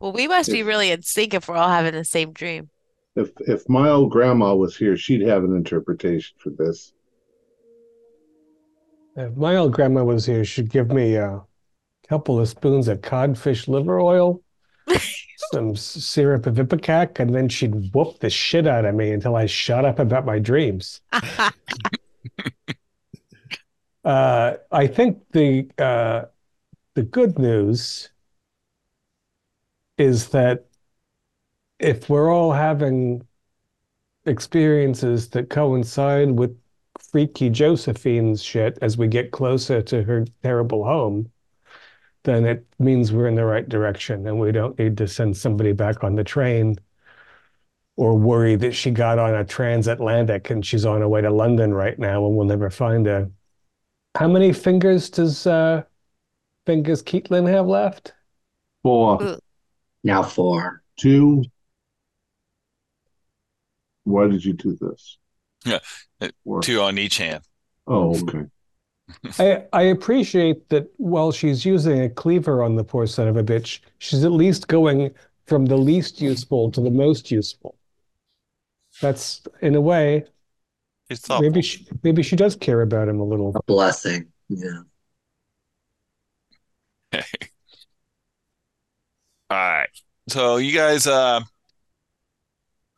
Well, 0.00 0.12
we 0.12 0.28
must 0.28 0.50
be 0.50 0.62
really 0.62 0.90
in 0.90 1.02
sync 1.02 1.34
if 1.34 1.48
we're 1.48 1.56
all 1.56 1.68
having 1.68 1.94
the 1.94 2.04
same 2.04 2.32
dream. 2.32 2.70
If 3.14 3.30
if 3.40 3.68
my 3.68 3.88
old 3.88 4.10
grandma 4.10 4.54
was 4.54 4.76
here, 4.76 4.96
she'd 4.96 5.22
have 5.22 5.44
an 5.44 5.56
interpretation 5.56 6.36
for 6.38 6.50
this. 6.50 6.92
If 9.16 9.36
my 9.36 9.56
old 9.56 9.72
grandma 9.72 10.04
was 10.04 10.26
here, 10.26 10.44
she'd 10.44 10.70
give 10.70 10.90
me 10.90 11.16
a 11.16 11.42
couple 12.08 12.38
of 12.38 12.48
spoons 12.48 12.88
of 12.88 13.00
codfish 13.00 13.66
liver 13.68 13.98
oil, 13.98 14.42
some 15.52 15.76
syrup 15.76 16.46
of 16.46 16.54
ipecac, 16.56 17.18
and 17.20 17.34
then 17.34 17.48
she'd 17.48 17.94
whoop 17.94 18.18
the 18.20 18.30
shit 18.30 18.66
out 18.66 18.84
of 18.84 18.94
me 18.94 19.12
until 19.12 19.36
I 19.36 19.46
shut 19.46 19.84
up 19.84 19.98
about 19.98 20.24
my 20.26 20.38
dreams. 20.38 21.00
Uh, 24.06 24.58
I 24.70 24.86
think 24.86 25.18
the 25.32 25.68
uh, 25.78 26.26
the 26.94 27.02
good 27.02 27.40
news 27.40 28.08
is 29.98 30.28
that 30.28 30.66
if 31.80 32.08
we're 32.08 32.32
all 32.32 32.52
having 32.52 33.26
experiences 34.26 35.28
that 35.30 35.50
coincide 35.50 36.30
with 36.30 36.56
freaky 37.00 37.50
Josephine's 37.50 38.44
shit 38.44 38.78
as 38.80 38.96
we 38.96 39.08
get 39.08 39.32
closer 39.32 39.82
to 39.82 40.04
her 40.04 40.24
terrible 40.40 40.84
home, 40.84 41.30
then 42.26 42.44
it 42.44 42.66
means 42.78 43.12
we're 43.12 43.28
in 43.28 43.36
the 43.36 43.44
right 43.44 43.68
direction 43.68 44.26
and 44.26 44.38
we 44.38 44.50
don't 44.52 44.76
need 44.78 44.96
to 44.98 45.06
send 45.06 45.36
somebody 45.36 45.72
back 45.72 46.02
on 46.02 46.16
the 46.16 46.24
train 46.24 46.76
or 47.96 48.18
worry 48.18 48.56
that 48.56 48.72
she 48.72 48.90
got 48.90 49.18
on 49.18 49.34
a 49.34 49.44
transatlantic 49.44 50.50
and 50.50 50.66
she's 50.66 50.84
on 50.84 51.00
her 51.00 51.08
way 51.08 51.22
to 51.22 51.30
London 51.30 51.72
right 51.72 51.98
now 51.98 52.26
and 52.26 52.36
we'll 52.36 52.46
never 52.46 52.68
find 52.68 53.06
her. 53.06 53.30
How 54.16 54.28
many 54.28 54.52
fingers 54.52 55.08
does 55.08 55.46
uh 55.46 55.84
Fingers 56.66 57.00
Keatling 57.00 57.48
have 57.48 57.66
left? 57.66 58.12
Four, 58.82 59.22
Ooh. 59.22 59.38
Now 60.02 60.24
four. 60.24 60.82
two. 60.98 61.44
Why 64.02 64.26
did 64.26 64.44
you 64.44 64.52
do 64.52 64.76
this? 64.80 65.18
Yeah, 65.64 65.78
Four. 66.44 66.60
two 66.62 66.80
on 66.80 66.98
each 66.98 67.18
hand. 67.18 67.44
Oh, 67.86 68.20
okay. 68.20 68.46
I, 69.38 69.64
I 69.72 69.82
appreciate 69.82 70.68
that 70.70 70.90
while 70.98 71.32
she's 71.32 71.64
using 71.64 72.00
a 72.02 72.08
cleaver 72.08 72.62
on 72.62 72.76
the 72.76 72.84
poor 72.84 73.06
son 73.06 73.28
of 73.28 73.36
a 73.36 73.42
bitch, 73.42 73.80
she's 73.98 74.24
at 74.24 74.32
least 74.32 74.68
going 74.68 75.14
from 75.46 75.66
the 75.66 75.76
least 75.76 76.20
useful 76.20 76.70
to 76.72 76.80
the 76.80 76.90
most 76.90 77.30
useful. 77.30 77.76
That's 79.00 79.42
in 79.60 79.74
a 79.74 79.80
way, 79.80 80.24
It's 81.08 81.28
maybe 81.28 81.62
she 81.62 81.86
maybe 82.02 82.22
she 82.22 82.36
does 82.36 82.56
care 82.56 82.82
about 82.82 83.08
him 83.08 83.20
a 83.20 83.24
little. 83.24 83.54
A 83.54 83.62
blessing. 83.62 84.32
Yeah. 84.48 84.82
All 87.12 87.20
right. 89.50 89.88
So 90.28 90.56
you 90.56 90.72
guys 90.74 91.06
uh 91.06 91.40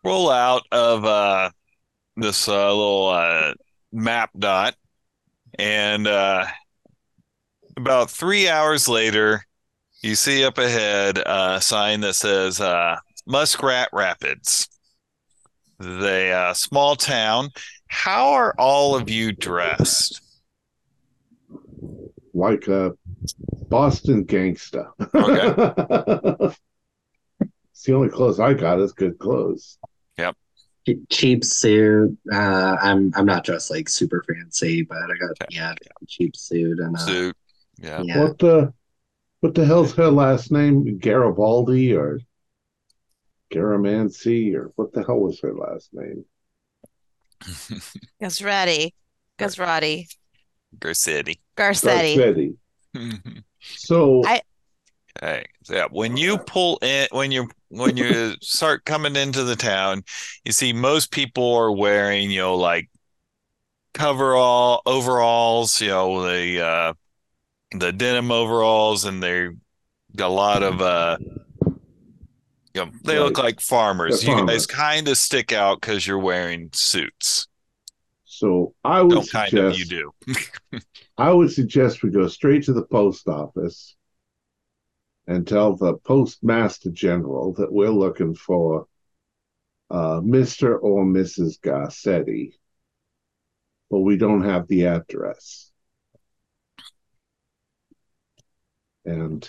roll 0.05 0.31
out 0.31 0.63
of 0.73 1.05
uh 1.05 1.51
this 2.17 2.49
uh, 2.49 2.69
little 2.69 3.09
uh 3.09 3.55
map 3.93 4.31
dot 4.39 4.75
And 5.59 6.07
uh, 6.07 6.47
about 7.77 8.11
three 8.11 8.49
hours 8.49 8.89
later, 8.89 9.45
you 10.03 10.15
see 10.15 10.45
up 10.45 10.59
ahead 10.59 11.19
a 11.25 11.61
sign 11.61 12.01
that 12.03 12.15
says 12.15 12.61
uh, 12.61 12.97
Muskrat 13.27 13.89
Rapids, 13.93 14.69
the 15.79 16.31
uh, 16.31 16.55
small 16.55 16.95
town. 16.95 17.51
How 17.89 18.29
are 18.31 18.55
all 18.59 18.95
of 18.95 19.11
you 19.11 19.33
dressed? 19.33 20.21
Like 22.35 22.69
a 22.69 22.93
Boston 23.69 24.25
gangsta. 24.25 24.91
Okay. 25.15 26.55
it's 27.73 27.83
the 27.83 27.95
only 27.95 28.09
clothes 28.09 28.39
I 28.39 28.55
got 28.55 28.79
is 28.79 28.93
good 28.93 29.19
clothes. 29.19 29.79
Che- 30.89 31.01
cheap 31.11 31.45
suit. 31.45 32.17
Uh, 32.33 32.77
I'm 32.81 33.13
I'm 33.15 33.27
not 33.27 33.45
dressed 33.45 33.71
like 33.71 33.89
super 33.89 34.25
fancy, 34.27 34.83
but 34.83 34.97
I 34.97 35.17
got 35.19 35.31
Okay. 35.43 35.47
yeah, 35.51 35.75
cheap 36.07 36.35
suit 36.37 36.79
and 36.79 36.97
uh, 36.97 36.99
Suit. 36.99 37.37
Yeah. 37.79 38.03
yeah. 38.03 38.23
What 38.23 38.39
the 38.39 38.73
what 39.41 39.55
the 39.55 39.65
hell's 39.67 39.95
her 39.95 40.11
last 40.11 40.51
name? 40.51 40.99
Garibaldi 40.99 41.95
or 41.95 42.21
Garamancy 43.53 44.55
or 44.55 44.73
what 44.77 44.93
the 44.93 45.05
hell 45.05 45.19
was 45.21 45.41
her 45.41 45.55
last 45.55 45.91
name? 45.93 46.25
Gazrati. 48.23 48.93
Gazrati. 49.39 50.07
Garcetti. 50.79 51.39
Garcetti. 51.57 52.55
Garcetti. 52.95 53.43
So 53.61 54.23
I- 54.25 54.43
So 55.21 55.75
yeah, 55.75 55.87
when 55.91 56.17
you 56.17 56.39
pull 56.39 56.79
in, 56.83 57.09
when 57.11 57.33
you 57.33 57.49
when 57.69 57.97
you 57.97 58.35
start 58.43 58.85
coming 58.85 59.17
into 59.17 59.45
the 59.45 59.57
town, 59.57 60.05
you 60.45 60.53
see 60.53 60.73
most 60.73 61.11
people 61.11 61.55
are 61.55 61.73
wearing, 61.73 62.31
you 62.31 62.41
know, 62.41 62.57
like 62.57 62.89
coverall 63.95 64.83
overalls, 64.87 65.81
you 65.81 65.89
know, 65.89 66.23
the 66.23 66.65
uh 66.65 66.95
the 67.73 67.93
denim 67.93 68.33
overalls, 68.33 69.05
and 69.07 69.23
they 69.23 69.49
got 70.17 70.29
a 70.29 70.35
lot 70.35 70.63
of 70.65 70.81
uh, 70.83 71.19
you 72.75 72.85
know, 72.85 72.91
they 73.05 73.19
look 73.19 73.39
like 73.39 73.61
farmers. 73.61 74.23
They're 74.23 74.23
You 74.23 74.35
farmers. 74.35 74.47
guys 74.47 74.67
kind 74.67 75.09
of 75.09 75.17
stick 75.19 75.53
out 75.53 75.81
because 75.81 76.07
you're 76.07 76.19
wearing 76.19 76.71
suits. 76.73 77.49
so 78.25 78.75
I 78.85 79.03
would 79.03 79.17
Don't 79.17 79.31
kind 79.31 79.59
of, 79.59 79.75
you 79.75 79.85
do. 79.87 80.13
I 81.19 81.31
would 81.33 81.53
suggest 81.53 82.03
we 82.03 82.09
go 82.11 82.29
straight 82.29 82.63
to 82.65 82.73
the 82.73 82.87
post 82.87 83.29
office 83.29 83.95
and 85.29 85.47
tell 85.47 85.77
the 85.77 85.95
postmaster 85.99 86.91
general 86.91 87.53
that 87.53 87.71
we're 87.71 87.91
looking 87.91 88.35
for 88.35 88.87
uh, 89.91 90.21
Mr. 90.21 90.79
or 90.81 91.05
Mrs. 91.05 91.61
Garcetti, 91.61 92.55
but 93.91 94.01
we 94.01 94.17
don't 94.17 94.43
have 94.43 94.67
the 94.69 94.87
address. 94.87 95.71
And 99.05 99.49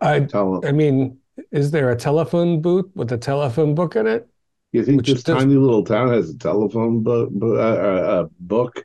I 0.00 0.20
tell 0.20 0.64
I 0.64 0.72
mean, 0.72 1.18
is 1.50 1.70
there 1.70 1.90
a 1.90 1.96
telephone 1.96 2.60
booth 2.60 2.90
with 2.94 3.12
a 3.12 3.18
telephone 3.18 3.74
book 3.74 3.96
in 3.96 4.06
it? 4.06 4.28
you 4.72 4.84
think 4.84 4.98
which 4.98 5.08
this 5.08 5.22
does- 5.22 5.38
tiny 5.38 5.54
little 5.54 5.84
town 5.84 6.08
has 6.08 6.30
a 6.30 6.38
telephone 6.38 7.02
book? 7.02 7.30
Uh, 7.40 7.56
uh, 7.56 7.58
uh, 7.58 8.26
book? 8.40 8.84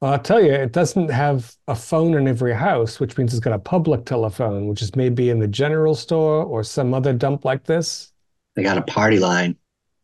Well, 0.00 0.12
I'll 0.12 0.18
tell 0.18 0.40
you, 0.40 0.52
it 0.52 0.72
doesn't 0.72 1.10
have 1.10 1.56
a 1.66 1.74
phone 1.74 2.14
in 2.14 2.28
every 2.28 2.54
house, 2.54 3.00
which 3.00 3.18
means 3.18 3.32
it's 3.32 3.40
got 3.40 3.52
a 3.52 3.58
public 3.58 4.04
telephone, 4.04 4.68
which 4.68 4.80
is 4.80 4.94
maybe 4.94 5.30
in 5.30 5.40
the 5.40 5.48
general 5.48 5.94
store 5.96 6.44
or 6.44 6.62
some 6.62 6.94
other 6.94 7.12
dump 7.12 7.44
like 7.44 7.64
this. 7.64 8.12
They 8.54 8.62
got 8.62 8.78
a 8.78 8.82
party 8.82 9.18
line. 9.18 9.56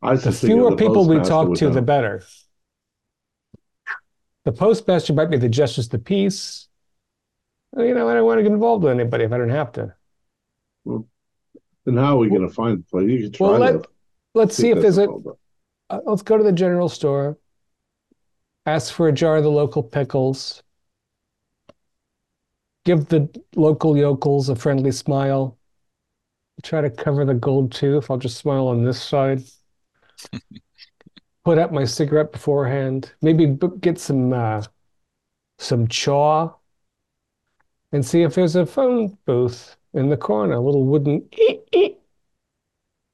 I 0.03 0.17
The 0.17 0.33
fewer 0.33 0.71
the 0.71 0.77
people 0.77 1.07
we 1.07 1.21
talk 1.21 1.55
to, 1.57 1.71
the 1.71 1.81
better. 1.81 2.23
The 4.45 4.53
postmaster 4.53 5.13
might 5.13 5.31
be 5.31 5.39
the 5.39 5.49
justice 5.49 5.87
of 5.87 5.93
the 5.93 5.99
peace. 5.99 6.69
Well, 7.73 7.87
You 7.87 7.95
know, 7.95 8.09
I 8.09 8.15
don't 8.15 8.27
want 8.27 8.39
to 8.39 8.43
get 8.43 8.53
involved 8.53 8.85
with 8.85 8.93
anybody 8.93 9.25
if 9.25 9.33
I 9.33 9.39
don't 9.39 9.49
have 9.49 9.73
to. 9.73 9.95
Well, 10.85 11.07
then 11.85 11.97
how 11.97 12.17
are 12.17 12.19
we 12.19 12.29
going 12.29 12.47
to 12.47 12.53
find 12.53 12.79
the 12.79 12.85
place? 12.85 13.09
You 13.09 13.23
can 13.23 13.33
try 13.33 13.49
Well, 13.49 13.59
let, 13.61 13.87
Let's 14.35 14.57
see 14.57 14.71
if 14.71 14.81
there's 14.81 14.99
a. 14.99 15.09
Uh, 15.91 16.01
let's 16.05 16.23
go 16.23 16.37
to 16.37 16.43
the 16.43 16.53
general 16.53 16.89
store. 16.89 17.39
Ask 18.67 18.93
for 18.93 19.09
a 19.09 19.13
jar 19.13 19.37
of 19.37 19.43
the 19.45 19.51
local 19.51 19.83
pickles. 19.83 20.63
Give 22.87 23.07
the 23.09 23.29
local 23.57 23.95
yokels 23.95 24.49
a 24.49 24.57
friendly 24.57 24.91
smile. 24.91 25.59
Try 26.65 26.81
to 26.81 26.91
cover 26.91 27.25
the 27.25 27.35
gold 27.35 27.71
tooth. 27.71 28.11
I'll 28.11 28.17
just 28.19 28.39
smile 28.39 28.67
on 28.67 28.85
this 28.85 29.01
side. 29.01 29.45
Put 31.45 31.59
up 31.59 31.73
my 31.73 31.85
cigarette 31.85 32.33
beforehand. 32.33 33.13
Maybe 33.23 33.47
get 33.81 33.99
some 33.99 34.33
uh, 34.33 34.63
some 35.59 35.89
chaw, 35.89 36.55
and 37.93 38.05
see 38.05 38.23
if 38.23 38.35
there's 38.35 38.57
a 38.57 38.67
phone 38.67 39.17
booth 39.25 39.77
in 39.95 40.09
the 40.09 40.17
corner. 40.17 40.55
A 40.55 40.61
little 40.61 40.85
wooden. 40.85 41.29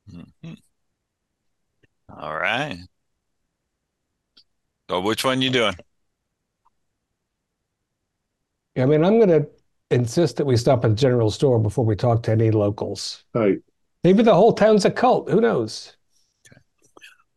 Mhm. 0.07 0.55
All 2.11 2.35
right. 2.39 2.87
So 4.91 4.99
which 4.99 5.25
one 5.25 5.41
you 5.41 5.51
doing? 5.51 5.77
I 8.77 8.87
mean, 8.87 9.05
I'm 9.05 9.21
going 9.21 9.29
to 9.29 9.49
insist 9.93 10.37
that 10.39 10.47
we 10.47 10.57
stop 10.57 10.85
at 10.85 10.89
the 10.89 10.97
general 10.97 11.31
store 11.31 11.61
before 11.61 11.85
we 11.85 11.95
talk 11.95 12.25
to 12.25 12.33
any 12.33 12.51
locals. 12.51 13.23
Right. 13.33 13.59
Maybe 14.03 14.25
the 14.25 14.35
whole 14.35 14.53
town's 14.53 14.85
a 14.85 14.91
cult. 14.91 15.31
Who 15.31 15.41
knows? 15.41 15.97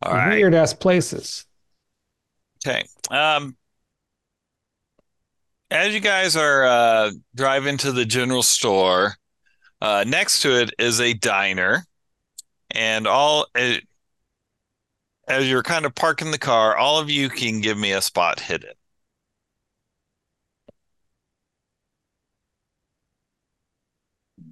All 0.01 0.13
right. 0.13 0.33
Weird 0.33 0.55
ass 0.55 0.73
places. 0.73 1.45
Okay. 2.65 2.83
Um, 3.11 3.55
as 5.69 5.93
you 5.93 5.99
guys 5.99 6.35
are 6.35 6.63
uh, 6.63 7.11
driving 7.35 7.77
to 7.77 7.91
the 7.91 8.05
general 8.05 8.41
store, 8.41 9.13
uh, 9.79 10.05
next 10.07 10.39
to 10.39 10.59
it 10.59 10.73
is 10.79 10.99
a 10.99 11.13
diner, 11.13 11.85
and 12.71 13.05
all 13.05 13.45
it, 13.53 13.83
as 15.27 15.49
you're 15.49 15.63
kind 15.63 15.85
of 15.85 15.95
parking 15.95 16.31
the 16.31 16.37
car, 16.37 16.75
all 16.77 16.99
of 16.99 17.09
you 17.09 17.29
can 17.29 17.61
give 17.61 17.77
me 17.77 17.91
a 17.91 18.01
spot 18.01 18.39
hidden. 18.39 18.73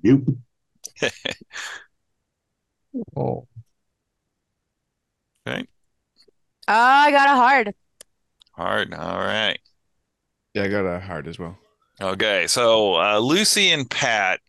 You 0.04 0.26
Oh, 3.16 3.48
Oh, 5.46 6.74
I 6.74 7.12
got 7.12 7.30
a 7.30 7.34
hard. 7.34 7.74
Hard. 8.54 8.94
All 8.94 9.18
right. 9.20 9.60
Yeah, 10.54 10.64
I 10.64 10.68
got 10.68 10.86
a 10.86 11.00
heart 11.00 11.28
as 11.28 11.40
well. 11.40 11.58
Okay, 12.02 12.48
so 12.48 12.96
uh, 12.96 13.20
Lucy 13.20 13.72
and 13.72 13.90
Pat, 13.90 14.40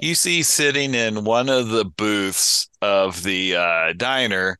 you 0.00 0.14
see 0.14 0.42
sitting 0.42 0.94
in 0.94 1.24
one 1.24 1.48
of 1.48 1.68
the 1.68 1.84
booths 1.84 2.68
of 2.82 3.22
the 3.22 3.56
uh, 3.56 3.92
diner, 3.96 4.58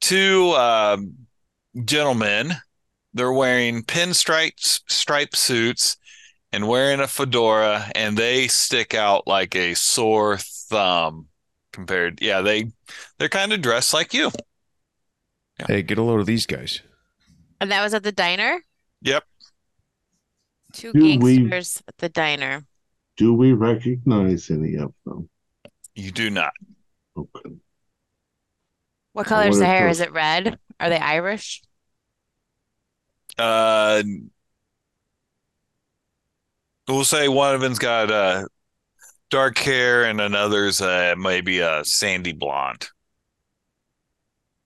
two 0.00 0.52
um, 0.52 1.14
gentlemen. 1.84 2.52
They're 3.12 3.32
wearing 3.32 3.82
pinstripe 3.82 4.52
striped 4.58 5.36
suits 5.36 5.96
and 6.52 6.68
wearing 6.68 7.00
a 7.00 7.06
fedora, 7.08 7.90
and 7.94 8.16
they 8.16 8.46
stick 8.48 8.94
out 8.94 9.26
like 9.26 9.56
a 9.56 9.74
sore 9.74 10.38
thumb 10.38 11.26
compared. 11.72 12.22
Yeah, 12.22 12.40
they 12.40 12.70
they're 13.18 13.28
kind 13.28 13.52
of 13.52 13.62
dressed 13.62 13.92
like 13.94 14.14
you. 14.14 14.30
Hey, 15.66 15.82
get 15.82 15.98
a 15.98 16.02
load 16.02 16.20
of 16.20 16.26
these 16.26 16.46
guys. 16.46 16.80
And 17.60 17.70
that 17.72 17.82
was 17.82 17.92
at 17.94 18.02
the 18.04 18.12
diner? 18.12 18.64
Yep. 19.02 19.24
Two 20.72 20.92
Do 20.92 21.00
we- 21.02 21.16
gangsters 21.36 21.82
at 21.88 21.98
the 21.98 22.08
diner. 22.08 22.64
do 23.16 23.34
we 23.34 23.52
recognize 23.52 24.50
any 24.50 24.76
of 24.76 24.94
them? 25.04 25.28
You 25.94 26.10
do 26.12 26.30
not. 26.30 26.52
Okay. 27.16 27.50
What 29.12 29.26
I 29.26 29.28
color's 29.28 29.50
wonder 29.50 29.58
the 29.60 29.66
hair? 29.66 29.86
those- 29.88 29.96
Is 29.96 30.00
it 30.06 30.12
red? 30.12 30.58
Are 30.78 30.88
they 30.88 30.98
Irish? 30.98 31.62
Uh, 33.38 34.02
we'll 36.88 37.04
say 37.04 37.28
one 37.28 37.54
of 37.54 37.60
them's 37.60 37.78
got 37.78 38.10
uh, 38.10 38.44
dark 39.30 39.58
hair 39.58 40.04
and 40.04 40.20
another's 40.20 40.80
uh, 40.80 41.14
maybe 41.16 41.60
a 41.60 41.84
sandy 41.84 42.32
blonde. 42.32 42.88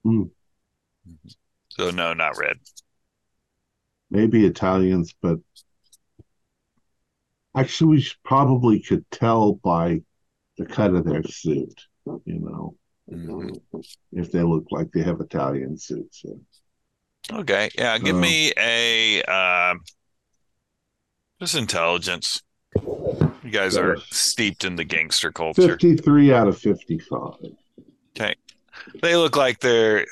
Hmm. 0.03 0.25
So 1.71 1.91
no, 1.91 2.15
not 2.15 2.37
red. 2.39 2.59
Maybe 4.11 4.45
Italians, 4.47 5.15
but 5.21 5.39
actually, 7.57 7.97
we 7.97 8.07
probably 8.25 8.81
could 8.81 9.05
tell 9.11 9.55
by 9.55 10.03
the 10.59 10.67
cut 10.67 10.95
of 10.95 11.05
their 11.05 11.23
suit, 11.25 11.81
you 12.07 12.41
know, 12.41 12.77
Mhm. 13.11 13.61
if 14.13 14.31
they 14.33 14.43
look 14.43 14.65
like 14.71 14.91
they 14.93 15.03
have 15.03 15.21
Italian 15.21 15.77
suits. 15.77 16.25
Okay, 17.31 17.71
yeah, 17.77 17.99
give 17.99 18.17
Uh, 18.17 18.21
me 18.21 18.53
a 18.57 19.23
uh, 19.23 19.75
just 21.41 21.55
intelligence. 21.55 22.43
You 22.75 23.51
guys 23.51 23.77
are 23.77 23.99
steeped 24.11 24.65
in 24.65 24.77
the 24.77 24.85
gangster 24.85 25.31
culture. 25.31 25.63
53 25.63 26.33
out 26.33 26.49
of 26.49 26.59
55. 26.59 27.35
Okay, 28.17 28.35
They 29.03 29.17
look 29.17 29.37
like 29.37 29.61
they're 29.61 30.07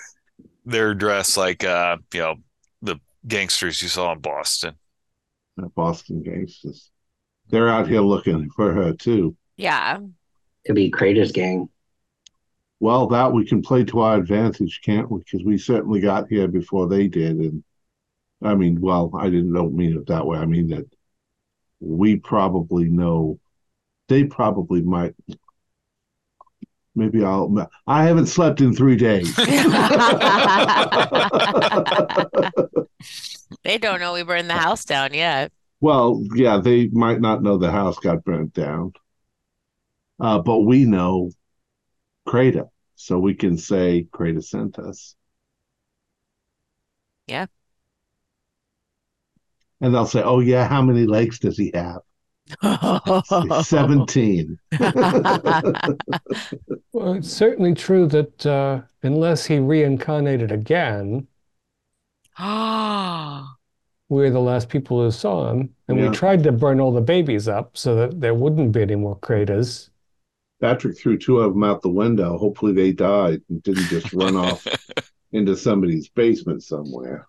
they're 0.64 0.94
dressed 0.94 1.36
like 1.36 1.64
uh, 1.64 1.97
you 2.12 2.20
know, 2.20 2.35
the 2.82 2.97
gangsters 3.27 3.82
you 3.82 3.89
saw 3.89 4.12
in 4.12 4.19
Boston. 4.20 4.74
Boston 5.74 6.23
gangsters. 6.23 6.90
They're 7.48 7.69
out 7.69 7.89
here 7.89 8.01
looking 8.01 8.48
for 8.51 8.73
her 8.73 8.93
too. 8.93 9.36
Yeah. 9.56 9.98
Could 10.66 10.74
be 10.74 10.90
Crater's 10.90 11.32
gang. 11.32 11.69
Well, 12.83 13.07
that 13.07 13.33
we 13.33 13.47
can 13.47 13.63
play 13.63 13.85
to 13.85 14.01
our 14.01 14.17
advantage, 14.17 14.81
can't 14.83 15.09
we? 15.09 15.21
Because 15.21 15.45
we 15.45 15.57
certainly 15.57 16.01
got 16.01 16.27
here 16.29 16.49
before 16.49 16.89
they 16.89 17.07
did, 17.07 17.37
and 17.37 17.63
I 18.43 18.57
mean, 18.57 18.81
well, 18.81 19.13
I 19.17 19.31
didn't 19.31 19.53
don't 19.53 19.77
mean 19.77 19.97
it 19.97 20.09
that 20.09 20.27
way. 20.27 20.37
I 20.37 20.47
mean 20.47 20.67
that 20.71 20.87
we 21.79 22.17
probably 22.17 22.89
know 22.89 23.39
they 24.09 24.25
probably 24.25 24.83
might. 24.83 25.15
Maybe 26.97 27.23
I'll. 27.23 27.71
I 27.87 28.03
haven't 28.03 28.27
slept 28.27 28.61
in 28.61 28.75
three 28.75 28.97
days. 28.97 29.33
They 33.65 33.79
don't 33.79 34.01
know 34.01 34.13
we 34.15 34.25
burned 34.25 34.51
the 34.51 34.55
house 34.55 34.85
down 34.85 35.15
yet. 35.15 35.53
well, 35.81 36.21
yeah, 36.35 36.59
they 36.59 36.89
might 36.89 37.21
not 37.21 37.45
know 37.45 37.59
the 37.59 37.71
house 37.71 37.97
got 38.01 38.25
burnt 38.25 38.55
down, 38.55 38.93
uh, 40.19 40.41
but 40.41 40.61
we 40.61 40.85
know 40.85 41.31
Crater's, 42.27 42.72
so 43.05 43.19
we 43.19 43.35
can 43.35 43.57
say 43.59 44.07
Crater's 44.12 44.51
sent 44.51 44.79
us. 44.79 45.15
Yeah. 47.27 47.47
And 49.81 49.95
they'll 49.95 50.07
say, 50.07 50.23
"Oh 50.23 50.41
yeah, 50.41 50.69
how 50.69 50.83
many 50.83 51.07
legs 51.07 51.39
does 51.41 51.59
he 51.59 51.73
have?" 51.74 52.03
Seventeen. 53.65 54.59
Well, 56.93 57.15
it's 57.15 57.31
certainly 57.33 57.74
true 57.74 58.07
that 58.09 58.47
uh, 58.47 58.83
unless 59.03 59.47
he 59.47 59.59
reincarnated 59.59 60.53
again, 60.53 61.27
Ah. 62.39 63.57
we're 64.09 64.31
the 64.31 64.41
last 64.41 64.69
people 64.69 65.03
who 65.03 65.11
saw 65.11 65.51
him. 65.51 65.74
And 65.89 65.99
Yeah. 65.99 66.11
we 66.11 66.15
tried 66.15 66.43
to 66.45 66.53
burn 66.53 66.81
all 66.81 66.93
the 66.93 67.01
babies 67.01 67.49
up 67.49 67.77
so 67.79 67.95
that 67.97 68.20
there 68.20 68.35
wouldn't 68.35 68.73
be 68.73 68.83
any 68.83 68.97
more 68.97 69.16
craters. 69.19 69.91
Patrick 70.62 70.97
threw 70.97 71.18
two 71.18 71.40
of 71.40 71.52
them 71.52 71.64
out 71.64 71.82
the 71.82 71.90
window. 71.90 72.39
Hopefully, 72.39 72.72
they 72.72 72.93
died 72.93 73.43
and 73.51 73.62
didn't 73.62 73.89
just 73.89 74.12
run 74.14 74.36
off 74.36 74.64
into 75.32 75.56
somebody's 75.56 76.09
basement 76.09 76.62
somewhere. 76.62 77.26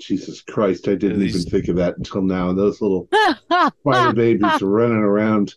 Jesus 0.00 0.42
Christ, 0.42 0.88
I 0.88 0.94
didn't 0.94 1.20
these- 1.20 1.36
even 1.36 1.50
think 1.50 1.68
of 1.68 1.76
that 1.76 1.96
until 1.96 2.22
now. 2.22 2.52
Those 2.52 2.80
little 2.82 3.08
spider 3.80 4.12
babies 4.12 4.60
running 4.60 4.98
around. 4.98 5.54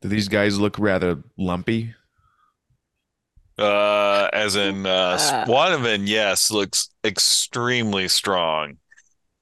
Do 0.00 0.08
these 0.08 0.28
guys 0.28 0.58
look 0.58 0.78
rather 0.78 1.22
lumpy? 1.38 1.94
Uh, 3.56 4.28
as 4.32 4.56
in, 4.56 4.84
uh, 4.84 4.90
Uh. 5.20 5.44
Squanovan, 5.46 6.08
yes, 6.08 6.50
looks 6.50 6.90
extremely 7.04 8.08
strong. 8.08 8.78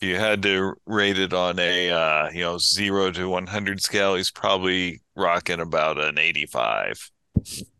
If 0.01 0.09
you 0.09 0.17
had 0.17 0.43
to 0.45 0.75
rate 0.87 1.19
it 1.19 1.33
on 1.35 1.59
a, 1.59 1.91
uh, 1.91 2.31
you 2.31 2.41
know, 2.41 2.59
zero 2.59 3.11
to 3.13 3.29
100 3.29 3.83
scale, 3.83 4.15
he's 4.15 4.31
probably 4.31 5.01
rocking 5.15 5.61
about 5.61 5.99
an 5.99 6.19
85. 6.19 7.11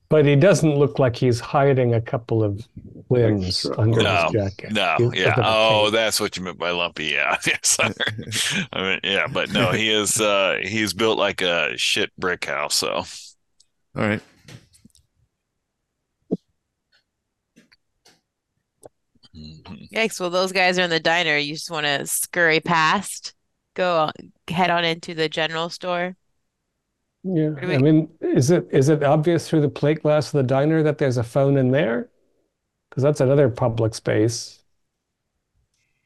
But 0.09 0.27
he 0.27 0.35
doesn't 0.37 0.75
look 0.77 0.99
like 0.99 1.17
he's 1.17 1.39
hiding 1.41 1.95
a 1.95 2.01
couple 2.01 2.43
of 2.43 2.67
limbs 3.11 3.65
Extra. 3.65 3.79
under 3.79 4.03
No, 4.03 4.23
his 4.25 4.33
jacket. 4.33 4.73
No, 4.73 4.97
He 4.97 5.05
yeah. 5.13 5.35
doesn't 5.35 5.45
have 5.45 5.57
a 5.57 5.61
Oh, 5.69 5.83
cape. 5.87 5.93
that's 5.95 6.21
what 6.21 6.37
you 6.37 6.43
meant 6.43 6.59
by 6.59 6.71
lumpy. 6.71 7.07
Yeah, 7.07 7.37
yes. 7.47 7.79
I 8.73 8.83
mean, 8.83 9.01
yeah, 9.05 9.27
but 9.29 9.51
no, 9.51 9.73
he 9.73 9.91
is. 9.91 10.21
Uh, 10.21 10.59
he's 10.63 10.93
built 10.95 11.17
like 11.19 11.41
a 11.43 11.77
shit 11.77 12.11
brick 12.19 12.45
house. 12.47 12.75
So, 12.75 12.91
All 12.97 13.07
right. 13.95 14.23
Mhm. 19.35 19.91
Yikes. 19.91 20.21
Well, 20.21 20.31
those 20.31 20.53
guys 20.53 20.79
are 20.79 20.83
in 20.83 20.91
the 20.91 21.01
diner. 21.01 21.37
You 21.37 21.55
just 21.55 21.71
want 21.71 21.87
to 21.87 22.07
scurry 22.07 22.61
past, 22.61 23.35
go 23.75 23.99
on, 23.99 24.13
head 24.49 24.71
on 24.71 24.85
into 24.85 25.15
the 25.15 25.29
general 25.29 25.71
store. 25.71 26.17
Yeah, 27.23 27.51
do 27.51 27.73
I 27.73 27.79
mean, 27.79 28.09
is 28.21 28.51
it 28.51 28.67
is 28.71 28.89
it 28.89 29.03
obvious 29.05 29.49
through 29.49 29.61
the 29.61 29.69
plate 29.69 30.03
glass 30.03 30.29
of 30.29 30.33
the 30.39 30.43
diner 30.43 30.83
that 30.83 30.99
there's 30.99 31.19
a 31.19 31.23
phone 31.23 31.59
in 31.59 31.71
there? 31.71 32.09
Because 32.89 33.03
that's 33.03 33.21
another 33.21 33.49
public 33.49 33.95
space. 33.95 34.57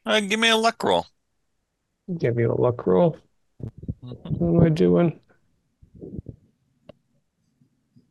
uh, 0.07 0.21
give 0.21 0.39
me 0.41 0.49
a 0.51 0.57
luck 0.57 0.83
roll. 0.83 1.07
Give 2.19 2.37
me 2.37 2.43
a 2.45 2.53
luck 2.53 2.87
roll. 2.87 3.17
Mhm. 4.03 4.39
What 4.39 4.61
am 4.61 4.67
I 4.67 4.69
doing? 4.69 5.21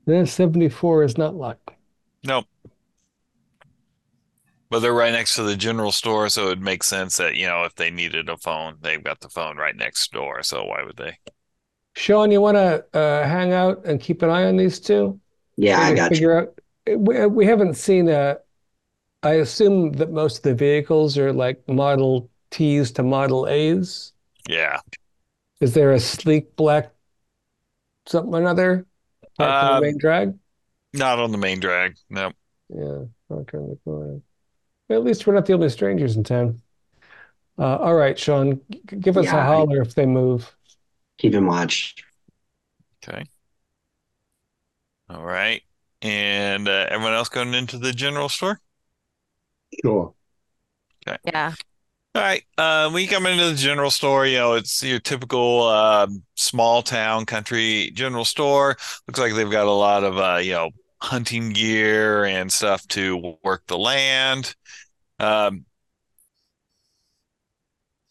Then 0.05 0.25
74 0.25 1.03
is 1.03 1.17
not 1.17 1.35
luck. 1.35 1.73
Nope. 2.23 2.45
But 4.73 4.79
they're 4.79 4.91
right 4.91 5.13
next 5.13 5.35
to 5.35 5.43
the 5.43 5.55
general 5.55 5.91
store, 5.91 6.29
so 6.29 6.49
it 6.49 6.59
makes 6.59 6.87
sense 6.87 7.17
that, 7.17 7.35
you 7.35 7.45
know, 7.45 7.63
if 7.63 7.75
they 7.75 7.91
needed 7.91 8.27
a 8.27 8.37
phone, 8.37 8.79
they've 8.81 9.03
got 9.03 9.19
the 9.19 9.29
phone 9.29 9.55
right 9.55 9.75
next 9.75 10.11
door. 10.11 10.41
So 10.41 10.65
why 10.65 10.81
would 10.83 10.97
they? 10.97 11.19
Sean, 11.95 12.31
you 12.31 12.41
want 12.41 12.57
to 12.57 12.85
uh, 12.97 13.27
hang 13.27 13.53
out 13.53 13.85
and 13.85 14.01
keep 14.01 14.21
an 14.21 14.29
eye 14.29 14.45
on 14.45 14.57
these 14.57 14.79
two? 14.79 15.19
Yeah, 15.57 15.79
I 15.79 15.91
Maybe 15.91 15.95
got 15.95 16.19
you. 16.19 16.25
figure 16.25 16.39
out. 16.39 16.59
We, 16.87 17.25
we 17.27 17.45
haven't 17.45 17.75
seen 17.75 18.09
a. 18.09 18.39
I 19.23 19.33
assume 19.35 19.93
that 19.93 20.11
most 20.11 20.37
of 20.37 20.43
the 20.43 20.55
vehicles 20.55 21.17
are 21.17 21.33
like 21.33 21.67
Model 21.69 22.29
Ts 22.51 22.91
to 22.93 23.03
Model 23.03 23.47
As. 23.47 24.13
Yeah. 24.49 24.79
Is 25.59 25.73
there 25.73 25.91
a 25.93 25.99
sleek 25.99 26.55
black 26.55 26.93
something 28.07 28.33
or 28.33 28.39
another 28.39 28.85
parked 29.37 29.61
on 29.63 29.69
the 29.69 29.75
Um, 29.75 29.81
main 29.81 29.97
drag? 29.97 30.37
Not 30.93 31.19
on 31.19 31.31
the 31.31 31.37
main 31.37 31.59
drag. 31.59 31.97
Nope. 32.09 32.35
Yeah, 32.69 33.05
parked 33.29 33.53
on 33.55 33.69
the 33.69 33.75
corner. 33.83 34.21
Well, 34.93 35.01
at 35.01 35.07
least 35.07 35.25
we're 35.25 35.33
not 35.33 35.47
the 35.47 35.53
only 35.53 35.69
strangers 35.69 36.15
in 36.17 36.23
town. 36.23 36.61
Uh, 37.57 37.77
all 37.77 37.95
right, 37.95 38.17
Sean, 38.17 38.61
g- 38.69 38.81
give 38.99 39.17
us 39.17 39.25
a 39.25 39.29
Yeah, 39.29 39.37
I- 39.39 39.45
holler 39.45 39.81
if 39.81 39.95
they 39.95 40.05
move. 40.05 40.55
Keep 41.17 41.33
him 41.33 41.47
watch. 41.47 41.95
Okay. 43.03 43.23
All 45.09 45.23
right. 45.23 45.63
And 46.03 46.67
uh, 46.67 46.85
everyone 46.89 47.13
else 47.13 47.29
going 47.29 47.55
into 47.55 47.79
the 47.79 47.91
general 47.91 48.29
store? 48.29 48.61
Sure. 49.81 50.13
Yeah. 51.25 51.55
All 52.13 52.21
right. 52.21 52.43
Uh, 52.55 52.91
when 52.91 53.01
you 53.01 53.07
come 53.09 53.25
into 53.25 53.49
the 53.49 53.55
general 53.55 53.89
store, 53.89 54.27
you 54.27 54.37
know, 54.37 54.53
it's 54.53 54.83
your 54.83 54.99
typical 54.99 55.63
um, 55.63 56.21
small 56.35 56.83
town 56.83 57.25
country 57.25 57.89
general 57.95 58.25
store. 58.25 58.77
Looks 59.07 59.19
like 59.19 59.33
they've 59.33 59.49
got 59.49 59.65
a 59.65 59.71
lot 59.71 60.03
of, 60.03 60.17
uh, 60.19 60.39
you 60.39 60.51
know, 60.51 60.69
hunting 61.01 61.49
gear 61.49 62.25
and 62.25 62.51
stuff 62.51 62.87
to 62.89 63.35
work 63.43 63.63
the 63.67 63.77
land. 63.77 64.55
Um, 65.23 65.65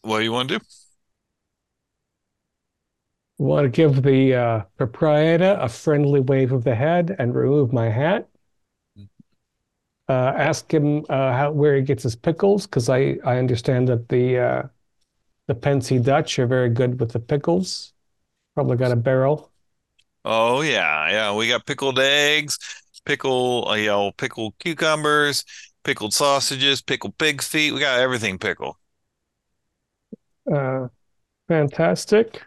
what 0.01 0.19
do 0.19 0.23
you 0.23 0.31
want 0.31 0.49
to 0.49 0.59
do? 0.59 0.65
Want 3.37 3.65
to 3.65 3.69
give 3.69 4.03
the 4.03 4.33
uh, 4.35 4.61
proprietor 4.77 5.57
a 5.59 5.67
friendly 5.69 6.19
wave 6.19 6.51
of 6.51 6.63
the 6.63 6.75
head 6.75 7.15
and 7.19 7.35
remove 7.35 7.73
my 7.73 7.89
hat. 7.89 8.29
Uh, 10.09 10.33
ask 10.35 10.71
him 10.73 11.05
uh, 11.09 11.31
how 11.31 11.51
where 11.51 11.75
he 11.75 11.81
gets 11.81 12.03
his 12.03 12.15
pickles, 12.15 12.67
because 12.67 12.89
I 12.89 13.17
I 13.23 13.37
understand 13.37 13.87
that 13.87 14.09
the 14.09 14.37
uh, 14.37 14.63
the 15.47 15.55
Pensy 15.55 16.03
Dutch 16.03 16.39
are 16.39 16.47
very 16.47 16.69
good 16.69 16.99
with 16.99 17.11
the 17.13 17.19
pickles. 17.19 17.93
Probably 18.55 18.77
got 18.77 18.91
a 18.91 18.97
barrel. 18.97 19.51
Oh 20.25 20.61
yeah, 20.61 21.09
yeah. 21.09 21.35
We 21.35 21.49
got 21.49 21.65
pickled 21.65 21.99
eggs, 21.99 22.57
pickle, 23.05 23.67
uh, 23.69 23.75
you 23.75 23.87
know, 23.87 24.11
pickled 24.11 24.55
cucumbers, 24.59 25.43
pickled 25.83 26.13
sausages, 26.13 26.81
pickled 26.81 27.17
pig 27.17 27.41
feet. 27.41 27.73
We 27.73 27.79
got 27.79 27.99
everything 27.99 28.37
pickled. 28.39 28.75
Uh, 30.51 30.87
fantastic. 31.47 32.43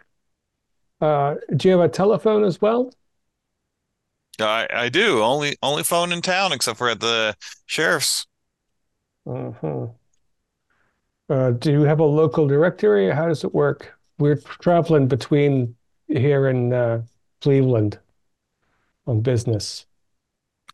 Uh, 1.01 1.35
do 1.55 1.67
you 1.67 1.77
have 1.77 1.85
a 1.85 1.89
telephone 1.89 2.43
as 2.43 2.61
well? 2.61 2.91
I 4.39 4.67
I 4.71 4.89
do. 4.89 5.21
Only 5.23 5.57
only 5.61 5.83
phone 5.83 6.11
in 6.11 6.21
town 6.21 6.51
except 6.51 6.77
for 6.77 6.89
at 6.89 6.99
the 6.99 7.35
sheriff's. 7.65 8.25
Uh-huh. 9.25 9.87
Uh, 11.29 11.51
do 11.51 11.71
you 11.71 11.81
have 11.81 11.99
a 11.99 12.05
local 12.05 12.47
directory? 12.47 13.09
How 13.09 13.27
does 13.27 13.43
it 13.43 13.53
work? 13.53 13.97
We're 14.17 14.37
traveling 14.37 15.07
between 15.07 15.75
here 16.07 16.47
and 16.47 16.73
uh, 16.73 16.99
Cleveland 17.41 17.99
on 19.07 19.21
business. 19.21 19.85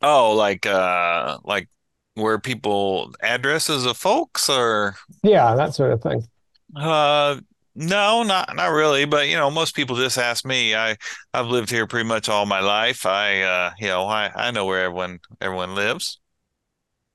Oh, 0.01 0.33
like 0.35 0.65
uh 0.65 1.39
like 1.43 1.69
where 2.15 2.39
people 2.39 3.13
addresses 3.21 3.85
of 3.85 3.97
folks 3.97 4.49
or 4.49 4.95
Yeah, 5.23 5.55
that 5.55 5.73
sort 5.75 5.91
of 5.91 6.01
thing. 6.01 6.27
uh 6.75 7.39
no, 7.75 8.21
not 8.21 8.55
not 8.55 8.67
really, 8.67 9.05
but 9.05 9.27
you 9.29 9.35
know, 9.35 9.49
most 9.49 9.75
people 9.75 9.95
just 9.95 10.17
ask 10.19 10.45
me. 10.45 10.75
I 10.75 10.95
I've 11.33 11.47
lived 11.47 11.71
here 11.71 11.87
pretty 11.87 12.07
much 12.07 12.29
all 12.29 12.45
my 12.45 12.59
life. 12.59 13.05
I 13.05 13.41
uh 13.41 13.71
you 13.79 13.87
know, 13.87 14.05
I 14.05 14.31
I 14.35 14.51
know 14.51 14.65
where 14.65 14.83
everyone 14.85 15.19
everyone 15.41 15.73
lives. 15.75 16.19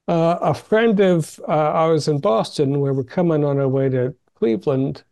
Uh, 0.07 0.39
a 0.41 0.55
friend 0.55 1.01
of 1.01 1.39
uh, 1.47 1.53
ours 1.53 2.09
in 2.09 2.19
Boston, 2.19 2.81
where 2.81 2.95
we're 2.95 3.05
coming 3.05 3.45
on 3.45 3.59
our 3.61 3.69
way 3.69 3.89
to 3.91 4.15
Cleveland, 4.37 5.05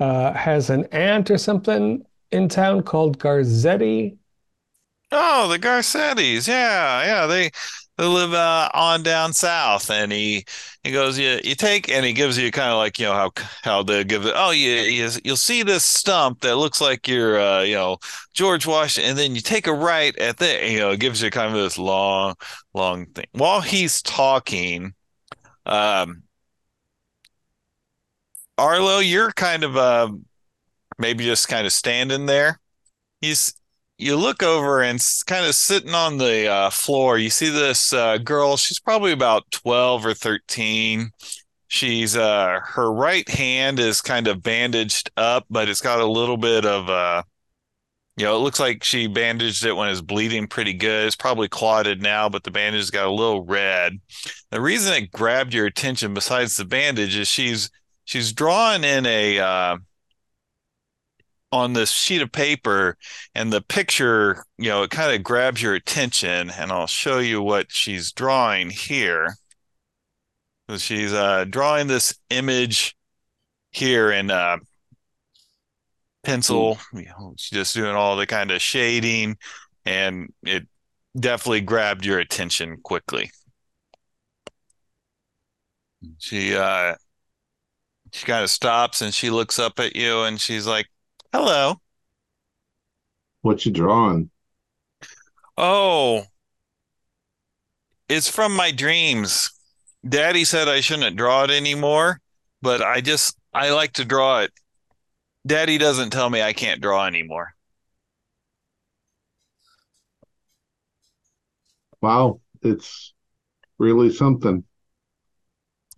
uh, 0.00 0.32
has 0.34 0.70
an 0.70 0.86
aunt 0.92 1.30
or 1.30 1.38
something 1.38 2.04
in 2.32 2.48
town 2.48 2.82
called 2.82 3.18
Garcetti. 3.18 4.18
Oh, 5.12 5.48
the 5.48 5.58
Garcettis. 5.58 6.46
Yeah, 6.46 7.02
yeah, 7.04 7.26
they 7.26 7.50
that 8.00 8.08
live 8.08 8.32
uh, 8.34 8.68
on 8.74 9.02
down 9.02 9.32
south, 9.32 9.90
and 9.90 10.10
he 10.12 10.44
he 10.82 10.90
goes, 10.92 11.18
you 11.18 11.38
you 11.44 11.54
take, 11.54 11.90
and 11.90 12.04
he 12.04 12.12
gives 12.12 12.38
you 12.38 12.50
kind 12.50 12.70
of 12.70 12.78
like 12.78 12.98
you 12.98 13.06
know 13.06 13.12
how 13.12 13.30
how 13.62 13.82
they 13.82 14.04
give 14.04 14.24
it. 14.26 14.32
Oh, 14.36 14.50
you, 14.50 14.70
you 14.70 15.10
you'll 15.24 15.36
see 15.36 15.62
this 15.62 15.84
stump 15.84 16.40
that 16.40 16.56
looks 16.56 16.80
like 16.80 17.06
you're 17.06 17.38
uh, 17.40 17.62
you 17.62 17.74
know 17.74 17.98
George 18.34 18.66
Washington, 18.66 19.10
and 19.10 19.18
then 19.18 19.34
you 19.34 19.40
take 19.40 19.66
a 19.66 19.74
right 19.74 20.16
at 20.18 20.38
the 20.38 20.70
you 20.70 20.78
know 20.78 20.90
it 20.90 21.00
gives 21.00 21.22
you 21.22 21.30
kind 21.30 21.54
of 21.54 21.62
this 21.62 21.78
long 21.78 22.34
long 22.74 23.06
thing. 23.06 23.26
While 23.32 23.60
he's 23.60 24.02
talking, 24.02 24.94
um, 25.66 26.22
Arlo, 28.58 28.98
you're 28.98 29.32
kind 29.32 29.64
of 29.64 29.76
uh 29.76 30.10
maybe 30.98 31.24
just 31.24 31.48
kind 31.48 31.66
of 31.66 31.72
standing 31.72 32.26
there. 32.26 32.60
He's 33.20 33.54
you 34.00 34.16
look 34.16 34.42
over 34.42 34.82
and 34.82 35.04
kind 35.26 35.44
of 35.46 35.54
sitting 35.54 35.94
on 35.94 36.16
the 36.16 36.48
uh, 36.48 36.70
floor. 36.70 37.18
You 37.18 37.30
see 37.30 37.50
this 37.50 37.92
uh, 37.92 38.18
girl. 38.18 38.56
She's 38.56 38.80
probably 38.80 39.12
about 39.12 39.50
12 39.50 40.06
or 40.06 40.14
13. 40.14 41.10
She's 41.72 42.16
uh 42.16 42.58
her 42.64 42.92
right 42.92 43.28
hand 43.28 43.78
is 43.78 44.02
kind 44.02 44.26
of 44.26 44.42
bandaged 44.42 45.08
up, 45.16 45.46
but 45.48 45.68
it's 45.68 45.80
got 45.80 46.00
a 46.00 46.04
little 46.04 46.36
bit 46.36 46.66
of 46.66 46.90
uh 46.90 47.22
you 48.16 48.24
know, 48.24 48.34
it 48.36 48.40
looks 48.40 48.58
like 48.58 48.82
she 48.82 49.06
bandaged 49.06 49.64
it 49.64 49.74
when 49.74 49.86
it 49.86 49.92
was 49.92 50.02
bleeding 50.02 50.48
pretty 50.48 50.72
good. 50.74 51.06
It's 51.06 51.14
probably 51.14 51.48
clotted 51.48 52.02
now, 52.02 52.28
but 52.28 52.42
the 52.42 52.50
bandage 52.50 52.90
got 52.90 53.06
a 53.06 53.10
little 53.12 53.44
red. 53.44 54.00
The 54.50 54.60
reason 54.60 54.92
it 54.94 55.12
grabbed 55.12 55.54
your 55.54 55.66
attention 55.66 56.12
besides 56.12 56.56
the 56.56 56.64
bandage 56.64 57.16
is 57.16 57.28
she's 57.28 57.70
she's 58.04 58.32
drawing 58.32 58.82
in 58.82 59.06
a 59.06 59.38
uh 59.38 59.76
on 61.52 61.72
this 61.72 61.90
sheet 61.90 62.22
of 62.22 62.32
paper 62.32 62.96
and 63.34 63.52
the 63.52 63.60
picture, 63.60 64.44
you 64.58 64.68
know, 64.68 64.82
it 64.84 64.90
kind 64.90 65.14
of 65.14 65.22
grabs 65.22 65.62
your 65.62 65.74
attention 65.74 66.50
and 66.50 66.70
I'll 66.72 66.86
show 66.86 67.18
you 67.18 67.42
what 67.42 67.70
she's 67.70 68.12
drawing 68.12 68.70
here. 68.70 69.34
So 70.68 70.78
she's 70.78 71.12
uh, 71.12 71.44
drawing 71.44 71.88
this 71.88 72.14
image 72.30 72.96
here 73.72 74.10
in 74.12 74.30
uh, 74.30 74.58
pencil. 76.22 76.78
You 76.92 77.06
know, 77.06 77.34
she's 77.36 77.58
just 77.58 77.74
doing 77.74 77.94
all 77.94 78.16
the 78.16 78.26
kind 78.26 78.50
of 78.50 78.62
shading 78.62 79.36
and 79.84 80.32
it 80.42 80.66
definitely 81.18 81.62
grabbed 81.62 82.04
your 82.04 82.18
attention 82.18 82.78
quickly. 82.82 83.30
She 86.18 86.54
uh 86.56 86.96
she 88.12 88.26
kind 88.26 88.42
of 88.42 88.50
stops 88.50 89.02
and 89.02 89.14
she 89.14 89.30
looks 89.30 89.58
up 89.58 89.78
at 89.78 89.94
you 89.96 90.22
and 90.22 90.40
she's 90.40 90.66
like, 90.66 90.86
Hello. 91.32 91.80
What 93.42 93.66
you 93.66 93.70
drawing? 93.72 94.30
Oh, 95.56 96.26
it's 98.08 98.28
from 98.28 98.54
my 98.54 98.70
dreams. 98.70 99.50
Daddy 100.08 100.44
said 100.44 100.68
I 100.68 100.80
shouldn't 100.80 101.16
draw 101.16 101.44
it 101.44 101.50
anymore, 101.50 102.20
but 102.62 102.82
I 102.82 103.00
just 103.00 103.36
I 103.52 103.70
like 103.70 103.94
to 103.94 104.04
draw 104.04 104.40
it. 104.40 104.52
Daddy 105.46 105.78
doesn't 105.78 106.10
tell 106.10 106.30
me 106.30 106.42
I 106.42 106.52
can't 106.52 106.82
draw 106.82 107.06
anymore. 107.06 107.54
Wow, 112.02 112.40
it's 112.62 113.14
really 113.78 114.12
something. 114.12 114.64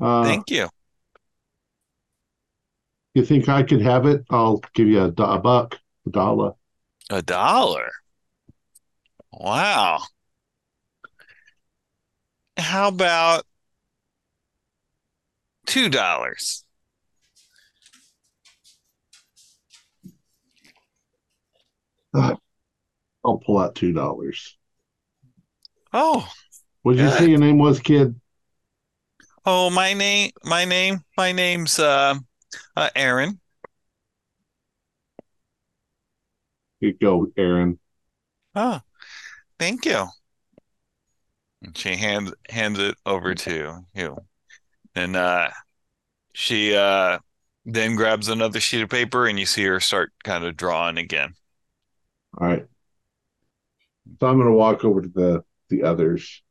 Uh, 0.01 0.23
Thank 0.25 0.51
you. 0.51 0.69
You 3.15 3.25
think 3.25 3.49
I 3.49 3.63
could 3.63 3.83
have 3.83 4.07
it? 4.07 4.25
I'll 4.31 4.61
give 4.75 4.89
you 4.89 5.01
a, 5.01 5.09
a 5.09 5.39
buck, 5.39 5.79
a 6.07 6.11
dollar. 6.11 6.53
A 7.11 7.23
dollar. 7.23 7.91
Wow. 9.33 10.03
How 12.57 12.89
about 12.89 13.45
two 15.67 15.89
dollars? 15.89 16.65
I'll 23.25 23.39
pull 23.39 23.59
out 23.59 23.75
two 23.75 23.93
dollars. 23.93 24.57
Oh, 25.93 26.31
What 26.83 26.97
did 26.97 27.03
you 27.03 27.11
say 27.11 27.29
your 27.29 27.39
name 27.39 27.59
was, 27.59 27.81
kid? 27.81 28.19
oh, 29.45 29.71
my 29.71 29.93
name, 29.95 30.31
my 30.45 30.65
name, 30.65 31.05
my 31.17 31.33
name's 31.33 31.79
uh, 31.79 32.15
uh 32.77 32.91
Aaron. 32.95 33.41
Here 36.81 36.91
you 36.91 36.99
go, 36.99 37.29
Aaron. 37.37 37.79
Oh, 38.55 38.81
thank 39.59 39.87
you. 39.87 40.09
And 41.63 41.77
she 41.77 41.97
hands 41.97 42.33
hands 42.49 42.79
it 42.79 42.97
over 43.07 43.35
to 43.35 43.85
you. 43.95 44.17
And 44.95 45.17
uh 45.17 45.51
she 46.35 46.75
uh 46.77 47.21
then 47.67 47.97
grabs 47.97 48.29
another 48.29 48.61
sheet 48.61 48.83
of 48.83 48.91
paper 48.91 49.27
and 49.29 49.39
you 49.41 49.47
see 49.47 49.65
her 49.65 49.81
start 49.81 50.13
kind 50.25 50.45
of 50.45 50.57
drawing 50.57 50.99
again. 50.99 51.35
All 52.39 52.47
right. 52.47 52.67
So 54.21 54.27
I'm 54.27 54.37
going 54.37 54.49
to 54.49 54.55
walk 54.55 54.85
over 54.85 55.03
to 55.03 55.09
the 55.09 55.45
the 55.69 55.83
others, 55.85 56.43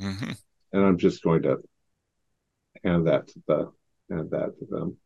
hmm 0.00 0.36
and 0.72 0.84
I'm 0.84 0.98
just 0.98 1.22
going 1.22 1.42
to 1.42 1.58
hand 2.84 3.06
that 3.06 3.28
to 3.28 3.42
the 3.46 3.72
hand 4.10 4.30
that 4.30 4.58
to 4.58 4.66
them. 4.66 4.96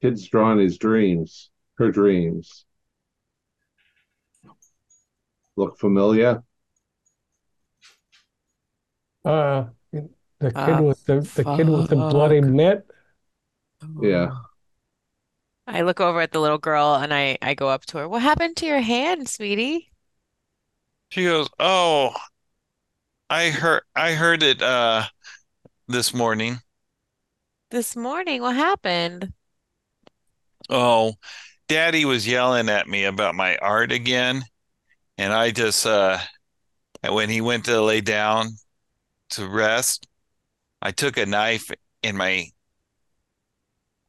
Kid's 0.00 0.26
drawing 0.28 0.58
his 0.58 0.78
dreams, 0.78 1.50
her 1.78 1.90
dreams. 1.90 2.64
Look 5.56 5.78
familiar? 5.78 6.42
Uh, 9.24 9.66
the 9.92 10.52
kid 10.52 10.56
Uh, 10.56 10.82
with 10.82 11.04
the 11.04 11.20
the 11.34 11.44
kid 11.44 11.68
with 11.68 11.88
the 11.90 11.96
bloody 11.96 12.40
fuck. 12.40 12.50
mitt. 12.50 12.86
Yeah. 14.02 14.30
I 15.66 15.82
look 15.82 16.00
over 16.00 16.20
at 16.20 16.32
the 16.32 16.40
little 16.40 16.58
girl 16.58 16.94
and 16.94 17.12
I, 17.12 17.38
I 17.42 17.54
go 17.54 17.68
up 17.68 17.84
to 17.86 17.98
her. 17.98 18.08
What 18.08 18.22
happened 18.22 18.56
to 18.58 18.66
your 18.66 18.80
hand, 18.80 19.28
sweetie? 19.28 19.90
She 21.10 21.24
goes, 21.24 21.48
"Oh, 21.58 22.14
I 23.30 23.50
heard 23.50 23.82
I 23.94 24.12
heard 24.14 24.42
it 24.42 24.62
uh 24.62 25.04
this 25.88 26.14
morning. 26.14 26.60
This 27.70 27.96
morning, 27.96 28.42
what 28.42 28.56
happened? 28.56 29.32
Oh, 30.70 31.14
Daddy 31.68 32.04
was 32.04 32.26
yelling 32.26 32.68
at 32.70 32.88
me 32.88 33.04
about 33.04 33.34
my 33.34 33.56
art 33.58 33.92
again, 33.92 34.44
and 35.18 35.32
I 35.32 35.50
just 35.52 35.86
uh 35.86 36.20
when 37.04 37.30
he 37.30 37.40
went 37.42 37.66
to 37.66 37.82
lay 37.82 38.00
down 38.02 38.50
to 39.30 39.48
rest, 39.48 40.06
I 40.82 40.92
took 40.92 41.16
a 41.18 41.26
knife 41.26 41.70
and 42.04 42.18
my 42.18 42.52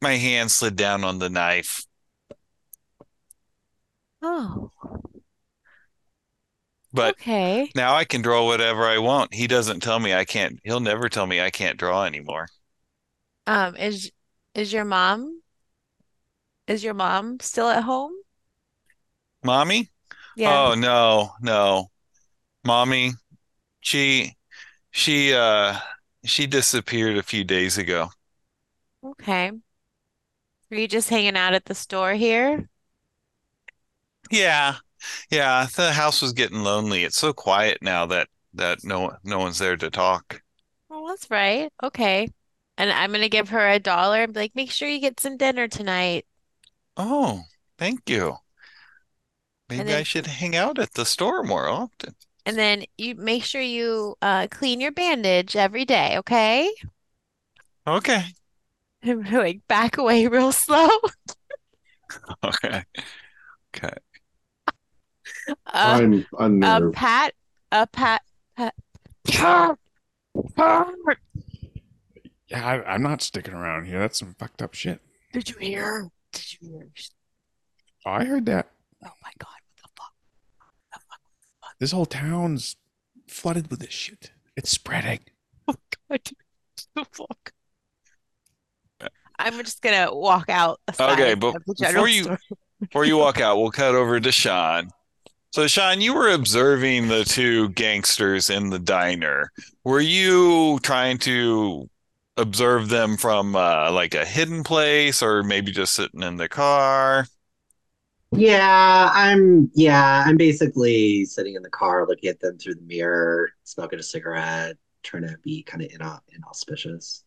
my 0.02 0.16
hand 0.16 0.50
slid 0.50 0.76
down 0.76 1.04
on 1.04 1.18
the 1.20 1.30
knife. 1.30 1.86
Oh, 4.22 4.70
But 6.92 7.16
okay. 7.18 7.74
now 7.74 7.94
I 7.96 8.04
can 8.04 8.22
draw 8.22 8.46
whatever 8.46 8.86
I 8.86 8.98
want. 8.98 9.34
He 9.34 9.48
doesn't 9.48 9.80
tell 9.80 9.98
me 9.98 10.14
I 10.14 10.24
can't. 10.24 10.60
He'll 10.64 10.80
never 10.80 11.08
tell 11.08 11.26
me 11.26 11.40
I 11.40 11.50
can't 11.50 11.78
draw 11.78 12.04
anymore. 12.04 12.48
Um, 13.46 13.76
is 13.76 14.12
is 14.54 14.72
your 14.72 14.84
mom 14.84 15.39
is 16.70 16.84
your 16.84 16.94
mom 16.94 17.40
still 17.40 17.68
at 17.68 17.84
home? 17.84 18.12
Mommy? 19.44 19.90
Yeah. 20.34 20.62
Oh 20.64 20.74
no, 20.76 21.32
no. 21.40 21.90
Mommy, 22.64 23.12
she 23.80 24.36
she 24.92 25.34
uh 25.34 25.78
she 26.24 26.46
disappeared 26.48 27.18
a 27.18 27.22
few 27.24 27.44
days 27.44 27.78
ago. 27.78 28.10
Okay. 29.02 29.50
Were 30.70 30.78
you 30.78 30.88
just 30.88 31.10
hanging 31.10 31.36
out 31.36 31.54
at 31.54 31.66
the 31.66 31.74
store 31.76 32.14
here? 32.14 32.68
Yeah. 34.30 34.76
Yeah, 35.30 35.66
the 35.76 35.92
house 35.94 36.22
was 36.22 36.32
getting 36.32 36.60
lonely. 36.62 37.04
It's 37.04 37.18
so 37.18 37.32
quiet 37.32 37.78
now 37.82 38.06
that 38.06 38.28
that 38.54 38.84
no 38.84 39.16
no 39.24 39.38
one's 39.40 39.58
there 39.58 39.76
to 39.76 39.90
talk. 39.90 40.42
Well, 40.88 41.06
that's 41.06 41.30
right. 41.30 41.72
Okay. 41.82 42.28
And 42.76 42.90
I'm 42.92 43.12
gonna 43.12 43.28
give 43.28 43.50
her 43.50 43.68
a 43.68 43.78
dollar 43.78 44.22
and 44.24 44.32
be 44.34 44.40
like, 44.40 44.54
make 44.54 44.70
sure 44.70 44.88
you 44.88 45.00
get 45.00 45.20
some 45.20 45.36
dinner 45.36 45.68
tonight. 45.68 46.26
Oh, 47.02 47.44
thank 47.78 48.08
you. 48.10 48.36
And 49.70 49.86
Maybe 49.86 49.94
I 49.94 50.02
should 50.02 50.26
hang 50.26 50.54
out 50.54 50.78
at 50.78 50.92
the 50.94 51.04
store 51.06 51.42
more 51.42 51.66
often. 51.68 52.14
and 52.44 52.58
then 52.58 52.84
you 52.98 53.14
make 53.14 53.44
sure 53.44 53.60
you 53.62 54.16
uh 54.22 54.48
clean 54.50 54.80
your 54.80 54.92
bandage 54.92 55.56
every 55.56 55.84
day, 55.84 56.18
okay? 56.18 56.70
Okay. 57.86 58.24
And 59.02 59.24
we're 59.32 59.40
like 59.40 59.66
back 59.68 59.96
away 59.98 60.26
real 60.26 60.52
slow. 60.52 60.88
Okay. 62.42 62.82
Okay. 63.76 63.94
Uh, 65.48 65.54
I'm 65.72 66.26
a 66.38 66.44
unnerved. 66.44 66.94
pat, 66.96 67.34
a 67.70 67.86
pat, 67.86 68.22
pat. 68.56 69.78
Yeah, 72.48 72.66
I, 72.66 72.82
I'm 72.94 73.02
not 73.02 73.22
sticking 73.22 73.54
around 73.54 73.84
here. 73.86 74.00
That's 74.00 74.18
some 74.18 74.34
fucked 74.38 74.60
up 74.60 74.74
shit. 74.74 75.00
Did 75.32 75.50
you 75.50 75.56
hear? 75.58 76.08
Did 76.32 76.52
you 76.60 76.68
hear? 76.70 76.88
Oh, 78.06 78.10
I 78.12 78.24
heard 78.24 78.46
that. 78.46 78.70
Oh 79.04 79.08
my 79.22 79.30
God, 79.38 79.48
what 79.48 79.76
the 79.82 79.88
fuck? 79.96 80.12
What 80.58 80.68
the 80.92 81.00
fuck? 81.08 81.72
This 81.78 81.92
whole 81.92 82.06
town's 82.06 82.76
flooded 83.28 83.70
with 83.70 83.80
this 83.80 83.92
shit. 83.92 84.32
It's 84.56 84.70
spreading. 84.70 85.20
Oh 85.68 85.74
Fuck. 87.12 87.52
I'm 89.38 89.54
just 89.64 89.80
gonna 89.80 90.14
walk 90.14 90.48
out 90.50 90.80
Okay, 90.98 91.34
but 91.34 91.56
of 91.56 91.62
the 91.66 91.74
general 91.74 92.04
before 92.04 92.08
you- 92.08 92.22
store. 92.24 92.38
Before 92.80 93.04
you 93.04 93.16
walk 93.18 93.40
out, 93.40 93.58
we'll 93.58 93.70
cut 93.70 93.94
over 93.94 94.18
to 94.18 94.32
Sean. 94.32 94.90
So, 95.52 95.66
Sean, 95.66 96.00
you 96.00 96.14
were 96.14 96.30
observing 96.30 97.08
the 97.08 97.24
two 97.24 97.68
gangsters 97.70 98.48
in 98.48 98.70
the 98.70 98.78
diner. 98.78 99.52
Were 99.84 100.00
you 100.00 100.78
trying 100.82 101.18
to 101.18 101.88
observe 102.40 102.88
them 102.88 103.16
from 103.16 103.54
uh, 103.54 103.92
like 103.92 104.14
a 104.14 104.24
hidden 104.24 104.64
place 104.64 105.22
or 105.22 105.42
maybe 105.42 105.72
just 105.72 105.94
sitting 105.94 106.22
in 106.22 106.36
the 106.36 106.48
car? 106.48 107.26
Yeah, 108.32 109.10
I'm 109.12 109.70
yeah, 109.74 110.22
I'm 110.24 110.36
basically 110.36 111.24
sitting 111.24 111.54
in 111.54 111.62
the 111.62 111.70
car 111.70 112.06
looking 112.06 112.28
at 112.30 112.38
them 112.40 112.58
through 112.58 112.76
the 112.76 112.82
mirror, 112.82 113.50
smoking 113.64 113.98
a 113.98 114.02
cigarette, 114.02 114.76
trying 115.02 115.24
to 115.26 115.36
be 115.42 115.62
kind 115.64 115.82
of 115.82 115.90
ina 115.90 116.20
inauspicious. 116.32 117.24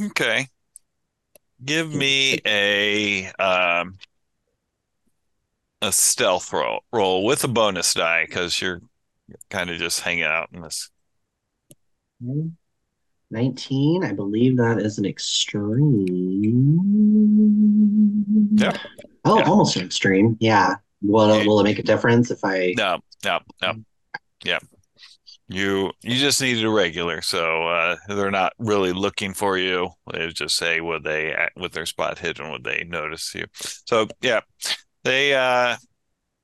Okay. 0.00 0.48
Give 1.64 1.92
me 1.94 2.40
a 2.44 3.26
um 3.38 3.98
a 5.82 5.92
stealth 5.92 6.52
roll 6.52 6.80
roll 6.92 7.24
with 7.24 7.44
a 7.44 7.48
bonus 7.48 7.92
die 7.94 8.24
because 8.26 8.60
you're 8.60 8.80
kind 9.50 9.70
of 9.70 9.78
just 9.78 10.00
hanging 10.00 10.24
out 10.24 10.50
in 10.52 10.62
this. 10.62 10.90
19, 13.32 14.04
I 14.04 14.12
believe 14.12 14.56
that 14.58 14.78
is 14.78 14.98
an 14.98 15.06
extreme. 15.06 16.78
Yeah. 18.54 18.76
Oh, 19.24 19.38
Yeah. 19.38 19.44
almost 19.48 19.76
an 19.76 19.84
extreme. 19.86 20.36
Yeah. 20.40 20.74
Will 21.02 21.32
it, 21.32 21.46
will 21.46 21.58
it 21.60 21.64
make 21.64 21.78
a 21.78 21.82
difference 21.82 22.30
if 22.30 22.44
I 22.44 22.74
No, 22.76 23.00
no, 23.24 23.40
no. 23.60 23.74
Yeah. 24.44 24.58
You 25.48 25.92
you 26.02 26.16
just 26.16 26.40
needed 26.40 26.64
a 26.64 26.70
regular, 26.70 27.20
so 27.22 27.66
uh 27.66 27.96
they're 28.08 28.30
not 28.30 28.52
really 28.58 28.92
looking 28.92 29.34
for 29.34 29.58
you. 29.58 29.90
They 30.12 30.28
just 30.28 30.56
say 30.56 30.80
would 30.80 31.02
they 31.04 31.34
with 31.56 31.72
their 31.72 31.86
spot 31.86 32.18
hidden 32.18 32.50
would 32.52 32.64
they 32.64 32.84
notice 32.88 33.34
you? 33.34 33.46
So 33.86 34.06
yeah, 34.20 34.40
they 35.04 35.34
uh 35.34 35.76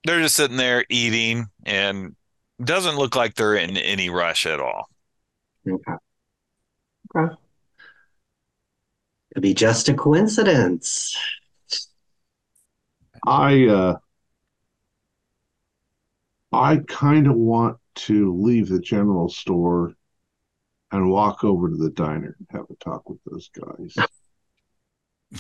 they're 0.05 0.21
just 0.21 0.37
sitting 0.37 0.57
there 0.57 0.85
eating 0.91 1.47
and 1.65 2.17
doesn't 2.63 2.97
look 2.97 3.15
like 3.17 3.35
they're 3.35 3.55
in 3.55 3.77
any 3.77 4.11
rush 4.11 4.47
at 4.47 4.61
all. 4.61 4.89
Okay. 5.69 5.93
Okay. 7.15 7.35
Could 9.35 9.43
be 9.43 9.55
just 9.55 9.89
a 9.89 9.95
coincidence. 9.95 11.17
I 13.27 13.67
uh 13.69 13.99
I 16.53 16.79
kind 16.89 17.27
of 17.27 17.37
want 17.37 17.79
to 18.07 18.35
leave 18.35 18.69
the 18.69 18.81
general 18.81 19.29
store 19.31 19.95
and 20.93 21.11
walk 21.11 21.45
over 21.45 21.69
to 21.71 21.77
the 21.77 21.91
diner 21.91 22.37
and 22.39 22.49
have 22.53 22.67
a 22.71 22.77
talk 22.77 23.09
with 23.11 23.21
those 23.25 23.51
guys. 23.51 23.97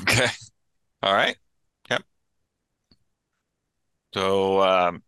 Okay. 0.02 0.28
All 1.02 1.14
right. 1.14 1.36
Yep. 1.90 2.02
So 4.14 4.62
um 4.62 5.02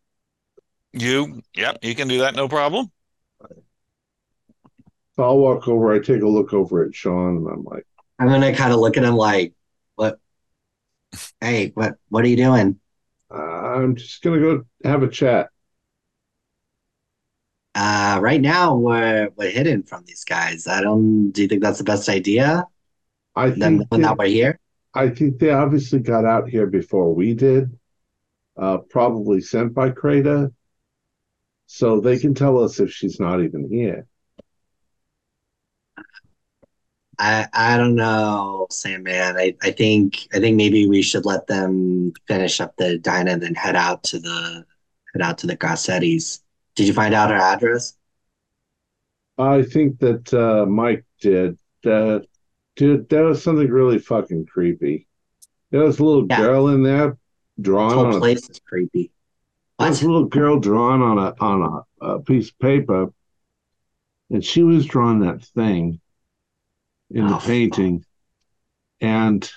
you 0.92 1.42
yep, 1.54 1.78
you 1.82 1.94
can 1.94 2.08
do 2.08 2.20
that 2.20 2.34
no 2.34 2.48
problem. 2.48 2.90
I'll 5.20 5.38
walk 5.38 5.68
over, 5.68 5.92
I 5.92 5.98
take 5.98 6.22
a 6.22 6.28
look 6.28 6.52
over 6.52 6.84
at 6.84 6.94
Sean, 6.94 7.38
and 7.38 7.48
I'm 7.48 7.64
like, 7.64 7.86
I'm 8.18 8.28
gonna 8.28 8.54
kind 8.54 8.72
of 8.72 8.80
look 8.80 8.96
at 8.96 9.04
him 9.04 9.14
like, 9.14 9.54
what? 9.94 10.18
Hey, 11.40 11.72
what? 11.74 11.96
What 12.08 12.24
are 12.24 12.28
you 12.28 12.36
doing? 12.36 12.78
I'm 13.30 13.96
just 13.96 14.22
gonna 14.22 14.40
go 14.40 14.64
have 14.84 15.02
a 15.02 15.08
chat. 15.08 15.50
Uh, 17.74 18.18
right 18.20 18.40
now 18.40 18.74
we're 18.76 19.30
we're 19.36 19.50
hidden 19.50 19.84
from 19.84 20.04
these 20.04 20.24
guys. 20.24 20.66
I 20.66 20.80
don't. 20.80 21.30
Do 21.30 21.42
you 21.42 21.48
think 21.48 21.62
that's 21.62 21.78
the 21.78 21.84
best 21.84 22.08
idea? 22.08 22.64
I 23.36 23.50
think 23.50 23.88
they, 23.90 23.98
that 23.98 24.18
we're 24.18 24.26
here. 24.26 24.58
I 24.92 25.08
think 25.08 25.38
they 25.38 25.50
obviously 25.50 26.00
got 26.00 26.24
out 26.24 26.48
here 26.48 26.66
before 26.66 27.14
we 27.14 27.32
did, 27.34 27.78
uh, 28.56 28.78
probably 28.78 29.40
sent 29.40 29.72
by 29.72 29.90
Crater, 29.90 30.52
so 31.66 32.00
they 32.00 32.18
can 32.18 32.34
tell 32.34 32.58
us 32.62 32.80
if 32.80 32.90
she's 32.90 33.20
not 33.20 33.40
even 33.40 33.68
here. 33.70 34.06
I 37.20 37.46
I 37.52 37.76
don't 37.76 37.96
know, 37.96 38.66
Sandman. 38.70 39.36
I 39.36 39.54
I 39.62 39.70
think 39.72 40.26
I 40.32 40.40
think 40.40 40.56
maybe 40.56 40.88
we 40.88 41.02
should 41.02 41.26
let 41.26 41.46
them 41.46 42.12
finish 42.26 42.60
up 42.60 42.76
the 42.76 42.98
diner 42.98 43.32
and 43.32 43.42
then 43.42 43.54
head 43.54 43.76
out 43.76 44.02
to 44.04 44.18
the 44.18 44.64
head 45.12 45.22
out 45.22 45.38
to 45.38 45.46
the 45.46 45.56
Garcettis. 45.56 46.40
Did 46.76 46.86
you 46.88 46.94
find 46.94 47.14
out 47.14 47.30
her 47.30 47.36
address? 47.36 47.94
I 49.38 49.62
think 49.62 49.98
that 50.00 50.32
uh, 50.32 50.66
Mike 50.66 51.04
did. 51.20 51.58
Uh, 51.84 52.20
dude, 52.76 53.08
that 53.10 53.22
was 53.22 53.42
something 53.42 53.68
really 53.68 53.98
fucking 53.98 54.46
creepy. 54.46 55.06
There 55.70 55.82
was 55.82 55.98
a 55.98 56.04
little 56.04 56.26
Yeah. 56.28 56.38
girl 56.38 56.68
in 56.68 56.82
there 56.82 57.18
drawn 57.60 57.90
The 57.90 57.94
whole 57.96 58.06
on 58.06 58.14
a, 58.14 58.18
place 58.18 58.48
is 58.48 58.60
creepy. 58.66 59.12
What? 59.76 60.00
a 60.02 60.06
little 60.06 60.24
girl 60.26 60.58
drawn 60.58 61.02
on 61.02 61.18
a 61.18 61.34
on 61.40 61.84
a, 62.00 62.06
a 62.06 62.20
piece 62.20 62.50
of 62.50 62.58
paper, 62.58 63.12
and 64.30 64.44
she 64.44 64.62
was 64.62 64.86
drawing 64.86 65.20
that 65.20 65.42
thing 65.44 66.00
in 67.10 67.26
the 67.26 67.36
Oh, 67.36 67.40
painting. 67.40 68.04
And 69.00 69.50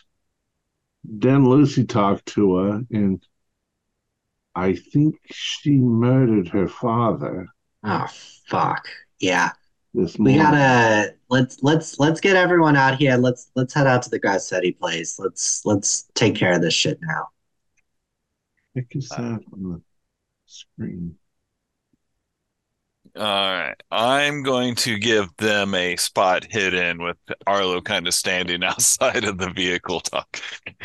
then 1.03 1.45
Lucy 1.47 1.85
talked 1.85 2.27
to 2.27 2.55
her, 2.55 2.81
and 2.91 3.25
I 4.55 4.75
think 4.75 5.15
she 5.31 5.71
murdered 5.71 6.47
her 6.49 6.67
father 6.67 7.47
Oh 7.83 8.07
fuck. 8.47 8.87
Yeah. 9.19 9.51
this 9.93 10.17
We 10.17 10.35
gotta 10.35 11.15
let's 11.29 11.61
let's 11.61 11.99
let's 11.99 12.19
get 12.21 12.35
everyone 12.35 12.75
out 12.75 12.97
here. 12.97 13.17
Let's 13.17 13.51
let's 13.55 13.73
head 13.73 13.87
out 13.87 14.01
to 14.03 14.09
the 14.09 14.19
Garcetti 14.19 14.77
place. 14.77 15.19
Let's 15.19 15.65
let's 15.65 16.03
take 16.15 16.35
care 16.35 16.53
of 16.53 16.61
this 16.61 16.73
shit 16.73 16.99
now. 17.01 17.27
Heck 18.75 18.95
is 18.95 19.09
that 19.09 19.17
on 19.19 19.43
the 19.63 19.81
screen? 20.45 21.15
All 23.15 23.23
right. 23.23 23.75
I'm 23.91 24.41
going 24.41 24.73
to 24.75 24.97
give 24.97 25.27
them 25.37 25.75
a 25.75 25.95
spot 25.97 26.47
hidden 26.49 27.01
with 27.03 27.17
Arlo 27.45 27.79
kind 27.81 28.07
of 28.07 28.13
standing 28.13 28.63
outside 28.63 29.23
of 29.25 29.37
the 29.37 29.51
vehicle 29.51 29.99
talk. 29.99 30.39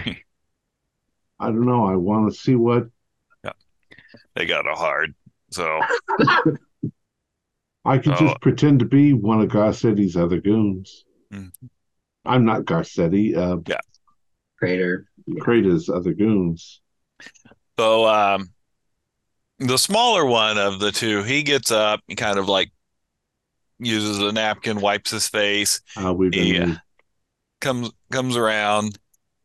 I 1.40 1.46
don't 1.46 1.64
know. 1.66 1.86
I 1.86 1.96
want 1.96 2.30
to 2.32 2.38
see 2.38 2.55
what 2.55 2.88
Yeah. 3.44 3.52
They 4.34 4.44
got 4.46 4.66
a 4.70 4.74
hard. 4.74 5.14
So 5.50 5.80
I 7.84 7.98
could 7.98 8.12
Oh. 8.14 8.18
just 8.18 8.40
pretend 8.40 8.80
to 8.80 8.84
be 8.84 9.12
one 9.14 9.40
of 9.40 9.48
Garcetti's 9.48 10.16
other 10.16 10.40
goons. 10.40 11.05
Mhm. 11.32 11.50
I'm 12.24 12.44
not 12.44 12.64
Garcetti, 12.64 13.34
uh, 13.36 13.59
yeah. 13.66 13.80
Crater. 14.59 15.06
Crater's 15.40 15.88
other 15.88 16.12
goons. 16.12 16.80
so 17.78 18.06
um 18.06 18.50
the 19.59 19.76
smaller 19.76 20.24
one 20.24 20.59
of 20.59 20.78
the 20.80 20.93
two, 20.93 21.22
he 21.22 21.43
gets 21.43 21.70
up, 21.70 22.01
he 22.06 22.14
kind 22.14 22.39
of 22.39 22.48
like 22.48 22.70
uses 23.78 24.18
a 24.18 24.32
napkin, 24.32 24.80
wipes 24.80 25.10
his 25.10 25.28
face, 25.28 25.80
Uh, 25.97 26.12
we've 26.12 26.35
been 26.35 26.52
Yeah. 26.52 26.76
comes 27.60 27.90
comes 28.12 28.36
around 28.36 28.98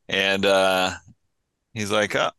and 0.09 0.45
uh 0.45 0.91
he's 1.73 1.91
like, 1.91 2.15
uh, 2.15 2.31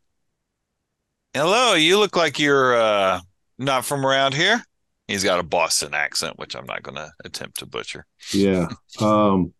"Hello, 1.33 1.73
you 1.73 1.99
look 1.99 2.15
like 2.15 2.39
you're 2.39 2.75
uh 2.75 3.21
not 3.57 3.85
from 3.85 4.05
around 4.05 4.33
here." 4.33 4.63
He's 5.07 5.23
got 5.23 5.39
a 5.39 5.43
Boston 5.43 5.93
accent, 5.93 6.39
which 6.39 6.55
I'm 6.55 6.65
not 6.65 6.81
going 6.81 6.95
to 6.95 7.11
attempt 7.23 7.59
to 7.59 7.67
butcher. 7.67 8.07
yeah. 8.33 8.67
Um, 8.99 9.53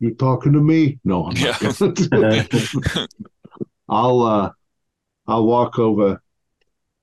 you 0.00 0.14
talking 0.14 0.52
to 0.52 0.60
me? 0.60 0.98
No, 1.04 1.24
I'm 1.26 1.34
Yeah. 1.34 1.56
not. 1.60 1.76
gonna. 2.12 2.48
I'll 3.88 4.20
uh, 4.22 4.50
I'll 5.28 5.46
walk 5.46 5.78
over 5.78 6.22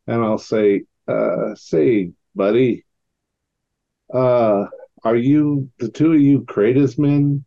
and 0.08 0.24
I'll 0.24 0.40
say, 0.40 0.84
uh, 1.08 1.54
say, 1.56 2.12
buddy, 2.36 2.84
uh, 4.14 4.66
are 5.04 5.16
you 5.16 5.70
the 5.78 5.90
two 5.90 6.14
of 6.14 6.22
you 6.22 6.44
Crater's 6.46 6.98
men? 6.98 7.46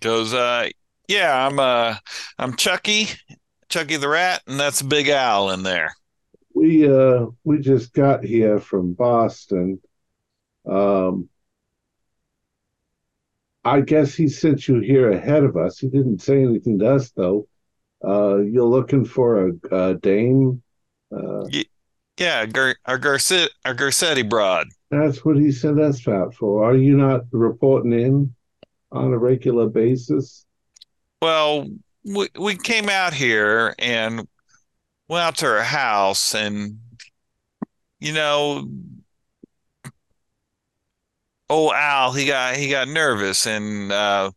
Goes, 0.00 0.32
uh, 0.32 0.68
yeah, 1.08 1.46
I'm 1.46 1.58
uh, 1.58 1.96
I'm 2.38 2.54
Chucky, 2.54 3.08
Chucky 3.68 3.96
the 3.96 4.08
Rat, 4.08 4.42
and 4.46 4.60
that's 4.60 4.80
Big 4.80 5.08
Al 5.08 5.50
in 5.50 5.64
there. 5.64 5.94
We 6.54 6.88
uh 6.88 7.26
we 7.44 7.58
just 7.58 7.92
got 7.92 8.24
here 8.24 8.58
from 8.58 8.92
Boston. 8.92 9.80
Um 10.66 11.28
I 13.64 13.80
guess 13.82 14.14
he 14.14 14.28
sent 14.28 14.66
you 14.68 14.80
here 14.80 15.10
ahead 15.10 15.44
of 15.44 15.56
us. 15.56 15.78
He 15.78 15.88
didn't 15.88 16.20
say 16.20 16.42
anything 16.42 16.78
to 16.78 16.94
us 16.94 17.10
though. 17.10 17.48
Uh 18.06 18.38
you're 18.38 18.64
looking 18.64 19.04
for 19.04 19.48
a, 19.48 19.52
a 19.72 19.94
dame? 19.94 20.62
Uh 21.14 21.46
Yeah, 22.18 22.46
Gar 22.46 22.76
our 22.86 22.98
Garcet 22.98 23.50
our 23.64 23.74
Garcetti 23.74 24.28
broad. 24.28 24.68
that's 24.90 25.24
what 25.24 25.36
he 25.36 25.52
sent 25.52 25.80
us 25.80 26.06
out 26.08 26.34
for. 26.34 26.64
Are 26.64 26.76
you 26.76 26.96
not 26.96 27.22
reporting 27.32 27.92
in 27.92 28.34
on 28.92 29.12
a 29.12 29.18
regular 29.18 29.68
basis? 29.68 30.44
Well, 31.20 31.68
we 32.04 32.28
we 32.38 32.56
came 32.56 32.88
out 32.88 33.12
here 33.12 33.74
and 33.78 34.26
went 35.08 35.24
out 35.24 35.36
to 35.38 35.46
her 35.46 35.62
house 35.62 36.34
and 36.34 36.78
you 38.00 38.12
know 38.12 38.68
oh 41.50 41.72
Al 41.72 42.12
he 42.12 42.26
got 42.26 42.56
he 42.56 42.68
got 42.70 42.88
nervous 42.88 43.46
and 43.46 43.90
uh 43.90 44.30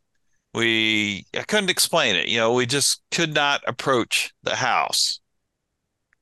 we 0.53 1.25
I 1.33 1.43
couldn't 1.43 1.69
explain 1.69 2.15
it 2.15 2.27
you 2.27 2.37
know 2.37 2.53
we 2.53 2.65
just 2.65 3.01
could 3.11 3.33
not 3.33 3.61
approach 3.67 4.33
the 4.43 4.55
house 4.55 5.19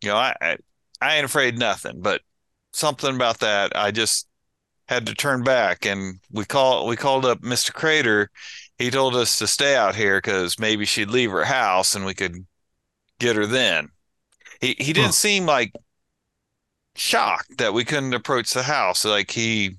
you 0.01 0.09
know 0.09 0.15
I 0.17 0.33
I, 0.41 0.57
I 1.01 1.15
ain't 1.15 1.25
afraid 1.25 1.55
of 1.55 1.59
nothing 1.59 2.01
but 2.01 2.21
something 2.73 3.15
about 3.15 3.39
that 3.39 3.71
I 3.75 3.91
just 3.91 4.27
had 4.87 5.07
to 5.07 5.15
turn 5.15 5.43
back 5.43 5.85
and 5.85 6.19
we 6.31 6.45
call 6.45 6.87
we 6.87 6.95
called 6.97 7.25
up 7.25 7.43
Mr. 7.43 7.71
Crater 7.71 8.29
he 8.77 8.91
told 8.91 9.15
us 9.15 9.39
to 9.39 9.47
stay 9.47 9.75
out 9.75 9.95
here 9.95 10.19
because 10.19 10.59
maybe 10.59 10.85
she'd 10.85 11.09
leave 11.09 11.31
her 11.31 11.45
house 11.45 11.95
and 11.95 12.05
we 12.05 12.13
could 12.15 12.45
get 13.19 13.35
her 13.37 13.45
then 13.47 13.89
he 14.61 14.75
he 14.79 14.93
didn't 14.93 15.13
Huh. 15.13 15.15
seem 15.15 15.45
like 15.45 15.73
shocked 16.95 17.57
that 17.57 17.73
we 17.73 17.85
couldn't 17.85 18.13
approach 18.13 18.53
the 18.53 18.63
house. 18.63 19.05
Like 19.05 19.31
he 19.31 19.77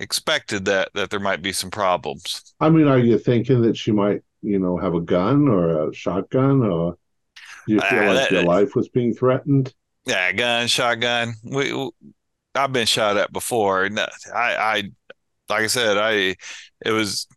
expected 0.00 0.64
that 0.66 0.90
that 0.94 1.10
there 1.10 1.20
might 1.20 1.42
be 1.42 1.52
some 1.52 1.70
problems. 1.70 2.54
I 2.60 2.70
mean, 2.70 2.86
are 2.88 2.98
you 2.98 3.18
thinking 3.18 3.62
that 3.62 3.76
she 3.76 3.92
might, 3.92 4.22
you 4.42 4.58
know, 4.58 4.76
have 4.78 4.94
a 4.94 5.00
gun 5.00 5.48
or 5.48 5.88
a 5.88 5.94
shotgun, 5.94 6.62
or 6.62 6.96
do 7.66 7.74
you 7.74 7.80
feel 7.80 8.00
Ah, 8.00 8.06
like 8.12 8.14
that- 8.16 8.32
your 8.32 8.42
life 8.44 8.74
was 8.74 8.88
being 8.88 9.14
threatened? 9.14 9.74
Yeah, 10.06 10.32
gun, 10.32 10.68
shotgun. 10.68 11.34
We, 11.44 11.72
we- 11.72 11.90
I've 12.54 12.72
been 12.72 12.86
shot 12.86 13.16
at 13.16 13.32
before. 13.32 13.84
and 13.84 14.00
I, 14.00 14.06
I, 14.34 14.74
like 15.48 15.62
I 15.64 15.66
said, 15.68 15.96
I, 15.98 16.34
it 16.84 16.90
was, 16.92 17.28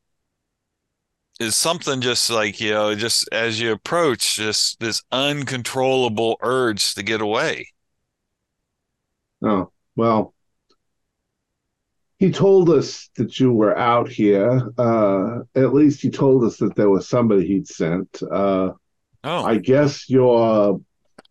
is 1.39 1.55
something 1.55 2.01
just 2.01 2.29
like 2.29 2.59
you 2.61 2.71
know, 2.71 2.95
just 2.95 3.27
as 3.31 3.59
you 3.59 3.71
approach, 3.71 4.35
just 4.35 4.79
this 4.79 5.01
uncontrollable 5.11 6.37
urge 6.41 6.93
to 6.95 7.03
get 7.03 7.19
away. 7.21 7.67
Oh, 9.43 9.71
well, 9.95 10.33
he 12.21 12.31
told 12.31 12.69
us 12.69 13.09
that 13.17 13.39
you 13.39 13.51
were 13.51 13.75
out 13.77 14.07
here. 14.07 14.69
Uh, 14.77 15.39
at 15.55 15.73
least 15.73 16.01
he 16.01 16.09
told 16.09 16.43
us 16.45 16.57
that 16.57 16.75
there 16.75 16.89
was 16.89 17.07
somebody 17.09 17.47
he'd 17.47 17.67
sent. 17.67 18.21
Uh, 18.23 18.73
Oh, 19.23 19.43
I 19.43 19.57
guess 19.57 20.09
you're 20.09 20.79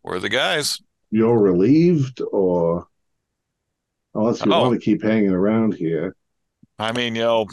we're 0.04 0.18
the 0.20 0.28
guys. 0.28 0.80
you're 1.10 1.38
relieved, 1.38 2.20
or 2.32 2.86
unless 4.14 4.44
you 4.44 4.52
Oh. 4.52 4.62
want 4.68 4.74
to 4.80 4.84
keep 4.84 5.02
hanging 5.02 5.30
around 5.30 5.74
here. 5.74 6.14
I 6.78 6.92
mean, 6.92 7.14
you 7.16 7.22
know, 7.22 7.46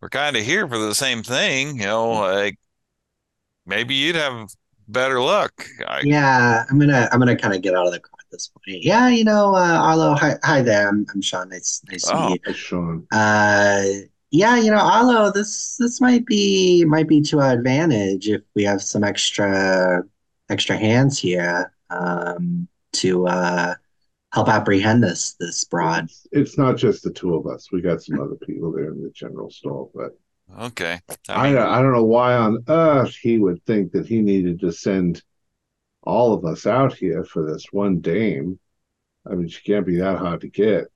we're 0.00 0.08
kind 0.08 0.36
of 0.36 0.44
here 0.44 0.68
for 0.68 0.78
the 0.78 0.94
same 0.94 1.22
thing. 1.22 1.78
You 1.78 1.86
know, 1.86 2.10
like 2.20 2.58
maybe 3.66 3.94
you'd 3.94 4.16
have 4.16 4.48
better 4.86 5.20
luck. 5.20 5.52
I, 5.86 6.00
Yeah, 6.04 6.64
I'm 6.70 6.78
gonna 6.78 7.08
I'm 7.12 7.18
gonna 7.18 7.36
kind 7.36 7.54
of 7.54 7.62
get 7.62 7.74
out 7.74 7.86
of 7.86 7.92
the 7.92 8.00
car 8.00 8.17
at 8.17 8.17
this 8.30 8.48
point. 8.48 8.82
Yeah, 8.82 9.08
you 9.08 9.24
know, 9.24 9.54
uh, 9.54 9.78
Arlo, 9.80 10.14
hi, 10.14 10.34
hi 10.44 10.62
there. 10.62 10.88
I'm 10.88 11.06
I'm 11.12 11.22
Sean. 11.22 11.48
Nice 11.48 11.82
nice 11.90 12.04
to 12.04 12.16
Oh. 12.16 12.30
meet 12.30 12.42
you. 12.46 12.54
Sean. 12.54 13.06
you. 13.12 13.18
Uh, 13.18 13.84
yeah, 14.30 14.56
you 14.56 14.70
know, 14.70 14.78
Arlo, 14.78 15.32
this 15.32 15.76
this 15.78 16.00
might 16.00 16.26
be 16.26 16.84
might 16.84 17.08
be 17.08 17.20
to 17.22 17.40
our 17.40 17.52
advantage 17.52 18.28
if 18.28 18.42
we 18.54 18.64
have 18.64 18.82
some 18.82 19.02
extra 19.04 20.02
extra 20.50 20.76
hands 20.76 21.18
here 21.18 21.72
um, 21.90 22.68
to 22.94 23.26
uh, 23.26 23.74
help 24.32 24.48
apprehend 24.48 25.02
this 25.02 25.34
this 25.40 25.64
broad. 25.64 26.04
It's, 26.04 26.26
it's 26.32 26.58
not 26.58 26.76
just 26.76 27.02
the 27.04 27.10
two 27.10 27.34
of 27.36 27.46
us. 27.46 27.72
We 27.72 27.80
got 27.80 28.02
some 28.02 28.20
other 28.20 28.36
people 28.36 28.72
there 28.72 28.92
in 28.92 29.02
the 29.02 29.10
general 29.10 29.50
store, 29.50 29.88
but 29.94 30.18
okay. 30.66 31.00
I 31.28 31.48
mean, 31.48 31.58
I 31.58 31.80
don't 31.80 31.92
know 31.92 32.04
why 32.04 32.34
on 32.34 32.64
earth 32.68 33.14
he 33.16 33.38
would 33.38 33.64
think 33.64 33.92
that 33.92 34.06
he 34.06 34.20
needed 34.20 34.60
to 34.60 34.72
send 34.72 35.22
all 36.08 36.32
of 36.32 36.44
us 36.46 36.66
out 36.66 36.94
here 36.94 37.22
for 37.22 37.44
this 37.44 37.66
one 37.70 38.00
dame. 38.00 38.58
I 39.30 39.34
mean, 39.34 39.46
she 39.46 39.60
can't 39.62 39.84
be 39.84 39.98
that 39.98 40.16
hard 40.16 40.40
to 40.40 40.48
get. 40.48 40.86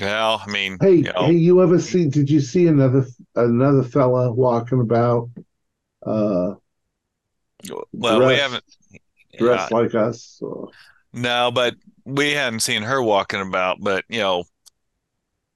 well, 0.00 0.40
I 0.46 0.48
mean, 0.50 0.78
Hey, 0.80 0.94
you 0.94 1.02
know, 1.02 1.26
hey, 1.26 1.32
you 1.32 1.60
ever 1.62 1.80
see? 1.80 2.08
Did 2.08 2.30
you 2.30 2.40
see 2.40 2.68
another 2.68 3.06
another 3.34 3.82
fella 3.82 4.32
walking 4.32 4.80
about, 4.80 5.30
uh, 6.04 6.54
well, 7.92 8.24
we 8.24 8.36
haven't. 8.36 8.62
dressed 9.36 9.72
yeah, 9.72 9.76
like 9.76 9.94
us? 9.96 10.38
Or, 10.40 10.68
no, 11.12 11.50
but 11.50 11.74
we 12.04 12.30
hadn't 12.30 12.60
seen 12.60 12.82
her 12.82 13.02
walking 13.02 13.40
about. 13.40 13.78
But 13.80 14.04
you 14.08 14.20
know, 14.20 14.44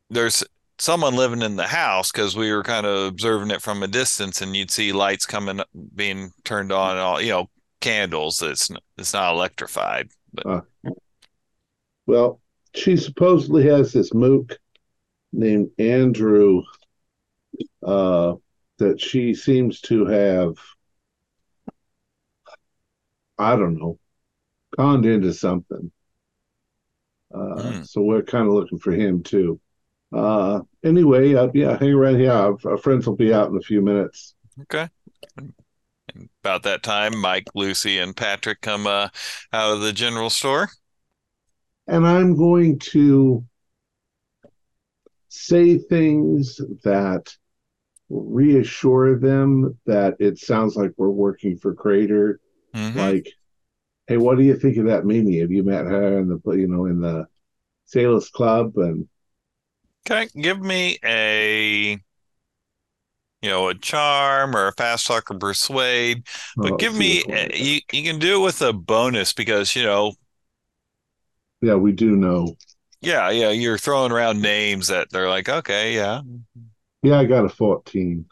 there's 0.09 0.43
someone 0.79 1.15
living 1.15 1.43
in 1.43 1.55
the 1.55 1.69
house 1.69 2.11
because 2.11 2.35
we 2.37 2.51
were 2.53 2.65
kind 2.65 2.87
of 2.87 3.07
observing 3.07 3.53
it 3.53 3.63
from 3.63 3.85
a 3.85 3.87
distance, 3.87 4.43
and 4.43 4.57
you'd 4.57 4.73
see 4.73 4.91
lights 4.91 5.27
coming, 5.27 5.61
being 5.95 6.33
turned 6.43 6.73
on, 6.73 6.93
and 6.93 7.01
all 7.01 7.21
you 7.21 7.31
know, 7.31 7.51
candles. 7.81 8.43
It's 8.43 8.71
it's 8.99 9.13
not 9.13 9.33
electrified. 9.35 10.11
well, 12.07 12.41
she 12.75 12.97
supposedly 12.97 13.67
has 13.67 13.93
this 13.93 14.15
mook 14.15 14.59
named 15.33 15.71
Andrew, 15.79 16.63
uh, 17.85 18.35
that 18.79 19.01
she 19.01 19.35
seems 19.35 19.81
to 19.83 20.07
have. 20.07 20.57
I 23.39 23.57
don't 23.57 23.79
know, 23.79 23.99
conned 24.77 25.07
into 25.07 25.33
something. 25.33 25.91
Uh, 27.33 27.63
Hmm. 27.63 27.83
So 27.85 28.03
we're 28.03 28.23
kind 28.23 28.47
of 28.47 28.53
looking 28.55 28.79
for 28.79 28.93
him 28.93 29.23
too. 29.23 29.61
Uh, 30.13 30.61
anyway, 30.85 31.35
uh, 31.35 31.49
yeah, 31.55 31.79
hang 31.79 31.93
around 31.93 32.19
here. 32.19 32.33
Our, 32.33 32.59
our 32.65 32.77
friends 32.79 33.07
will 33.07 33.17
be 33.17 33.33
out 33.33 33.49
in 33.51 33.57
a 33.57 33.61
few 33.61 33.81
minutes. 33.81 34.35
Okay. 34.63 34.89
And 36.15 36.29
about 36.43 36.63
that 36.65 36.83
time, 36.83 37.17
Mike, 37.19 37.49
Lucy, 37.55 37.99
and 37.99 38.17
Patrick 38.17 38.61
come 38.61 38.87
uh, 38.87 39.09
out 39.53 39.73
of 39.75 39.81
the 39.81 39.93
general 39.93 40.31
store. 40.31 40.71
And 41.87 42.07
I'm 42.07 42.37
going 42.37 42.79
to 42.91 43.45
say 45.29 45.79
things 45.79 46.61
that 46.85 47.35
reassure 48.11 49.19
them 49.19 49.79
that 49.87 50.17
it 50.21 50.39
sounds 50.39 50.77
like 50.77 50.93
we're 50.97 51.11
working 51.11 51.57
for 51.59 51.75
Crater. 51.75 52.41
Mhm. 52.75 52.97
Like, 52.99 53.29
hey, 54.09 54.19
what 54.19 54.39
do 54.39 54.45
you 54.45 54.57
think 54.57 54.77
of 54.79 54.87
that 54.87 55.07
Mimi? 55.07 55.41
Have 55.41 55.53
you 55.53 55.63
met 55.63 55.87
her 55.87 56.19
in 56.19 56.29
the 56.29 56.41
you 56.53 56.69
know 56.69 56.87
in 56.87 57.01
the 57.01 57.27
Sailors 57.87 58.31
Club? 58.31 58.77
And 58.79 59.09
Okay, 60.11 60.29
give 60.41 60.61
me 60.61 60.99
a 61.05 61.99
you 63.43 63.51
know 63.51 63.69
a 63.69 63.75
charm 63.75 64.57
or 64.57 64.69
a 64.69 64.73
fast 64.73 65.07
talk 65.07 65.31
or 65.31 65.39
persuade, 65.39 66.27
but 66.61 66.73
oh, 66.73 66.79
give 66.79 66.95
me 66.95 67.23
which 67.23 67.27
one 67.27 67.47
it 67.47 67.59
is. 67.59 67.71
you 67.71 67.81
you 67.93 68.03
can 68.05 68.19
do 68.19 68.41
it 68.41 68.45
with 68.45 68.63
a 68.63 68.73
bonus 68.73 69.33
because 69.33 69.75
you 69.77 69.83
know 69.83 70.15
yeah, 71.61 71.75
we 71.75 71.93
do 71.93 72.17
know. 72.17 72.57
yeah 73.01 73.31
yeah 73.31 73.51
you're 73.51 73.79
throwing 73.79 74.13
around 74.13 74.41
names 74.41 74.89
that 74.89 75.09
they're 75.11 75.29
like 75.29 75.49
okay 75.49 75.95
yeah 75.95 76.21
Yeah, 77.03 77.19
I 77.19 77.25
got 77.27 77.45
a 77.45 77.49
14. 77.49 78.27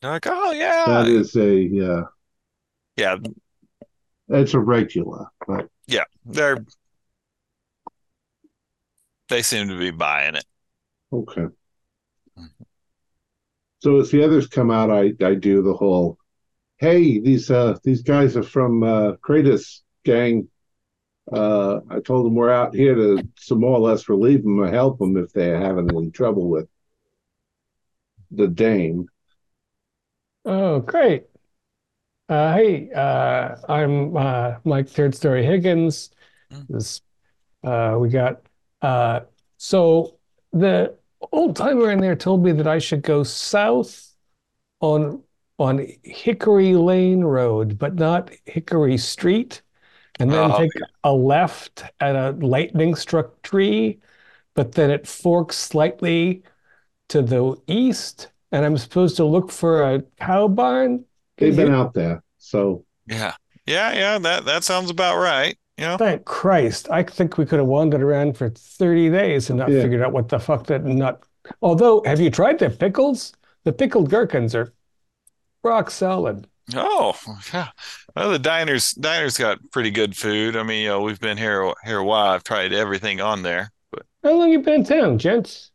they're 0.00 0.10
like 0.12 0.26
oh 0.26 0.52
yeah 0.52 1.04
That 1.04 1.08
is 1.08 1.36
a 1.36 1.54
yeah, 1.54 2.02
yeah 2.96 3.16
it's 4.28 4.54
a 4.54 4.58
regular, 4.60 5.26
but 5.46 5.68
yeah 5.86 6.04
they're 6.24 6.64
they 9.28 9.42
seem 9.42 9.68
to 9.68 9.78
be 9.78 9.90
buying 9.90 10.34
it. 10.34 10.44
Okay. 11.12 11.46
So 13.86 14.00
as 14.00 14.10
the 14.10 14.24
others 14.24 14.48
come 14.48 14.72
out, 14.72 14.90
I 14.90 15.12
I 15.24 15.34
do 15.34 15.62
the 15.62 15.72
whole, 15.72 16.18
hey, 16.78 17.20
these 17.20 17.52
uh 17.52 17.76
these 17.84 18.02
guys 18.02 18.36
are 18.36 18.42
from 18.42 18.82
uh 18.82 19.12
Crater's 19.22 19.84
gang. 20.04 20.48
Uh, 21.32 21.78
I 21.88 22.00
told 22.00 22.26
them 22.26 22.34
we're 22.34 22.50
out 22.50 22.74
here 22.74 22.96
to 22.96 23.22
to 23.46 23.54
more 23.54 23.76
or 23.76 23.78
less 23.78 24.08
relieve 24.08 24.42
them 24.42 24.58
or 24.58 24.68
help 24.68 24.98
them 24.98 25.16
if 25.16 25.32
they're 25.32 25.60
having 25.60 25.88
any 25.88 26.10
trouble 26.10 26.48
with 26.48 26.68
the 28.32 28.48
dame. 28.48 29.06
Oh, 30.44 30.80
great. 30.80 31.26
Uh, 32.28 32.54
hey, 32.54 32.90
uh, 32.90 33.54
I'm 33.68 34.16
uh, 34.16 34.54
Mike 34.64 34.88
Third 34.88 35.14
Story 35.14 35.46
Higgins. 35.46 36.10
Mm. 36.52 36.66
This, 36.70 37.02
uh, 37.62 37.96
we 38.00 38.08
got 38.08 38.42
uh, 38.82 39.20
so 39.58 40.18
the 40.52 40.96
old 41.32 41.56
timer 41.56 41.90
in 41.90 42.00
there 42.00 42.16
told 42.16 42.42
me 42.44 42.52
that 42.52 42.66
I 42.66 42.78
should 42.78 43.02
go 43.02 43.22
south 43.22 44.12
on 44.80 45.24
on 45.58 45.86
Hickory 46.04 46.74
Lane 46.76 47.24
Road, 47.24 47.78
but 47.78 47.94
not 47.96 48.30
Hickory 48.46 48.98
Street, 48.98 49.62
and 50.18 50.32
then 50.32 50.52
Oh, 50.52 50.54
take 50.54 50.72
a 51.04 51.12
left 51.14 51.84
at 52.00 52.16
a 52.16 52.32
lightning 52.32 52.94
struck 52.96 53.42
tree, 53.42 54.00
but 54.54 54.72
then 54.72 54.90
it 54.90 55.06
forks 55.06 55.56
slightly 55.58 56.42
to 57.10 57.22
the 57.22 57.56
east, 57.68 58.30
and 58.52 58.64
I'm 58.64 58.78
supposed 58.78 59.16
to 59.18 59.24
look 59.24 59.50
for 59.52 59.82
a 59.94 60.02
cow 60.20 60.48
barn. 60.48 61.04
They've 61.38 61.56
been 61.56 61.70
out 61.70 61.94
there, 61.94 62.22
so 62.38 62.86
Yeah 63.06 63.34
yeah 63.66 63.92
yeah 63.92 64.18
that 64.18 64.44
that 64.44 64.64
sounds 64.64 64.90
about 64.90 65.16
right. 65.18 65.58
You 65.78 65.84
know 65.84 65.96
Thank 65.98 66.24
Christ. 66.24 66.88
I 66.90 67.02
think 67.02 67.36
we 67.36 67.44
could 67.44 67.58
have 67.58 67.68
wandered 67.68 68.02
around 68.02 68.36
for 68.36 68.48
30 68.48 69.10
days 69.10 69.50
and 69.50 69.58
not 69.58 69.70
Yeah. 69.70 69.82
figured 69.82 70.02
out 70.02 70.12
what 70.12 70.28
the 70.28 70.38
fuck 70.38 70.66
that 70.68 70.84
nut. 70.84 71.22
Although, 71.62 72.02
have 72.04 72.18
you 72.20 72.30
tried 72.30 72.58
the 72.58 72.70
pickles? 72.70 73.32
The 73.64 73.72
pickled 73.72 74.08
gherkins 74.10 74.54
are 74.54 74.72
rock 75.62 75.90
solid. 75.90 76.46
Oh, 76.74 77.14
yeah. 77.52 77.68
Well, 78.16 78.30
the 78.32 78.38
diners 78.38 78.92
diners 78.92 79.36
got 79.36 79.58
pretty 79.70 79.90
good 79.90 80.16
food. 80.16 80.56
I 80.56 80.62
mean, 80.62 80.82
you 80.82 80.88
know, 80.88 81.00
we've 81.02 81.20
been 81.20 81.36
here 81.36 81.72
here 81.84 81.98
a 81.98 82.04
while. 82.04 82.32
I've 82.32 82.42
tried 82.44 82.72
everything 82.72 83.20
on 83.20 83.42
there. 83.42 83.70
But 83.92 84.02
How 84.24 84.32
long 84.32 84.50
you 84.50 84.60
been 84.60 84.74
in 84.80 84.84
town, 84.84 85.18
gents? 85.18 85.70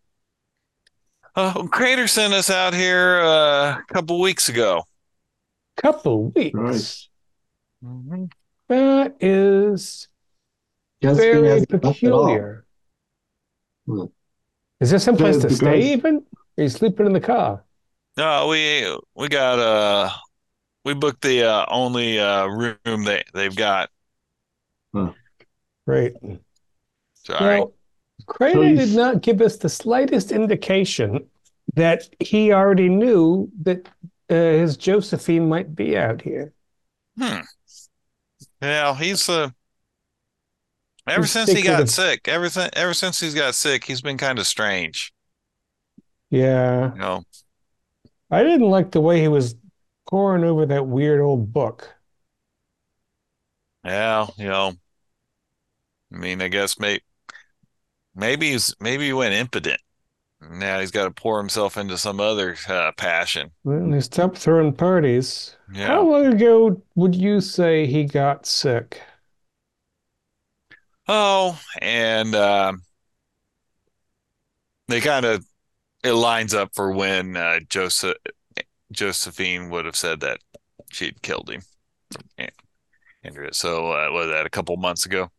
uh, 1.36 1.66
Crater 1.68 2.08
sent 2.08 2.34
us 2.34 2.50
out 2.50 2.74
here 2.74 3.20
uh, 3.22 3.78
a 3.78 3.84
couple 3.94 4.20
weeks 4.20 4.50
ago. 4.50 4.84
Couple 5.78 6.30
weeks. 6.32 6.54
Right. 6.56 7.08
Mhm. 7.86 8.32
That 8.72 9.18
is 9.20 10.08
Josephine 11.04 11.34
very 11.34 11.48
hasn't 11.50 11.72
left 11.74 11.74
at 11.74 11.84
all. 11.84 11.94
peculiar. 11.94 12.66
Hmm. 13.86 14.06
Is 14.80 14.92
there 14.92 15.00
some 15.00 15.18
place 15.18 15.40
to 15.40 15.50
the 15.50 15.56
stay 15.56 15.82
guys- 15.82 15.90
even? 15.90 16.26
Are 16.58 16.64
you 16.64 16.70
sleeping 16.70 17.06
in 17.06 17.12
the 17.12 17.20
car? 17.20 17.66
No, 18.16 18.48
we 18.48 18.98
we 19.14 19.28
got 19.28 19.60
uh 19.60 20.10
we 20.86 20.94
booked 20.94 21.22
the 21.22 21.44
uh, 21.44 21.66
only 21.68 22.18
uh, 22.18 22.46
room 22.48 23.04
they 23.04 23.24
they've 23.34 23.56
got. 23.56 23.90
Great. 25.86 26.14
Sorry. 27.24 27.60
Now, 27.60 27.72
Crater 28.28 28.54
So 28.54 28.86
did 28.86 28.96
not 28.96 29.22
give 29.22 29.42
us 29.42 29.58
the 29.58 29.68
slightest 29.68 30.32
indication 30.32 31.28
that 31.76 32.08
he 32.22 32.54
already 32.54 32.88
knew 32.88 33.52
that 33.64 33.90
uh, 34.30 34.36
his 34.36 34.78
Josephine 34.78 35.50
might 35.50 35.76
be 35.76 35.98
out 35.98 36.22
here. 36.22 36.54
Hmm. 37.20 37.42
Yeah, 38.62 38.96
he's 38.96 39.28
uh 39.30 39.52
ever 41.08 41.26
He's 41.26 41.28
since 41.28 41.52
he 41.52 41.62
got 41.62 41.88
secretive. 41.88 41.90
sick, 41.90 42.28
ever 42.28 42.50
since 42.50 42.70
ever 42.74 42.94
since 42.94 43.20
he's 43.20 43.36
got 43.36 43.56
sick, 43.56 43.84
he's 43.86 44.02
been 44.02 44.18
kind 44.18 44.40
of 44.40 44.48
strange. 44.48 45.14
Yeah. 46.30 46.94
You 46.94 47.00
know. 47.00 47.24
I 48.32 48.42
didn't 48.44 48.70
like 48.70 48.92
the 48.92 49.02
way 49.02 49.20
he 49.22 49.28
was 49.28 49.56
poring 50.10 50.44
over 50.44 50.66
that 50.66 50.88
weird 50.88 51.22
old 51.22 51.54
book. 51.54 51.96
Yeah, 53.84 54.28
you 54.38 54.46
know. 54.48 54.74
I 56.14 56.18
mean, 56.18 56.42
I 56.42 56.48
guess 56.48 56.80
maybe 56.80 57.04
maybe 58.16 58.52
he's 58.52 58.74
maybe 58.80 59.06
he 59.08 59.14
went 59.14 59.34
impotent. 59.34 59.82
Now 60.50 60.80
he's 60.80 60.92
got 60.92 61.06
to 61.06 61.12
pour 61.12 61.38
himself 61.38 61.78
into 61.78 61.98
some 61.98 62.20
other 62.20 62.56
uh, 62.68 62.92
passion. 62.98 63.52
Well, 63.64 63.92
he 63.92 64.02
stopped 64.02 64.38
throwing 64.38 64.74
parties. 64.74 65.56
Yeah. 65.74 65.88
How 65.88 66.02
long 66.02 66.26
ago 66.28 66.82
would 66.96 67.16
you 67.16 67.42
say 67.42 67.86
he 67.86 68.06
got 68.06 68.46
sick? 68.46 69.02
Oh, 71.08 71.60
and 71.82 72.34
um, 72.36 72.82
they 74.88 75.02
kind 75.02 75.26
of 75.26 75.46
it 76.04 76.14
lines 76.14 76.54
up 76.54 76.74
for 76.74 76.92
when 76.92 77.38
uh, 77.38 77.60
Joseph 77.70 78.18
Josephine 78.92 79.70
would 79.70 79.86
have 79.86 79.96
said 79.96 80.22
that 80.22 80.40
she'd 80.92 81.22
killed 81.22 81.50
him. 81.50 81.62
Andrea. 83.24 83.54
So 83.54 83.92
uh, 83.92 84.12
was 84.12 84.30
that 84.30 84.46
a 84.46 84.50
couple 84.50 84.76
months 84.78 85.06
ago? 85.06 85.30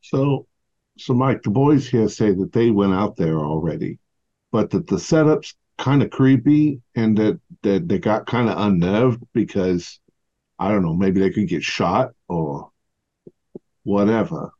So, 0.00 0.46
so 0.98 1.14
Mike, 1.14 1.42
the 1.42 1.50
boys 1.50 1.88
here 1.88 2.08
say 2.08 2.32
that 2.32 2.52
they 2.52 2.70
went 2.70 2.94
out 2.94 3.16
there 3.16 3.38
already, 3.38 3.98
but 4.50 4.70
that 4.70 4.86
the 4.86 4.98
setup's 4.98 5.54
kind 5.78 6.02
of 6.02 6.10
creepy 6.10 6.80
and 6.94 7.16
that 7.18 7.38
that 7.62 7.88
they 7.88 7.98
got 7.98 8.26
kind 8.26 8.48
of 8.48 8.58
unnerved 8.58 9.22
because 9.34 10.00
I 10.58 10.70
don't 10.70 10.82
know, 10.82 10.94
maybe 10.94 11.20
they 11.20 11.30
could 11.30 11.48
get 11.48 11.62
shot 11.62 12.12
or 12.28 12.70
whatever. 13.82 14.52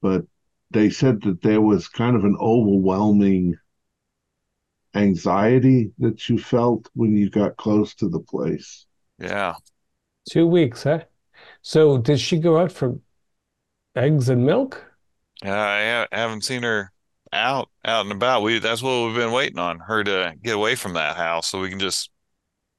But 0.00 0.24
they 0.70 0.90
said 0.90 1.22
that 1.22 1.42
there 1.42 1.60
was 1.60 1.88
kind 1.88 2.16
of 2.16 2.24
an 2.24 2.36
overwhelming 2.40 3.56
anxiety 4.94 5.92
that 5.98 6.28
you 6.28 6.38
felt 6.38 6.88
when 6.94 7.16
you 7.16 7.28
got 7.28 7.56
close 7.56 7.94
to 7.96 8.08
the 8.08 8.20
place. 8.20 8.86
Yeah. 9.18 9.54
Two 10.30 10.46
weeks, 10.46 10.84
huh? 10.84 11.04
So 11.60 11.98
did 11.98 12.18
she 12.18 12.38
go 12.38 12.56
out 12.58 12.72
for 12.72 12.98
eggs 13.96 14.28
and 14.28 14.44
milk? 14.44 14.84
Yeah, 15.42 16.06
I 16.12 16.16
haven't 16.16 16.44
seen 16.44 16.62
her 16.62 16.92
out 17.32 17.68
out 17.84 18.04
and 18.06 18.12
about. 18.12 18.42
We 18.42 18.58
that's 18.58 18.82
what 18.82 19.06
we've 19.06 19.16
been 19.16 19.32
waiting 19.32 19.58
on 19.58 19.80
her 19.80 20.04
to 20.04 20.34
get 20.42 20.54
away 20.54 20.74
from 20.74 20.94
that 20.94 21.16
house 21.16 21.48
so 21.48 21.60
we 21.60 21.68
can 21.70 21.78
just 21.80 22.10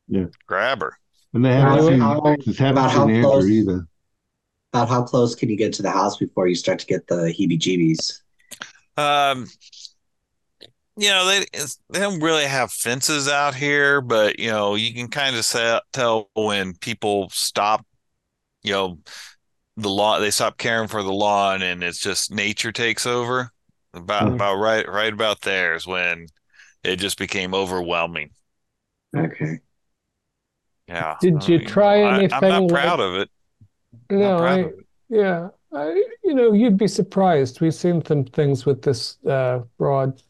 Yeah. 0.07 0.25
grab 0.45 0.81
her. 0.81 0.97
And 1.33 1.43
they 1.43 1.57
About 1.57 1.77
haven't 1.77 1.91
seen, 1.93 1.99
how- 1.99 2.35
just 2.39 2.59
haven't 2.59 2.77
about 2.77 2.91
how 2.91 3.05
seen 3.05 3.15
Andrew 3.15 3.29
close- 3.29 3.49
either. 3.49 3.87
About 4.73 4.89
how 4.89 5.03
close 5.03 5.35
can 5.35 5.49
you 5.49 5.55
get 5.57 5.73
to 5.73 5.81
the 5.81 5.91
house 5.91 6.17
before 6.17 6.47
you 6.47 6.55
start 6.55 6.79
to 6.79 6.85
get 6.85 7.07
the 7.07 7.33
heebie-jeebies? 7.37 8.21
Um, 8.97 9.47
you 10.97 11.09
know, 11.09 11.25
they 11.25 11.45
they 11.89 11.99
don't 11.99 12.19
really 12.21 12.45
have 12.45 12.71
fences 12.71 13.27
out 13.27 13.53
here, 13.53 14.01
but 14.01 14.39
you 14.39 14.49
know, 14.49 14.75
you 14.75 14.93
can 14.93 15.09
kind 15.09 15.35
of 15.35 15.81
tell 15.93 16.29
when 16.33 16.73
people 16.75 17.29
stop, 17.31 17.85
you 18.63 18.71
know, 18.73 18.99
the 19.77 19.89
lawn, 19.89 20.21
they 20.21 20.31
stop 20.31 20.57
caring 20.57 20.87
for 20.87 21.03
the 21.03 21.13
lawn 21.13 21.61
and 21.61 21.83
it's 21.83 21.99
just 21.99 22.31
nature 22.31 22.71
takes 22.71 23.05
over. 23.05 23.51
About 23.93 24.23
Mhm. 24.29 24.35
about 24.35 24.55
right 24.55 24.87
right 24.87 25.13
about 25.13 25.41
there 25.41 25.73
is 25.75 25.87
when 25.87 26.27
it 26.83 26.97
just 26.97 27.17
became 27.17 27.53
overwhelming. 27.55 28.31
Okay. 29.15 29.59
Yeah. 30.87 31.15
Did 31.21 31.43
I 31.43 31.47
you 31.47 31.57
mean, 31.59 31.67
try 31.67 32.01
I, 32.01 32.07
I'm 32.09 32.19
anything 32.19 32.49
not 32.49 32.61
like- 32.63 32.69
proud 32.71 32.99
of 32.99 33.15
it. 33.15 33.29
Not 34.09 34.19
No, 34.19 34.37
I, 34.45 34.59
it. 34.59 34.75
yeah, 35.09 35.49
I, 35.73 35.89
you 36.23 36.33
know, 36.35 36.53
you'd 36.53 36.77
be 36.77 36.87
surprised. 36.87 37.59
We've 37.61 37.73
seen 37.73 38.03
some 38.05 38.25
things 38.25 38.65
with 38.65 38.81
this 38.83 39.17
uh, 39.25 39.61
broad. 39.77 40.21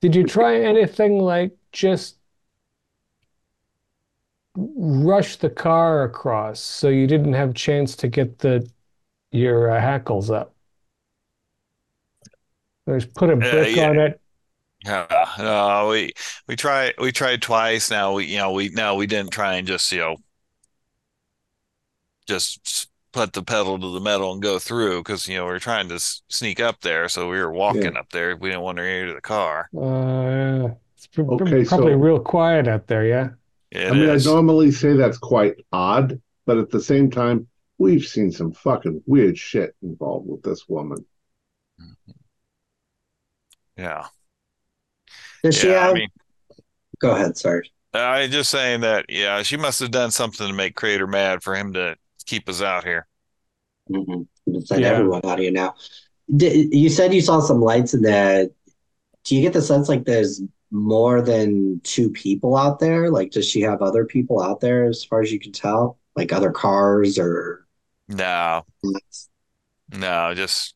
Did 0.00 0.14
you 0.14 0.24
try 0.24 0.60
anything 0.60 1.18
like 1.18 1.52
just 1.72 2.18
rush 4.56 5.36
the 5.36 5.50
car 5.50 6.04
across 6.04 6.60
so 6.60 6.88
you 6.88 7.06
didn't 7.06 7.32
have 7.34 7.50
a 7.50 7.54
chance 7.54 7.96
to 7.96 8.08
get 8.08 8.38
the 8.38 8.68
your 9.34 9.70
uh, 9.70 9.80
hackles 9.80 10.30
up? 10.30 10.54
Or 12.86 12.98
just 12.98 13.14
put 13.14 13.30
a 13.30 13.36
brick 13.36 13.74
yeah. 13.76 13.90
on 13.90 13.98
it. 13.98 14.20
Yeah, 14.84 15.28
no, 15.38 15.88
we 15.90 16.12
we 16.46 16.56
tried 16.56 16.94
we 16.98 17.10
tried 17.10 17.40
twice. 17.40 17.90
Now 17.90 18.12
we 18.14 18.26
you 18.26 18.36
know 18.36 18.52
we 18.52 18.68
no 18.68 18.94
we 18.94 19.06
didn't 19.06 19.32
try 19.32 19.54
and 19.54 19.66
just 19.66 19.90
you 19.90 19.98
know 20.00 20.16
just 22.28 22.88
put 23.12 23.32
the 23.32 23.42
pedal 23.42 23.78
to 23.78 23.90
the 23.92 24.00
metal 24.00 24.32
and 24.32 24.42
go 24.42 24.58
through 24.58 24.98
because 25.00 25.26
you 25.26 25.36
know 25.36 25.46
we 25.46 25.52
were 25.52 25.58
trying 25.58 25.88
to 25.88 25.94
s- 25.94 26.22
sneak 26.28 26.60
up 26.60 26.80
there, 26.82 27.08
so 27.08 27.30
we 27.30 27.38
were 27.38 27.52
walking 27.52 27.96
up 27.96 28.10
there. 28.10 28.36
We 28.36 28.50
didn't 28.50 28.62
want 28.62 28.76
to 28.76 28.84
hear 28.84 29.14
the 29.14 29.20
car. 29.22 29.70
Uh, 29.74 30.74
it's 30.96 31.06
pr- 31.06 31.22
pr- 31.22 31.32
Okay, 31.34 31.64
probably 31.64 31.92
so- 31.92 31.98
real 31.98 32.20
quiet 32.20 32.68
out 32.68 32.86
there, 32.86 33.06
yeah? 33.06 33.30
It 33.70 33.88
I 33.88 33.92
mean, 33.92 34.08
is. 34.10 34.26
I 34.26 34.30
normally 34.32 34.70
say 34.70 34.92
that's 34.92 35.18
quite 35.18 35.54
odd, 35.72 36.20
but 36.44 36.58
at 36.58 36.70
the 36.70 36.80
same 36.80 37.10
time, 37.10 37.46
we've 37.78 38.04
seen 38.04 38.30
some 38.30 38.52
fucking 38.52 39.02
weird 39.06 39.36
shit 39.38 39.74
involved 39.82 40.28
with 40.28 40.42
this 40.42 40.68
woman. 40.68 41.04
Yeah, 43.76 44.06
Does 45.42 45.58
she 45.58 45.68
yeah. 45.68 45.88
I 45.90 45.94
mean, 45.94 46.08
Go 47.00 47.10
ahead. 47.10 47.36
Sorry. 47.36 47.70
I'm 47.92 48.30
just 48.30 48.50
saying 48.50 48.80
that. 48.82 49.06
Yeah, 49.08 49.42
she 49.42 49.56
must 49.56 49.80
have 49.80 49.90
done 49.90 50.10
something 50.12 50.46
to 50.46 50.52
make 50.52 50.76
Crater 50.76 51.06
mad 51.06 51.42
for 51.42 51.54
him 51.56 51.72
to 51.74 51.96
keep 52.24 52.48
us 52.48 52.62
out 52.62 52.84
here. 52.84 53.06
Mm-hmm. 53.90 54.60
Send 54.60 54.80
Yeah. 54.80 54.88
everyone 54.88 55.24
out 55.24 55.38
here 55.40 55.50
now. 55.50 55.74
Did, 56.34 56.72
you 56.72 56.88
said 56.88 57.12
you 57.12 57.20
saw 57.20 57.40
some 57.40 57.60
lights 57.60 57.94
in 57.94 58.02
there. 58.02 58.46
Do 59.24 59.34
you 59.36 59.42
get 59.42 59.52
the 59.52 59.62
sense 59.62 59.88
like 59.88 60.04
there's 60.04 60.40
more 60.70 61.20
than 61.20 61.80
two 61.82 62.10
people 62.10 62.56
out 62.56 62.78
there? 62.78 63.10
Like, 63.10 63.32
does 63.32 63.48
she 63.48 63.60
have 63.62 63.82
other 63.82 64.04
people 64.04 64.40
out 64.40 64.60
there 64.60 64.84
as 64.86 65.04
far 65.04 65.20
as 65.20 65.32
you 65.32 65.40
can 65.40 65.52
tell? 65.52 65.98
Like 66.14 66.32
other 66.32 66.52
cars 66.52 67.18
or? 67.18 67.63
No, 68.08 68.64
no, 69.90 70.34
just 70.34 70.74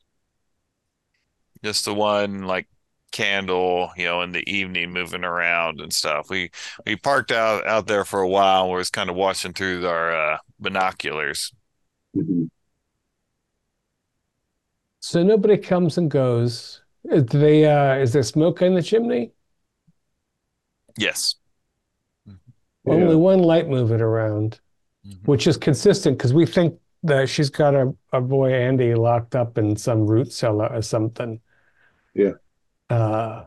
just 1.62 1.84
the 1.84 1.94
one 1.94 2.42
like 2.44 2.68
candle, 3.10 3.90
you 3.96 4.05
know, 4.05 4.22
in 4.22 4.32
the 4.32 4.48
evening 4.50 4.92
moving 4.92 5.24
around 5.24 5.80
and 5.80 5.92
stuff. 5.92 6.30
We 6.30 6.50
we 6.86 6.96
parked 6.96 7.32
out 7.32 7.66
out 7.66 7.86
there 7.86 8.05
for 8.05 8.20
a 8.20 8.28
while. 8.28 8.62
and 8.64 8.70
We 8.72 8.78
was 8.78 8.90
kind 8.90 9.10
of 9.10 9.16
watching 9.16 9.52
through 9.52 9.86
our 9.86 10.12
uh, 10.34 10.38
binoculars. 10.59 11.52
Mhm. 12.16 12.48
So 15.00 15.22
nobody 15.22 15.56
comes 15.56 15.98
and 15.98 16.10
goes. 16.10 16.82
Is 17.05 17.24
they 17.26 17.64
uh, 17.64 17.96
is 17.96 18.12
there 18.12 18.22
smoke 18.22 18.62
in 18.62 18.74
the 18.74 18.82
chimney? 18.82 19.32
Yes. 20.98 21.36
Only 22.86 23.16
one 23.16 23.40
light 23.40 23.68
moving 23.68 24.00
around, 24.00 24.60
Mhm. 25.06 25.26
which 25.26 25.46
is 25.46 25.56
consistent 25.56 26.16
because 26.18 26.32
we 26.32 26.46
think 26.46 26.78
that 27.02 27.28
she's 27.28 27.50
got 27.50 27.74
our, 27.74 27.94
our 28.12 28.20
boy 28.20 28.52
Andy 28.52 28.94
locked 28.94 29.34
up 29.36 29.58
in 29.58 29.76
some 29.76 30.06
root 30.06 30.32
cellar 30.32 30.66
or 30.68 30.82
something. 30.82 31.40
Yeah. 32.14 32.32
Uh, 32.90 33.44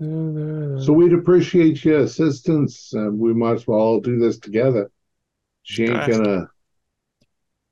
So 0.00 0.92
we'd 0.94 1.12
appreciate 1.12 1.84
your 1.84 2.00
assistance. 2.00 2.92
Uh, 2.94 3.10
we 3.12 3.34
might 3.34 3.52
as 3.54 3.66
well 3.66 3.78
all 3.80 4.00
do 4.00 4.18
this 4.18 4.38
together. 4.38 4.90
She 5.62 5.84
ain't 5.84 6.04
Okay. 6.04 6.12
gonna, 6.12 6.50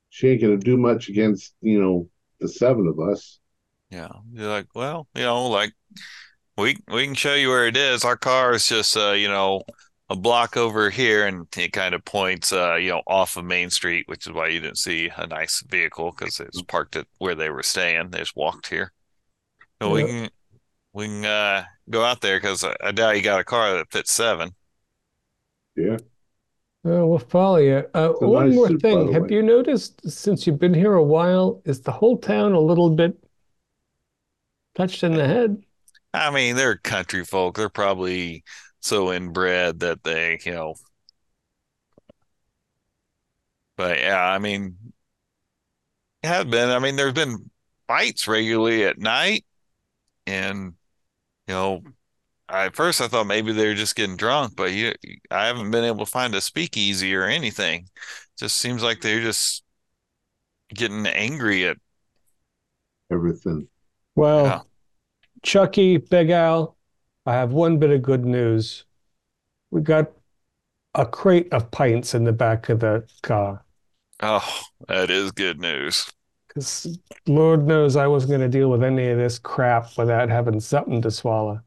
she 0.09 0.29
ain't 0.29 0.41
gonna 0.41 0.57
do 0.57 0.77
much 0.77 1.09
against 1.09 1.55
you 1.61 1.81
know 1.81 2.09
the 2.39 2.47
seven 2.47 2.87
of 2.87 2.99
us. 2.99 3.39
Yeah. 3.89 4.09
You're 4.31 4.47
like, 4.49 4.67
well, 4.75 5.07
you 5.15 5.23
know, 5.23 5.47
like 5.47 5.73
we 6.57 6.77
we 6.87 7.05
can 7.05 7.15
show 7.15 7.35
you 7.35 7.49
where 7.49 7.67
it 7.67 7.77
is. 7.77 8.05
Our 8.05 8.17
car 8.17 8.53
is 8.53 8.67
just 8.67 8.95
uh, 8.97 9.11
you 9.11 9.27
know, 9.27 9.63
a 10.09 10.15
block 10.15 10.57
over 10.57 10.89
here, 10.89 11.27
and 11.27 11.47
it 11.55 11.71
kind 11.71 11.93
of 11.93 12.03
points, 12.03 12.51
uh, 12.51 12.75
you 12.75 12.89
know, 12.89 13.01
off 13.05 13.37
of 13.37 13.45
Main 13.45 13.69
Street, 13.69 14.07
which 14.07 14.25
is 14.25 14.33
why 14.33 14.47
you 14.47 14.59
didn't 14.59 14.79
see 14.79 15.09
a 15.15 15.27
nice 15.27 15.61
vehicle 15.69 16.13
because 16.17 16.39
it 16.39 16.49
was 16.53 16.63
parked 16.63 16.95
at 16.95 17.05
where 17.19 17.35
they 17.35 17.49
were 17.49 17.63
staying. 17.63 18.09
They 18.09 18.19
just 18.19 18.35
walked 18.35 18.67
here. 18.67 18.91
So 19.81 19.91
we 19.91 20.03
can 20.03 20.29
we 20.93 21.05
can 21.05 21.25
uh, 21.25 21.63
go 21.89 22.03
out 22.03 22.21
there 22.21 22.37
because 22.37 22.63
I, 22.63 22.75
I 22.83 22.91
doubt 22.91 23.15
you 23.15 23.21
got 23.21 23.39
a 23.39 23.45
car 23.45 23.73
that 23.77 23.91
fits 23.91 24.11
seven. 24.11 24.55
Yeah. 25.75 25.97
Oh, 26.85 27.05
we'll 27.07 27.19
follow 27.19 27.57
you. 27.57 27.85
Uh, 27.93 28.09
one 28.19 28.47
nice 28.47 28.55
more 28.55 28.67
suit, 28.67 28.81
thing. 28.81 29.13
Have 29.13 29.23
way. 29.23 29.29
you 29.31 29.43
noticed 29.43 30.09
since 30.09 30.47
you've 30.47 30.59
been 30.59 30.73
here 30.73 30.93
a 30.93 31.03
while, 31.03 31.61
is 31.65 31.81
the 31.81 31.91
whole 31.91 32.17
town 32.17 32.53
a 32.53 32.59
little 32.59 32.89
bit 32.89 33.17
touched 34.75 35.03
in 35.03 35.13
the 35.13 35.27
head? 35.27 35.61
I 36.13 36.31
mean, 36.31 36.55
they're 36.55 36.77
country 36.77 37.23
folk. 37.23 37.57
They're 37.57 37.69
probably 37.69 38.43
so 38.81 39.11
inbred 39.11 39.79
that 39.81 40.03
they, 40.03 40.39
you 40.45 40.53
know. 40.53 40.75
But 43.77 43.97
yeah, 43.99 44.21
I 44.21 44.39
mean, 44.39 44.93
it 46.23 46.27
has 46.27 46.45
been. 46.45 46.69
I 46.69 46.79
mean, 46.79 46.95
there's 46.95 47.13
been 47.13 47.49
fights 47.87 48.27
regularly 48.27 48.85
at 48.85 48.97
night, 48.97 49.45
and 50.27 50.75
you 51.47 51.53
know, 51.53 51.83
I, 52.49 52.65
at 52.67 52.75
first 52.77 53.01
I 53.01 53.07
thought 53.07 53.27
maybe 53.27 53.53
they 53.53 53.67
were 53.67 53.75
just 53.75 53.95
getting 53.95 54.17
drunk, 54.17 54.55
but 54.55 54.73
you, 54.73 54.93
I 55.31 55.47
haven't 55.47 55.71
been 55.71 55.85
able 55.85 56.05
to 56.05 56.11
find 56.11 56.35
a 56.35 56.41
speakeasy 56.41 57.15
or 57.15 57.25
anything. 57.25 57.89
Just 58.39 58.57
seems 58.59 58.83
like 58.83 59.01
they're 59.01 59.21
just 59.21 59.63
getting 60.73 61.05
angry 61.07 61.65
at. 61.67 61.77
Everything. 63.11 63.67
Well, 64.15 64.45
Yeah. 64.45 64.61
Chucky, 65.43 65.97
Big 65.97 66.31
Al, 66.31 66.77
I 67.25 67.33
have 67.33 67.51
one 67.51 67.77
bit 67.77 67.91
of 67.91 68.01
good 68.01 68.25
news. 68.25 68.85
We 69.71 69.81
got 69.81 70.11
a 70.95 71.05
crate 71.05 71.51
of 71.53 71.69
pints 71.71 72.13
in 72.13 72.23
the 72.23 72.33
back 72.33 72.69
of 72.69 72.79
the 72.79 73.07
car. 73.21 73.63
Oh, 74.21 74.61
that 74.87 75.09
is 75.09 75.31
good 75.31 75.59
news. 75.59 76.11
Because 76.47 76.99
Lord 77.27 77.67
knows 77.67 77.95
I 77.95 78.07
wasn't 78.07 78.31
going 78.31 78.41
to 78.41 78.57
deal 78.57 78.69
with 78.69 78.83
any 78.83 79.07
of 79.09 79.17
this 79.17 79.37
crap 79.37 79.97
without 79.97 80.29
having 80.29 80.59
something 80.59 81.01
to 81.03 81.11
swallow. 81.11 81.61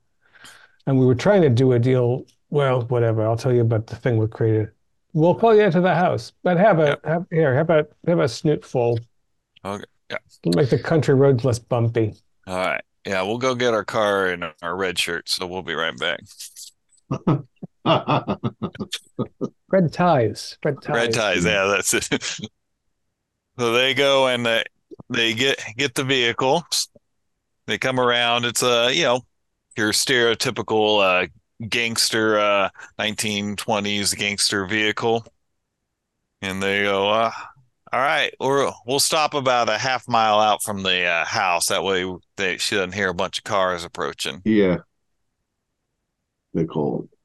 And 0.87 0.99
we 0.99 1.07
were 1.07 1.15
trying 1.15 1.43
to 1.43 1.49
do 1.49 1.73
a 1.73 1.79
deal. 1.79 2.27
Well, 2.51 2.83
whatever. 2.83 3.23
I'll 3.23 3.37
tell 3.37 3.53
you 3.53 3.61
about 3.61 3.87
the 3.87 3.97
thing 3.97 4.19
with 4.19 4.33
Creative. 4.33 4.71
We'll 5.13 5.35
call 5.35 5.55
you 5.55 5.63
out 5.63 5.73
to 5.73 5.81
the 5.81 5.95
house. 5.95 6.33
But 6.43 6.57
have 6.57 6.81
a 6.81 6.99
have 7.05 7.27
here, 7.31 7.55
have 7.55 7.71
a 7.71 7.87
have 8.07 8.19
a 8.19 8.29
snoot 8.29 8.65
full. 8.65 8.99
Okay. 9.65 9.85
Yeah. 10.11 10.19
Make 10.57 10.71
the 10.71 10.79
country 10.79 11.15
roads 11.15 11.45
less 11.45 11.59
bumpy. 11.59 12.15
All 12.47 12.57
right. 12.57 12.83
Yeah, 13.07 13.23
we'll 13.23 13.39
go 13.39 13.55
get 13.55 13.75
our 13.75 13.85
car 13.85 14.29
and 14.29 14.45
our 14.63 14.77
red 14.77 14.99
shirt. 14.99 15.29
so 15.29 15.47
we'll 15.47 15.63
be 15.63 15.75
right 15.75 15.97
back. 15.97 16.21
Red 19.69 19.93
ties. 19.93 20.57
Red 20.65 20.81
ties. 20.83 20.95
Red 20.95 21.13
ties, 21.13 21.45
yeah, 21.45 21.65
that's 21.67 21.95
it. 21.95 22.41
So 23.59 23.75
they 23.75 23.93
go 23.93 24.29
and 24.29 24.47
they, 24.47 24.65
they 25.11 25.35
get 25.35 25.63
get 25.77 25.95
the 25.95 26.05
vehicle. 26.05 26.65
They 27.67 27.77
come 27.77 28.01
around. 28.01 28.47
It's 28.47 28.63
a, 28.63 28.91
you 28.91 29.03
know, 29.03 29.21
your 29.77 29.93
stereotypical 29.93 31.01
uh 31.03 31.27
gangster 31.69 32.39
uh 32.39 32.71
1920s 32.99 34.17
gangster 34.17 34.65
vehicle. 34.65 35.27
And 36.41 36.63
they 36.63 36.83
go, 36.83 37.11
uh, 37.11 37.31
all 37.93 38.01
right, 38.01 38.33
we're, 38.41 38.73
we'll 38.87 39.01
stop 39.01 39.35
about 39.35 39.69
a 39.69 39.77
half 39.77 40.09
mile 40.09 40.41
out 40.41 40.63
from 40.63 40.83
the 40.83 41.05
uh, 41.05 41.25
house. 41.25 41.67
That 41.69 41.85
way 41.85 42.11
they 42.37 42.57
she 42.57 42.77
doesn't 42.77 42.95
hear 42.95 43.11
a 43.11 43.15
bunch 43.15 43.39
of 43.39 43.45
cars 43.45 43.85
approaching. 43.85 44.41
yeah. 44.45 44.79
They 46.55 46.65
call 46.65 47.05
it 47.05 47.19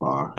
bar. 0.00 0.34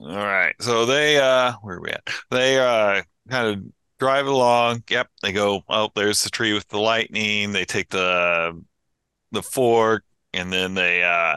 All 0.00 0.08
right. 0.08 0.54
So 0.60 0.86
they 0.86 1.18
uh 1.18 1.52
where 1.62 1.76
are 1.76 1.80
we 1.80 1.90
at? 1.90 2.08
They 2.30 2.58
uh 2.58 3.02
kind 3.28 3.48
of 3.48 3.64
drive 3.98 4.26
along. 4.26 4.84
Yep, 4.90 5.08
they 5.22 5.32
go, 5.32 5.62
oh, 5.68 5.90
there's 5.94 6.22
the 6.22 6.30
tree 6.30 6.52
with 6.52 6.68
the 6.68 6.78
lightning. 6.78 7.52
They 7.52 7.64
take 7.64 7.90
the 7.90 8.62
the 9.32 9.42
fork 9.42 10.04
and 10.32 10.52
then 10.52 10.74
they 10.74 11.02
uh 11.02 11.36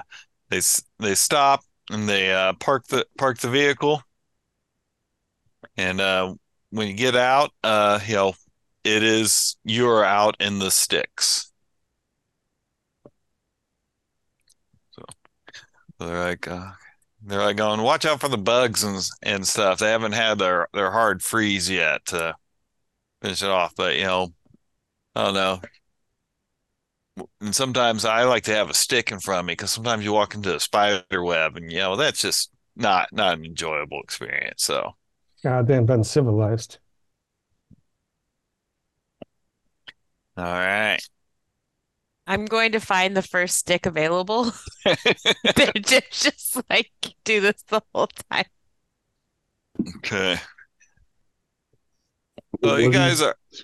they 0.49 0.61
they 0.99 1.15
stop 1.15 1.61
and 1.89 2.07
they 2.09 2.33
uh 2.33 2.53
park 2.53 2.87
the 2.87 3.05
park 3.17 3.39
the 3.39 3.49
vehicle. 3.49 4.01
And 5.77 6.01
uh 6.01 6.35
when 6.71 6.87
you 6.87 6.93
get 6.93 7.15
out, 7.15 7.51
uh 7.63 7.99
you 8.05 8.15
know, 8.15 8.33
it 8.83 9.03
is 9.03 9.57
you're 9.63 10.03
out 10.03 10.35
in 10.39 10.59
the 10.59 10.71
sticks. 10.71 11.51
So 14.91 15.03
they're 15.99 16.19
like 16.25 16.47
uh 16.47 16.71
they're 17.23 17.41
like 17.41 17.57
going, 17.57 17.81
watch 17.81 18.05
out 18.05 18.21
for 18.21 18.29
the 18.29 18.37
bugs 18.37 18.83
and 18.83 19.01
and 19.23 19.47
stuff. 19.47 19.79
They 19.79 19.91
haven't 19.91 20.13
had 20.13 20.39
their 20.39 20.67
their 20.73 20.91
hard 20.91 21.23
freeze 21.23 21.69
yet 21.69 22.05
to 22.07 22.35
finish 23.21 23.43
it 23.43 23.49
off, 23.49 23.75
but 23.75 23.97
you 23.97 24.05
know, 24.05 24.33
I 25.15 25.25
don't 25.25 25.35
know. 25.35 25.61
And 27.41 27.55
sometimes 27.55 28.05
I 28.05 28.23
like 28.23 28.43
to 28.43 28.53
have 28.53 28.69
a 28.69 28.73
stick 28.73 29.11
in 29.11 29.19
front 29.19 29.39
of 29.41 29.45
me 29.45 29.53
because 29.53 29.71
sometimes 29.71 30.03
you 30.03 30.13
walk 30.13 30.35
into 30.35 30.55
a 30.55 30.59
spider 30.59 31.23
web 31.23 31.55
and 31.57 31.71
you 31.71 31.79
know 31.79 31.95
that's 31.95 32.21
just 32.21 32.51
not 32.75 33.11
not 33.11 33.37
an 33.37 33.45
enjoyable 33.45 34.01
experience. 34.01 34.63
So 34.63 34.95
Goddamn 35.47 35.89
uncivilized. 35.89 36.79
all 40.35 40.43
right. 40.43 40.99
I'm 42.27 42.43
going 42.43 42.73
to 42.73 42.81
find 42.81 43.15
the 43.15 43.21
first 43.21 43.55
stick 43.55 43.85
available. 43.85 44.51
They're 45.55 45.71
just, 45.77 46.11
just 46.11 46.61
like 46.69 46.91
do 47.23 47.39
this 47.39 47.63
the 47.69 47.81
whole 47.95 48.09
time. 48.29 48.43
Okay. 49.99 50.37
So 52.61 52.75
you 52.75 52.91
guys 52.91 53.21
are 53.21 53.37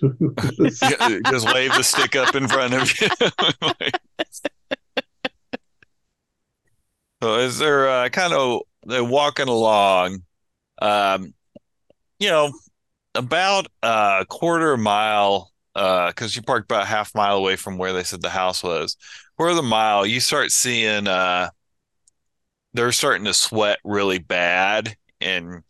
This- 0.56 0.80
just 0.80 1.52
wave 1.52 1.74
the 1.74 1.82
stick 1.82 2.16
up 2.16 2.34
in 2.34 2.48
front 2.48 2.72
of 2.72 2.98
you. 2.98 3.08
so 7.22 7.34
as 7.34 7.58
they're 7.58 7.90
uh, 7.90 8.08
kind 8.08 8.32
of 8.32 8.62
they're 8.86 9.04
walking 9.04 9.48
along, 9.48 10.22
um, 10.80 11.34
you 12.24 12.30
know, 12.30 12.50
about 13.14 13.66
a 13.82 14.24
quarter 14.26 14.78
mile, 14.78 15.52
uh, 15.74 16.08
because 16.08 16.34
you 16.34 16.40
parked 16.40 16.70
about 16.70 16.86
half 16.86 17.14
mile 17.14 17.36
away 17.36 17.54
from 17.54 17.76
where 17.76 17.92
they 17.92 18.02
said 18.02 18.22
the 18.22 18.30
house 18.30 18.62
was. 18.62 18.96
Quarter 19.36 19.56
the 19.56 19.62
mile, 19.62 20.06
you 20.06 20.20
start 20.20 20.50
seeing 20.50 21.06
uh, 21.06 21.50
they're 22.72 22.92
starting 22.92 23.26
to 23.26 23.34
sweat 23.34 23.78
really 23.84 24.18
bad, 24.18 24.96
and 25.20 25.62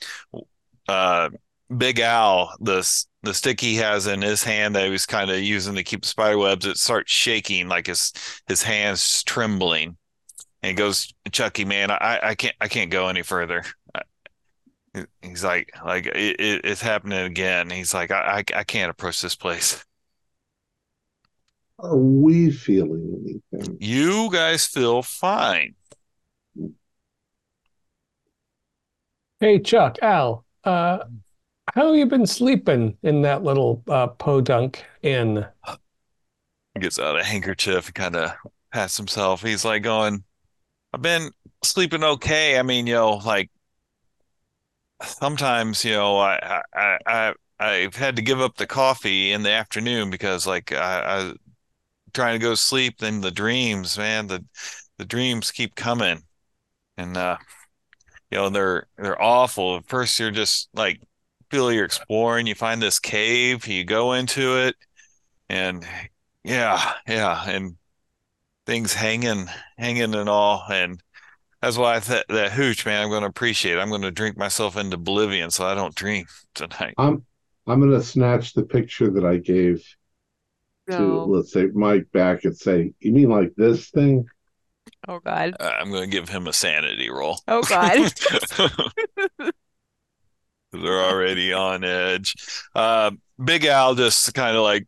uh, 0.88 1.30
Big 1.76 1.98
Al, 1.98 2.54
the 2.60 2.88
the 3.24 3.34
stick 3.34 3.60
he 3.60 3.74
has 3.76 4.06
in 4.06 4.22
his 4.22 4.44
hand 4.44 4.76
that 4.76 4.84
he 4.84 4.90
was 4.90 5.06
kind 5.06 5.30
of 5.30 5.40
using 5.40 5.74
to 5.74 5.82
keep 5.82 6.02
the 6.02 6.08
spider 6.08 6.38
webs, 6.38 6.66
it 6.66 6.76
starts 6.76 7.10
shaking 7.10 7.68
like 7.68 7.88
his 7.88 8.12
his 8.46 8.62
hands 8.62 9.24
trembling. 9.24 9.96
And 10.62 10.78
goes, 10.78 11.12
Chucky, 11.32 11.64
man, 11.64 11.90
I, 11.90 12.20
I 12.22 12.34
can't 12.36 12.54
I 12.60 12.68
can't 12.68 12.92
go 12.92 13.08
any 13.08 13.22
further. 13.22 13.64
I- 14.94 15.06
He's 15.22 15.42
like 15.44 15.70
like 15.84 16.06
it, 16.06 16.40
it, 16.40 16.60
it's 16.64 16.80
happening 16.80 17.18
again. 17.18 17.70
He's 17.70 17.92
like 17.94 18.10
I, 18.10 18.44
I 18.54 18.58
I 18.60 18.64
can't 18.64 18.90
approach 18.90 19.20
this 19.20 19.34
place. 19.34 19.84
Are 21.78 21.96
we 21.96 22.50
feeling 22.50 23.40
anything? 23.52 23.76
You 23.80 24.30
guys 24.30 24.66
feel 24.66 25.02
fine. 25.02 25.74
Hey, 29.40 29.58
Chuck, 29.58 29.98
Al, 30.00 30.44
uh, 30.62 30.98
how 31.74 31.92
you 31.92 32.06
been 32.06 32.26
sleeping 32.26 32.96
in 33.02 33.22
that 33.22 33.42
little 33.42 33.82
uh, 33.88 34.06
podunk 34.06 34.84
inn? 35.02 35.44
He 36.74 36.80
gets 36.80 36.98
out 36.98 37.18
a 37.18 37.24
handkerchief 37.24 37.86
and 37.86 37.94
kind 37.94 38.16
of 38.16 38.32
pats 38.72 38.96
himself. 38.96 39.42
He's 39.42 39.64
like 39.64 39.82
going, 39.82 40.24
I've 40.92 41.02
been 41.02 41.30
sleeping 41.62 42.04
okay. 42.04 42.58
I 42.58 42.62
mean, 42.62 42.86
you 42.86 42.94
know, 42.94 43.12
like 43.16 43.50
sometimes, 45.06 45.84
you 45.84 45.92
know, 45.92 46.18
I 46.18 46.62
I 46.74 46.98
I 47.06 47.34
I've 47.58 47.96
had 47.96 48.16
to 48.16 48.22
give 48.22 48.40
up 48.40 48.56
the 48.56 48.66
coffee 48.66 49.32
in 49.32 49.42
the 49.42 49.50
afternoon 49.50 50.10
because 50.10 50.46
like 50.46 50.72
I, 50.72 51.30
I 51.30 51.34
trying 52.14 52.38
to 52.40 52.44
go 52.44 52.52
to 52.52 52.56
sleep, 52.58 52.98
then 52.98 53.20
the 53.22 53.30
dreams, 53.32 53.98
man, 53.98 54.28
the 54.28 54.44
the 54.98 55.06
dreams 55.06 55.52
keep 55.52 55.74
coming. 55.76 56.22
And 56.98 57.16
uh 57.16 57.38
you 58.30 58.38
know, 58.38 58.50
they're 58.50 58.86
they're 58.98 59.20
awful. 59.22 59.76
At 59.76 59.88
first 59.88 60.18
you're 60.18 60.30
just 60.30 60.68
like 60.74 61.00
feel 61.50 61.72
you're 61.72 61.84
exploring, 61.84 62.46
you 62.46 62.54
find 62.54 62.82
this 62.82 62.98
cave, 63.00 63.66
you 63.66 63.84
go 63.84 64.14
into 64.14 64.58
it, 64.58 64.76
and 65.50 65.86
yeah, 66.44 66.94
yeah, 67.08 67.44
and 67.48 67.76
things 68.66 68.94
hanging, 68.94 69.46
hanging 69.78 70.14
and 70.14 70.28
all, 70.28 70.64
and 70.70 71.02
that's 71.64 71.78
why 71.78 71.96
I 71.96 72.00
thought 72.00 72.24
that 72.28 72.52
hooch, 72.52 72.84
man, 72.84 73.02
I'm 73.02 73.08
going 73.08 73.22
to 73.22 73.28
appreciate. 73.28 73.76
it. 73.76 73.80
I'm 73.80 73.88
going 73.88 74.02
to 74.02 74.10
drink 74.10 74.36
myself 74.36 74.76
into 74.76 74.96
oblivion 74.96 75.50
so 75.50 75.66
I 75.66 75.74
don't 75.74 75.94
dream 75.94 76.26
tonight. 76.54 76.94
I'm 76.98 77.24
I'm 77.66 77.80
gonna 77.80 78.02
snatch 78.02 78.52
the 78.52 78.64
picture 78.64 79.10
that 79.10 79.24
I 79.24 79.38
gave 79.38 79.82
to 80.90 81.24
let's 81.24 81.50
say 81.52 81.66
Mike 81.72 82.06
back 82.12 82.44
and 82.44 82.56
say, 82.56 82.92
You 83.00 83.12
mean 83.12 83.30
like 83.30 83.54
this 83.56 83.88
thing? 83.90 84.26
Oh 85.08 85.18
God. 85.18 85.54
Uh, 85.58 85.72
I'm 85.78 85.90
going 85.90 86.02
to 86.02 86.10
give 86.10 86.28
him 86.28 86.46
a 86.46 86.52
sanity 86.52 87.10
roll. 87.10 87.40
Oh 87.48 87.62
God. 87.62 88.12
They're 90.72 91.04
already 91.04 91.52
on 91.52 91.84
edge. 91.84 92.34
Uh, 92.74 93.12
Big 93.42 93.64
Al 93.64 93.94
just 93.94 94.34
kind 94.34 94.56
of 94.56 94.62
like 94.62 94.86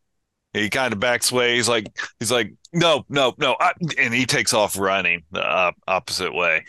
he 0.52 0.70
kind 0.70 0.92
of 0.92 1.00
backs 1.00 1.30
away. 1.32 1.56
He's 1.56 1.68
like 1.68 1.86
he's 2.18 2.32
like 2.32 2.54
no 2.76 3.04
no 3.08 3.34
no, 3.38 3.56
I, 3.58 3.72
and 3.98 4.12
he 4.12 4.26
takes 4.26 4.52
off 4.52 4.78
running 4.78 5.24
the 5.32 5.42
uh, 5.42 5.72
opposite 5.88 6.34
way. 6.34 6.64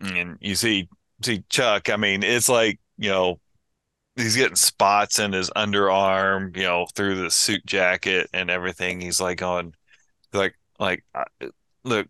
And 0.00 0.38
you 0.40 0.54
see 0.54 0.88
see 1.22 1.44
Chuck. 1.48 1.90
I 1.90 1.96
mean, 1.96 2.22
it's 2.22 2.48
like 2.48 2.78
you 2.96 3.10
know 3.10 3.40
he's 4.16 4.36
getting 4.36 4.56
spots 4.56 5.18
in 5.18 5.32
his 5.32 5.50
underarm, 5.50 6.56
you 6.56 6.62
know, 6.62 6.86
through 6.94 7.16
the 7.16 7.30
suit 7.30 7.66
jacket 7.66 8.30
and 8.32 8.50
everything. 8.50 9.00
He's 9.00 9.20
like 9.20 9.42
on 9.42 9.74
like 10.32 10.54
like 10.78 11.04
uh, 11.14 11.24
look 11.84 12.06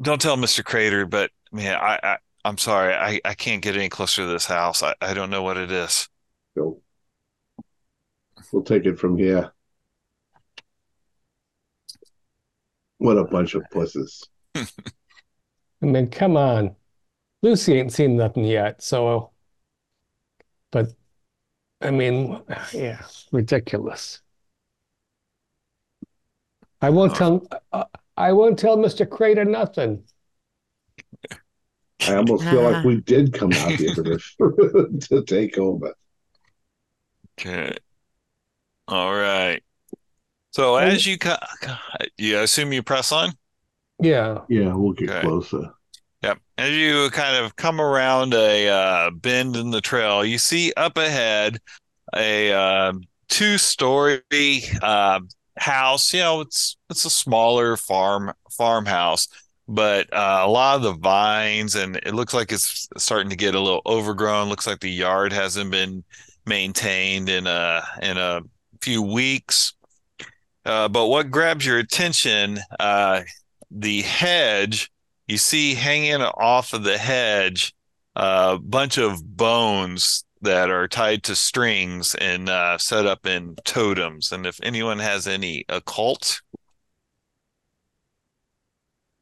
don't 0.00 0.20
tell 0.20 0.36
Mr. 0.36 0.64
Crater, 0.64 1.06
but 1.06 1.30
man, 1.52 1.76
I, 1.76 1.98
I 2.02 2.16
I'm 2.44 2.58
sorry, 2.58 2.92
I, 2.92 3.20
I 3.24 3.34
can't 3.34 3.62
get 3.62 3.76
any 3.76 3.88
closer 3.88 4.22
to 4.22 4.28
this 4.28 4.46
house. 4.46 4.82
I, 4.82 4.94
I 5.00 5.14
don't 5.14 5.30
know 5.30 5.42
what 5.42 5.56
it 5.56 5.70
is. 5.70 6.08
So 6.54 6.80
we'll 8.52 8.64
take 8.64 8.84
it 8.84 8.98
from 8.98 9.16
here. 9.16 9.52
What 13.02 13.18
a 13.18 13.24
bunch 13.24 13.56
of 13.56 13.64
pussies. 13.72 14.22
I 14.54 14.64
mean, 15.80 16.08
come 16.08 16.36
on. 16.36 16.76
Lucy 17.42 17.76
ain't 17.76 17.92
seen 17.92 18.16
nothing 18.16 18.44
yet, 18.44 18.80
so 18.80 19.32
but 20.70 20.94
I 21.80 21.90
mean, 21.90 22.40
yeah, 22.72 23.02
ridiculous. 23.32 24.22
I 26.80 26.90
won't 26.90 27.16
tell 27.16 27.44
uh, 27.72 27.86
I 28.16 28.34
won't 28.34 28.56
tell 28.56 28.76
Mr. 28.76 29.10
Crater 29.10 29.44
nothing. 29.44 30.04
I 32.06 32.14
almost 32.14 32.44
feel 32.44 32.62
like 32.62 32.84
we 32.84 33.00
did 33.00 33.32
come 33.32 33.50
out 33.52 33.72
here 33.72 33.96
to, 33.96 34.20
to 35.00 35.24
take 35.24 35.58
over. 35.58 35.92
Okay. 37.36 37.76
All 38.86 39.12
right. 39.12 39.60
So 40.52 40.76
as 40.76 41.06
you 41.06 41.18
ca- 41.18 41.38
you 42.18 42.38
assume 42.38 42.72
you 42.72 42.82
press 42.82 43.10
on? 43.12 43.32
Yeah. 44.00 44.40
Yeah, 44.48 44.74
we'll 44.74 44.92
get 44.92 45.10
Okay. 45.10 45.20
closer. 45.20 45.72
Yep. 46.22 46.38
As 46.58 46.70
you 46.72 47.10
kind 47.10 47.36
of 47.44 47.56
come 47.56 47.80
around 47.80 48.34
a 48.34 48.68
uh, 48.68 49.10
bend 49.10 49.56
in 49.56 49.70
the 49.70 49.80
trail, 49.80 50.24
you 50.24 50.38
see 50.38 50.72
up 50.76 50.96
ahead 50.96 51.58
a 52.14 52.52
uh, 52.52 52.92
two-story 53.28 54.20
uh, 54.82 55.20
house. 55.58 56.12
You 56.12 56.20
know, 56.20 56.40
it's 56.42 56.76
it's 56.90 57.04
a 57.04 57.10
smaller 57.10 57.76
farm 57.76 58.32
farmhouse, 58.56 59.28
but 59.66 60.12
uh, 60.12 60.42
a 60.44 60.48
lot 60.50 60.76
of 60.76 60.82
the 60.82 60.92
vines 60.94 61.74
and 61.74 61.96
it 61.96 62.14
looks 62.14 62.34
like 62.34 62.52
it's 62.52 62.88
starting 62.98 63.30
to 63.30 63.36
get 63.36 63.54
a 63.54 63.60
little 63.60 63.82
overgrown. 63.86 64.48
Looks 64.48 64.66
like 64.66 64.80
the 64.80 64.90
yard 64.90 65.32
hasn't 65.32 65.70
been 65.70 66.04
maintained 66.46 67.28
in 67.28 67.46
a 67.46 67.82
in 68.02 68.18
a 68.18 68.42
few 68.80 69.02
weeks. 69.02 69.72
Uh, 70.64 70.88
but 70.88 71.08
what 71.08 71.30
grabs 71.30 71.66
your 71.66 71.78
attention, 71.78 72.58
uh, 72.78 73.22
the 73.70 74.02
hedge 74.02 74.90
you 75.26 75.38
see 75.38 75.74
hanging 75.74 76.20
off 76.22 76.72
of 76.72 76.84
the 76.84 76.98
hedge 76.98 77.74
a 78.14 78.58
bunch 78.58 78.98
of 78.98 79.36
bones 79.36 80.24
that 80.42 80.70
are 80.70 80.88
tied 80.88 81.22
to 81.22 81.34
strings 81.34 82.14
and 82.16 82.48
uh, 82.48 82.76
set 82.76 83.06
up 83.06 83.26
in 83.26 83.56
totems. 83.64 84.32
And 84.32 84.46
if 84.46 84.58
anyone 84.62 84.98
has 84.98 85.26
any 85.26 85.64
occult, 85.68 86.40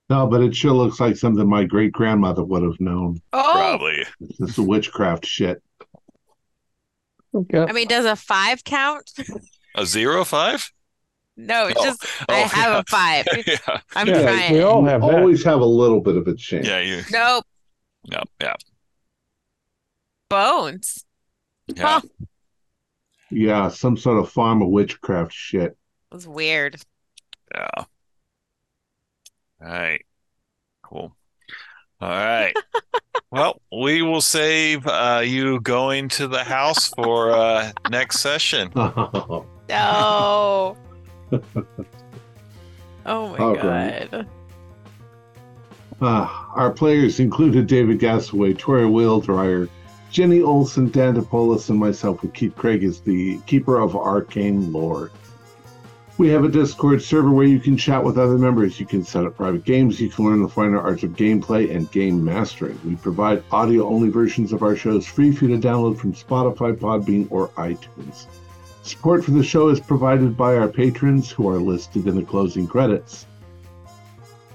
No, 0.09 0.27
but 0.27 0.43
it 0.43 0.57
sure 0.57 0.73
looks 0.73 0.99
like 0.99 1.17
something 1.17 1.49
my 1.49 1.63
great 1.63 1.93
grandmother 1.93 2.43
would 2.43 2.65
have 2.65 2.81
known. 2.81 3.23
Oh, 3.33 3.51
probably. 3.53 4.05
This 4.41 4.51
is 4.51 4.59
witchcraft 4.59 5.25
shit. 5.25 5.63
Yeah. 7.33 7.67
I 7.67 7.73
mean, 7.73 7.87
does 7.87 8.07
a 8.07 8.17
five 8.17 8.65
count? 8.65 9.09
A 9.77 9.87
zero 9.87 10.25
five? 10.25 10.73
No, 11.47 11.67
it's 11.69 11.81
Oh, 11.81 11.85
just 11.85 12.05
I 12.29 12.43
oh, 12.43 12.49
have 12.49 12.73
yeah. 12.73 12.79
a 12.79 12.85
five. 12.89 13.27
yeah. 13.47 13.81
I'm 13.95 14.07
Yeah, 14.07 14.23
trying. 14.23 14.53
we 14.53 14.61
all 14.63 14.83
You 14.83 14.89
have 14.89 15.01
that. 15.03 15.15
always 15.15 15.45
have 15.45 15.61
a 15.61 15.65
little 15.65 16.01
bit 16.01 16.17
of 16.17 16.27
a 16.29 16.35
chance. 16.35 16.67
Yeah, 16.67 16.81
you 16.81 17.03
Nope. 17.11 17.45
no, 18.09 18.23
yeah. 18.41 18.55
Bones. 20.29 21.05
Yeah. 21.69 22.01
Huh. 22.01 22.01
Yeah, 23.31 23.69
some 23.69 23.97
sort 23.97 24.19
of 24.19 24.29
farm 24.31 24.61
of 24.63 24.69
witchcraft 24.69 25.33
shit. 25.33 25.77
It 26.11 26.15
was 26.15 26.27
weird. 26.27 26.77
Yeah. 27.55 27.69
All 27.77 27.87
right. 29.61 30.05
Cool. 30.83 31.15
All 32.01 32.09
right. 32.09 32.55
Well, 33.33 33.61
we 33.71 34.03
will 34.03 34.21
save 34.23 34.85
uh, 34.89 35.23
you 35.25 35.61
going 35.61 36.09
to 36.09 36.27
the 36.27 36.43
house 36.43 36.89
for 36.89 37.31
uh, 37.31 37.71
next 37.89 38.19
session. 38.19 38.73
No. 39.69 40.77
Oh 43.07 43.29
my 43.31 43.39
All 43.39 43.57
right. 43.57 44.11
God. 44.11 44.27
Ah, 46.03 46.51
our 46.55 46.71
players 46.71 47.21
included 47.21 47.67
David 47.67 47.99
Gasaway, 47.99 48.57
Tori 48.57 48.85
Wheeldryer, 48.85 49.69
Jenny 50.11 50.43
Olson, 50.43 50.91
Dan 50.91 51.15
DePolis, 51.15 51.69
and 51.71 51.79
myself, 51.79 52.23
with 52.23 52.33
Keith 52.35 52.57
Craig 52.57 52.83
as 52.85 53.01
the 53.01 53.39
keeper 53.47 53.79
of 53.79 53.95
arcane 53.95 54.73
lore. 54.73 55.11
We 56.19 56.29
have 56.29 56.45
a 56.45 56.49
Discord 56.49 57.03
server 57.03 57.31
where 57.31 57.47
you 57.47 57.61
can 57.61 57.77
chat 57.77 58.05
with 58.05 58.19
other 58.19 58.37
members. 58.37 58.79
You 58.79 58.87
can 58.87 59.05
set 59.05 59.25
up 59.25 59.37
private 59.37 59.65
games. 59.65 60.01
You 60.01 60.11
can 60.11 60.27
learn 60.27 60.43
the 60.43 60.49
finer 60.49 60.81
arts 60.81 61.03
of 61.03 61.13
gameplay 61.13 61.75
and 61.75 61.91
game 61.91 62.23
mastering. 62.23 62.79
We 62.85 62.97
provide 62.97 63.43
audio 63.51 63.89
only 63.89 64.11
versions 64.11 64.53
of 64.53 64.63
our 64.63 64.77
shows 64.77 65.07
free 65.07 65.33
for 65.33 65.47
you 65.47 65.59
to 65.59 65.67
download 65.67 65.97
from 65.97 66.13
Spotify, 66.13 66.77
Podbean, 66.77 67.27
or 67.31 67.49
iTunes. 67.51 68.27
Support 68.91 69.25
for 69.25 69.31
the 69.31 69.45
show 69.45 69.69
is 69.69 69.79
provided 69.79 70.37
by 70.37 70.57
our 70.57 70.67
patrons 70.67 71.31
who 71.31 71.49
are 71.49 71.61
listed 71.61 72.09
in 72.09 72.17
the 72.17 72.25
closing 72.25 72.67
credits. 72.67 73.25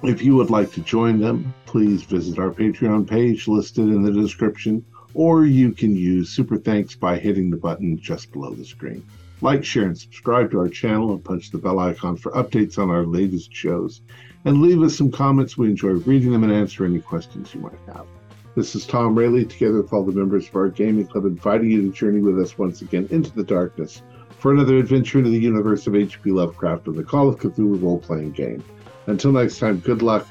If 0.04 0.22
you 0.22 0.36
would 0.36 0.50
like 0.50 0.74
to 0.74 0.82
join 0.82 1.22
them, 1.22 1.54
please 1.66 2.04
visit 2.04 2.38
our 2.38 2.52
Patreon 2.52 3.10
page 3.10 3.48
listed 3.48 3.88
in 3.88 4.02
the 4.04 4.12
description, 4.12 4.84
or 5.14 5.46
you 5.46 5.72
can 5.72 5.96
use 5.96 6.30
Super 6.30 6.58
Thanks 6.58 6.96
by 6.96 7.18
hitting 7.18 7.50
the 7.50 7.56
button 7.56 7.98
just 7.98 8.34
below 8.34 8.54
the 8.54 8.66
screen. 8.66 9.06
Like, 9.40 9.64
share, 9.64 9.86
and 9.86 9.98
subscribe 9.98 10.52
to 10.52 10.60
our 10.60 10.68
channel 10.68 11.14
and 11.14 11.24
punch 11.24 11.50
the 11.50 11.58
bell 11.58 11.80
icon 11.80 12.18
for 12.18 12.34
updates 12.34 12.78
on 12.78 12.90
our 12.90 13.06
latest 13.06 13.54
shows. 13.54 14.02
And 14.44 14.62
leave 14.62 14.84
us 14.84 14.98
some 14.98 15.12
comments. 15.12 15.58
We 15.58 15.70
enjoy 15.70 15.92
reading 15.92 16.34
them 16.34 16.44
and 16.44 16.52
answer 16.52 16.84
any 16.84 17.00
questions 17.00 17.56
you 17.56 17.62
might 17.62 17.80
have. 17.88 18.06
This 18.54 18.76
is 18.76 18.86
Tom 18.86 19.16
Rayleigh, 19.16 19.46
together 19.46 19.82
with 19.82 19.94
all 19.94 20.04
the 20.04 20.12
members 20.12 20.50
of 20.50 20.56
our 20.58 20.68
gaming 20.68 21.08
club, 21.08 21.24
inviting 21.24 21.72
you 21.72 21.84
to 21.84 21.98
journey 21.98 22.20
with 22.20 22.38
us 22.38 22.58
once 22.58 22.82
again 22.82 23.08
into 23.12 23.32
the 23.32 23.44
darkness 23.44 24.02
for 24.46 24.52
another 24.52 24.78
adventure 24.78 25.18
into 25.18 25.32
the 25.32 25.40
universe 25.40 25.88
of 25.88 25.96
H.P. 25.96 26.30
Lovecraft 26.30 26.86
and 26.86 26.96
the 26.96 27.04
Call 27.04 27.28
of 27.28 27.40
Cthulhu 27.40 27.82
role 27.82 27.98
playing 27.98 28.34
game. 28.34 28.64
Until 29.08 29.32
next 29.32 29.58
time, 29.58 29.80
good 29.80 30.04
luck, 30.04 30.28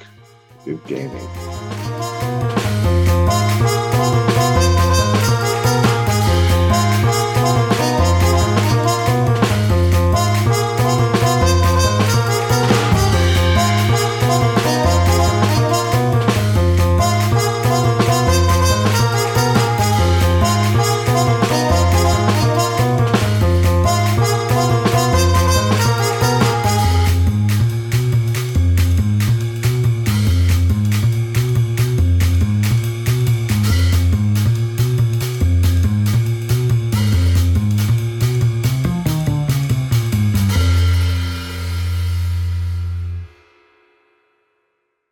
good 0.65 0.79
gaming. 0.87 2.04